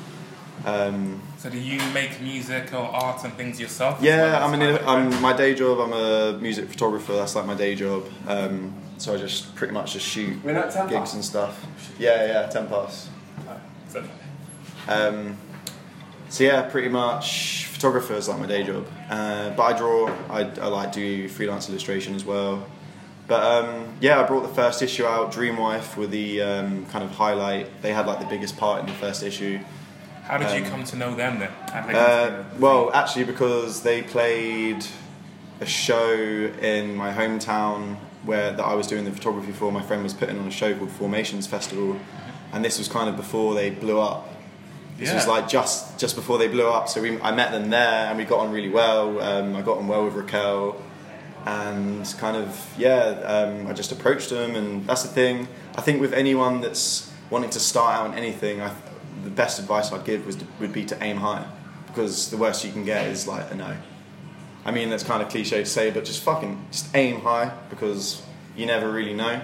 Um, 0.64 1.20
So, 1.38 1.48
do 1.50 1.58
you 1.58 1.80
make 1.92 2.20
music 2.20 2.72
or 2.74 2.78
art 3.04 3.24
and 3.24 3.32
things 3.34 3.58
yourself? 3.61 3.98
yeah, 4.02 4.44
I'm 4.44 4.52
in. 4.61 4.78
I'm 4.86 5.20
my 5.22 5.34
day 5.36 5.54
job. 5.54 5.78
I'm 5.80 5.92
a 5.92 6.38
music 6.38 6.68
photographer. 6.68 7.12
That's 7.14 7.34
like 7.34 7.46
my 7.46 7.54
day 7.54 7.74
job. 7.74 8.04
Um, 8.28 8.72
so 8.98 9.14
I 9.14 9.16
just 9.16 9.54
pretty 9.54 9.72
much 9.72 9.94
just 9.94 10.06
shoot 10.06 10.42
We're 10.44 10.52
not 10.52 10.70
ten 10.70 10.86
gigs 10.88 11.00
pass? 11.00 11.14
and 11.14 11.24
stuff. 11.24 11.66
Yeah, 11.98 12.26
yeah, 12.26 12.46
ten 12.48 12.66
pass. 12.68 13.08
Um, 14.88 15.36
so 16.28 16.44
yeah, 16.44 16.62
pretty 16.62 16.88
much 16.88 17.66
photographer 17.66 18.14
is 18.14 18.28
like 18.28 18.38
my 18.40 18.46
day 18.46 18.62
job. 18.62 18.86
Uh, 19.08 19.50
but 19.50 19.62
I 19.62 19.78
draw. 19.78 20.08
I, 20.28 20.40
I 20.61 20.66
like 20.66 20.92
do 20.92 21.28
freelance 21.28 21.68
illustration 21.68 22.14
as 22.14 22.24
well. 22.24 22.66
But 23.31 23.64
um, 23.64 23.95
yeah, 24.01 24.20
I 24.20 24.24
brought 24.26 24.43
the 24.43 24.55
first 24.55 24.83
issue 24.83 25.07
out. 25.07 25.33
Dreamwife 25.33 25.97
with 25.97 26.11
the 26.11 26.43
um, 26.43 26.85
kind 26.87 27.05
of 27.05 27.12
highlight. 27.12 27.81
They 27.81 27.93
had 27.93 28.05
like 28.09 28.18
the 28.18 28.26
biggest 28.26 28.57
part 28.57 28.81
in 28.81 28.87
the 28.87 28.93
first 28.95 29.22
issue. 29.22 29.61
How 30.24 30.37
did 30.37 30.51
you 30.51 30.64
Um, 30.64 30.70
come 30.72 30.83
to 30.85 30.97
know 30.97 31.14
them 31.14 31.39
then? 31.39 31.51
How 31.72 31.81
did 31.81 31.91
they 31.91 31.93
come 31.93 32.33
to 32.33 32.41
uh, 32.41 32.45
well, 32.59 32.91
actually, 32.93 33.24
because 33.24 33.83
they 33.83 34.03
played 34.03 34.85
a 35.61 35.66
show 35.66 36.12
in 36.12 36.97
my 36.97 37.12
hometown 37.12 37.99
where 38.24 38.51
that 38.53 38.64
I 38.64 38.74
was 38.74 38.89
doing 38.89 39.05
the 39.05 39.12
photography 39.12 39.53
for. 39.53 39.70
My 39.70 39.83
friend 39.83 40.03
was 40.03 40.12
putting 40.12 40.37
on 40.37 40.49
a 40.49 40.51
show 40.51 40.74
called 40.76 40.91
Formations 40.91 41.47
Festival, 41.47 42.01
and 42.53 42.64
this 42.64 42.78
was 42.78 42.89
kind 42.89 43.09
of 43.09 43.16
before 43.16 43.55
they 43.55 43.70
blew 43.70 44.01
up. 44.01 44.26
This 44.99 45.14
was 45.14 45.28
like 45.28 45.49
just 45.49 45.99
just 46.01 46.16
before 46.16 46.37
they 46.37 46.49
blew 46.49 46.68
up. 46.68 46.89
So 46.89 47.01
we, 47.01 47.18
I 47.20 47.31
met 47.31 47.53
them 47.53 47.70
there, 47.70 48.09
and 48.09 48.18
we 48.18 48.24
got 48.24 48.41
on 48.41 48.51
really 48.51 48.68
well. 48.68 49.20
Um, 49.20 49.55
I 49.57 49.62
got 49.62 49.78
on 49.78 49.87
well 49.87 50.05
with 50.05 50.14
Rakel, 50.14 50.74
and 51.47 52.14
kind 52.18 52.36
of 52.36 52.74
yeah, 52.78 53.20
um, 53.24 53.66
I 53.66 53.72
just 53.72 53.93
approached 53.93 54.30
them, 54.30 54.55
and 54.55 54.86
that's 54.86 55.03
the 55.03 55.09
thing. 55.09 55.49
I 55.76 55.80
think 55.80 56.01
with 56.01 56.12
anyone 56.12 56.61
that's 56.61 57.11
wanting 57.30 57.51
to 57.51 57.61
start 57.61 57.95
out 57.97 58.07
in 58.12 58.18
anything, 58.18 58.61
I, 58.61 58.74
the 59.24 59.30
best 59.30 59.59
advice 59.59 59.93
I'd 59.93 60.05
give 60.05 60.26
was 60.26 60.36
would 60.61 60.72
be 60.72 60.84
to 60.86 61.03
aim 61.03 61.16
high, 61.18 61.47
because 61.86 62.30
the 62.30 62.36
worst 62.36 62.64
you 62.64 62.72
can 62.72 62.84
get 62.84 63.07
is 63.07 63.26
like 63.26 63.51
a 63.51 63.55
no. 63.55 63.76
I 64.64 64.72
mean 64.72 64.91
that's 64.91 65.03
kind 65.05 65.22
of 65.22 65.28
cliche 65.30 65.61
to 65.61 65.66
say, 65.66 65.91
but 65.91 66.05
just 66.05 66.22
fucking 66.22 66.66
just 66.70 66.95
aim 66.95 67.20
high 67.20 67.51
because 67.70 68.22
you 68.57 68.66
never 68.66 68.91
really 68.91 69.14
know. 69.14 69.41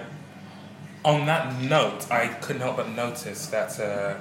On 1.03 1.25
that 1.25 1.59
note, 1.61 2.11
I 2.11 2.27
couldn't 2.27 2.61
help 2.61 2.77
but 2.77 2.89
notice 2.89 3.47
that 3.47 3.79
uh, 3.79 4.15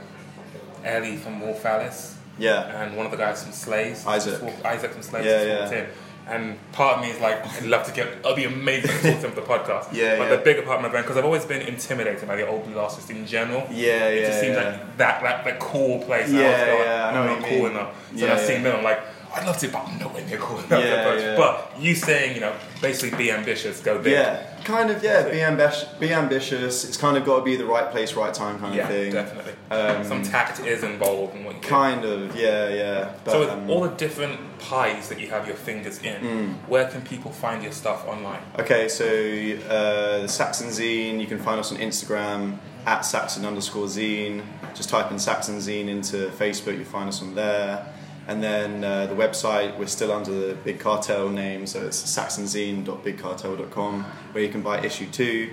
Ellie 0.85 1.17
from 1.17 1.41
Wolf 1.41 1.65
Alice, 1.67 2.17
Yeah. 2.39 2.83
and 2.83 2.97
one 2.97 3.05
of 3.07 3.13
the 3.13 3.19
guys 3.19 3.43
from 3.43 3.53
Slaves, 3.53 4.07
Isaac. 4.07 4.41
Wolf- 4.41 4.65
Isaac 4.65 4.93
from 4.93 5.03
Slaves, 5.03 5.27
Yeah, 5.27 5.59
walked 5.61 5.73
yeah. 5.73 5.79
in. 5.81 5.87
And 6.29 6.59
part 6.73 6.97
of 6.97 7.03
me 7.05 7.11
is 7.11 7.21
like, 7.21 7.39
I'd 7.57 7.63
love 7.67 7.87
to 7.87 7.93
get, 7.93 8.09
it'd 8.09 8.35
be 8.35 8.45
amazing 8.47 8.91
to 8.91 8.97
talk 9.13 9.21
to 9.21 9.27
him 9.29 9.33
for 9.33 9.41
the 9.43 9.47
podcast. 9.47 9.93
Yeah, 9.93 10.19
But 10.19 10.25
yeah. 10.25 10.37
the 10.37 10.43
bigger 10.43 10.63
part 10.63 10.79
of 10.79 10.83
my 10.83 10.89
brain, 10.89 11.05
because 11.05 11.17
I've 11.17 11.25
always 11.25 11.45
been 11.45 11.63
intimidated 11.63 12.27
by 12.27 12.35
the 12.35 12.49
old 12.49 12.77
artists 12.77 13.09
in 13.11 13.27
general. 13.27 13.65
Yeah, 13.71 14.09
It 14.09 14.27
just 14.27 14.41
seems 14.41 14.57
yeah. 14.57 14.71
like 14.71 14.97
that, 14.97 15.23
that, 15.23 15.45
that 15.45 15.61
cool 15.61 16.01
place. 16.01 16.29
Yeah, 16.33 16.41
I 16.41 16.45
always 16.45 16.65
feel 16.65 16.75
like 16.79 16.85
yeah, 16.87 17.07
I 17.09 17.15
know 17.15 17.23
I'm 17.23 17.41
not 17.41 17.49
cool 17.49 17.59
mean. 17.59 17.71
enough. 17.71 18.11
So 18.11 18.17
Yeah, 18.17 18.23
when 18.29 18.33
I've 18.39 18.45
seen 18.45 18.63
them, 18.65 18.77
I'm 18.77 18.83
like, 18.85 19.01
I'd 19.37 19.47
love 19.47 19.59
to, 19.59 19.69
but 19.69 19.87
I'm 19.87 19.99
nowhere 19.99 20.25
near 20.27 20.39
cool 20.39 20.59
enough. 20.59 20.71
Yeah, 20.71 21.15
yeah. 21.19 21.37
But 21.37 21.73
you 21.79 21.95
saying, 21.95 22.35
you 22.35 22.41
know, 22.41 22.55
basically 22.81 23.17
be 23.19 23.31
ambitious, 23.31 23.81
go 23.81 23.99
big. 24.01 24.13
Yeah, 24.15 24.47
kind 24.65 24.91
of. 24.91 25.03
Yeah, 25.03 25.29
be 25.29 25.43
ambitious. 25.43 25.85
Be 26.01 26.13
ambitious. 26.13 26.85
It's 26.85 26.97
kind 26.97 27.17
of 27.17 27.25
got 27.25 27.39
to 27.41 27.45
be 27.45 27.57
the 27.57 27.67
right 27.67 27.91
place, 27.91 28.15
right 28.15 28.33
time, 28.33 28.59
kind 28.59 28.75
Yeah, 28.75 28.85
of 28.85 28.89
thing. 28.89 29.13
definitely. 29.13 29.53
Um, 29.71 30.05
Some 30.05 30.23
tact 30.23 30.61
is 30.61 30.83
involved 30.83 31.37
in 31.37 31.45
what 31.45 31.57
you 31.57 31.61
do. 31.63 31.69
Kind 31.69 32.05
of. 32.05 32.35
Yeah, 32.37 32.69
yeah. 32.69 33.13
But, 33.25 33.31
so 33.33 33.41
with 33.41 33.51
um, 33.51 33.69
all 33.71 33.83
the 33.83 33.91
different 33.91 34.59
pies 34.59 35.09
that 35.11 35.21
you 35.21 35.29
have 35.29 35.47
your 35.47 35.57
fingers 35.57 36.01
in, 36.03 36.21
Mm. 36.23 36.55
where 36.69 36.89
can 36.89 37.03
people 37.03 37.31
find 37.31 37.63
your 37.63 37.73
stuff 37.73 38.07
online? 38.09 38.41
Okay, 38.59 38.89
so 38.89 39.05
uh, 39.05 40.23
the 40.23 40.29
Saxon 40.29 40.69
Zine, 40.69 41.21
you 41.21 41.27
can 41.27 41.39
find 41.39 41.61
us 41.61 41.71
on 41.73 41.79
Instagram 41.79 42.59
at 42.87 43.01
Saxon 43.03 43.45
underscore 43.45 43.87
Zine. 43.87 44.43
Just 44.75 44.89
type 44.89 45.11
in 45.11 45.19
Saxon 45.19 45.57
Zine 45.59 45.89
into 45.89 46.29
Facebook, 46.39 46.77
you'll 46.77 46.85
find 46.85 47.09
us 47.09 47.21
on 47.23 47.35
there. 47.35 47.87
And 48.29 48.43
then 48.43 48.83
uh, 48.83 49.07
the 49.07 49.15
website, 49.15 49.79
we're 49.79 49.87
still 49.87 50.11
under 50.11 50.49
the 50.49 50.55
Big 50.55 50.81
Cartel 50.81 51.29
name, 51.29 51.65
so 51.67 51.87
it's 51.87 52.03
saxonzine.bigcartel.com, 52.03 54.05
where 54.33 54.43
you 54.43 54.51
can 54.51 54.63
buy 54.63 54.85
issue 54.85 55.07
two. 55.11 55.51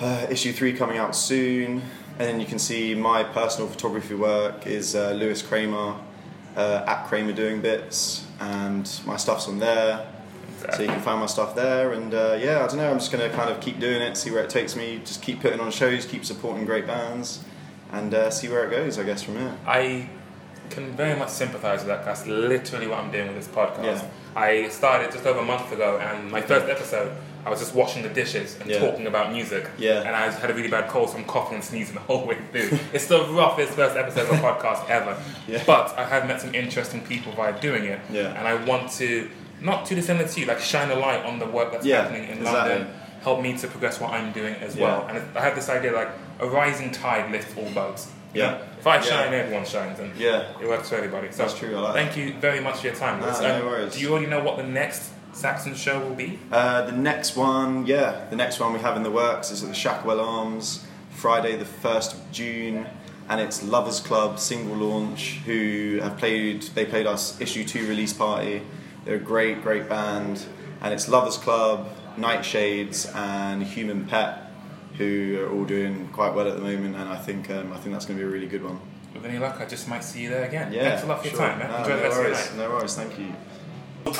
Uh, 0.00 0.26
issue 0.30 0.52
three 0.52 0.72
coming 0.72 0.98
out 0.98 1.14
soon. 1.14 1.82
And 2.18 2.26
then 2.26 2.40
you 2.40 2.46
can 2.46 2.58
see 2.58 2.96
my 2.96 3.22
personal 3.22 3.68
photography 3.68 4.14
work 4.14 4.66
is 4.66 4.96
uh, 4.96 5.12
Lewis 5.12 5.40
Kramer 5.40 5.94
uh, 6.56 6.84
at 6.86 7.06
Kramer 7.06 7.32
Doing 7.32 7.60
Bits, 7.60 8.26
and 8.40 8.90
my 9.06 9.16
stuff's 9.16 9.46
on 9.46 9.60
there. 9.60 10.12
So 10.74 10.82
you 10.82 10.88
can 10.88 11.00
find 11.00 11.20
my 11.20 11.26
stuff 11.26 11.54
there, 11.54 11.92
and 11.92 12.12
uh, 12.12 12.36
yeah, 12.40 12.64
I 12.64 12.66
don't 12.66 12.78
know. 12.78 12.90
I'm 12.90 12.98
just 12.98 13.12
gonna 13.12 13.30
kind 13.30 13.48
of 13.48 13.60
keep 13.60 13.78
doing 13.78 14.02
it, 14.02 14.16
see 14.16 14.32
where 14.32 14.42
it 14.42 14.50
takes 14.50 14.74
me. 14.74 15.00
Just 15.04 15.22
keep 15.22 15.40
putting 15.40 15.60
on 15.60 15.70
shows, 15.70 16.04
keep 16.04 16.24
supporting 16.24 16.64
great 16.64 16.84
bands, 16.84 17.44
and 17.92 18.12
uh, 18.12 18.30
see 18.30 18.48
where 18.48 18.66
it 18.66 18.72
goes. 18.72 18.98
I 18.98 19.04
guess 19.04 19.22
from 19.22 19.36
here. 19.36 19.56
I 19.64 20.10
can 20.70 20.92
very 20.96 21.18
much 21.18 21.28
sympathise 21.30 21.80
with 21.80 21.88
that. 21.88 22.04
That's 22.04 22.26
literally 22.26 22.86
what 22.86 22.98
I'm 22.98 23.10
doing 23.10 23.26
with 23.28 23.36
this 23.36 23.48
podcast. 23.48 23.84
Yeah. 24.02 24.08
I 24.36 24.68
started 24.68 25.10
just 25.12 25.26
over 25.26 25.40
a 25.40 25.44
month 25.44 25.72
ago, 25.72 25.98
and 25.98 26.30
my 26.30 26.40
first 26.40 26.66
episode, 26.68 27.12
I 27.46 27.50
was 27.50 27.60
just 27.60 27.74
washing 27.74 28.02
the 28.02 28.08
dishes 28.08 28.56
and 28.60 28.70
Yeah. 28.70 28.78
talking 28.80 29.06
about 29.06 29.32
music. 29.32 29.68
Yeah. 29.78 30.00
And 30.02 30.14
I 30.14 30.30
had 30.30 30.50
a 30.50 30.54
really 30.54 30.68
bad 30.68 30.88
cold, 30.88 31.10
so 31.10 31.16
I'm 31.18 31.24
coughing 31.24 31.56
and 31.56 31.64
sneezing 31.64 31.94
the 31.94 32.00
whole 32.08 32.26
way 32.26 32.36
through. 32.52 32.78
it's 32.92 33.06
the 33.06 33.24
roughest 33.26 33.72
first 33.72 33.96
episode 33.96 34.28
of 34.28 34.38
a 34.38 34.42
podcast 34.42 34.88
ever. 34.98 35.16
Yeah. 35.46 35.62
But 35.66 35.94
I 35.98 36.04
have 36.04 36.26
met 36.28 36.40
some 36.40 36.54
interesting 36.54 37.00
people 37.02 37.32
by 37.32 37.52
doing 37.52 37.84
it. 37.84 38.00
Yeah. 38.10 38.34
And 38.38 38.46
I 38.46 38.54
want 38.64 38.90
to, 38.92 39.28
not 39.60 39.86
too 39.86 39.94
dissimilar 39.94 40.28
to 40.28 40.40
you, 40.40 40.46
like 40.46 40.60
shine 40.60 40.90
a 40.90 40.96
light 40.96 41.24
on 41.24 41.38
the 41.38 41.46
work 41.46 41.72
that's 41.72 41.86
Yeah, 41.86 42.02
happening 42.02 42.24
in 42.24 42.38
exactly. 42.38 42.74
London. 42.76 42.94
Help 43.22 43.40
me 43.42 43.56
to 43.58 43.66
progress 43.66 44.00
what 44.00 44.12
I'm 44.12 44.30
doing 44.32 44.54
as 44.56 44.76
well. 44.76 45.04
And 45.08 45.20
I 45.36 45.40
have 45.40 45.56
this 45.56 45.68
idea 45.68 45.92
like 45.92 46.08
a 46.38 46.46
rising 46.48 46.92
tide 46.92 47.32
lifts 47.32 47.52
all 47.58 47.68
boats. 47.70 48.12
Yeah. 48.38 48.58
I 48.86 48.96
Yeah. 48.96 49.00
shine, 49.02 49.34
everyone 49.34 49.64
shines, 49.66 49.98
and 50.00 50.16
Yeah. 50.16 50.44
it 50.62 50.66
works 50.68 50.88
for 50.88 50.94
everybody. 50.96 51.28
So 51.30 51.42
That's 51.42 51.54
true, 51.58 51.76
I 51.76 51.80
like 51.80 51.94
thank 51.94 52.16
you 52.16 52.32
very 52.40 52.60
much 52.60 52.78
for 52.80 52.86
your 52.86 52.96
time. 52.96 53.20
Nah, 53.20 53.38
no 53.40 53.56
Um, 53.56 53.66
worries. 53.66 53.92
Do 53.94 54.00
you 54.00 54.10
already 54.10 54.26
know 54.26 54.40
what 54.40 54.56
the 54.56 54.62
next 54.62 55.10
Saxon 55.32 55.74
show 55.74 55.98
will 55.98 56.14
be? 56.14 56.38
Uh, 56.50 56.82
the 56.82 56.92
next 56.92 57.36
one, 57.36 57.84
yeah, 57.86 58.12
the 58.30 58.36
next 58.36 58.58
one 58.60 58.72
we 58.72 58.78
have 58.80 58.96
in 58.96 59.02
the 59.02 59.10
works 59.10 59.50
is 59.50 59.62
at 59.62 59.68
the 59.68 59.74
Shacklewell 59.74 60.20
Arms, 60.26 60.86
Friday 61.10 61.54
the 61.56 61.66
1st 61.66 62.14
of 62.14 62.20
June, 62.32 62.86
and 63.28 63.40
it's 63.40 63.62
Lovers 63.62 64.00
Club 64.00 64.38
single 64.38 64.76
launch, 64.76 65.40
who 65.44 65.98
have 66.02 66.16
played, 66.16 66.62
they 66.74 66.86
played 66.86 67.06
us 67.06 67.38
issue 67.40 67.64
2 67.64 67.86
release 67.86 68.14
party. 68.14 68.62
They're 69.04 69.16
a 69.16 69.18
great, 69.18 69.62
great 69.62 69.88
band, 69.88 70.44
and 70.80 70.94
it's 70.94 71.08
Lovers 71.08 71.36
Club, 71.36 71.88
Nightshades, 72.18 73.14
and 73.14 73.62
Human 73.62 74.06
Pet, 74.06 74.47
who 74.98 75.40
are 75.40 75.50
all 75.50 75.64
doing 75.64 76.08
quite 76.12 76.34
well 76.34 76.48
at 76.48 76.56
the 76.56 76.60
moment, 76.62 76.96
and 76.96 77.08
I 77.08 77.16
think, 77.16 77.48
um, 77.50 77.72
I 77.72 77.76
think 77.78 77.92
that's 77.94 78.04
going 78.04 78.18
to 78.18 78.24
be 78.24 78.28
a 78.28 78.32
really 78.32 78.48
good 78.48 78.64
one. 78.64 78.80
With 79.14 79.24
any 79.24 79.38
luck, 79.38 79.56
I 79.60 79.64
just 79.66 79.88
might 79.88 80.04
see 80.04 80.22
you 80.22 80.28
there 80.28 80.44
again. 80.44 80.72
Yeah, 80.72 80.90
Thanks 80.90 81.04
a 81.04 81.06
lot 81.06 81.22
for 81.22 81.28
your 81.28 81.36
time, 81.38 81.58
man. 81.58 81.70
No, 81.70 81.78
Enjoy 81.78 81.90
no 81.90 81.96
the 81.96 82.02
rest 82.02 82.18
worries, 82.18 82.38
of 82.38 82.46
your 82.46 82.56
night. 82.56 82.68
No 82.68 82.76
worries, 82.76 82.94
thank 82.94 83.18
you. 83.18 83.34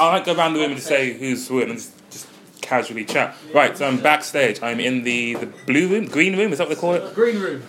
I 0.00 0.08
like 0.12 0.24
go 0.24 0.34
around 0.34 0.54
the 0.54 0.60
room 0.60 0.72
and 0.72 0.80
say 0.80 1.12
who's 1.14 1.48
who 1.48 1.60
and 1.62 1.72
just, 1.72 2.10
just 2.10 2.28
casually 2.60 3.04
chat. 3.04 3.34
Right, 3.54 3.76
so 3.76 3.86
I'm 3.86 3.98
backstage. 4.00 4.62
I'm 4.62 4.80
in 4.80 5.02
the, 5.02 5.34
the 5.34 5.46
blue 5.46 5.88
room, 5.88 6.06
green 6.06 6.36
room. 6.36 6.52
Is 6.52 6.58
that 6.58 6.68
what 6.68 6.74
they 6.74 6.80
call 6.80 6.94
it? 6.94 7.14
Green 7.14 7.38
room. 7.40 7.62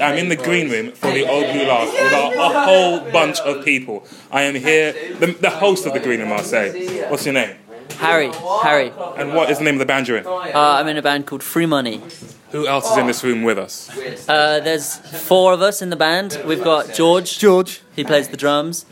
I'm 0.00 0.16
in 0.18 0.28
the 0.28 0.36
green 0.36 0.70
room 0.70 0.92
for 0.92 1.10
the 1.10 1.28
Old 1.28 1.44
Blue 1.52 1.64
Last 1.66 1.92
with 1.92 2.12
a, 2.12 2.40
a 2.40 2.64
whole 2.64 3.10
bunch 3.10 3.40
of 3.40 3.64
people. 3.64 4.06
I 4.30 4.42
am 4.42 4.54
here, 4.54 4.92
the, 5.18 5.26
the 5.32 5.50
host 5.50 5.86
of 5.86 5.92
the 5.94 6.00
green 6.00 6.20
room. 6.20 6.32
I'll 6.32 6.44
say. 6.44 7.08
What's 7.10 7.24
your 7.24 7.34
name? 7.34 7.56
Harry. 7.96 8.30
Harry. 8.62 8.92
And 9.16 9.34
what 9.34 9.50
is 9.50 9.58
the 9.58 9.64
name 9.64 9.74
of 9.74 9.80
the 9.80 9.86
band 9.86 10.06
you're 10.06 10.18
in? 10.18 10.26
Uh, 10.26 10.50
I'm 10.54 10.86
in 10.86 10.96
a 10.96 11.02
band 11.02 11.26
called 11.26 11.42
Free 11.42 11.66
Money. 11.66 12.02
Who 12.50 12.66
else 12.66 12.90
is 12.90 12.96
in 12.96 13.06
this 13.06 13.22
room 13.22 13.42
with 13.42 13.58
us? 13.58 13.90
Uh, 14.28 14.60
there's 14.60 14.96
four 14.96 15.52
of 15.52 15.60
us 15.62 15.82
in 15.82 15.90
the 15.90 15.96
band. 15.96 16.40
We've 16.46 16.64
got 16.64 16.94
George. 16.94 17.38
George. 17.38 17.82
He 17.94 18.04
plays 18.04 18.28
the 18.28 18.36
drums. 18.36 18.86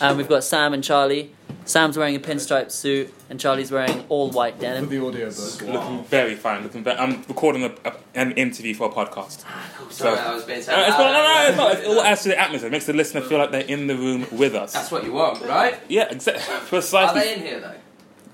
And 0.00 0.16
we've 0.16 0.28
got 0.28 0.44
Sam 0.44 0.72
and 0.72 0.82
Charlie. 0.82 1.32
Sam's 1.66 1.96
wearing 1.96 2.16
a 2.16 2.18
pinstripe 2.18 2.70
suit, 2.72 3.12
and 3.28 3.38
Charlie's 3.38 3.70
wearing 3.70 4.04
all 4.08 4.30
white 4.30 4.58
denim. 4.58 4.88
The 4.88 5.06
audio 5.06 5.26
book. 5.30 5.62
Looking 5.62 6.04
very 6.04 6.34
fine. 6.34 6.62
Looking 6.64 6.82
very, 6.82 6.98
I'm 6.98 7.22
recording 7.28 7.62
a, 7.64 7.72
a, 7.84 7.94
an 8.14 8.32
interview 8.32 8.74
for 8.74 8.88
a 8.90 8.92
podcast. 8.92 9.44
Sorry, 9.92 10.18
I 10.18 10.34
was 10.34 10.44
being 10.44 10.62
so 10.62 10.72
Uh, 10.74 10.80
it's 10.80 10.90
loud. 10.90 10.98
not, 10.98 11.12
no, 11.12 11.22
no, 11.22 11.48
it's 11.48 11.56
not. 11.56 11.78
It 11.78 11.86
all 11.86 12.02
adds 12.02 12.22
to 12.22 12.28
the 12.30 12.40
atmosphere. 12.40 12.68
It 12.68 12.72
makes 12.72 12.86
the 12.86 12.92
listener 12.92 13.20
feel 13.20 13.38
like 13.38 13.50
they're 13.52 13.60
in 13.60 13.86
the 13.86 13.94
room 13.96 14.26
with 14.32 14.54
us. 14.56 14.72
That's 14.72 14.90
what 14.90 15.04
you 15.04 15.12
want, 15.12 15.42
right? 15.42 15.78
Yeah, 15.88 16.08
exactly. 16.10 16.78
Are 16.98 17.14
they 17.14 17.34
in 17.34 17.40
here 17.40 17.60
though? 17.60 17.74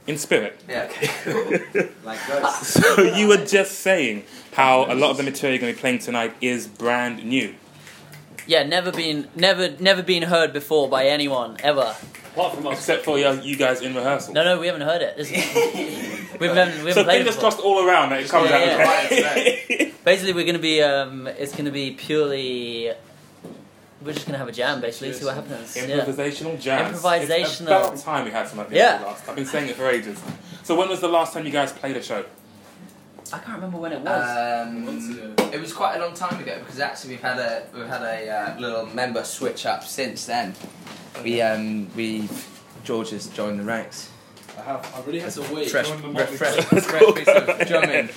In 0.07 0.17
spirit. 0.19 0.61
Yeah, 0.69 0.85
okay, 0.91 1.09
cool. 1.25 1.89
like 2.05 2.19
ghosts. 2.29 2.75
So 2.97 3.03
you 3.03 3.27
were 3.29 3.45
just 3.45 3.81
saying 3.81 4.25
how 4.53 4.85
a 4.85 4.95
lot 4.95 5.11
of 5.11 5.17
the 5.17 5.23
material 5.25 5.55
you're 5.55 5.61
going 5.61 5.73
to 5.73 5.77
be 5.77 5.81
playing 5.81 5.99
tonight 5.99 6.35
is 6.41 6.67
brand 6.69 7.25
new. 7.25 7.55
Yeah, 8.47 8.63
never 8.63 8.93
been, 8.93 9.27
never, 9.35 9.71
never 9.81 10.03
been 10.05 10.23
heard 10.23 10.53
before 10.53 10.89
by 10.89 11.07
anyone 11.07 11.57
ever. 11.63 11.97
Apart 12.35 12.55
from 12.55 12.67
us, 12.69 12.79
except 12.79 13.05
for 13.05 13.19
you 13.19 13.29
you 13.41 13.57
guys 13.57 13.81
in 13.81 13.95
rehearsal. 13.95 14.35
No, 14.35 14.45
no, 14.45 14.61
we 14.61 14.67
haven't 14.69 14.83
heard 14.83 15.03
it. 15.03 15.17
This 15.17 15.31
is, 15.33 15.37
we 16.41 16.47
haven't, 16.47 16.85
we 16.85 16.91
haven't 16.91 16.93
So 16.95 17.03
played 17.03 17.23
it 17.23 17.25
fingers 17.25 17.35
before. 17.35 17.41
crossed 17.51 17.61
all 17.61 17.85
around 17.85 18.11
that 18.11 18.21
it 18.21 18.29
comes 18.29 18.49
Yeah, 18.51 18.57
out 18.57 19.11
yeah. 19.11 19.19
okay. 19.25 19.93
Basically, 20.05 20.35
we're 20.35 20.47
gonna 20.47 20.59
be, 20.61 20.81
um, 20.83 21.27
it's 21.27 21.57
gonna 21.57 21.73
be 21.73 21.91
purely. 21.93 22.93
We're 24.03 24.13
just 24.13 24.27
gonna 24.27 24.39
have 24.39 24.49
a 24.49 24.53
jam, 24.53 24.81
basically. 24.81 25.13
See 25.15 25.25
what 25.25 25.35
happens. 25.35 25.75
Yeah. 25.77 25.85
Improvisational 26.05 26.61
jazz. 26.61 26.93
It's 26.97 27.03
Improvisational. 27.03 27.67
about 27.67 27.97
time 27.97 28.25
we 28.25 28.31
had 28.31 28.47
something 28.47 28.67
like 28.67 28.75
Yeah. 28.75 29.03
last. 29.05 29.29
I've 29.29 29.37
been 29.37 29.47
saying 29.47 29.71
it 29.71 29.77
for 29.77 29.89
ages. 29.89 30.21
So 30.65 30.75
when 30.77 30.89
was 30.89 31.01
the 31.01 31.09
last 31.09 31.33
time 31.33 31.47
you 31.47 31.53
guys 31.53 31.73
played 31.73 31.97
a 31.97 32.03
show? 32.03 32.25
I 33.33 33.39
can't 33.39 33.57
remember 33.57 33.79
when 33.79 33.93
it 33.93 34.01
was. 34.01 34.67
Um, 34.69 35.35
it 35.53 35.61
was 35.61 35.73
quite 35.73 35.97
a 35.97 35.99
long 35.99 36.15
time 36.15 36.39
ago 36.41 36.59
because 36.61 36.79
actually 36.79 37.11
we've 37.11 37.23
had 37.23 37.39
a 37.39 37.67
we've 37.75 37.87
had 37.87 38.03
a 38.03 38.29
uh, 38.29 38.61
little 38.61 38.87
member 38.87 39.25
switch 39.25 39.67
up 39.67 39.83
since 39.83 40.27
then. 40.27 40.55
We 41.25 41.41
um 41.41 41.89
we 41.97 42.29
George 42.85 43.11
has 43.11 43.27
joined 43.29 43.59
the 43.59 43.65
ranks. 43.65 44.11
I 44.59 44.63
have. 44.63 44.95
I 44.95 45.01
really 45.07 45.19
had 45.21 45.33
to 45.33 45.43
wait. 45.55 45.71
Fresh, 45.71 45.89
Join 45.89 46.15
the 46.15 46.27
fresh, 46.27 46.55
fresh, 46.65 47.15
piece 47.15 47.29
of 47.29 47.67
drumming. 47.67 48.11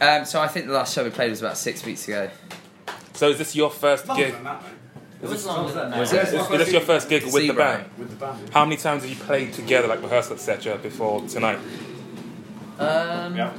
Um, 0.00 0.24
so 0.24 0.40
I 0.40 0.46
think 0.48 0.66
the 0.66 0.72
last 0.72 0.94
show 0.94 1.02
we 1.04 1.10
played 1.10 1.30
was 1.30 1.40
about 1.40 1.56
six 1.56 1.84
weeks 1.84 2.06
ago. 2.06 2.30
So 3.14 3.30
is 3.30 3.38
this 3.38 3.56
your 3.56 3.70
first 3.70 4.06
gig? 4.14 4.34
It 5.22 5.28
was 5.28 5.44
longer 5.44 5.72
than 5.72 5.90
that. 5.90 6.00
Was 6.00 6.12
it? 6.12 6.28
Is, 6.28 6.32
is 6.34 6.48
this 6.48 6.72
your 6.72 6.80
first 6.80 7.08
gig 7.08 7.24
with 7.24 7.34
the 7.34 7.52
band? 7.52 7.84
With 7.98 8.10
the 8.10 8.16
band. 8.16 8.50
How 8.50 8.64
many 8.64 8.76
times 8.76 9.02
have 9.02 9.10
you 9.10 9.16
played 9.16 9.52
together, 9.52 9.86
like 9.86 10.02
rehearsal, 10.02 10.34
etc., 10.34 10.78
before 10.78 11.20
tonight? 11.28 11.58
Um, 12.78 13.36
yeah. 13.36 13.52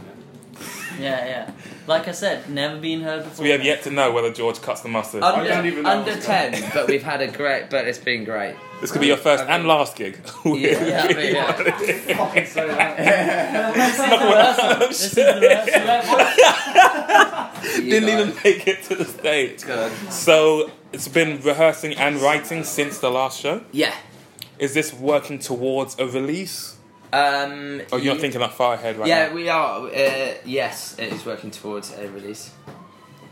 yeah, 1.00 1.52
Like 1.86 2.08
I 2.08 2.12
said, 2.12 2.50
never 2.50 2.80
been 2.80 3.02
heard 3.02 3.24
before. 3.24 3.36
So 3.38 3.44
we 3.44 3.50
have 3.52 3.64
yet 3.64 3.84
to 3.84 3.92
know 3.92 4.12
whether 4.12 4.34
George 4.34 4.60
cuts 4.62 4.82
the 4.82 4.90
mustard. 4.90 5.22
Under, 5.22 5.88
under 5.88 6.20
ten, 6.20 6.72
but 6.74 6.88
we've 6.88 7.04
had 7.04 7.22
a 7.22 7.28
great, 7.28 7.70
but 7.70 7.88
it's 7.88 8.00
been 8.00 8.24
great. 8.24 8.56
This 8.82 8.92
could 8.92 9.02
be 9.02 9.08
your 9.08 9.18
first 9.18 9.44
and 9.44 9.68
last 9.68 9.96
gig. 9.96 10.20
Yeah, 10.46 10.84
yeah, 10.84 11.20
yeah. 11.20 11.52
This 14.80 15.04
is 15.06 15.12
the. 15.14 15.32
Didn't 17.76 18.10
even 18.10 18.34
make 18.44 18.68
it 18.68 18.82
to 18.86 18.96
the 18.96 19.06
stage. 19.06 19.60
So 20.10 20.72
it's 20.94 21.08
been 21.08 21.42
rehearsing 21.42 21.94
and 21.96 22.18
writing 22.22 22.64
since 22.64 23.00
the 23.00 23.10
last 23.10 23.40
show. 23.40 23.64
Yeah. 23.72 23.96
Is 24.60 24.74
this 24.74 24.94
working 24.94 25.40
towards 25.40 25.98
a 26.00 26.06
release? 26.08 26.78
Um, 27.14 27.82
Oh, 27.92 27.98
you're 27.98 28.14
not 28.14 28.22
thinking 28.22 28.40
that 28.40 28.54
far 28.54 28.76
ahead 28.76 28.98
right 28.98 29.08
yeah, 29.08 29.24
now. 29.24 29.28
Yeah, 29.30 29.34
we 29.34 29.50
are. 29.50 29.88
Uh, 29.88 30.34
yes, 30.46 30.98
it 30.98 31.12
is 31.12 31.26
working 31.26 31.52
towards 31.52 31.92
a 31.94 32.08
release. 32.10 32.52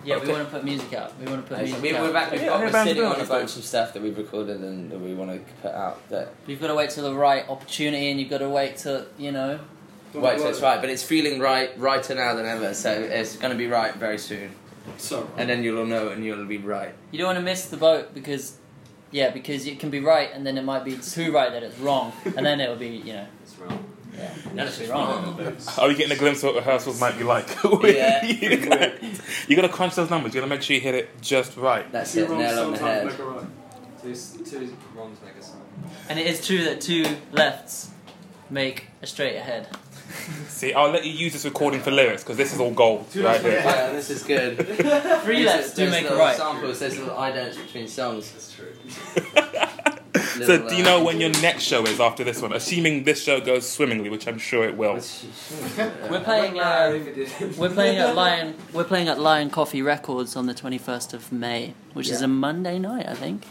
Yeah, 0.03 0.17
we 0.19 0.29
want 0.31 0.45
to 0.45 0.51
put 0.51 0.63
music 0.63 0.93
out. 0.93 1.17
We 1.19 1.25
want 1.25 1.45
to 1.45 1.53
put 1.55 1.61
music 1.63 1.81
we, 1.81 1.93
out. 1.95 2.03
we've, 2.05 2.15
act- 2.15 2.31
we've 2.31 2.41
Yeah, 2.41 2.47
got, 2.47 2.59
we're 2.61 2.83
sitting 2.85 3.03
on 3.03 3.19
a 3.19 3.25
bunch 3.25 3.57
of 3.57 3.65
stuff 3.65 3.93
that 3.93 4.01
we've 4.01 4.17
recorded 4.17 4.61
and 4.61 4.89
that 4.91 4.99
we 4.99 5.13
want 5.13 5.31
to 5.31 5.53
put 5.61 5.71
out. 5.71 6.07
That 6.09 6.33
We've 6.47 6.59
got 6.59 6.67
to 6.67 6.75
wait 6.75 6.89
till 6.91 7.03
the 7.03 7.15
right 7.15 7.47
opportunity, 7.49 8.09
and 8.09 8.19
you've 8.19 8.29
got 8.29 8.37
to 8.39 8.49
wait 8.49 8.77
till 8.77 9.05
you 9.17 9.31
know. 9.31 9.59
Wait, 10.13 10.39
so 10.39 10.47
it's 10.47 10.61
right, 10.61 10.81
but 10.81 10.89
it's 10.89 11.03
feeling 11.03 11.39
right, 11.39 11.77
righter 11.77 12.15
now 12.15 12.33
than 12.33 12.45
ever. 12.47 12.73
So 12.73 12.91
it's 12.91 13.35
going 13.35 13.51
to 13.51 13.57
be 13.57 13.67
right 13.67 13.93
very 13.93 14.17
soon. 14.17 14.51
So 14.97 15.29
And 15.37 15.49
then 15.49 15.63
you'll 15.63 15.85
know, 15.85 16.09
and 16.09 16.23
you'll 16.23 16.45
be 16.45 16.57
right. 16.57 16.93
You 17.11 17.19
don't 17.19 17.27
want 17.27 17.37
to 17.39 17.43
miss 17.43 17.65
the 17.65 17.77
boat 17.77 18.13
because, 18.13 18.57
yeah, 19.11 19.29
because 19.29 19.65
it 19.65 19.79
can 19.79 19.89
be 19.89 19.99
right, 19.99 20.29
and 20.33 20.45
then 20.45 20.57
it 20.57 20.63
might 20.63 20.83
be 20.83 20.97
too 20.97 21.31
right 21.31 21.51
that 21.51 21.63
it's 21.63 21.77
wrong, 21.79 22.13
and 22.25 22.45
then 22.45 22.59
it'll 22.59 22.75
be 22.75 22.89
you 22.89 23.13
know. 23.13 23.27
It's 23.43 23.57
wrong. 23.57 23.85
Yeah, 24.17 24.33
then 24.53 24.67
it's 24.67 24.81
wrong. 24.87 25.39
Are 25.77 25.87
we 25.87 25.95
getting 25.95 26.11
a 26.11 26.19
glimpse 26.19 26.43
of 26.43 26.47
what 26.53 26.55
rehearsals 26.55 26.99
might 26.99 27.17
be 27.17 27.23
like? 27.23 27.47
Yeah. 27.83 28.25
you, 28.25 28.57
gotta, 28.57 28.99
you 29.47 29.55
gotta 29.55 29.69
crunch 29.69 29.95
those 29.95 30.09
numbers. 30.09 30.33
You 30.33 30.41
gotta 30.41 30.49
make 30.49 30.61
sure 30.61 30.75
you 30.75 30.81
hit 30.81 30.95
it 30.95 31.21
just 31.21 31.55
right. 31.55 31.89
That's 31.91 32.13
Two 32.13 32.23
it, 32.23 32.29
wrongs 32.29 32.41
nail 32.43 32.65
on 32.65 32.71
the 32.73 32.77
head. 32.79 33.05
make 33.05 33.19
a 33.19 33.23
right. 33.23 33.45
Two, 34.01 34.13
two 34.13 34.77
wrongs 34.95 35.17
make 35.23 35.35
a 35.35 35.41
sign. 35.43 35.61
And 36.09 36.19
it 36.19 36.27
is 36.27 36.45
true 36.45 36.63
that 36.65 36.81
two 36.81 37.05
lefts 37.31 37.91
make 38.49 38.87
a 39.01 39.07
straight 39.07 39.35
ahead. 39.35 39.67
See, 40.47 40.73
I'll 40.73 40.89
let 40.91 41.05
you 41.05 41.11
use 41.11 41.33
this 41.33 41.45
recording 41.45 41.81
for 41.81 41.91
lyrics 41.91 42.23
because 42.23 42.37
this 42.37 42.53
is 42.53 42.59
all 42.59 42.71
gold 42.71 43.15
right 43.15 43.39
here. 43.41 43.61
Yeah, 43.63 43.91
this 43.91 44.09
is 44.09 44.23
good. 44.23 44.57
Three 45.23 45.43
lefts 45.45 45.73
do 45.73 45.89
make 45.89 46.09
a 46.09 46.15
right. 46.15 46.35
Samples, 46.35 46.79
there's 46.79 46.97
little 46.97 47.15
idents 47.15 47.57
between 47.63 47.87
songs. 47.87 48.31
That's 48.31 48.53
true. 48.55 48.73
So, 50.45 50.69
do 50.69 50.75
you 50.75 50.83
know 50.83 51.03
when 51.03 51.19
your 51.19 51.31
next 51.41 51.63
show 51.63 51.85
is 51.85 51.99
after 51.99 52.23
this 52.23 52.41
one? 52.41 52.53
Assuming 52.53 53.03
this 53.03 53.21
show 53.21 53.41
goes 53.41 53.69
swimmingly, 53.69 54.09
which 54.09 54.25
I'm 54.27 54.37
sure 54.37 54.63
it 54.65 54.75
will. 54.77 54.99
We're 56.09 56.21
playing. 56.23 56.59
Uh, 56.59 56.97
we're 57.57 57.69
playing 57.69 57.97
at 57.97 58.15
Lion. 58.15 58.55
We're 58.73 58.85
playing 58.85 59.09
at 59.09 59.19
Lion 59.19 59.49
Coffee 59.49 59.81
Records 59.81 60.35
on 60.37 60.45
the 60.45 60.53
twenty 60.53 60.77
first 60.77 61.13
of 61.13 61.31
May, 61.31 61.73
which 61.93 62.09
is 62.09 62.21
Yeah. 62.21 62.25
a 62.25 62.27
Monday 62.29 62.79
night, 62.79 63.05
I 63.07 63.15
think. 63.15 63.45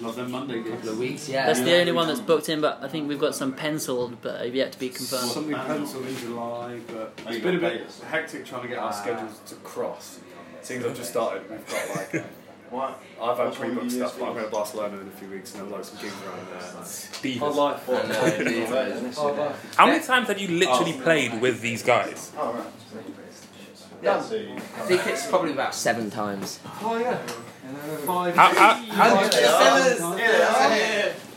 Love 0.00 0.16
them 0.16 0.30
Monday 0.30 0.62
gigs. 0.62 0.70
couple 0.70 0.88
of 0.90 0.98
weeks, 0.98 1.28
yeah. 1.28 1.46
That's 1.46 1.60
the 1.60 1.76
only 1.76 1.92
one 1.92 2.08
that's 2.08 2.20
booked 2.20 2.48
in, 2.48 2.60
but 2.60 2.82
I 2.82 2.88
think 2.88 3.08
we've 3.08 3.20
got 3.20 3.34
some 3.34 3.52
penciled, 3.52 4.20
but 4.22 4.44
have 4.44 4.54
yet 4.54 4.72
to 4.72 4.78
be 4.78 4.88
confirmed. 4.88 5.30
Something 5.30 5.54
penciled 5.54 6.06
in 6.06 6.16
July, 6.16 6.80
but 6.88 7.18
it's 7.28 7.42
been 7.42 7.56
a 7.56 7.60
bit 7.60 7.86
hectic 8.08 8.44
trying 8.44 8.62
to 8.62 8.68
get 8.68 8.78
our 8.78 8.88
ah. 8.88 8.92
schedules 8.92 9.40
to 9.46 9.54
cross. 9.56 10.18
Seems 10.62 10.84
I've 10.84 10.96
just 10.96 11.10
started. 11.10 11.48
We've 11.50 11.66
got 11.66 11.96
like. 11.96 12.24
What? 12.70 13.00
I've 13.22 13.36
had 13.36 13.54
pre-booked 13.54 13.92
stuff, 13.92 14.18
but 14.18 14.26
I'm 14.26 14.32
going 14.32 14.46
to 14.46 14.50
Barcelona 14.50 14.98
in 14.98 15.06
a 15.06 15.10
few 15.12 15.28
weeks, 15.28 15.54
and 15.54 15.62
there's 15.62 15.72
like 15.72 15.84
some 15.84 15.98
gigs 16.00 16.14
around 16.26 16.48
there. 16.48 16.84
Steve. 16.84 17.38
Hard 17.38 17.54
life. 17.54 17.88
I 17.88 19.12
know, 19.12 19.54
How 19.76 19.86
many 19.86 20.02
times 20.02 20.26
have 20.26 20.40
you 20.40 20.48
literally 20.48 20.94
played 20.94 21.40
with 21.40 21.60
these 21.60 21.84
guys? 21.84 22.32
Oh, 22.36 22.66
I 24.06 24.20
think 24.20 25.06
it's 25.06 25.26
probably 25.28 25.52
about 25.52 25.74
seven 25.74 26.10
times. 26.10 26.58
Oh 26.82 26.98
yeah. 26.98 27.20
Five. 27.64 28.36
How, 28.36 28.54
how, 28.54 28.74
how, 28.74 29.16
I 29.16 29.28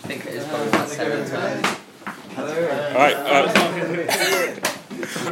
think 0.01 0.25
it 0.25 0.33
is 0.33 0.45
probably 0.47 0.67
about 0.67 0.89
seven 0.89 1.29
times. 1.29 1.65
Alright, 2.37 3.15
uh, 3.15 3.47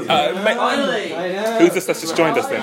uh, 0.09 0.41
ma- 0.43 1.57
who's 1.59 1.73
this 1.73 1.85
that's 1.85 1.99
just 2.01 2.15
joined 2.15 2.37
us 2.37 2.47
then? 2.47 2.61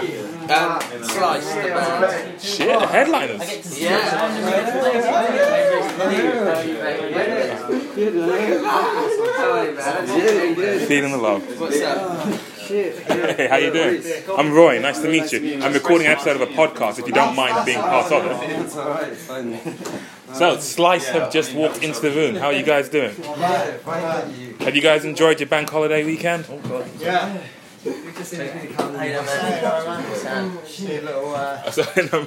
Um, 0.51 0.81
Slice, 1.03 1.55
the 1.55 1.63
band. 1.69 2.41
Shit, 2.41 2.81
the 2.81 2.87
headliners. 2.87 3.43
Feeling 10.89 11.13
the 11.13 11.19
love. 11.19 11.61
What's 11.61 11.81
up? 11.83 12.52
Hey, 12.69 13.49
how 13.51 13.57
you 13.57 13.73
doing? 13.73 14.03
I'm 14.39 14.53
Roy. 14.53 14.79
Nice 14.79 15.01
to 15.01 15.09
meet 15.09 15.33
you. 15.33 15.61
I'm 15.63 15.73
recording 15.73 16.07
an 16.07 16.13
episode 16.13 16.41
of 16.41 16.43
a 16.43 16.47
podcast. 16.47 16.99
If 16.99 17.07
you 17.07 17.13
don't 17.13 17.35
mind 17.35 17.67
being 17.67 17.81
part 17.81 18.13
of 18.13 18.25
it. 18.43 18.71
So, 20.35 20.59
Slice 20.59 21.09
have 21.09 21.33
just 21.33 21.55
walked 21.55 21.83
into 21.83 22.01
the 22.01 22.11
room. 22.11 22.37
How 22.37 22.47
are 22.47 22.53
you 22.53 22.63
guys 22.65 22.89
doing? 22.89 23.15
Have 24.61 24.75
you 24.77 24.83
guys 24.83 25.05
enjoyed 25.05 25.41
your 25.41 25.49
bank 25.49 25.71
holiday 25.71 26.05
weekend? 26.05 26.47
Yeah. 26.99 27.39
Just 27.83 28.31
Sorry, 28.31 28.49
no. 32.13 32.27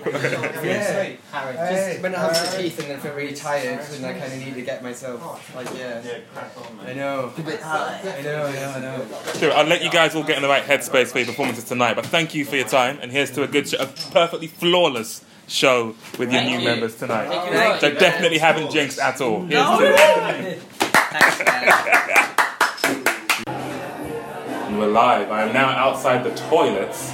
Yeah. 0.63 1.15
Harry. 1.31 1.55
Just 1.55 2.01
when 2.01 2.13
I 2.13 2.19
have 2.19 2.51
the 2.51 2.57
teeth 2.57 2.79
and 2.79 2.89
then 2.89 2.99
feel 2.99 3.13
really 3.13 3.33
tired 3.33 3.79
and 3.93 4.05
I 4.05 4.13
kind 4.19 4.33
of 4.33 4.39
need 4.39 4.55
to 4.55 4.61
get 4.61 4.83
myself 4.83 5.55
like 5.55 5.67
yeah. 5.77 6.01
I 6.85 6.93
know. 6.93 7.31
I 7.37 7.43
know. 7.43 8.45
I 8.45 8.51
know. 8.53 8.73
I 8.75 8.79
know. 8.81 9.07
Sure, 9.37 9.53
I'll 9.53 9.65
let 9.65 9.81
you 9.81 9.89
guys 9.89 10.13
all 10.13 10.23
get 10.23 10.35
in 10.35 10.41
the 10.41 10.49
right 10.49 10.63
headspace 10.63 11.07
for 11.07 11.19
your 11.19 11.27
performances 11.27 11.63
tonight. 11.63 11.93
But 11.95 12.05
thank 12.07 12.35
you 12.35 12.43
for 12.43 12.57
your 12.57 12.67
time, 12.67 12.99
and 13.01 13.09
here's 13.11 13.31
to 13.31 13.43
a 13.43 13.47
good, 13.47 13.69
show, 13.69 13.77
a 13.77 13.87
perfectly 13.87 14.47
flawless 14.47 15.23
show 15.47 15.95
with 16.19 16.33
your 16.33 16.43
new 16.43 16.59
members 16.59 16.95
tonight. 16.97 17.29
Thank 17.29 17.45
you 17.45 17.51
very 17.51 17.69
much. 17.69 17.79
So 17.81 17.93
definitely 17.93 18.39
haven't 18.39 18.71
jinxed 18.71 18.99
at 18.99 19.21
all. 19.21 19.43
Here's 19.43 19.63
to 19.63 20.65
We're 24.77 24.87
live. 24.87 25.31
I 25.31 25.43
am 25.43 25.53
now 25.53 25.69
outside 25.69 26.25
the 26.25 26.35
toilets, 26.49 27.09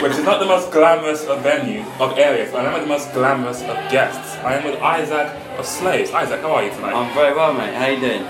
which 0.00 0.12
is 0.12 0.22
not 0.22 0.38
the 0.38 0.46
most 0.46 0.70
glamorous 0.70 1.26
of 1.26 1.42
venue 1.42 1.82
of 1.98 2.16
areas, 2.16 2.52
but 2.52 2.64
I 2.64 2.68
am 2.68 2.74
with 2.74 2.82
the 2.82 2.88
most 2.88 3.12
glamorous 3.12 3.62
of 3.62 3.74
guests. 3.90 4.36
I 4.44 4.54
am 4.54 4.64
with 4.64 4.80
Isaac 4.80 5.26
of 5.58 5.66
Slaves. 5.66 6.12
Isaac, 6.12 6.40
how 6.40 6.52
are 6.52 6.62
you 6.62 6.70
tonight? 6.70 6.94
I'm 6.94 7.12
very 7.12 7.34
well, 7.34 7.52
mate. 7.52 7.74
How 7.74 7.88
you 7.88 7.98
doing? 7.98 8.22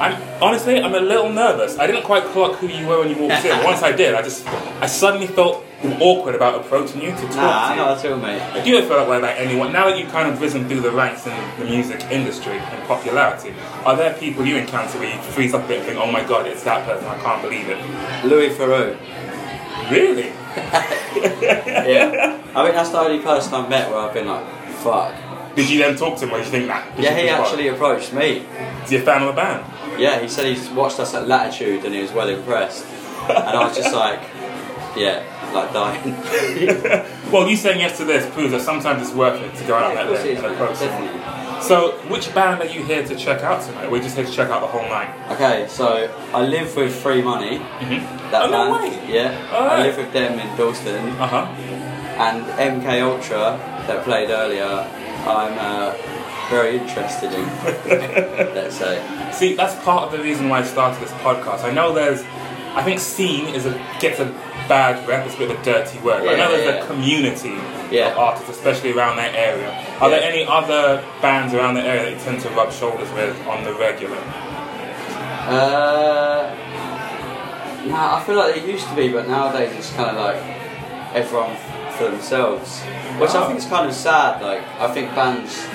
I'm 0.00 0.42
honestly, 0.42 0.80
I'm 0.82 0.94
a 0.94 1.00
little 1.00 1.30
nervous. 1.30 1.78
I 1.78 1.86
didn't 1.86 2.02
quite 2.04 2.24
clock 2.24 2.56
who 2.56 2.66
you 2.68 2.86
were 2.86 2.98
when 3.00 3.08
you 3.10 3.16
walked 3.16 3.44
in. 3.44 3.64
Once 3.64 3.82
I 3.82 3.92
did, 3.92 4.14
I 4.14 4.22
just, 4.22 4.46
I 4.46 4.86
suddenly 4.86 5.26
felt 5.26 5.64
awkward 6.00 6.34
about 6.34 6.60
approaching 6.60 7.02
you 7.02 7.10
to 7.10 7.16
talk 7.16 7.36
Nah, 7.36 7.68
to 7.68 7.74
you. 7.74 7.80
not 7.80 8.04
at 8.04 8.10
all, 8.12 8.18
mate. 8.18 8.64
Do 8.64 8.70
you 8.70 8.78
ever 8.78 8.86
feel 8.88 8.96
that 8.96 9.08
way 9.08 9.18
about 9.18 9.36
anyone? 9.38 9.72
Now 9.72 9.86
that 9.88 9.98
you've 9.98 10.10
kind 10.10 10.28
of 10.32 10.40
risen 10.40 10.66
through 10.66 10.80
the 10.80 10.90
ranks 10.90 11.26
in 11.26 11.36
the 11.58 11.66
music 11.66 12.00
industry 12.10 12.58
and 12.58 12.82
popularity, 12.88 13.54
are 13.84 13.94
there 13.96 14.14
people 14.14 14.44
you 14.46 14.56
encounter 14.56 14.98
where 14.98 15.14
you 15.14 15.20
freeze 15.22 15.52
up 15.54 15.64
a 15.64 15.68
bit 15.68 15.78
and 15.78 15.86
think, 15.88 16.00
oh 16.00 16.10
my 16.10 16.24
god, 16.24 16.46
it's 16.46 16.62
that 16.64 16.86
person, 16.86 17.06
I 17.06 17.18
can't 17.20 17.42
believe 17.42 17.68
it? 17.68 17.78
Louis 18.24 18.50
Theroux. 18.54 18.96
Really? 19.90 20.32
Yeah. 21.14 22.40
I 22.54 22.62
think 22.64 22.74
that's 22.76 22.90
the 22.90 22.98
only 22.98 23.22
person 23.22 23.54
I've 23.54 23.68
met 23.68 23.88
where 23.90 23.98
I've 24.00 24.14
been 24.14 24.26
like, 24.26 24.44
fuck. 24.82 25.14
Did 25.54 25.70
you 25.70 25.78
then 25.78 25.96
talk 25.96 26.18
to 26.18 26.26
him 26.26 26.32
or 26.34 26.38
did 26.38 26.46
you 26.46 26.50
think 26.50 26.66
that? 26.68 26.98
Yeah, 26.98 27.16
he 27.16 27.28
actually 27.28 27.68
approached 27.68 28.12
me. 28.12 28.44
Is 28.84 28.90
he 28.90 28.96
a 28.96 29.02
fan 29.02 29.22
of 29.22 29.28
the 29.28 29.40
band? 29.40 29.64
Yeah, 30.00 30.20
he 30.20 30.28
said 30.28 30.46
he's 30.46 30.68
watched 30.70 30.98
us 30.98 31.14
at 31.14 31.28
Latitude 31.28 31.84
and 31.84 31.94
he 31.94 32.00
was 32.02 32.12
well 32.12 32.28
impressed. 32.28 32.84
And 33.28 33.38
I 33.56 33.64
was 33.66 33.76
just 33.76 33.94
like, 33.94 34.20
yeah, 34.96 35.22
like 35.54 35.72
dying. 35.72 37.10
Well, 37.32 37.48
you 37.48 37.56
saying 37.56 37.80
yes 37.80 37.96
to 37.96 38.04
this 38.04 38.32
proves 38.32 38.52
that 38.52 38.60
sometimes 38.60 39.02
it's 39.02 39.12
worth 39.16 39.40
it 39.40 39.52
to 39.58 39.64
go 39.66 39.74
out 39.74 39.94
that 39.94 40.08
limb 40.08 40.36
and 40.36 40.46
approach 40.54 40.76
someone. 40.76 41.62
So, 41.62 41.92
which 42.08 42.32
band 42.32 42.60
are 42.62 42.66
you 42.66 42.84
here 42.84 43.02
to 43.04 43.16
check 43.16 43.42
out 43.42 43.60
tonight? 43.64 43.90
We're 43.90 44.02
just 44.02 44.14
here 44.14 44.24
to 44.26 44.30
check 44.30 44.50
out 44.50 44.60
the 44.60 44.68
whole 44.68 44.86
night. 44.88 45.10
Okay, 45.32 45.66
so 45.68 46.14
I 46.32 46.42
live 46.46 46.76
with 46.76 46.94
Free 46.94 47.22
Money. 47.22 47.58
That 47.58 48.42
Oh, 48.44 48.50
no 48.50 48.78
band. 48.78 48.92
way. 49.08 49.12
Yeah. 49.12 49.48
I 49.50 49.82
live 49.82 49.96
with 49.96 50.12
them 50.12 50.38
in 50.38 50.56
Dalston. 50.56 51.08
Uh 51.18 51.26
huh. 51.26 51.46
And 52.22 52.44
MK 52.82 53.02
Ultra 53.02 53.58
that 53.88 54.04
played 54.04 54.30
earlier, 54.30 54.86
I'm 55.26 55.56
uh, 55.58 55.94
very 56.50 56.78
interested 56.78 57.32
in. 57.32 57.44
let's 58.54 58.76
say. 58.76 59.30
See, 59.32 59.54
that's 59.54 59.74
part 59.84 60.04
of 60.04 60.12
the 60.12 60.22
reason 60.22 60.48
why 60.48 60.60
I 60.60 60.62
started 60.64 61.02
this 61.02 61.12
podcast. 61.12 61.64
I 61.64 61.72
know 61.72 61.92
there's, 61.92 62.22
I 62.74 62.82
think 62.82 63.00
scene 63.00 63.46
is 63.54 63.66
a 63.66 63.72
gets 64.00 64.20
a 64.20 64.26
bad 64.68 65.06
rep. 65.08 65.26
It's 65.26 65.34
a 65.34 65.38
bit 65.38 65.50
of 65.50 65.60
a 65.60 65.64
dirty 65.64 65.98
word. 66.00 66.24
but 66.24 66.34
I 66.34 66.36
know 66.36 66.50
there's 66.50 66.66
yeah. 66.66 66.84
a 66.84 66.86
community 66.86 67.54
Yeah. 67.90 68.12
of 68.12 68.18
artists, 68.18 68.50
especially 68.50 68.92
around 68.92 69.16
that 69.16 69.34
area. 69.34 69.70
Are 70.00 70.10
there 70.10 70.22
any 70.22 70.44
other 70.46 71.04
bands 71.20 71.54
around 71.54 71.74
the 71.74 71.82
area 71.82 72.04
that 72.04 72.12
you 72.12 72.18
tend 72.18 72.40
to 72.42 72.50
rub 72.50 72.72
shoulders 72.72 73.10
with 73.12 73.36
on 73.46 73.64
the 73.64 73.74
regular? 73.74 74.18
Uh, 75.46 76.54
nah, 77.86 78.16
I 78.16 78.24
feel 78.24 78.36
like 78.36 78.54
there 78.54 78.66
used 78.66 78.88
to 78.88 78.94
be, 78.96 79.12
but 79.12 79.28
nowadays 79.28 79.72
it's 79.76 79.92
kind 79.92 80.10
of 80.10 80.16
like 80.16 80.42
everyone 81.14 81.54
for 81.94 82.04
themselves, 82.04 82.82
which 83.20 83.30
I 83.30 83.46
think 83.46 83.58
is 83.58 83.66
kind 83.66 83.88
of 83.88 83.94
sad. 83.94 84.42
Like 84.42 84.62
I 84.78 84.92
think 84.92 85.14
bands 85.14 85.66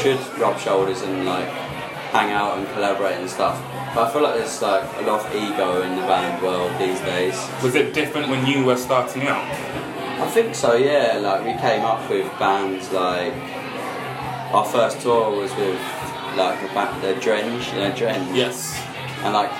should 0.00 0.20
rub 0.38 0.58
shoulders 0.58 1.02
and 1.02 1.24
like 1.24 1.48
hang 2.12 2.30
out 2.32 2.58
and 2.58 2.66
collaborate 2.68 3.16
and 3.16 3.28
stuff. 3.28 3.60
But 3.94 4.08
I 4.08 4.12
feel 4.12 4.22
like 4.22 4.36
there's 4.36 4.62
like 4.62 4.84
a 4.98 5.02
lot 5.02 5.24
of 5.24 5.34
ego 5.34 5.82
in 5.82 5.96
the 5.96 6.02
band 6.02 6.42
world 6.42 6.72
these 6.78 7.00
days. 7.00 7.34
Was 7.62 7.74
it 7.74 7.94
different 7.94 8.28
when 8.28 8.46
you 8.46 8.64
were 8.64 8.76
starting 8.76 9.22
out? 9.26 9.44
I 10.20 10.30
think 10.30 10.54
so, 10.54 10.74
yeah. 10.74 11.18
Like 11.18 11.44
we 11.44 11.52
came 11.60 11.84
up 11.84 12.08
with 12.08 12.26
bands 12.38 12.90
like 12.92 13.34
our 14.52 14.64
first 14.64 15.00
tour 15.00 15.30
was 15.30 15.50
with 15.56 15.80
like 16.36 16.60
the 16.60 16.68
band, 16.74 17.02
the 17.02 17.14
Drenge, 17.20 17.72
you 17.72 17.80
know 17.80 17.92
Drenge. 17.92 18.34
Yes. 18.36 18.78
And 19.24 19.34
like 19.34 19.50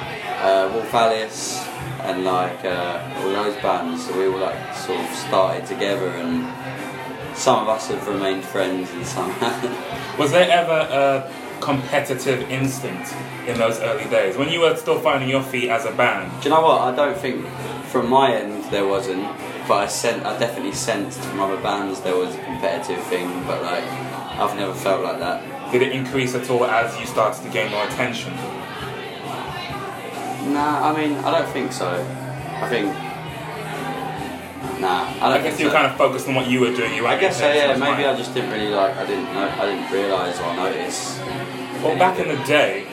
uh, 0.43 0.71
Wolf 0.73 0.93
Alice 0.95 1.62
and 2.03 2.25
like 2.25 2.65
uh, 2.65 3.15
all 3.19 3.31
those 3.31 3.57
bands. 3.63 4.07
So 4.07 4.19
we 4.19 4.27
all 4.27 4.39
like 4.41 4.75
sort 4.75 5.01
of 5.01 5.15
started 5.15 5.67
together, 5.67 6.09
and 6.09 6.47
some 7.37 7.63
of 7.63 7.69
us 7.69 7.89
have 7.89 8.07
remained 8.07 8.45
friends, 8.45 8.91
and 8.93 9.07
some 9.07 9.31
haven't. 9.43 10.19
Was 10.19 10.33
there 10.33 10.51
ever 10.51 10.73
a 10.73 11.33
competitive 11.61 12.51
instinct 12.51 13.15
in 13.47 13.57
those 13.57 13.79
early 13.79 14.09
days 14.11 14.37
when 14.37 14.49
you 14.49 14.61
were 14.61 14.77
still 14.77 14.99
finding 14.99 15.29
your 15.29 15.43
feet 15.43 15.71
as 15.71 15.85
a 15.85 15.93
band? 15.93 16.31
Do 16.43 16.49
you 16.49 16.55
know 16.55 16.63
what? 16.63 16.81
I 16.81 16.95
don't 16.95 17.17
think 17.17 17.47
from 17.87 18.09
my 18.09 18.35
end 18.35 18.65
there 18.73 18.87
wasn't, 18.87 19.25
but 19.69 19.75
I 19.75 19.87
sent. 19.87 20.25
I 20.27 20.39
definitely 20.39 20.73
sensed 20.73 21.21
from 21.21 21.41
other 21.41 21.61
bands 21.63 22.01
there 22.01 22.17
was 22.17 22.35
a 22.35 22.45
competitive 22.45 23.03
thing, 23.05 23.29
but 23.47 23.63
like 23.63 23.85
I've 23.85 24.57
never 24.57 24.75
felt 24.75 25.03
like 25.03 25.19
that. 25.19 25.71
Did 25.73 25.83
it 25.83 25.93
increase 25.93 26.35
at 26.35 26.51
all 26.51 26.65
as 26.65 26.99
you 26.99 27.07
started 27.07 27.43
to 27.45 27.49
gain 27.51 27.71
more 27.71 27.85
attention? 27.85 28.33
Nah, 30.51 30.91
I 30.91 30.97
mean 30.97 31.19
I 31.19 31.31
don't 31.39 31.53
think 31.53 31.73
so. 31.73 31.89
I 31.89 32.69
think. 32.69 32.93
Nah, 34.81 35.09
I 35.09 35.29
don't 35.29 35.33
I 35.33 35.43
guess 35.43 35.59
you 35.61 35.67
were 35.67 35.71
so. 35.71 35.77
kind 35.77 35.87
of 35.87 35.97
focused 35.97 36.29
on 36.29 36.35
what 36.35 36.49
you 36.49 36.61
were 36.61 36.75
doing. 36.75 36.95
You 36.95 37.07
I 37.07 37.19
guess 37.19 37.39
so. 37.39 37.53
Yeah, 37.53 37.77
maybe. 37.77 38.05
I 38.05 38.17
just 38.17 38.35
didn't 38.35 38.51
really 38.51 38.75
like. 38.75 38.97
I 38.97 39.07
didn't 39.07 39.33
know. 39.33 39.49
I 39.49 39.67
didn't 39.67 39.91
realise 39.93 40.41
or 40.41 40.55
notice. 40.57 41.19
Well, 41.83 41.99
back 41.99 42.19
in 42.19 42.29
the 42.29 42.43
day, 42.45 42.87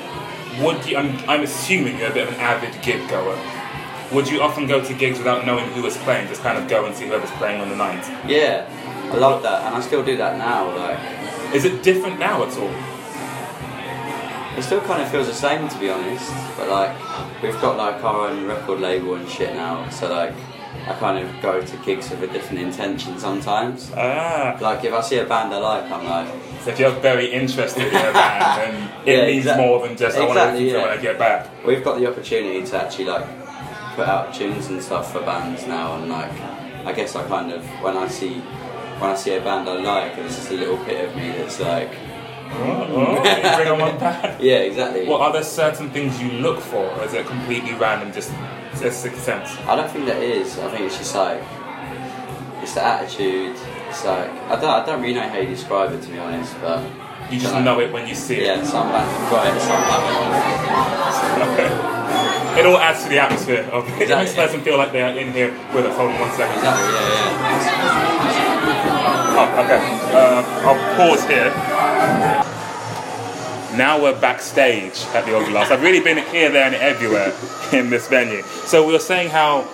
would 0.62 0.86
you? 0.86 0.98
I'm, 0.98 1.18
I'm 1.30 1.44
assuming 1.44 1.98
you're 1.98 2.10
a 2.10 2.14
bit 2.14 2.28
of 2.28 2.34
an 2.34 2.40
avid 2.40 2.82
gig 2.82 3.08
goer. 3.10 3.38
Would 4.12 4.28
you 4.28 4.42
often 4.42 4.66
go 4.66 4.84
to 4.84 4.94
gigs 4.94 5.20
without 5.20 5.46
knowing 5.46 5.66
who 5.72 5.84
was 5.84 5.96
playing, 5.98 6.28
just 6.28 6.42
kind 6.42 6.58
of 6.58 6.68
go 6.68 6.86
and 6.86 6.96
see 6.96 7.06
whoever's 7.06 7.30
playing 7.32 7.62
on 7.62 7.70
the 7.70 7.76
night? 7.76 8.04
Yeah, 8.28 8.68
I 9.12 9.18
love 9.18 9.44
that, 9.44 9.68
and 9.68 9.76
I 9.76 9.82
still 9.82 10.04
do 10.04 10.18
that 10.18 10.38
now. 10.38 10.76
Like, 10.76 11.54
is 11.54 11.66
it 11.66 11.84
different 11.84 12.20
now 12.20 12.44
at 12.44 12.58
all? 12.58 12.74
It 14.60 14.64
still 14.64 14.82
kind 14.82 15.02
of 15.02 15.10
feels 15.10 15.28
the 15.28 15.34
same, 15.34 15.68
to 15.70 15.80
be 15.80 15.90
honest. 15.90 16.30
But 16.58 16.70
like, 16.70 17.42
we've 17.42 17.60
got 17.62 17.78
like 17.78 18.04
our 18.04 18.28
own 18.28 18.46
record 18.46 18.80
label 18.82 19.16
and 19.16 19.28
shit 19.30 19.54
now, 19.56 19.90
so 19.90 20.12
like, 20.12 20.34
I 20.88 20.94
kind 21.00 21.18
of 21.26 21.42
go 21.42 21.62
to 21.62 21.78
gigs 21.78 22.10
with 22.10 22.22
a 22.24 22.28
different 22.28 22.62
intention 22.62 23.18
sometimes. 23.20 23.92
Ah. 23.96 24.58
Like, 24.62 24.84
if 24.84 24.94
I 24.94 25.02
see 25.02 25.18
a 25.18 25.26
band 25.26 25.54
I 25.54 25.58
like, 25.58 25.90
I'm 25.92 26.06
like. 26.06 26.28
So 26.64 26.72
if 26.72 26.80
you're 26.80 26.92
very 27.00 27.32
interested 27.32 27.88
in 27.88 27.96
a 27.96 28.12
band, 28.14 28.74
then 28.74 28.92
it 29.06 29.18
Yeah, 29.18 29.26
means 29.28 29.38
exact- 29.46 29.60
more 29.62 29.88
than 29.88 29.96
just 29.98 30.18
I 30.18 30.26
want 30.26 30.34
to 30.38 30.44
exactly, 30.44 30.64
listen 30.66 30.74
to 30.74 30.80
yeah. 30.80 30.90
when 30.90 31.00
I 31.00 31.02
get 31.02 31.18
back. 31.18 31.66
We've 31.66 31.84
got 31.84 32.00
the 32.00 32.08
opportunity 32.08 32.64
to 32.66 32.84
actually 32.84 33.06
like 33.06 33.26
put 33.96 34.08
out 34.08 34.34
tunes 34.34 34.68
and 34.68 34.82
stuff 34.84 35.12
for 35.14 35.22
bands 35.22 35.66
now, 35.68 35.96
and 35.96 36.10
like 36.10 36.32
I 36.86 36.92
guess 36.94 37.16
I 37.16 37.26
kind 37.28 37.52
of 37.54 37.64
when 37.82 37.96
I 37.98 38.08
see 38.10 38.36
when 39.00 39.10
I 39.12 39.16
see 39.16 39.34
a 39.36 39.40
band 39.42 39.70
I 39.70 39.78
like, 39.80 40.16
there's 40.18 40.36
just 40.36 40.52
a 40.52 40.56
little 40.56 40.78
bit 40.84 41.08
of 41.08 41.16
me 41.16 41.30
that's 41.32 41.60
like, 41.62 41.92
Oh, 42.52 43.16
you 43.16 43.22
bring 43.56 43.68
on 43.70 43.80
one 43.80 43.98
band. 44.00 44.42
yeah, 44.42 44.58
exactly. 44.60 45.06
Well, 45.08 45.20
are 45.22 45.32
there 45.32 45.44
certain 45.44 45.90
things 45.92 46.20
you 46.22 46.32
look 46.32 46.60
for, 46.60 46.86
or 46.90 47.04
is 47.06 47.14
it 47.14 47.26
completely 47.28 47.74
random, 47.74 48.12
just 48.12 48.32
just 48.80 49.02
sixth 49.02 49.22
sense? 49.24 49.56
I 49.68 49.76
don't 49.76 49.90
think 49.92 50.06
that 50.08 50.22
is. 50.22 50.58
I 50.60 50.70
think 50.72 50.86
it's 50.86 50.98
just 50.98 51.16
like 51.16 51.42
it's 52.62 52.74
the 52.74 52.84
attitude. 52.84 53.56
It's 53.90 54.04
like 54.06 54.30
I 54.50 54.56
don't 54.60 54.70
I 54.70 54.84
don't 54.86 55.02
really 55.02 55.14
know 55.16 55.28
how 55.30 55.38
you 55.40 55.48
describe 55.48 55.92
it 55.94 56.02
to 56.02 56.10
be 56.10 56.18
honest, 56.20 56.56
but 56.62 56.82
You 57.32 57.40
just 57.40 57.54
like- 57.54 57.64
know 57.64 57.80
it 57.80 57.92
when 57.94 58.08
you 58.08 58.16
see 58.16 58.36
it. 58.38 58.44
Yeah, 58.46 58.64
some 58.64 58.90
bands 58.90 59.12
have 59.18 59.30
got 59.32 59.48
it, 59.56 59.62
some 59.62 59.84
haven't. 59.84 61.90
It 62.60 62.66
all 62.66 62.78
adds 62.80 63.04
to 63.04 63.10
the 63.10 63.20
atmosphere 63.20 63.64
of 63.72 63.88
it. 63.88 64.02
It 64.02 64.10
makes 64.18 64.32
the 64.34 64.42
person 64.42 64.62
feel 64.62 64.76
like 64.78 64.92
they 64.92 65.02
are 65.02 65.14
in 65.18 65.32
here 65.32 65.52
with 65.74 65.86
us. 65.86 65.96
Hold 65.96 66.12
on 66.12 66.20
one 66.20 66.32
second. 66.36 66.58
Exactly, 66.58 66.92
yeah, 66.92 67.38
Oh, 69.40 69.64
okay. 69.64 69.80
Uh, 70.12 70.44
I'll 70.68 70.80
pause 70.98 71.24
here. 71.30 71.54
Now 73.76 74.02
we're 74.02 74.20
backstage 74.20 75.06
at 75.14 75.26
the 75.26 75.32
Oblast. 75.32 75.72
I've 75.72 75.82
really 75.84 76.02
been 76.02 76.18
here, 76.18 76.50
there, 76.52 76.66
and 76.66 76.76
everywhere 76.76 77.34
in 77.72 77.90
this 77.90 78.08
venue. 78.08 78.42
So 78.66 78.86
we 78.86 78.92
were 78.94 79.00
saying 79.00 79.30
how 79.30 79.68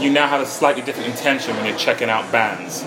you 0.00 0.10
now 0.10 0.26
have 0.26 0.40
a 0.40 0.46
slightly 0.46 0.82
different 0.82 1.08
intention 1.10 1.54
when 1.56 1.66
you're 1.66 1.76
checking 1.78 2.08
out 2.08 2.30
bands. 2.32 2.82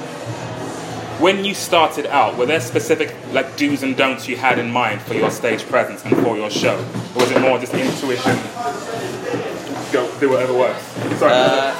When 1.21 1.45
you 1.45 1.53
started 1.53 2.05
out, 2.07 2.37
were 2.37 2.45
there 2.45 2.59
specific 2.59 3.15
like 3.31 3.55
do's 3.55 3.81
and 3.81 3.95
don'ts 3.95 4.27
you 4.27 4.35
had 4.35 4.59
in 4.59 4.69
mind 4.69 5.01
for 5.01 5.13
your 5.13 5.31
stage 5.31 5.63
presence 5.67 6.03
and 6.05 6.15
for 6.17 6.35
your 6.37 6.49
show, 6.49 6.75
or 7.15 7.21
was 7.21 7.31
it 7.31 7.39
more 7.39 7.57
just 7.59 7.73
intuition? 7.73 8.35
Go 9.91 10.07
do 10.19 10.29
whatever 10.29 10.53
works. 10.53 10.83
Sorry, 11.17 11.31
Uh, 11.33 11.75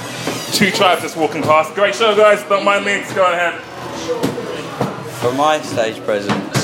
two 0.53 0.71
tribes 0.71 1.01
just 1.01 1.17
walking 1.17 1.41
past. 1.43 1.75
Great 1.75 1.93
show, 1.93 2.15
guys. 2.15 2.41
Don't 2.43 2.63
mind 2.63 2.85
me. 2.85 3.03
Go 3.13 3.31
ahead. 3.31 3.53
For 5.19 5.33
my 5.33 5.59
stage 5.61 5.99
presence, 6.03 6.56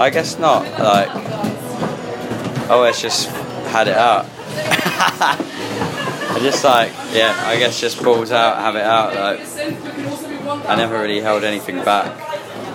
I 0.00 0.10
guess 0.10 0.38
not. 0.38 0.62
Like, 0.78 1.08
I 1.08 2.68
always 2.70 3.00
just 3.00 3.28
had 3.68 3.88
it 3.88 3.96
out. 3.96 4.26
I 6.30 6.38
just 6.40 6.62
like, 6.62 6.92
yeah, 7.12 7.34
I 7.46 7.58
guess 7.58 7.80
just 7.80 8.02
balls 8.02 8.30
out, 8.30 8.58
have 8.58 8.76
it 8.76 8.82
out. 8.82 9.14
Like, 9.14 10.68
I 10.68 10.76
never 10.76 11.00
really 11.00 11.20
held 11.20 11.42
anything 11.42 11.84
back. 11.84 12.16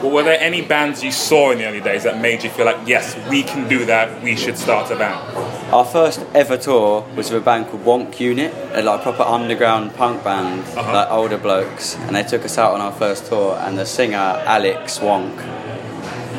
Well, 0.03 0.11
were 0.11 0.23
there 0.23 0.39
any 0.39 0.61
bands 0.61 1.01
you 1.01 1.13
saw 1.13 1.51
in 1.51 1.59
the 1.59 1.65
early 1.65 1.79
days 1.79 2.03
that 2.03 2.19
made 2.19 2.43
you 2.43 2.49
feel 2.49 2.65
like, 2.65 2.85
yes, 2.85 3.15
we 3.29 3.41
can 3.41 3.69
do 3.69 3.85
that, 3.85 4.21
we 4.21 4.35
should 4.35 4.57
start 4.57 4.91
a 4.91 4.97
band? 4.97 5.37
Our 5.73 5.85
first 5.85 6.19
ever 6.33 6.57
tour 6.57 7.07
was 7.15 7.31
with 7.31 7.41
a 7.41 7.45
band 7.45 7.67
called 7.67 7.85
Wonk 7.85 8.19
Unit, 8.19 8.53
a 8.73 8.81
like 8.81 9.01
proper 9.01 9.23
underground 9.23 9.95
punk 9.95 10.25
band, 10.25 10.63
uh-huh. 10.77 10.91
like 10.91 11.09
older 11.09 11.37
blokes, 11.37 11.95
and 11.95 12.17
they 12.17 12.23
took 12.23 12.43
us 12.43 12.57
out 12.57 12.73
on 12.73 12.81
our 12.81 12.91
first 12.91 13.27
tour. 13.27 13.55
And 13.55 13.77
the 13.77 13.85
singer 13.85 14.17
Alex 14.17 14.99
Wonk 14.99 15.37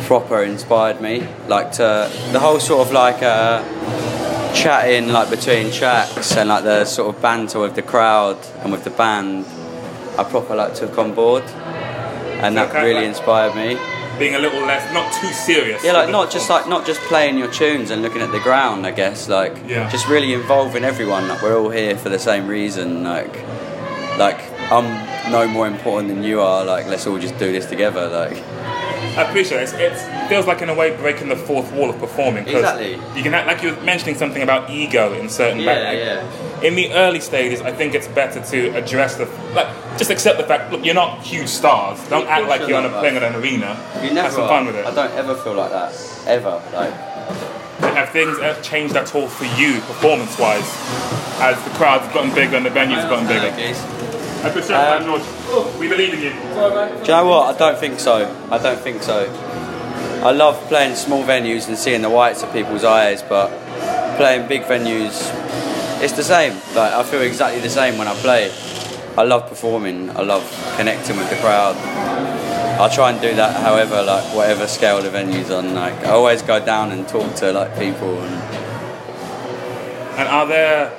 proper 0.06 0.42
inspired 0.42 1.00
me, 1.00 1.26
like 1.48 1.72
to 1.72 2.10
the 2.32 2.38
whole 2.40 2.60
sort 2.60 2.86
of 2.86 2.92
like 2.92 3.22
uh, 3.22 3.62
chatting 4.54 5.08
like 5.08 5.30
between 5.30 5.70
tracks 5.72 6.36
and 6.36 6.48
like 6.48 6.64
the 6.64 6.84
sort 6.84 7.14
of 7.14 7.20
banter 7.22 7.58
with 7.60 7.74
the 7.74 7.82
crowd 7.82 8.38
and 8.62 8.72
with 8.72 8.84
the 8.84 8.90
band. 8.90 9.46
I 10.18 10.22
proper 10.24 10.54
like 10.54 10.74
took 10.74 10.96
on 10.98 11.14
board, 11.14 11.42
and 11.42 12.56
that 12.56 12.70
Okay, 12.70 12.82
really 12.84 12.94
like- 13.00 13.08
inspired 13.08 13.54
me. 13.56 13.78
Being 14.16 14.36
a 14.36 14.38
little 14.38 14.60
less, 14.64 14.92
not 14.94 15.12
too 15.12 15.26
serious. 15.32 15.82
Yeah, 15.82 15.90
like 15.92 16.08
not 16.08 16.30
just 16.30 16.48
like 16.48 16.68
not 16.68 16.86
just 16.86 17.00
playing 17.08 17.36
your 17.36 17.50
tunes 17.50 17.90
and 17.90 18.00
looking 18.00 18.22
at 18.22 18.30
the 18.30 18.38
ground. 18.38 18.86
I 18.86 18.92
guess 18.92 19.28
like 19.28 19.56
Yeah. 19.66 19.90
just 19.90 20.06
really 20.06 20.34
involving 20.34 20.84
everyone. 20.84 21.26
Like 21.26 21.42
we're 21.42 21.58
all 21.58 21.70
here 21.70 21.96
for 21.98 22.10
the 22.10 22.18
same 22.20 22.46
reason. 22.46 23.02
Like 23.02 23.34
like 24.16 24.38
I'm 24.70 24.86
no 25.32 25.48
more 25.48 25.66
important 25.66 26.10
than 26.10 26.22
you 26.22 26.40
are. 26.40 26.64
Like 26.64 26.86
let's 26.86 27.08
all 27.08 27.18
just 27.18 27.36
do 27.40 27.50
this 27.50 27.66
together. 27.66 28.06
Like 28.06 28.36
I 29.16 29.22
appreciate 29.22 29.60
it. 29.62 29.74
It's, 29.74 30.02
it 30.02 30.28
feels 30.28 30.46
like, 30.46 30.60
in 30.62 30.68
a 30.68 30.74
way, 30.74 30.96
breaking 30.96 31.28
the 31.28 31.36
fourth 31.36 31.70
wall 31.72 31.88
of 31.90 31.98
performing. 31.98 32.44
'cause 32.44 32.54
Exactly. 32.54 32.98
You 33.16 33.22
can 33.22 33.32
act 33.34 33.46
like 33.46 33.62
you 33.62 33.70
were 33.74 33.80
mentioning 33.82 34.16
something 34.16 34.42
about 34.42 34.70
ego 34.70 35.12
in 35.12 35.28
certain 35.28 35.60
Yeah, 35.60 35.74
bands. 35.74 36.00
yeah. 36.60 36.66
In 36.66 36.74
the 36.74 36.92
early 36.92 37.20
stages, 37.20 37.60
I 37.62 37.70
think 37.72 37.94
it's 37.94 38.08
better 38.08 38.40
to 38.40 38.68
address 38.76 39.14
the 39.16 39.28
like, 39.54 39.68
just 39.98 40.10
accept 40.10 40.38
the 40.38 40.44
fact. 40.44 40.72
Look, 40.72 40.84
you're 40.84 40.94
not 40.94 41.20
huge 41.22 41.48
stars. 41.48 42.00
Don't 42.08 42.26
act 42.26 42.48
like 42.48 42.66
you're 42.66 42.78
on 42.78 42.86
a 42.86 42.88
playing 43.00 43.16
in 43.16 43.22
an 43.22 43.34
arena. 43.36 43.76
you 44.02 44.08
never. 44.10 44.22
Have 44.22 44.32
some 44.32 44.48
fun 44.48 44.66
with 44.66 44.76
it. 44.76 44.84
I 44.86 44.90
don't 44.94 45.12
ever 45.12 45.34
feel 45.36 45.54
like 45.54 45.70
that 45.70 45.92
ever. 46.26 46.60
Like 46.74 46.92
Have 47.94 48.08
things 48.10 48.38
uh, 48.38 48.58
changed 48.62 48.96
at 48.96 49.14
all 49.14 49.28
for 49.28 49.44
you, 49.60 49.74
performance-wise, 49.82 50.66
as 51.40 51.62
the 51.64 51.70
crowds 51.70 52.06
gotten 52.14 52.34
bigger 52.34 52.56
and 52.56 52.64
the 52.66 52.70
venues 52.70 53.08
gotten 53.08 53.26
bigger? 53.28 53.46
I 53.46 54.48
appreciate 54.48 54.68
that, 54.70 55.02
Um, 55.02 55.20
George. 55.54 55.76
We 55.76 55.88
believe 55.88 56.14
in 56.14 56.20
you. 56.20 56.30
Do 56.30 56.36
you 56.36 57.08
know 57.08 57.26
what? 57.26 57.54
I 57.54 57.58
don't 57.58 57.78
think 57.78 58.00
so. 58.00 58.26
I 58.50 58.58
don't 58.58 58.78
think 58.78 59.02
so. 59.02 59.26
I 60.24 60.30
love 60.32 60.56
playing 60.68 60.96
small 60.96 61.22
venues 61.22 61.68
and 61.68 61.76
seeing 61.76 62.02
the 62.02 62.10
whites 62.10 62.42
of 62.42 62.52
people's 62.52 62.84
eyes, 62.84 63.22
but 63.22 63.48
playing 64.16 64.48
big 64.48 64.62
venues, 64.62 65.30
it's 66.02 66.14
the 66.14 66.22
same. 66.22 66.54
Like 66.74 66.92
I 66.92 67.02
feel 67.02 67.22
exactly 67.22 67.60
the 67.60 67.70
same 67.70 67.98
when 67.98 68.08
I 68.08 68.14
play. 68.14 68.52
I 69.16 69.22
love 69.22 69.48
performing. 69.48 70.10
I 70.16 70.22
love 70.22 70.44
connecting 70.76 71.16
with 71.16 71.30
the 71.30 71.36
crowd. 71.36 71.76
I 72.80 72.92
try 72.92 73.12
and 73.12 73.20
do 73.20 73.34
that, 73.36 73.60
however, 73.62 74.02
like 74.02 74.24
whatever 74.34 74.66
scale 74.66 75.00
the 75.00 75.10
venue's 75.10 75.50
on. 75.50 75.74
Like 75.74 75.94
I 76.04 76.10
always 76.10 76.42
go 76.42 76.64
down 76.64 76.90
and 76.90 77.06
talk 77.06 77.34
to 77.36 77.52
like 77.52 77.78
people 77.78 78.20
and 78.20 78.34
And 80.18 80.28
are 80.28 80.46
there 80.46 80.92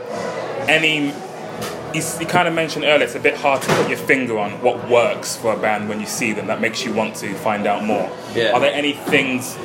any? 0.69 1.13
You, 1.95 2.03
you 2.19 2.25
kind 2.25 2.45
of 2.45 2.53
mentioned 2.53 2.83
earlier 2.83 3.05
it's 3.05 3.15
a 3.15 3.21
bit 3.21 3.37
hard 3.37 3.61
to 3.61 3.73
put 3.73 3.87
your 3.87 3.97
finger 3.97 4.37
on 4.37 4.61
what 4.61 4.89
works 4.89 5.37
for 5.37 5.53
a 5.53 5.57
band 5.57 5.87
when 5.87 6.01
you 6.01 6.05
see 6.05 6.33
them 6.33 6.47
that 6.47 6.59
makes 6.59 6.83
you 6.83 6.91
want 6.91 7.15
to 7.17 7.33
find 7.35 7.65
out 7.65 7.85
more. 7.85 8.11
Yeah. 8.33 8.51
Are 8.51 8.59
there 8.59 8.73
any 8.73 8.91
things 8.93 9.55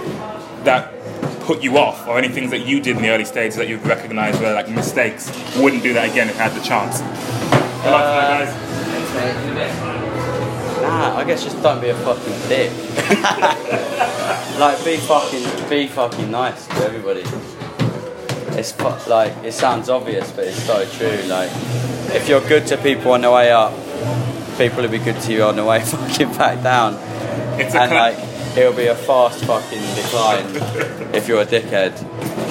that 0.63 0.93
put 1.41 1.61
you 1.61 1.77
off, 1.77 2.07
or 2.07 2.19
any 2.19 2.29
things 2.29 2.53
that 2.53 2.65
you 2.65 2.81
did 2.81 2.95
in 2.97 3.03
the 3.03 3.09
early 3.11 3.25
stages 3.25 3.57
that 3.57 3.67
you've 3.69 3.85
recognised 3.85 4.41
were 4.41 4.53
like 4.53 4.69
mistakes? 4.69 5.29
Wouldn't 5.57 5.83
do 5.83 5.93
that 5.95 6.09
again 6.09 6.29
if 6.29 6.37
you 6.37 6.41
had 6.41 6.53
the 6.53 6.63
chance. 6.63 7.01
Good 7.01 7.91
luck 7.91 8.05
tonight, 8.07 8.45
guys. 8.45 8.55
Uh, 10.79 10.83
nah, 10.83 11.17
I 11.17 11.25
guess 11.25 11.43
just 11.43 11.61
don't 11.65 11.81
be 11.81 11.89
a 11.89 11.97
fucking 11.97 12.49
dick. 12.49 12.71
like 14.61 14.85
be 14.85 14.99
fucking 14.99 15.69
be 15.69 15.89
fucking 15.89 16.31
nice 16.31 16.69
to 16.69 16.75
everybody. 16.85 17.25
It's 18.61 19.09
like 19.09 19.33
it 19.43 19.53
sounds 19.53 19.89
obvious, 19.89 20.31
but 20.33 20.45
it's 20.45 20.63
so 20.65 20.87
true. 20.91 21.29
Like 21.29 21.51
if 22.15 22.29
you're 22.29 22.47
good 22.47 22.67
to 22.67 22.77
people 22.77 23.13
on 23.13 23.23
the 23.23 23.31
way 23.31 23.51
up, 23.51 23.73
people 24.59 24.83
will 24.83 24.91
be 24.91 24.99
good 24.99 25.21
to 25.23 25.33
you 25.33 25.45
on 25.45 25.57
the 25.57 25.65
way 25.65 25.81
fucking 25.85 26.33
back 26.37 26.63
down. 26.63 26.95
It's 27.59 27.75
and 27.75 27.91
like 27.91 28.19
it'll 28.57 28.75
be 28.75 28.87
a 28.87 28.95
fast 28.95 29.45
fucking 29.45 29.81
decline 29.95 30.45
if 31.15 31.27
you're 31.27 31.41
a 31.41 31.47
dickhead. 31.47 31.95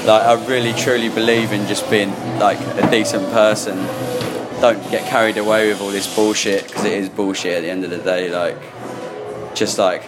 Like 0.06 0.24
I 0.24 0.46
really 0.48 0.74
truly 0.74 1.10
believe 1.10 1.52
in 1.52 1.68
just 1.68 1.90
being 1.92 2.10
like 2.40 2.60
a 2.60 2.90
decent 2.90 3.32
person 3.32 3.78
don't 4.62 4.82
get 4.92 5.08
carried 5.08 5.38
away 5.38 5.70
with 5.70 5.80
all 5.80 5.90
this 5.90 6.14
bullshit 6.16 6.68
because 6.68 6.84
it 6.84 6.94
is 6.94 7.08
bullshit 7.08 7.54
at 7.54 7.62
the 7.62 7.70
end 7.70 7.86
of 7.86 7.90
the 7.92 7.98
day. 7.98 8.30
Like, 8.30 8.58
just 9.56 9.78
like 9.78 10.04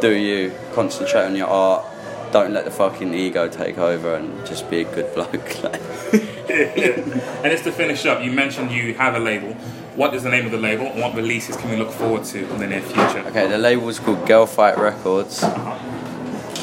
do 0.00 0.12
you 0.12 0.52
concentrate 0.72 1.24
on 1.24 1.36
your 1.36 1.48
art, 1.48 1.84
don't 2.32 2.52
let 2.52 2.64
the 2.64 2.70
fucking 2.70 3.14
ego 3.14 3.48
take 3.48 3.78
over 3.78 4.14
and 4.14 4.46
just 4.46 4.68
be 4.70 4.80
a 4.80 4.84
good 4.84 5.12
bloke. 5.14 5.62
like. 5.62 5.82
And 6.48 7.52
just 7.52 7.64
to 7.64 7.72
finish 7.72 8.06
up, 8.06 8.22
you 8.24 8.30
mentioned 8.32 8.70
you 8.70 8.94
have 8.94 9.14
a 9.14 9.18
label. 9.18 9.52
What 9.94 10.14
is 10.14 10.22
the 10.22 10.30
name 10.30 10.46
of 10.46 10.52
the 10.52 10.58
label, 10.58 10.86
and 10.86 11.00
what 11.00 11.14
releases 11.14 11.56
can 11.56 11.70
we 11.70 11.76
look 11.76 11.90
forward 11.90 12.24
to 12.24 12.48
in 12.50 12.58
the 12.60 12.66
near 12.66 12.80
future? 12.80 13.18
Okay, 13.26 13.46
the 13.46 13.58
label 13.58 13.88
is 13.88 13.98
called 13.98 14.26
Girl 14.26 14.46
Fight 14.46 14.78
Records, 14.78 15.42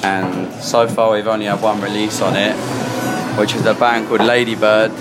and 0.03 0.52
so 0.64 0.88
far 0.88 1.11
we've 1.14 1.27
only 1.27 1.45
had 1.45 1.61
one 1.61 1.80
release 1.81 2.22
on 2.22 2.35
it, 2.35 2.56
which 3.38 3.53
is 3.56 3.65
a 3.65 3.73
band 3.73 4.07
called 4.07 4.22
Ladybird, 4.22 4.91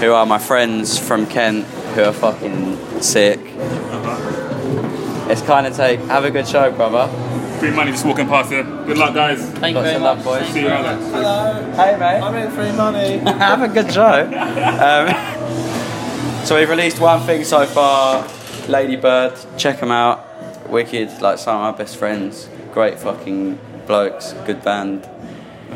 who 0.00 0.12
are 0.12 0.26
my 0.26 0.38
friends 0.38 0.98
from 0.98 1.26
Kent, 1.26 1.64
who 1.94 2.02
are 2.04 2.12
fucking 2.12 3.00
sick. 3.02 3.40
Uh-huh. 3.40 5.28
It's 5.30 5.42
kind 5.42 5.66
of 5.66 5.76
take. 5.76 6.00
Have 6.00 6.24
a 6.24 6.30
good 6.30 6.46
show, 6.48 6.70
brother. 6.70 7.08
Free 7.58 7.70
money 7.70 7.90
just 7.90 8.04
walking 8.04 8.26
past 8.26 8.50
here. 8.50 8.62
Good 8.62 8.98
luck, 8.98 9.14
guys. 9.14 9.40
Thank 9.52 9.76
you 9.76 9.82
very 9.82 9.98
much. 9.98 10.22
boys. 10.22 10.46
See 10.48 10.60
you 10.60 10.68
around. 10.68 11.00
Hello. 11.10 11.72
Hey, 11.72 11.96
mate. 11.98 12.20
I'm 12.20 12.34
in 12.34 12.50
free 12.50 12.72
money. 12.72 13.16
Have 13.38 13.62
a 13.62 13.68
good 13.68 13.90
show. 13.90 14.26
Um, 14.26 16.42
so 16.44 16.58
we've 16.58 16.68
released 16.68 17.00
one 17.00 17.20
thing 17.22 17.44
so 17.44 17.64
far, 17.64 18.28
Ladybird. 18.68 19.38
Check 19.56 19.80
them 19.80 19.90
out. 19.90 20.24
Wicked, 20.68 21.22
like 21.22 21.38
some 21.38 21.56
of 21.56 21.72
my 21.72 21.78
best 21.78 21.96
friends. 21.96 22.50
Great 22.72 22.98
fucking 22.98 23.58
blokes. 23.86 24.34
Good 24.44 24.62
band. 24.62 25.08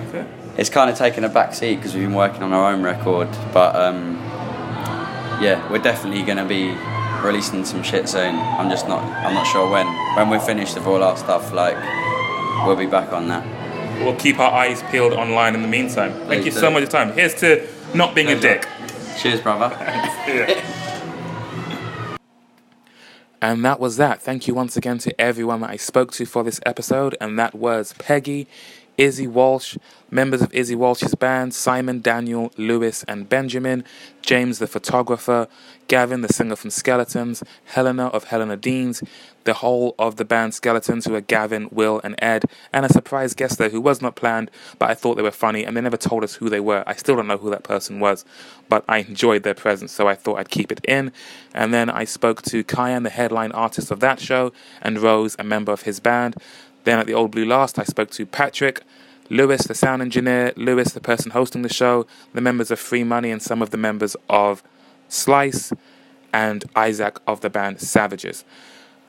Okay. 0.08 0.26
It's 0.58 0.68
kind 0.68 0.90
of 0.90 0.98
taken 0.98 1.24
a 1.24 1.30
back 1.30 1.54
seat 1.54 1.76
because 1.76 1.94
we've 1.94 2.04
been 2.04 2.14
working 2.14 2.42
on 2.42 2.52
our 2.52 2.72
own 2.72 2.82
record, 2.82 3.28
but 3.54 3.74
um, 3.74 4.16
yeah, 5.40 5.66
we're 5.70 5.78
definitely 5.78 6.22
gonna 6.22 6.44
be 6.44 6.72
releasing 7.22 7.64
some 7.64 7.82
shit 7.82 8.08
soon. 8.08 8.34
I'm 8.36 8.70
just 8.70 8.88
not. 8.88 9.02
I'm 9.02 9.34
not 9.34 9.46
sure 9.46 9.70
when. 9.70 9.86
When 10.16 10.30
we're 10.30 10.40
finished 10.40 10.74
with 10.74 10.86
all 10.86 11.02
our 11.02 11.16
stuff, 11.16 11.52
like 11.52 11.76
we'll 12.64 12.76
be 12.76 12.86
back 12.86 13.12
on 13.12 13.28
that. 13.28 13.44
We'll 14.04 14.16
keep 14.16 14.38
our 14.38 14.50
eyes 14.52 14.82
peeled 14.90 15.12
online 15.12 15.54
in 15.54 15.62
the 15.62 15.68
meantime. 15.68 16.12
Thank 16.26 16.44
you 16.44 16.52
do. 16.52 16.58
so 16.58 16.70
much 16.70 16.76
for 16.76 16.80
your 16.80 16.90
time. 16.90 17.12
Here's 17.12 17.34
to 17.36 17.66
not 17.94 18.14
being 18.14 18.28
a 18.28 18.38
dick. 18.38 18.66
Cheers, 19.18 19.40
brother. 19.40 19.76
And 23.42 23.64
that 23.64 23.80
was 23.80 23.96
that. 23.96 24.20
Thank 24.20 24.46
you 24.46 24.54
once 24.54 24.76
again 24.76 24.98
to 24.98 25.18
everyone 25.18 25.60
that 25.60 25.70
I 25.70 25.76
spoke 25.76 26.12
to 26.12 26.26
for 26.26 26.44
this 26.44 26.60
episode. 26.66 27.16
And 27.20 27.38
that 27.38 27.54
was 27.54 27.94
Peggy, 27.94 28.46
Izzy 29.00 29.26
Walsh, 29.26 29.78
members 30.10 30.42
of 30.42 30.52
Izzy 30.52 30.74
Walsh's 30.74 31.14
band, 31.14 31.54
Simon, 31.54 32.02
Daniel, 32.02 32.52
Lewis, 32.58 33.02
and 33.04 33.26
Benjamin, 33.26 33.82
James 34.20 34.58
the 34.58 34.66
photographer, 34.66 35.48
Gavin, 35.88 36.20
the 36.20 36.30
singer 36.30 36.54
from 36.54 36.68
Skeletons, 36.68 37.42
Helena 37.64 38.08
of 38.08 38.24
Helena 38.24 38.58
Deans, 38.58 39.02
the 39.44 39.54
whole 39.54 39.94
of 39.98 40.16
the 40.16 40.24
band 40.26 40.52
Skeletons, 40.52 41.06
who 41.06 41.14
are 41.14 41.22
Gavin, 41.22 41.70
Will, 41.72 42.02
and 42.04 42.14
Ed, 42.18 42.44
and 42.74 42.84
a 42.84 42.92
surprise 42.92 43.32
guest 43.32 43.56
there 43.56 43.70
who 43.70 43.80
was 43.80 44.02
not 44.02 44.16
planned, 44.16 44.50
but 44.78 44.90
I 44.90 44.94
thought 44.94 45.14
they 45.14 45.22
were 45.22 45.30
funny, 45.30 45.64
and 45.64 45.74
they 45.74 45.80
never 45.80 45.96
told 45.96 46.22
us 46.22 46.34
who 46.34 46.50
they 46.50 46.60
were. 46.60 46.84
I 46.86 46.94
still 46.94 47.16
don't 47.16 47.26
know 47.26 47.38
who 47.38 47.48
that 47.48 47.64
person 47.64 48.00
was, 48.00 48.26
but 48.68 48.84
I 48.86 48.98
enjoyed 48.98 49.44
their 49.44 49.54
presence, 49.54 49.92
so 49.92 50.08
I 50.08 50.14
thought 50.14 50.38
I'd 50.38 50.50
keep 50.50 50.70
it 50.70 50.84
in. 50.84 51.10
And 51.54 51.72
then 51.72 51.88
I 51.88 52.04
spoke 52.04 52.42
to 52.42 52.62
Kyan, 52.62 53.02
the 53.02 53.10
headline 53.10 53.52
artist 53.52 53.90
of 53.90 54.00
that 54.00 54.20
show, 54.20 54.52
and 54.82 54.98
Rose, 54.98 55.36
a 55.38 55.44
member 55.44 55.72
of 55.72 55.82
his 55.82 56.00
band. 56.00 56.36
Then 56.84 56.98
at 56.98 57.06
the 57.06 57.14
Old 57.14 57.30
Blue 57.30 57.44
Last, 57.44 57.78
I 57.78 57.84
spoke 57.84 58.10
to 58.10 58.26
Patrick, 58.26 58.82
Lewis, 59.28 59.62
the 59.62 59.74
sound 59.74 60.02
engineer, 60.02 60.52
Lewis, 60.56 60.92
the 60.92 61.00
person 61.00 61.30
hosting 61.30 61.62
the 61.62 61.72
show, 61.72 62.06
the 62.34 62.40
members 62.40 62.70
of 62.70 62.80
Free 62.80 63.04
Money, 63.04 63.30
and 63.30 63.40
some 63.40 63.62
of 63.62 63.70
the 63.70 63.76
members 63.76 64.16
of 64.28 64.62
Slice, 65.08 65.72
and 66.32 66.64
Isaac 66.74 67.18
of 67.26 67.40
the 67.40 67.50
band 67.50 67.80
Savages. 67.80 68.44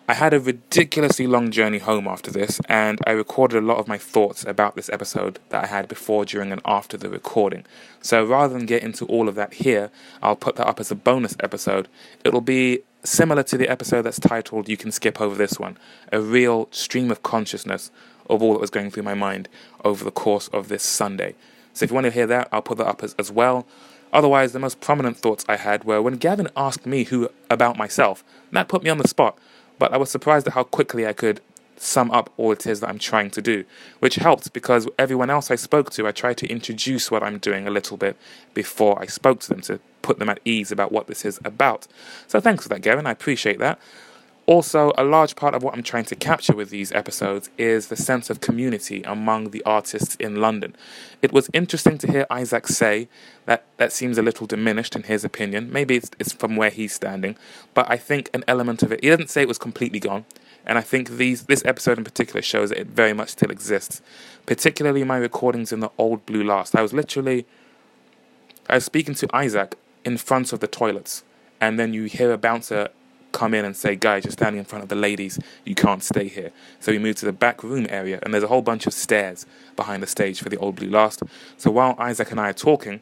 I 0.08 0.16
had 0.16 0.34
a 0.34 0.40
ridiculously 0.40 1.26
long 1.26 1.52
journey 1.52 1.78
home 1.78 2.08
after 2.08 2.32
this, 2.32 2.60
and 2.68 3.00
I 3.08 3.12
recorded 3.12 3.64
a 3.64 3.66
lot 3.66 3.78
of 3.78 3.88
my 3.88 3.98
thoughts 3.98 4.44
about 4.44 4.76
this 4.76 4.90
episode 4.90 5.40
that 5.50 5.64
I 5.64 5.68
had 5.68 5.88
before, 5.88 6.26
during, 6.26 6.52
and 6.52 6.62
after 6.66 6.98
the 6.98 7.10
recording. 7.10 7.66
So 8.02 8.26
rather 8.26 8.54
than 8.54 8.66
get 8.66 8.84
into 8.84 9.06
all 9.06 9.30
of 9.30 9.36
that 9.36 9.54
here, 9.54 9.90
I'll 10.22 10.36
put 10.36 10.58
that 10.58 10.68
up 10.68 10.80
as 10.80 10.92
a 10.92 10.96
bonus 10.96 11.38
episode. 11.40 11.88
It'll 12.26 12.42
be 12.42 12.82
similar 13.04 13.44
to 13.44 13.58
the 13.58 13.70
episode 13.70 14.04
that's 14.04 14.20
titled 14.20 14.70
You 14.70 14.78
Can 14.78 14.92
Skip 14.92 15.20
Over 15.20 15.36
This 15.36 15.60
One, 15.60 15.78
a 16.12 16.22
real 16.22 16.68
stream 16.72 17.10
of 17.12 17.24
consciousness 17.24 17.92
of 18.30 18.42
all 18.42 18.54
that 18.54 18.62
was 18.62 18.70
going 18.70 18.92
through 18.92 19.04
my 19.04 19.14
mind 19.14 19.50
over 19.84 20.04
the 20.04 20.12
course 20.12 20.48
of 20.50 20.68
this 20.68 20.84
Sunday. 20.84 21.36
So 21.74 21.84
if 21.84 21.92
you 21.92 21.96
want 21.96 22.06
to 22.06 22.12
hear 22.12 22.28
that, 22.28 22.50
I'll 22.52 22.62
put 22.62 22.78
that 22.78 22.88
up 22.88 23.04
as, 23.04 23.16
as 23.18 23.32
well. 23.32 23.66
Otherwise, 24.14 24.52
the 24.52 24.60
most 24.60 24.82
prominent 24.82 25.18
thoughts 25.18 25.46
I 25.48 25.56
had 25.56 25.84
were 25.84 26.02
when 26.02 26.16
Gavin 26.16 26.50
asked 26.56 26.86
me 26.86 27.06
who 27.06 27.30
about 27.50 27.78
myself. 27.78 28.24
That 28.52 28.68
put 28.68 28.84
me 28.84 28.90
on 28.90 28.98
the 28.98 29.08
spot, 29.08 29.38
but 29.80 29.94
I 29.94 29.98
was 29.98 30.10
surprised 30.10 30.48
at 30.48 30.54
how 30.54 30.64
quickly 30.64 31.08
I 31.08 31.14
could 31.14 31.42
sum 31.82 32.12
up 32.12 32.32
all 32.38 32.52
it 32.52 32.68
is 32.68 32.80
that 32.80 32.90
I'm 32.90 33.00
trying 33.00 33.32
to 33.32 33.42
do, 33.42 33.66
which 34.00 34.16
helped 34.16 34.54
because 34.54 34.88
everyone 35.00 35.32
else 35.32 35.50
I 35.50 35.56
spoke 35.56 35.90
to, 35.92 36.08
I 36.08 36.12
tried 36.12 36.38
to 36.38 36.48
introduce 36.48 37.10
what 37.10 37.24
I'm 37.24 37.40
doing 37.40 37.68
a 37.68 37.72
little 37.72 37.98
bit 37.98 38.16
before 38.54 39.02
I 39.02 39.08
spoke 39.08 39.40
to 39.42 39.50
them 39.50 39.62
to 39.62 39.80
put 40.04 40.20
them 40.20 40.30
at 40.30 40.40
ease 40.46 40.72
about 40.72 40.92
what 40.92 41.08
this 41.08 41.26
is 41.26 41.40
about. 41.44 41.88
So 42.28 42.40
thanks 42.40 42.64
for 42.64 42.70
that, 42.70 42.82
Gavin. 42.82 43.08
I 43.08 43.12
appreciate 43.12 43.58
that. 43.60 43.80
Also, 44.48 44.92
a 44.98 45.04
large 45.04 45.36
part 45.36 45.56
of 45.56 45.64
what 45.64 45.74
I'm 45.74 45.84
trying 45.84 46.06
to 46.06 46.16
capture 46.16 46.56
with 46.56 46.72
these 46.72 46.92
episodes 46.92 47.50
is 47.58 47.88
the 47.88 47.96
sense 47.96 48.30
of 48.30 48.42
community 48.42 49.02
among 49.04 49.52
the 49.52 49.64
artists 49.66 50.16
in 50.16 50.36
London. 50.36 50.76
It 51.22 51.32
was 51.32 51.50
interesting 51.54 51.98
to 52.00 52.12
hear 52.12 52.26
Isaac 52.30 52.68
say 52.68 53.08
that 53.46 53.66
that 53.78 53.94
seems 53.94 54.18
a 54.18 54.22
little 54.22 54.48
diminished 54.48 54.96
in 54.96 55.04
his 55.04 55.24
opinion. 55.24 55.72
Maybe 55.72 55.96
it's, 55.96 56.12
it's 56.20 56.34
from 56.34 56.56
where 56.56 56.72
he's 56.72 56.94
standing, 56.94 57.38
but 57.74 57.90
I 57.90 57.98
think 57.98 58.30
an 58.34 58.44
element 58.48 58.84
of 58.84 58.92
it, 58.92 59.04
he 59.04 59.10
doesn't 59.10 59.30
say 59.30 59.44
it 59.44 59.48
was 59.48 59.58
completely 59.58 60.00
gone. 60.00 60.26
And 60.66 60.78
I 60.78 60.82
think 60.82 61.10
these 61.10 61.44
this 61.44 61.64
episode 61.66 61.98
in 61.98 62.04
particular 62.04 62.42
shows 62.42 62.70
that 62.70 62.80
it 62.80 62.88
very 62.88 63.14
much 63.14 63.30
still 63.30 63.52
exists. 63.52 64.02
Particularly 64.46 65.04
my 65.04 65.18
recordings 65.18 65.72
in 65.72 65.80
the 65.80 65.92
old 65.98 66.26
Blue 66.26 66.44
Last. 66.44 66.76
I 66.76 66.82
was 66.82 66.94
literally 66.94 67.46
I 68.70 68.76
was 68.76 68.86
speaking 68.86 69.16
to 69.16 69.28
Isaac 69.36 69.78
in 70.06 70.18
front 70.18 70.54
of 70.54 70.60
the 70.60 70.68
toilets, 70.68 71.24
and 71.60 71.80
then 71.80 71.94
you 71.94 72.06
hear 72.06 72.32
a 72.32 72.38
bouncer 72.38 72.90
come 73.32 73.54
in 73.54 73.66
and 73.66 73.76
say, 73.76 73.96
Guys, 73.96 74.26
you're 74.26 74.32
standing 74.32 74.60
in 74.60 74.66
front 74.66 74.84
of 74.84 74.90
the 74.90 74.96
ladies, 74.96 75.40
you 75.66 75.76
can't 75.76 76.04
stay 76.04 76.28
here. 76.28 76.52
So 76.80 76.92
we 76.92 77.00
moved 77.00 77.20
to 77.20 77.26
the 77.26 77.34
back 77.34 77.64
room 77.64 77.88
area, 77.90 78.20
and 78.22 78.34
there's 78.34 78.44
a 78.44 78.48
whole 78.48 78.62
bunch 78.62 78.88
of 78.88 78.94
stairs 78.94 79.46
behind 79.76 80.04
the 80.04 80.08
stage 80.08 80.42
for 80.42 80.50
the 80.50 80.58
old 80.58 80.76
Blue 80.76 80.90
Last. 80.90 81.24
So 81.58 81.72
while 81.72 81.96
Isaac 81.98 82.32
and 82.32 82.40
I 82.40 82.50
are 82.50 82.54
talking, 82.54 83.02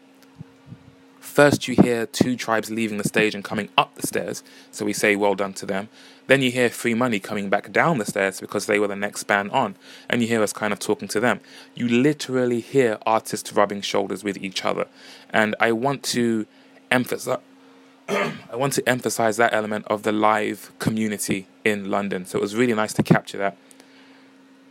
First, 1.20 1.68
you 1.68 1.76
hear 1.76 2.06
two 2.06 2.36
tribes 2.36 2.72
leaving 2.72 2.98
the 2.98 3.08
stage 3.08 3.36
and 3.36 3.44
coming 3.44 3.70
up 3.78 3.94
the 3.96 4.08
stairs, 4.08 4.44
so 4.72 4.86
we 4.86 4.94
say 4.94 5.16
well 5.16 5.36
done 5.36 5.54
to 5.54 5.66
them. 5.66 5.90
Then 6.30 6.44
you 6.44 6.52
hear 6.52 6.70
Free 6.70 6.94
Money 6.94 7.20
coming 7.20 7.50
back 7.50 7.72
down 7.72 7.98
the 7.98 8.06
stairs 8.06 8.40
because 8.40 8.68
they 8.68 8.78
were 8.78 8.88
the 8.88 8.96
next 8.96 9.24
band 9.24 9.50
on, 9.50 9.76
and 10.08 10.22
you 10.22 10.28
hear 10.28 10.44
us 10.44 10.54
kind 10.54 10.72
of 10.72 10.78
talking 10.78 11.08
to 11.08 11.20
them. 11.20 11.40
You 11.74 11.88
literally 11.88 12.60
hear 12.60 13.00
artists 13.04 13.52
rubbing 13.52 13.82
shoulders 13.82 14.24
with 14.24 14.38
each 14.38 14.64
other, 14.64 14.86
and 15.32 15.56
I 15.60 15.72
want 15.72 16.04
to 16.04 16.46
emphasize. 16.92 17.40
I 18.10 18.56
want 18.56 18.74
to 18.74 18.88
emphasize 18.88 19.38
that 19.38 19.56
element 19.56 19.86
of 19.88 20.04
the 20.04 20.12
live 20.12 20.72
community 20.78 21.48
in 21.66 21.90
London. 21.90 22.28
So 22.28 22.38
it 22.38 22.42
was 22.42 22.56
really 22.56 22.76
nice 22.76 22.94
to 22.94 23.02
capture 23.02 23.40
that. 23.40 23.58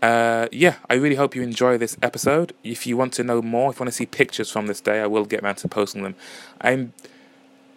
Uh, 0.01 0.47
yeah, 0.53 0.77
I 0.89 0.95
really 0.95 1.17
hope 1.17 1.35
you 1.35 1.43
enjoy 1.43 1.77
this 1.77 1.97
episode. 2.01 2.53
If 2.63 2.87
you 2.87 2.97
want 2.97 3.15
to 3.15 3.25
know 3.25 3.43
more, 3.43 3.71
if 3.71 3.81
you 3.81 3.81
want 3.81 3.93
to 3.93 3.97
see 3.97 4.07
pictures 4.07 4.49
from 4.49 4.69
this 4.69 4.81
day, 4.81 5.01
I 5.01 5.09
will 5.09 5.25
get 5.25 5.43
around 5.43 5.57
to 5.57 5.69
posting 5.69 6.05
them. 6.05 6.15
I'm. 6.61 6.93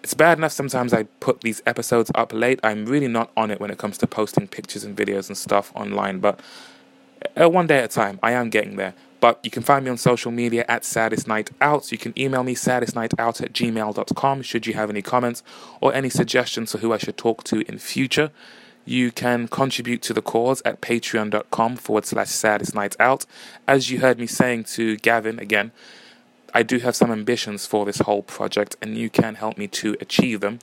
It's 0.04 0.14
bad 0.14 0.38
enough 0.38 0.52
sometimes 0.52 0.94
I 0.94 1.04
put 1.20 1.42
these 1.42 1.62
episodes 1.66 2.12
up 2.16 2.34
late. 2.34 2.60
I'm 2.64 2.86
really 2.86 3.08
not 3.08 3.32
on 3.38 3.52
it 3.52 3.60
when 3.60 3.70
it 3.70 3.78
comes 3.78 3.98
to 4.00 4.08
posting 4.08 4.48
pictures 4.48 4.84
and 4.84 4.98
videos 4.98 5.28
and 5.28 5.38
stuff 5.38 5.72
online, 5.76 6.20
but 6.20 6.40
uh, 7.40 7.50
one 7.50 7.68
day 7.68 7.80
at 7.80 7.86
a 7.86 7.88
time. 7.88 8.20
I 8.24 8.32
am 8.32 8.50
getting 8.50 8.76
there. 8.76 8.94
But 9.20 9.40
you 9.44 9.52
can 9.52 9.62
find 9.62 9.86
me 9.86 9.92
on 9.92 9.98
social 9.98 10.32
media 10.32 10.66
at 10.68 10.84
Saddest 10.84 11.28
Night 11.28 11.52
Out. 11.62 11.92
You 11.92 12.00
can 12.00 12.18
email 12.20 12.44
me 12.44 12.56
saddestnightout 12.56 13.42
at 13.42 13.54
gmail.com 13.54 14.42
should 14.42 14.66
you 14.66 14.74
have 14.74 14.90
any 14.90 15.04
comments 15.04 15.44
or 15.80 15.94
any 15.94 16.10
suggestions 16.10 16.72
for 16.72 16.80
who 16.80 16.92
I 16.92 16.98
should 16.98 17.18
talk 17.18 17.44
to 17.46 17.62
in 17.70 17.78
future. 17.78 18.32
You 18.84 19.12
can 19.12 19.48
contribute 19.48 20.02
to 20.04 20.14
the 20.14 20.24
cause 20.24 20.64
at 20.66 20.82
patreon.com 20.82 21.76
forward 21.76 22.06
slash 22.08 22.30
saddest 22.30 22.74
night 22.74 22.96
out. 23.00 23.28
As 23.68 23.92
you 23.92 24.00
heard 24.00 24.18
me 24.18 24.26
saying 24.26 24.64
to 24.76 24.98
Gavin 24.98 25.38
again, 25.38 25.72
I 26.54 26.64
do 26.64 26.80
have 26.80 26.96
some 26.96 27.12
ambitions 27.12 27.66
for 27.66 27.86
this 27.86 28.00
whole 28.00 28.24
project, 28.24 28.76
and 28.82 28.98
you 28.98 29.10
can 29.10 29.36
help 29.36 29.58
me 29.58 29.68
to 29.68 29.96
achieve 30.02 30.42
them. 30.42 30.60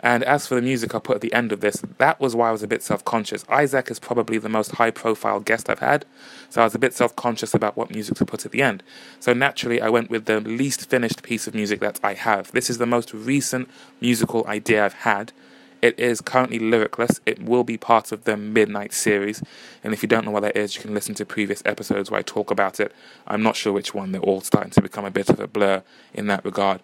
And 0.00 0.22
as 0.22 0.46
for 0.46 0.54
the 0.54 0.62
music 0.62 0.94
I 0.94 1.00
put 1.00 1.16
at 1.16 1.20
the 1.22 1.32
end 1.32 1.50
of 1.50 1.60
this, 1.60 1.82
that 1.98 2.20
was 2.20 2.36
why 2.36 2.50
I 2.50 2.52
was 2.52 2.62
a 2.62 2.68
bit 2.68 2.82
self 2.82 3.04
conscious. 3.04 3.44
Isaac 3.48 3.90
is 3.90 3.98
probably 3.98 4.38
the 4.38 4.48
most 4.48 4.72
high 4.72 4.92
profile 4.92 5.40
guest 5.40 5.68
I've 5.68 5.80
had, 5.80 6.04
so 6.50 6.60
I 6.60 6.64
was 6.64 6.74
a 6.74 6.78
bit 6.78 6.94
self 6.94 7.16
conscious 7.16 7.52
about 7.52 7.76
what 7.76 7.90
music 7.90 8.16
to 8.18 8.24
put 8.24 8.46
at 8.46 8.52
the 8.52 8.62
end. 8.62 8.82
So 9.18 9.32
naturally, 9.32 9.80
I 9.80 9.88
went 9.88 10.10
with 10.10 10.26
the 10.26 10.40
least 10.40 10.88
finished 10.88 11.22
piece 11.22 11.46
of 11.48 11.54
music 11.54 11.80
that 11.80 11.98
I 12.02 12.14
have. 12.14 12.52
This 12.52 12.70
is 12.70 12.78
the 12.78 12.86
most 12.86 13.12
recent 13.12 13.68
musical 14.00 14.46
idea 14.46 14.84
I've 14.84 14.94
had. 14.94 15.32
It 15.80 15.98
is 15.98 16.20
currently 16.20 16.58
lyricless. 16.58 17.20
It 17.24 17.42
will 17.42 17.64
be 17.64 17.76
part 17.76 18.12
of 18.12 18.24
the 18.24 18.36
Midnight 18.36 18.92
series. 18.92 19.42
And 19.84 19.92
if 19.92 20.02
you 20.02 20.08
don't 20.08 20.24
know 20.24 20.30
what 20.30 20.40
that 20.40 20.56
is, 20.56 20.76
you 20.76 20.82
can 20.82 20.94
listen 20.94 21.14
to 21.16 21.24
previous 21.24 21.62
episodes 21.64 22.10
where 22.10 22.18
I 22.18 22.22
talk 22.22 22.50
about 22.50 22.80
it. 22.80 22.92
I'm 23.26 23.42
not 23.42 23.56
sure 23.56 23.72
which 23.72 23.94
one. 23.94 24.12
They're 24.12 24.20
all 24.20 24.40
starting 24.40 24.70
to 24.72 24.82
become 24.82 25.04
a 25.04 25.10
bit 25.10 25.28
of 25.28 25.40
a 25.40 25.46
blur 25.46 25.82
in 26.12 26.26
that 26.26 26.44
regard. 26.44 26.82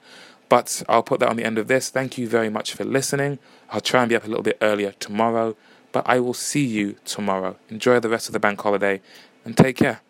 But 0.48 0.82
I'll 0.88 1.02
put 1.02 1.20
that 1.20 1.28
on 1.28 1.36
the 1.36 1.44
end 1.44 1.58
of 1.58 1.68
this. 1.68 1.90
Thank 1.90 2.18
you 2.18 2.28
very 2.28 2.48
much 2.48 2.74
for 2.74 2.84
listening. 2.84 3.38
I'll 3.70 3.80
try 3.80 4.02
and 4.02 4.08
be 4.08 4.16
up 4.16 4.24
a 4.24 4.28
little 4.28 4.42
bit 4.42 4.58
earlier 4.62 4.92
tomorrow. 4.92 5.56
But 5.92 6.04
I 6.06 6.20
will 6.20 6.34
see 6.34 6.64
you 6.64 6.96
tomorrow. 7.04 7.56
Enjoy 7.68 7.98
the 8.00 8.08
rest 8.08 8.28
of 8.28 8.32
the 8.32 8.40
bank 8.40 8.60
holiday 8.60 9.00
and 9.44 9.56
take 9.56 9.76
care. 9.76 10.00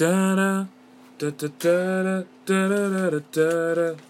da 0.00 0.34
da 0.34 0.66
da 1.18 1.30
da 1.30 1.48
da 1.58 2.24
da 2.46 2.68
da 2.68 3.10
da 3.10 3.20
da 3.20 3.74
da 3.74 4.09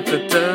da 0.00 0.18
da 0.18 0.28
da 0.28 0.49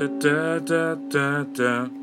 da 0.00 0.06
da 0.08 0.58
da 0.58 0.94
da 1.12 1.44
da 1.44 1.99